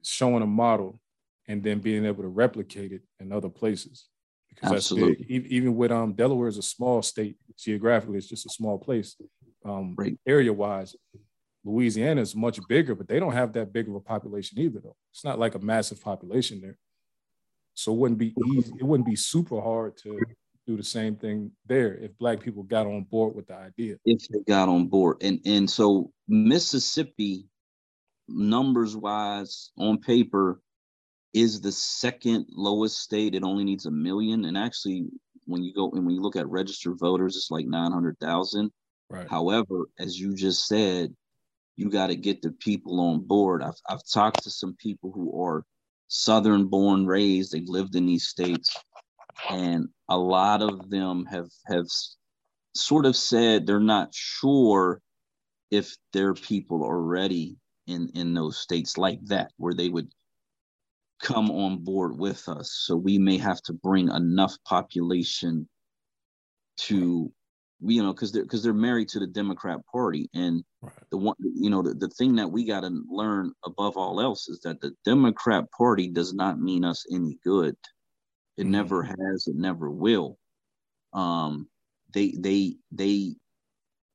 showing 0.04 0.44
a 0.44 0.48
model 0.48 1.00
and 1.48 1.64
then 1.64 1.80
being 1.80 2.06
able 2.06 2.24
to 2.24 2.30
replicate 2.30 2.92
it 2.92 3.02
in 3.20 3.32
other 3.32 3.50
places 3.50 4.08
because 4.50 4.72
Absolutely. 4.72 5.16
that's 5.16 5.28
big. 5.28 5.52
Even 5.52 5.76
with 5.76 5.92
um 5.92 6.14
Delaware 6.14 6.48
is 6.48 6.58
a 6.58 6.64
small 6.64 7.02
state 7.02 7.38
geographically, 7.58 8.18
it's 8.18 8.28
just 8.28 8.46
a 8.46 8.50
small 8.50 8.78
place. 8.78 9.16
Um, 9.64 9.96
right. 9.96 10.18
area 10.26 10.52
wise, 10.52 10.96
Louisiana 11.64 12.22
is 12.22 12.36
much 12.36 12.60
bigger, 12.68 12.96
but 12.96 13.08
they 13.08 13.20
don't 13.20 13.34
have 13.34 13.54
that 13.54 13.72
big 13.72 13.88
of 13.88 13.96
a 13.96 14.00
population 14.00 14.60
either. 14.60 14.80
Though 14.80 14.96
it's 15.12 15.24
not 15.24 15.40
like 15.40 15.56
a 15.56 15.60
massive 15.60 16.02
population 16.02 16.60
there, 16.62 16.78
so 17.74 17.94
it 17.94 17.98
wouldn't 17.98 18.20
be 18.20 18.34
easy. 18.54 18.74
It 18.80 18.84
wouldn't 18.84 19.08
be 19.08 19.16
super 19.16 19.62
hard 19.62 19.98
to 19.98 20.20
do 20.68 20.78
the 20.78 20.84
same 20.84 21.16
thing 21.16 21.52
there 21.66 21.96
if 21.96 22.18
black 22.18 22.40
people 22.40 22.64
got 22.64 22.88
on 22.88 23.04
board 23.04 23.36
with 23.36 23.48
the 23.48 23.56
idea. 23.56 23.98
If 24.06 24.28
they 24.30 24.40
got 24.48 24.70
on 24.70 24.88
board, 24.88 25.18
and 25.22 25.40
and 25.46 25.70
so 25.70 26.12
Mississippi, 26.28 27.48
numbers 28.28 28.96
wise, 28.96 29.72
on 29.78 30.00
paper, 30.00 30.62
is 31.34 31.62
the 31.62 31.72
second 31.72 32.46
lowest 32.50 33.00
state. 33.00 33.36
It 33.36 33.44
only 33.44 33.64
needs 33.64 33.86
a 33.86 33.92
million. 33.92 34.46
And 34.46 34.58
actually, 34.58 35.06
when 35.46 35.64
you 35.64 35.74
go 35.74 35.92
and 35.92 36.06
when 36.06 36.16
you 36.16 36.22
look 36.22 36.36
at 36.36 36.48
registered 36.50 36.98
voters, 37.00 37.36
it's 37.36 37.52
like 37.52 37.66
900,000. 37.68 38.72
Right. 39.10 39.30
However, 39.30 39.90
as 40.00 40.20
you 40.20 40.34
just 40.34 40.68
said, 40.68 41.14
you 41.82 41.90
got 41.90 42.08
to 42.08 42.16
get 42.16 42.44
the 42.44 42.52
people 42.52 43.00
on 43.00 43.26
board. 43.26 43.64
I've, 43.64 43.82
I've 43.90 44.06
talked 44.06 44.44
to 44.44 44.52
some 44.52 44.76
people 44.76 45.12
who 45.12 45.44
are 45.44 45.66
Southern 46.08 46.68
born, 46.68 47.08
raised, 47.08 47.52
they've 47.52 47.68
lived 47.68 47.96
in 47.96 48.06
these 48.06 48.28
states. 48.28 48.78
And 49.50 49.88
a 50.08 50.18
lot 50.18 50.62
of 50.62 50.92
them 50.92 51.26
have, 51.26 51.50
have 51.66 51.88
sort 52.76 53.08
of 53.08 53.16
said 53.16 53.66
they're 53.66 53.80
not 53.80 54.14
sure 54.14 55.02
if 55.72 55.96
their 56.14 56.36
people 56.36 56.86
are 56.86 57.02
ready 57.02 57.58
in, 57.88 58.12
in 58.14 58.36
those 58.36 58.60
states 58.60 58.96
like 59.00 59.20
that, 59.26 59.52
where 59.58 59.74
they 59.74 59.90
would 59.90 60.10
come 61.20 61.50
on 61.50 61.84
board 61.84 62.16
with 62.16 62.48
us. 62.48 62.72
So 62.86 62.96
we 62.96 63.18
may 63.18 63.38
have 63.38 63.62
to 63.64 63.74
bring 63.74 64.10
enough 64.10 64.56
population 64.66 65.68
to, 66.82 67.32
you 67.82 68.04
know, 68.04 68.14
because 68.14 68.32
they're 68.32 68.44
because 68.44 68.64
they're 68.64 68.74
married 68.74 69.10
to 69.10 69.20
the 69.20 69.28
Democrat 69.28 69.80
Party, 69.92 70.30
and 70.34 70.64
right. 70.82 70.94
the 71.10 71.18
one, 71.18 71.36
you 71.40 71.70
know, 71.70 71.82
the, 71.82 71.94
the 71.94 72.10
thing 72.10 72.36
that 72.36 72.52
we 72.52 72.66
got 72.66 72.82
to 72.82 73.04
learn 73.10 73.54
above 73.66 73.98
all 73.98 74.22
else 74.22 74.48
is 74.50 74.60
that 74.62 74.82
the 74.82 74.92
Democrat 75.06 75.66
Party 75.72 76.08
does 76.08 76.34
not 76.34 76.60
mean 76.60 76.86
us 76.86 77.06
any 77.12 77.38
good. 77.44 77.76
It 78.58 78.64
mm-hmm. 78.64 78.72
never 78.72 79.04
has. 79.04 79.48
It 79.48 79.56
never 79.56 79.90
will. 79.90 80.38
Um, 81.14 81.68
they 82.14 82.34
they 82.38 82.76
they 82.92 83.36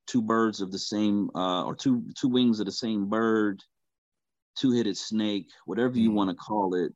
two 0.06 0.22
birds 0.22 0.60
of 0.60 0.70
the 0.70 0.78
same 0.78 1.30
uh, 1.34 1.64
or 1.64 1.74
two 1.74 2.04
two 2.18 2.28
wings 2.28 2.60
of 2.60 2.66
the 2.66 2.72
same 2.72 3.08
bird 3.08 3.62
two-headed 4.56 4.96
snake, 4.96 5.48
whatever 5.66 5.98
you 5.98 6.10
mm. 6.10 6.14
want 6.14 6.30
to 6.30 6.36
call 6.36 6.74
it, 6.74 6.92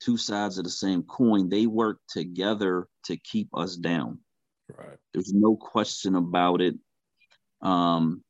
two 0.00 0.16
sides 0.16 0.58
of 0.58 0.64
the 0.64 0.70
same 0.70 1.02
coin. 1.04 1.48
They 1.48 1.66
work 1.66 1.98
together 2.08 2.86
to 3.04 3.16
keep 3.16 3.48
us 3.54 3.76
down. 3.76 4.18
Right. 4.76 4.98
There's 5.14 5.32
no 5.32 5.56
question 5.56 6.16
about 6.16 6.60
it. 6.60 6.74
Um, 7.62 8.22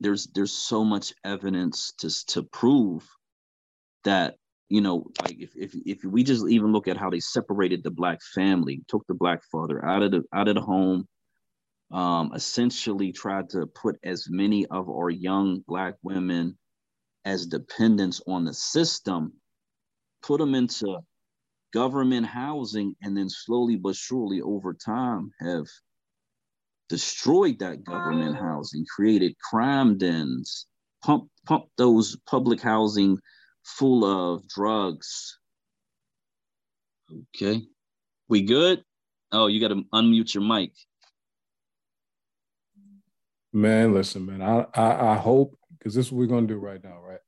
there's 0.00 0.28
there's 0.28 0.52
so 0.52 0.84
much 0.84 1.12
evidence 1.24 1.92
to 1.98 2.26
to 2.26 2.42
prove 2.42 3.06
that 4.04 4.36
you 4.68 4.80
know 4.80 5.04
like 5.22 5.36
if, 5.38 5.50
if 5.54 5.74
if 5.84 6.04
we 6.04 6.24
just 6.24 6.48
even 6.48 6.72
look 6.72 6.88
at 6.88 6.96
how 6.96 7.10
they 7.10 7.20
separated 7.20 7.82
the 7.82 7.90
black 7.90 8.18
family 8.34 8.82
took 8.88 9.04
the 9.08 9.14
black 9.14 9.40
father 9.52 9.84
out 9.84 10.02
of 10.02 10.10
the 10.10 10.22
out 10.32 10.48
of 10.48 10.54
the 10.54 10.60
home 10.60 11.06
um 11.92 12.32
essentially 12.34 13.12
tried 13.12 13.50
to 13.50 13.66
put 13.66 13.98
as 14.02 14.28
many 14.30 14.64
of 14.66 14.88
our 14.88 15.10
young 15.10 15.62
black 15.66 15.96
women 16.02 16.56
as 17.24 17.46
dependents 17.46 18.20
on 18.26 18.44
the 18.44 18.54
system, 18.54 19.32
put 20.22 20.40
them 20.40 20.54
into 20.54 20.98
government 21.72 22.26
housing, 22.26 22.94
and 23.02 23.16
then 23.16 23.28
slowly 23.28 23.76
but 23.76 23.96
surely 23.96 24.40
over 24.40 24.74
time 24.74 25.30
have 25.40 25.66
destroyed 26.88 27.60
that 27.60 27.84
government 27.84 28.36
mm. 28.36 28.40
housing, 28.40 28.84
created 28.94 29.36
crime 29.38 29.96
dens, 29.96 30.66
pump 31.02 31.30
pump 31.46 31.66
those 31.76 32.16
public 32.26 32.60
housing 32.60 33.18
full 33.64 34.04
of 34.04 34.46
drugs. 34.48 35.38
Okay. 37.36 37.62
We 38.28 38.42
good? 38.42 38.84
Oh, 39.32 39.46
you 39.46 39.60
got 39.60 39.68
to 39.68 39.84
unmute 39.92 40.34
your 40.34 40.44
mic. 40.44 40.72
Man, 43.52 43.94
listen, 43.94 44.26
man. 44.26 44.42
I 44.42 44.66
I, 44.74 45.12
I 45.12 45.16
hope 45.16 45.56
because 45.78 45.94
this 45.94 46.06
is 46.06 46.12
what 46.12 46.18
we're 46.20 46.26
gonna 46.26 46.46
do 46.46 46.58
right 46.58 46.82
now, 46.82 47.00
right? 47.02 47.18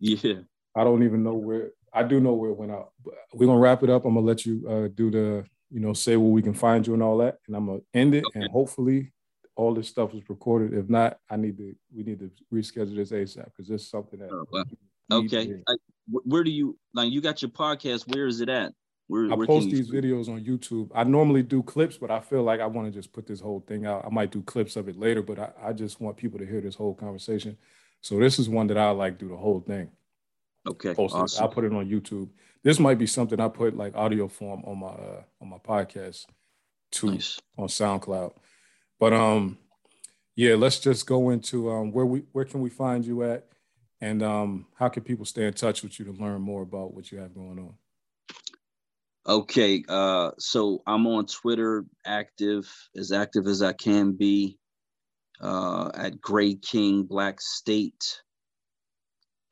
Yeah. 0.00 0.40
I 0.74 0.84
don't 0.84 1.04
even 1.04 1.22
know 1.22 1.34
where. 1.34 1.70
I 1.92 2.02
do 2.02 2.20
know 2.20 2.32
where 2.32 2.50
it 2.50 2.56
went 2.56 2.72
out. 2.72 2.92
But 3.04 3.14
we're 3.34 3.46
gonna 3.46 3.58
wrap 3.58 3.82
it 3.82 3.90
up. 3.90 4.04
I'm 4.04 4.14
gonna 4.14 4.26
let 4.26 4.46
you 4.46 4.66
uh, 4.68 4.88
do 4.94 5.10
the, 5.10 5.44
you 5.70 5.80
know, 5.80 5.92
say 5.92 6.16
where 6.16 6.30
we 6.30 6.42
can 6.42 6.54
find 6.54 6.86
you 6.86 6.94
and 6.94 7.02
all 7.02 7.18
that, 7.18 7.38
and 7.46 7.56
I'm 7.56 7.66
gonna 7.66 7.80
end 7.94 8.14
it. 8.14 8.24
Okay. 8.26 8.40
And 8.40 8.50
hopefully, 8.50 9.12
all 9.56 9.74
this 9.74 9.88
stuff 9.88 10.14
is 10.14 10.22
recorded. 10.28 10.72
If 10.72 10.88
not, 10.88 11.18
I 11.28 11.36
need 11.36 11.58
to. 11.58 11.74
We 11.94 12.02
need 12.02 12.20
to 12.20 12.30
reschedule 12.52 12.96
this 12.96 13.10
ASAP 13.10 13.44
because 13.44 13.68
this 13.68 13.82
is 13.82 13.90
something 13.90 14.20
that. 14.20 14.30
Oh, 14.32 14.44
well. 14.50 14.64
Okay. 15.10 15.60
I, 15.68 15.74
where 16.08 16.42
do 16.42 16.50
you 16.50 16.78
like? 16.94 17.12
You 17.12 17.20
got 17.20 17.42
your 17.42 17.50
podcast. 17.50 18.12
Where 18.14 18.26
is 18.26 18.40
it 18.40 18.48
at? 18.48 18.72
Where, 19.08 19.30
I 19.30 19.34
where 19.34 19.46
post 19.46 19.68
these 19.68 19.90
videos 19.90 20.28
on 20.28 20.42
YouTube. 20.42 20.90
I 20.94 21.04
normally 21.04 21.42
do 21.42 21.62
clips, 21.62 21.98
but 21.98 22.10
I 22.10 22.20
feel 22.20 22.42
like 22.42 22.60
I 22.60 22.66
want 22.66 22.86
to 22.86 22.98
just 22.98 23.12
put 23.12 23.26
this 23.26 23.40
whole 23.40 23.60
thing 23.60 23.84
out. 23.84 24.06
I 24.06 24.08
might 24.08 24.30
do 24.30 24.40
clips 24.42 24.76
of 24.76 24.88
it 24.88 24.96
later, 24.96 25.22
but 25.22 25.38
I, 25.38 25.50
I 25.62 25.72
just 25.74 26.00
want 26.00 26.16
people 26.16 26.38
to 26.38 26.46
hear 26.46 26.62
this 26.62 26.76
whole 26.76 26.94
conversation. 26.94 27.58
So 28.00 28.18
this 28.18 28.38
is 28.38 28.48
one 28.48 28.68
that 28.68 28.78
I 28.78 28.90
like 28.90 29.18
do 29.18 29.28
the 29.28 29.36
whole 29.36 29.60
thing. 29.60 29.90
Okay. 30.66 30.94
Awesome. 30.94 31.42
I'll 31.42 31.48
put 31.48 31.64
it 31.64 31.72
on 31.72 31.88
YouTube. 31.88 32.28
This 32.62 32.78
might 32.78 32.98
be 32.98 33.06
something 33.06 33.40
I 33.40 33.48
put 33.48 33.76
like 33.76 33.96
audio 33.96 34.28
form 34.28 34.62
on 34.64 34.78
my 34.78 34.88
uh, 34.88 35.22
on 35.40 35.48
my 35.48 35.58
podcast 35.58 36.26
too 36.92 37.12
nice. 37.12 37.40
on 37.58 37.66
SoundCloud. 37.66 38.32
But 39.00 39.12
um, 39.12 39.58
yeah, 40.36 40.54
let's 40.54 40.78
just 40.78 41.06
go 41.06 41.30
into 41.30 41.70
um 41.70 41.92
where 41.92 42.06
we 42.06 42.22
where 42.32 42.44
can 42.44 42.60
we 42.60 42.70
find 42.70 43.04
you 43.04 43.24
at, 43.24 43.48
and 44.00 44.22
um 44.22 44.66
how 44.76 44.88
can 44.88 45.02
people 45.02 45.24
stay 45.24 45.46
in 45.46 45.54
touch 45.54 45.82
with 45.82 45.98
you 45.98 46.04
to 46.06 46.12
learn 46.12 46.40
more 46.40 46.62
about 46.62 46.94
what 46.94 47.10
you 47.10 47.18
have 47.18 47.34
going 47.34 47.58
on. 47.58 47.74
Okay, 49.24 49.84
uh, 49.88 50.32
so 50.38 50.82
I'm 50.84 51.06
on 51.06 51.26
Twitter, 51.26 51.84
active 52.04 52.68
as 52.96 53.12
active 53.12 53.46
as 53.46 53.62
I 53.62 53.72
can 53.72 54.12
be, 54.12 54.58
uh, 55.40 55.90
at 55.94 56.20
Grey 56.20 56.54
King 56.54 57.04
Black 57.04 57.40
State. 57.40 58.21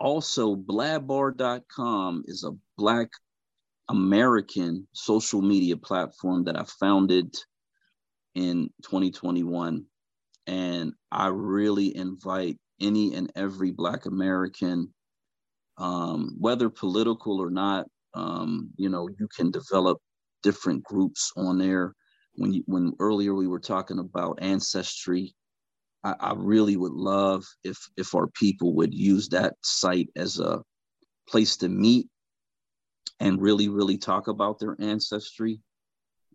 Also, 0.00 0.56
Blabbar.com 0.56 2.24
is 2.26 2.42
a 2.42 2.52
Black 2.78 3.10
American 3.90 4.88
social 4.92 5.42
media 5.42 5.76
platform 5.76 6.44
that 6.44 6.58
I 6.58 6.64
founded 6.64 7.36
in 8.34 8.70
2021. 8.82 9.84
And 10.46 10.94
I 11.12 11.26
really 11.26 11.94
invite 11.94 12.56
any 12.80 13.14
and 13.14 13.30
every 13.36 13.72
Black 13.72 14.06
American, 14.06 14.92
um, 15.76 16.34
whether 16.38 16.70
political 16.70 17.38
or 17.38 17.50
not, 17.50 17.86
um, 18.14 18.70
you 18.76 18.88
know, 18.88 19.08
you 19.18 19.28
can 19.36 19.50
develop 19.50 19.98
different 20.42 20.82
groups 20.82 21.30
on 21.36 21.58
there. 21.58 21.94
When 22.36 22.54
you, 22.54 22.62
when 22.64 22.94
earlier 23.00 23.34
we 23.34 23.48
were 23.48 23.60
talking 23.60 23.98
about 23.98 24.38
ancestry, 24.40 25.34
I, 26.04 26.14
I 26.18 26.34
really 26.36 26.76
would 26.76 26.92
love 26.92 27.44
if 27.64 27.78
if 27.96 28.14
our 28.14 28.28
people 28.28 28.74
would 28.76 28.94
use 28.94 29.28
that 29.28 29.54
site 29.62 30.08
as 30.16 30.38
a 30.38 30.62
place 31.28 31.56
to 31.58 31.68
meet 31.68 32.08
and 33.20 33.40
really 33.40 33.68
really 33.68 33.98
talk 33.98 34.28
about 34.28 34.58
their 34.58 34.76
ancestry 34.80 35.60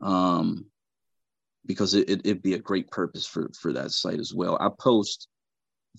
um, 0.01 0.65
because 1.65 1.93
it, 1.93 2.09
it, 2.09 2.25
would 2.25 2.41
be 2.41 2.53
a 2.53 2.59
great 2.59 2.89
purpose 2.91 3.25
for 3.25 3.49
for 3.59 3.73
that 3.73 3.91
site 3.91 4.19
as 4.19 4.33
well. 4.33 4.57
I 4.59 4.69
post 4.79 5.27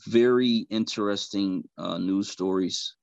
very 0.06 0.66
interesting 0.70 1.64
uh, 1.78 1.98
news 1.98 2.30
stories 2.30 2.94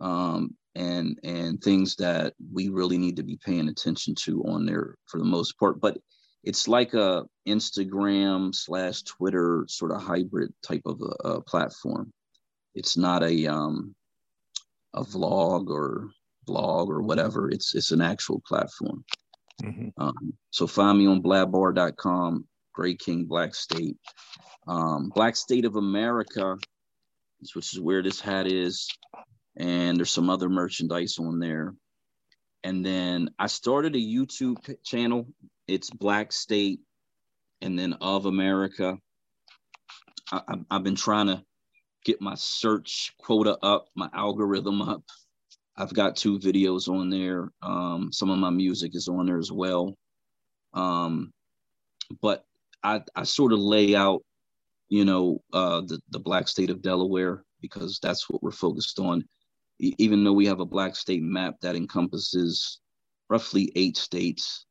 um, 0.00 0.54
and 0.74 1.18
and 1.24 1.60
things 1.62 1.96
that 1.96 2.34
we 2.52 2.68
really 2.68 2.98
need 2.98 3.16
to 3.16 3.22
be 3.22 3.38
paying 3.44 3.68
attention 3.68 4.14
to 4.14 4.42
on 4.44 4.66
there 4.66 4.96
for 5.06 5.18
the 5.18 5.24
most 5.24 5.58
part. 5.58 5.80
But 5.80 5.98
it's 6.44 6.68
like 6.68 6.94
a 6.94 7.24
instagram 7.46 8.54
slash 8.54 9.02
twitter 9.02 9.64
sort 9.68 9.92
of 9.92 10.02
hybrid 10.02 10.52
type 10.62 10.82
of 10.86 11.00
a, 11.00 11.28
a 11.28 11.40
platform 11.42 12.12
it's 12.74 12.96
not 12.96 13.22
a 13.22 13.46
um 13.46 13.94
a 14.94 15.02
vlog 15.02 15.68
or 15.68 16.10
blog 16.44 16.88
or 16.88 17.02
whatever 17.02 17.50
it's 17.50 17.74
it's 17.74 17.92
an 17.92 18.00
actual 18.00 18.42
platform 18.46 19.04
mm-hmm. 19.62 19.88
um, 20.02 20.32
so 20.50 20.66
find 20.66 20.98
me 20.98 21.06
on 21.06 21.22
blabbar.com 21.22 22.44
grey 22.74 22.94
king 22.94 23.24
black 23.24 23.54
state 23.54 23.96
um, 24.66 25.10
black 25.14 25.36
state 25.36 25.64
of 25.64 25.76
america 25.76 26.56
which 27.54 27.72
is 27.72 27.80
where 27.80 28.02
this 28.02 28.20
hat 28.20 28.46
is 28.46 28.88
and 29.56 29.98
there's 29.98 30.10
some 30.10 30.30
other 30.30 30.48
merchandise 30.48 31.18
on 31.18 31.38
there. 31.38 31.74
And 32.64 32.84
then 32.84 33.30
I 33.38 33.48
started 33.48 33.96
a 33.96 33.98
YouTube 33.98 34.56
channel. 34.84 35.26
It's 35.68 35.90
Black 35.90 36.32
State 36.32 36.80
and 37.60 37.78
then 37.78 37.94
of 37.94 38.26
America. 38.26 38.98
I, 40.30 40.56
have 40.70 40.82
been 40.82 40.94
trying 40.94 41.26
to 41.26 41.42
get 42.04 42.20
my 42.20 42.34
search 42.34 43.12
quota 43.18 43.58
up, 43.62 43.86
my 43.94 44.08
algorithm 44.12 44.82
up. 44.82 45.02
I've 45.76 45.94
got 45.94 46.16
two 46.16 46.38
videos 46.38 46.88
on 46.88 47.10
there. 47.10 47.50
Um, 47.62 48.10
some 48.12 48.30
of 48.30 48.38
my 48.38 48.50
music 48.50 48.94
is 48.94 49.08
on 49.08 49.26
there 49.26 49.38
as 49.38 49.52
well. 49.52 49.96
Um, 50.74 51.32
but 52.20 52.44
I, 52.82 53.02
I 53.14 53.24
sort 53.24 53.52
of 53.52 53.58
lay 53.58 53.94
out, 53.94 54.22
you 54.88 55.04
know, 55.04 55.42
uh, 55.52 55.82
the, 55.82 56.00
the 56.10 56.18
black 56.18 56.48
state 56.48 56.70
of 56.70 56.82
Delaware 56.82 57.44
because 57.60 57.98
that's 58.02 58.28
what 58.28 58.42
we're 58.42 58.50
focused 58.50 58.98
on 58.98 59.24
even 59.82 60.22
though 60.22 60.32
we 60.32 60.46
have 60.46 60.60
a 60.60 60.66
black 60.66 60.94
state 60.94 61.22
map 61.22 61.56
that 61.60 61.74
encompasses 61.74 62.80
roughly 63.28 63.72
eight 63.74 63.96
states, 63.96 64.64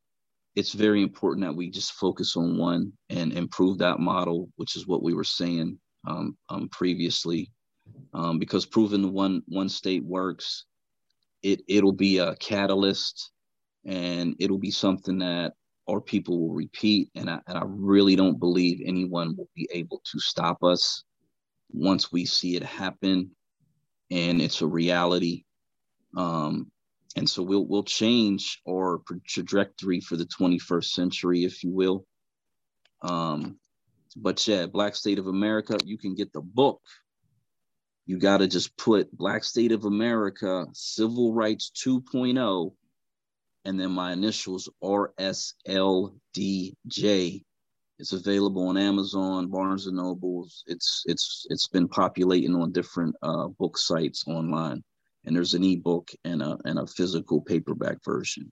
it's 0.54 0.72
very 0.72 1.02
important 1.02 1.46
that 1.46 1.54
we 1.54 1.70
just 1.70 1.92
focus 1.92 2.36
on 2.36 2.58
one 2.58 2.92
and 3.08 3.32
improve 3.32 3.78
that 3.78 4.00
model, 4.00 4.48
which 4.56 4.76
is 4.76 4.86
what 4.86 5.02
we 5.02 5.14
were 5.14 5.24
saying 5.24 5.78
um, 6.06 6.36
um, 6.48 6.68
previously. 6.70 7.50
Um, 8.14 8.38
because 8.38 8.64
proving 8.64 9.12
one 9.12 9.42
one 9.48 9.68
state 9.68 10.04
works, 10.04 10.66
it 11.42 11.62
it'll 11.68 11.92
be 11.92 12.18
a 12.18 12.36
catalyst, 12.36 13.30
and 13.84 14.36
it'll 14.38 14.58
be 14.58 14.70
something 14.70 15.18
that 15.18 15.54
our 15.88 16.00
people 16.00 16.38
will 16.38 16.54
repeat. 16.54 17.10
And 17.14 17.28
I, 17.28 17.40
and 17.48 17.58
I 17.58 17.62
really 17.66 18.14
don't 18.14 18.38
believe 18.38 18.80
anyone 18.84 19.34
will 19.36 19.48
be 19.56 19.68
able 19.72 20.00
to 20.04 20.20
stop 20.20 20.62
us 20.62 21.02
once 21.72 22.12
we 22.12 22.24
see 22.24 22.54
it 22.54 22.62
happen 22.62 23.30
and 24.12 24.42
it's 24.42 24.60
a 24.60 24.66
reality. 24.66 25.44
Um, 26.16 26.70
and 27.16 27.28
so 27.28 27.42
we'll 27.42 27.66
we'll 27.66 27.82
change 27.82 28.60
our 28.68 29.02
trajectory 29.26 30.00
for 30.00 30.16
the 30.16 30.24
21st 30.26 30.84
century, 30.84 31.44
if 31.44 31.62
you 31.62 31.70
will. 31.70 32.06
Um, 33.02 33.58
but 34.16 34.46
yeah, 34.46 34.66
Black 34.66 34.94
State 34.94 35.18
of 35.18 35.26
America, 35.26 35.78
you 35.84 35.98
can 35.98 36.14
get 36.14 36.32
the 36.32 36.40
book. 36.40 36.80
You 38.06 38.18
got 38.18 38.38
to 38.38 38.48
just 38.48 38.76
put 38.76 39.16
Black 39.16 39.44
State 39.44 39.72
of 39.72 39.84
America 39.84 40.66
Civil 40.72 41.32
Rights 41.34 41.70
2.0 41.84 42.72
and 43.64 43.78
then 43.78 43.92
my 43.92 44.12
initials 44.12 44.68
RSLDJ 44.82 46.12
it's 48.02 48.12
available 48.12 48.66
on 48.66 48.76
Amazon, 48.76 49.46
Barnes 49.48 49.86
and 49.86 49.96
Nobles. 49.96 50.64
It's 50.66 51.04
it's 51.06 51.46
it's 51.50 51.68
been 51.68 51.86
populating 51.86 52.56
on 52.56 52.72
different 52.72 53.14
uh, 53.22 53.46
book 53.46 53.78
sites 53.78 54.24
online, 54.26 54.82
and 55.24 55.34
there's 55.34 55.54
an 55.54 55.64
ebook 55.64 56.10
and 56.24 56.42
a 56.42 56.58
and 56.64 56.78
a 56.78 56.86
physical 56.86 57.40
paperback 57.40 57.98
version. 58.04 58.50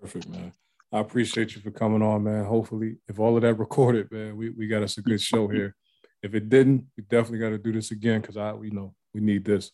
Perfect, 0.00 0.28
man. 0.28 0.52
I 0.92 1.00
appreciate 1.00 1.54
you 1.54 1.62
for 1.62 1.70
coming 1.70 2.02
on, 2.02 2.24
man. 2.24 2.44
Hopefully, 2.44 2.96
if 3.08 3.18
all 3.18 3.36
of 3.36 3.42
that 3.42 3.54
recorded, 3.54 4.10
man, 4.10 4.36
we, 4.36 4.50
we 4.50 4.66
got 4.66 4.82
us 4.82 4.98
a 4.98 5.02
good 5.02 5.20
show 5.20 5.48
here. 5.48 5.74
if 6.22 6.34
it 6.34 6.48
didn't, 6.48 6.84
we 6.96 7.04
definitely 7.04 7.38
got 7.38 7.50
to 7.50 7.58
do 7.58 7.72
this 7.72 7.90
again 7.92 8.20
because 8.20 8.36
I, 8.36 8.52
you 8.54 8.72
know, 8.72 8.94
we 9.14 9.20
need 9.20 9.44
this. 9.44 9.70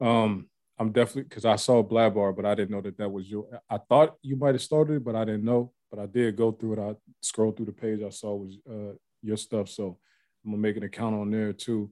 Um, 0.00 0.48
I'm 0.78 0.90
definitely 0.90 1.24
because 1.24 1.44
I 1.44 1.56
saw 1.56 1.84
Blabbar, 1.84 2.34
but 2.34 2.44
I 2.44 2.56
didn't 2.56 2.72
know 2.72 2.80
that 2.80 2.98
that 2.98 3.12
was 3.12 3.30
your. 3.30 3.46
I 3.70 3.78
thought 3.78 4.16
you 4.22 4.36
might 4.36 4.54
have 4.54 4.62
started 4.62 4.94
it, 4.94 5.04
but 5.04 5.14
I 5.14 5.24
didn't 5.24 5.44
know 5.44 5.72
but 5.94 6.02
I 6.02 6.06
did 6.06 6.36
go 6.36 6.50
through 6.50 6.72
it. 6.74 6.78
I 6.80 6.94
scrolled 7.22 7.56
through 7.56 7.66
the 7.66 7.72
page 7.72 8.00
I 8.04 8.10
saw 8.10 8.34
was 8.34 8.58
uh, 8.68 8.96
your 9.22 9.36
stuff, 9.36 9.68
so 9.68 9.98
I'm 10.44 10.50
gonna 10.50 10.60
make 10.60 10.76
an 10.76 10.82
account 10.82 11.14
on 11.14 11.30
there 11.30 11.52
too. 11.52 11.90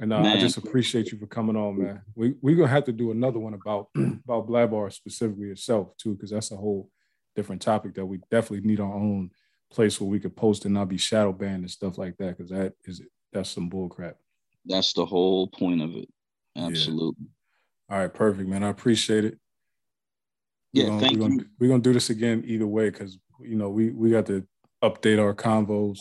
And 0.00 0.14
uh, 0.14 0.20
I 0.20 0.38
just 0.38 0.56
appreciate 0.56 1.12
you 1.12 1.18
for 1.18 1.26
coming 1.26 1.56
on, 1.56 1.78
man. 1.78 2.00
We 2.14 2.34
we 2.40 2.54
gonna 2.54 2.68
have 2.68 2.84
to 2.84 2.92
do 2.92 3.10
another 3.10 3.38
one 3.38 3.52
about 3.52 3.88
about 3.96 4.48
Blabbar 4.48 4.90
specifically 4.90 5.50
itself 5.50 5.94
too, 5.98 6.14
because 6.14 6.30
that's 6.30 6.50
a 6.52 6.56
whole 6.56 6.88
different 7.36 7.60
topic 7.60 7.94
that 7.94 8.06
we 8.06 8.18
definitely 8.30 8.66
need 8.66 8.80
our 8.80 8.92
own 8.92 9.30
place 9.70 10.00
where 10.00 10.08
we 10.08 10.18
could 10.18 10.34
post 10.34 10.64
and 10.64 10.72
not 10.72 10.88
be 10.88 10.96
shadow 10.96 11.32
banned 11.32 11.62
and 11.62 11.70
stuff 11.70 11.98
like 11.98 12.16
that. 12.16 12.38
Because 12.38 12.50
that 12.50 12.72
is 12.86 13.02
that's 13.30 13.50
some 13.50 13.68
bull 13.68 13.90
crap. 13.90 14.16
That's 14.64 14.94
the 14.94 15.04
whole 15.04 15.46
point 15.48 15.82
of 15.82 15.94
it. 15.94 16.08
Absolutely. 16.56 17.26
Yeah. 17.90 17.94
All 17.94 18.02
right, 18.02 18.12
perfect, 18.12 18.48
man. 18.48 18.64
I 18.64 18.68
appreciate 18.68 19.26
it. 19.26 19.38
Yeah, 20.72 20.84
we're 20.84 20.88
gonna, 20.90 21.00
thank 21.00 21.18
we're 21.18 21.28
you. 21.28 21.38
Gonna, 21.38 21.50
we're 21.58 21.68
gonna 21.68 21.82
do 21.82 21.92
this 21.92 22.08
again 22.08 22.42
either 22.46 22.66
way 22.66 22.88
because 22.88 23.18
you 23.42 23.56
know, 23.56 23.68
we 23.68 23.90
we 23.90 24.10
got 24.10 24.24
to 24.26 24.46
update 24.82 25.22
our 25.22 25.34
convos 25.34 25.98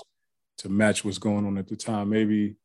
to 0.60 0.70
match 0.70 1.04
what's 1.04 1.18
going 1.18 1.46
on 1.46 1.58
at 1.58 1.68
the 1.68 1.76
time. 1.76 2.10
Maybe 2.10 2.56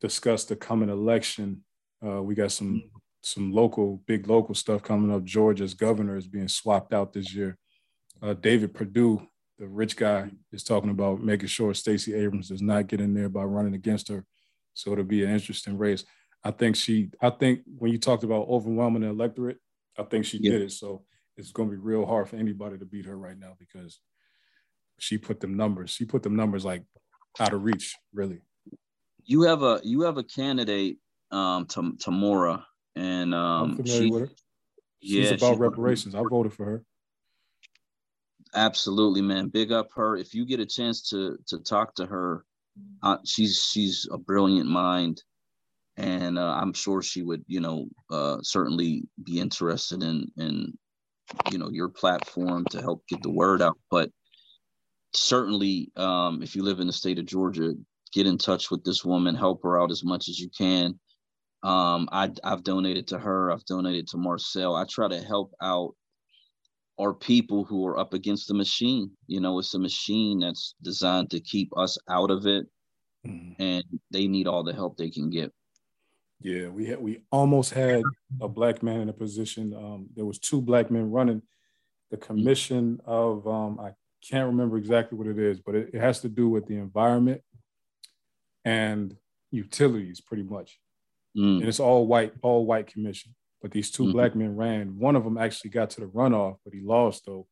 discuss 0.00 0.44
the 0.44 0.56
coming 0.56 0.88
election. 0.88 1.62
Uh, 2.04 2.22
we 2.22 2.34
got 2.34 2.52
some 2.52 2.82
some 3.22 3.52
local, 3.52 4.02
big 4.06 4.28
local 4.28 4.54
stuff 4.54 4.82
coming 4.82 5.14
up. 5.14 5.24
Georgia's 5.24 5.74
governor 5.74 6.16
is 6.16 6.26
being 6.26 6.48
swapped 6.48 6.94
out 6.94 7.12
this 7.12 7.34
year. 7.34 7.58
Uh, 8.22 8.32
David 8.34 8.74
Perdue, 8.74 9.26
the 9.58 9.68
rich 9.68 9.96
guy, 9.96 10.30
is 10.52 10.64
talking 10.64 10.90
about 10.90 11.22
making 11.22 11.48
sure 11.48 11.74
Stacey 11.74 12.14
Abrams 12.14 12.48
does 12.48 12.62
not 12.62 12.86
get 12.86 13.00
in 13.00 13.12
there 13.12 13.28
by 13.28 13.42
running 13.42 13.74
against 13.74 14.08
her. 14.08 14.24
So 14.72 14.92
it'll 14.92 15.04
be 15.04 15.24
an 15.24 15.30
interesting 15.30 15.76
race. 15.76 16.04
I 16.42 16.50
think 16.50 16.76
she. 16.76 17.10
I 17.20 17.30
think 17.30 17.60
when 17.66 17.92
you 17.92 17.98
talked 17.98 18.24
about 18.24 18.48
overwhelming 18.48 19.02
the 19.02 19.08
electorate, 19.08 19.58
I 19.98 20.04
think 20.04 20.24
she 20.24 20.38
yeah. 20.38 20.52
did 20.52 20.62
it. 20.62 20.72
So 20.72 21.04
it's 21.36 21.52
going 21.52 21.68
to 21.68 21.76
be 21.76 21.82
real 21.82 22.06
hard 22.06 22.28
for 22.28 22.36
anybody 22.36 22.78
to 22.78 22.84
beat 22.86 23.06
her 23.06 23.16
right 23.16 23.38
now 23.38 23.54
because 23.58 24.00
she 24.98 25.18
put 25.18 25.40
them 25.40 25.56
numbers. 25.56 25.90
She 25.90 26.04
put 26.04 26.22
them 26.22 26.36
numbers 26.36 26.64
like 26.64 26.84
out 27.38 27.52
of 27.52 27.62
reach, 27.62 27.96
really. 28.14 28.40
You 29.30 29.42
have 29.42 29.62
a 29.62 29.80
you 29.84 30.00
have 30.00 30.18
a 30.18 30.24
candidate, 30.24 30.98
um, 31.30 31.64
Tamara, 31.64 32.66
and 32.96 33.32
um, 33.32 33.80
she, 33.86 34.10
with 34.10 34.22
her. 34.22 34.30
She's 35.00 35.30
yeah, 35.30 35.36
about 35.36 35.60
reparations. 35.60 36.16
I 36.16 36.22
voted 36.28 36.52
for 36.52 36.64
her. 36.64 36.82
Absolutely, 38.56 39.22
man. 39.22 39.46
Big 39.46 39.70
up 39.70 39.90
her. 39.94 40.16
If 40.16 40.34
you 40.34 40.44
get 40.44 40.58
a 40.58 40.66
chance 40.66 41.08
to 41.10 41.38
to 41.46 41.60
talk 41.60 41.94
to 41.94 42.06
her, 42.06 42.44
uh, 43.04 43.18
she's 43.24 43.64
she's 43.70 44.08
a 44.10 44.18
brilliant 44.18 44.68
mind, 44.68 45.22
and 45.96 46.36
uh, 46.36 46.58
I'm 46.60 46.72
sure 46.72 47.00
she 47.00 47.22
would, 47.22 47.44
you 47.46 47.60
know, 47.60 47.86
uh, 48.10 48.38
certainly 48.42 49.04
be 49.22 49.38
interested 49.38 50.02
in 50.02 50.26
in 50.38 50.76
you 51.52 51.58
know 51.58 51.70
your 51.70 51.88
platform 51.88 52.64
to 52.70 52.82
help 52.82 53.06
get 53.06 53.22
the 53.22 53.30
word 53.30 53.62
out. 53.62 53.78
But 53.92 54.10
certainly, 55.14 55.92
um, 55.94 56.42
if 56.42 56.56
you 56.56 56.64
live 56.64 56.80
in 56.80 56.88
the 56.88 56.92
state 56.92 57.20
of 57.20 57.26
Georgia, 57.26 57.74
get 58.12 58.26
in 58.26 58.38
touch 58.38 58.70
with 58.70 58.84
this 58.84 59.04
woman, 59.04 59.34
help 59.34 59.62
her 59.62 59.80
out 59.80 59.90
as 59.90 60.04
much 60.04 60.28
as 60.28 60.38
you 60.38 60.48
can. 60.56 60.98
Um, 61.62 62.08
I, 62.10 62.30
I've 62.42 62.64
donated 62.64 63.06
to 63.08 63.18
her. 63.18 63.50
I've 63.50 63.64
donated 63.64 64.08
to 64.08 64.16
Marcel. 64.16 64.74
I 64.74 64.84
try 64.88 65.08
to 65.08 65.20
help 65.20 65.52
out 65.62 65.94
our 66.98 67.14
people 67.14 67.64
who 67.64 67.86
are 67.86 67.98
up 67.98 68.14
against 68.14 68.48
the 68.48 68.54
machine. 68.54 69.10
You 69.26 69.40
know, 69.40 69.58
it's 69.58 69.74
a 69.74 69.78
machine 69.78 70.40
that's 70.40 70.74
designed 70.82 71.30
to 71.30 71.40
keep 71.40 71.76
us 71.76 71.98
out 72.08 72.30
of 72.30 72.46
it, 72.46 72.66
mm-hmm. 73.26 73.62
and 73.62 73.84
they 74.10 74.26
need 74.26 74.46
all 74.46 74.62
the 74.62 74.74
help 74.74 74.96
they 74.96 75.10
can 75.10 75.30
get. 75.30 75.52
Yeah, 76.42 76.68
we 76.68 76.86
had 76.86 77.00
we 77.00 77.22
almost 77.30 77.74
had 77.74 78.02
a 78.40 78.48
black 78.48 78.82
man 78.82 79.00
in 79.00 79.08
a 79.10 79.12
position. 79.12 79.74
Um, 79.74 80.06
there 80.16 80.24
was 80.24 80.38
two 80.38 80.62
black 80.62 80.90
men 80.90 81.10
running 81.10 81.42
the 82.10 82.16
commission 82.16 83.00
of 83.04 83.46
um, 83.46 83.78
I 83.78 83.92
can't 84.26 84.46
remember 84.46 84.76
exactly 84.78 85.16
what 85.16 85.26
it 85.26 85.38
is, 85.38 85.60
but 85.60 85.74
it, 85.74 85.90
it 85.92 86.00
has 86.00 86.20
to 86.20 86.28
do 86.28 86.48
with 86.48 86.66
the 86.66 86.76
environment 86.76 87.42
and 88.64 89.16
utilities, 89.50 90.20
pretty 90.20 90.42
much. 90.42 90.78
Mm. 91.36 91.60
And 91.60 91.68
it's 91.68 91.80
all 91.80 92.06
white, 92.06 92.32
all 92.42 92.66
white 92.66 92.86
commission. 92.86 93.34
But 93.62 93.72
these 93.72 93.90
2 93.90 94.02
mm-hmm. 94.02 94.12
black 94.12 94.34
men 94.34 94.56
ran. 94.56 94.98
One 94.98 95.16
of 95.16 95.24
them 95.24 95.36
actually 95.36 95.70
got 95.70 95.90
to 95.90 96.00
the 96.00 96.06
runoff, 96.06 96.56
but 96.64 96.72
he 96.72 96.80
lost 96.80 97.26
though. 97.26 97.46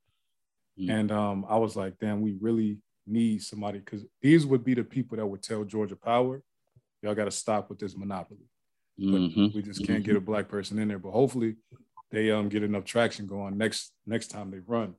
Mm. 0.81 0.91
And 0.91 1.13
um, 1.13 1.47
I 1.49 1.57
was 1.59 1.77
like, 1.77 1.99
damn, 1.99 2.23
we 2.23 2.37
really 2.41 2.79
need 3.07 3.43
somebody 3.43 3.79
because 3.79 4.05
these 4.23 4.47
would 4.47 4.65
be 4.65 4.75
the 4.75 4.85
people 4.85 5.17
that 5.17 5.27
would 5.27 5.43
tell 5.43 5.65
Georgia 5.65 5.97
Power, 5.97 6.43
y'all 7.03 7.15
got 7.15 7.25
to 7.25 7.31
stop 7.31 7.69
with 7.69 7.79
this 7.79 7.97
monopoly. 7.97 8.49
Mm-hmm. 9.01 9.57
we 9.57 9.63
just 9.63 9.87
can't 9.87 10.01
mm-hmm. 10.01 10.07
get 10.07 10.17
a 10.17 10.21
black 10.21 10.49
person 10.49 10.79
in 10.79 10.89
there. 10.89 10.99
But 10.99 11.13
hopefully, 11.13 11.55
they 12.11 12.31
um 12.31 12.49
get 12.49 12.63
enough 12.63 12.85
traction 12.85 13.27
going 13.27 13.57
next 13.57 13.93
next 14.07 14.29
time 14.29 14.51
they 14.51 14.59
run, 14.59 14.95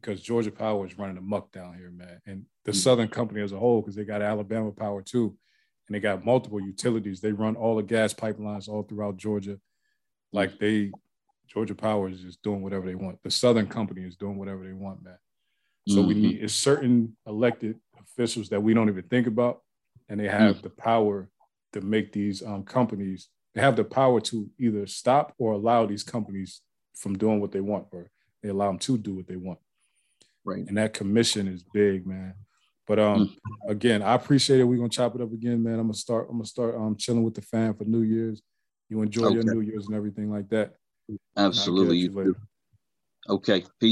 because 0.00 0.20
Georgia 0.20 0.50
Power 0.50 0.86
is 0.86 0.98
running 0.98 1.18
muck 1.26 1.52
down 1.52 1.74
here, 1.74 1.90
man, 1.90 2.20
and 2.26 2.44
the 2.64 2.72
mm-hmm. 2.72 2.78
Southern 2.78 3.08
Company 3.08 3.40
as 3.40 3.52
a 3.52 3.58
whole, 3.58 3.80
because 3.80 3.94
they 3.94 4.04
got 4.04 4.22
Alabama 4.22 4.70
Power 4.70 5.02
too, 5.02 5.36
and 5.86 5.94
they 5.94 6.00
got 6.00 6.24
multiple 6.24 6.60
utilities. 6.60 7.20
They 7.20 7.32
run 7.32 7.56
all 7.56 7.76
the 7.76 7.82
gas 7.82 8.14
pipelines 8.14 8.68
all 8.68 8.82
throughout 8.82 9.16
Georgia. 9.16 9.58
Like 10.32 10.58
they, 10.58 10.92
Georgia 11.46 11.74
Power 11.74 12.08
is 12.08 12.20
just 12.20 12.42
doing 12.42 12.62
whatever 12.62 12.86
they 12.86 12.94
want. 12.94 13.18
The 13.22 13.30
Southern 13.30 13.66
Company 13.66 14.02
is 14.02 14.16
doing 14.16 14.38
whatever 14.38 14.66
they 14.66 14.72
want, 14.72 15.02
man. 15.02 15.18
So 15.88 15.96
mm-hmm. 15.96 16.08
we 16.08 16.14
need 16.14 16.42
it's 16.42 16.54
certain 16.54 17.16
elected 17.26 17.76
officials 18.00 18.48
that 18.50 18.62
we 18.62 18.74
don't 18.74 18.88
even 18.88 19.04
think 19.04 19.26
about, 19.26 19.62
and 20.08 20.20
they 20.20 20.28
have 20.28 20.56
mm-hmm. 20.56 20.62
the 20.62 20.70
power 20.70 21.28
to 21.72 21.80
make 21.80 22.12
these 22.12 22.42
um, 22.42 22.64
companies. 22.64 23.28
They 23.54 23.60
have 23.60 23.76
the 23.76 23.84
power 23.84 24.20
to 24.20 24.48
either 24.58 24.86
stop 24.86 25.34
or 25.38 25.52
allow 25.52 25.86
these 25.86 26.02
companies 26.02 26.60
from 26.94 27.16
doing 27.16 27.40
what 27.40 27.52
they 27.52 27.60
want, 27.60 27.86
or 27.92 28.10
they 28.42 28.50
allow 28.50 28.68
them 28.68 28.78
to 28.78 28.98
do 28.98 29.14
what 29.14 29.26
they 29.26 29.36
want. 29.36 29.58
Right. 30.48 30.66
And 30.66 30.78
that 30.78 30.94
commission 30.94 31.46
is 31.46 31.62
big, 31.74 32.06
man. 32.06 32.32
But 32.86 32.98
um, 32.98 33.26
mm-hmm. 33.26 33.70
again, 33.70 34.02
I 34.02 34.14
appreciate 34.14 34.60
it. 34.60 34.64
We're 34.64 34.78
gonna 34.78 34.88
chop 34.88 35.14
it 35.14 35.20
up 35.20 35.30
again, 35.30 35.62
man. 35.62 35.74
I'm 35.74 35.88
gonna 35.88 35.94
start. 35.94 36.28
I'm 36.30 36.36
gonna 36.36 36.46
start 36.46 36.74
um 36.74 36.96
chilling 36.96 37.22
with 37.22 37.34
the 37.34 37.42
fam 37.42 37.74
for 37.74 37.84
New 37.84 38.00
Year's. 38.00 38.40
You 38.88 39.02
enjoy 39.02 39.26
okay. 39.26 39.34
your 39.34 39.44
New 39.44 39.60
Year's 39.60 39.86
and 39.88 39.94
everything 39.94 40.30
like 40.30 40.48
that. 40.48 40.74
Absolutely. 41.36 41.98
You, 41.98 42.22
you 42.22 42.36
okay. 43.28 43.60
Peace. 43.60 43.86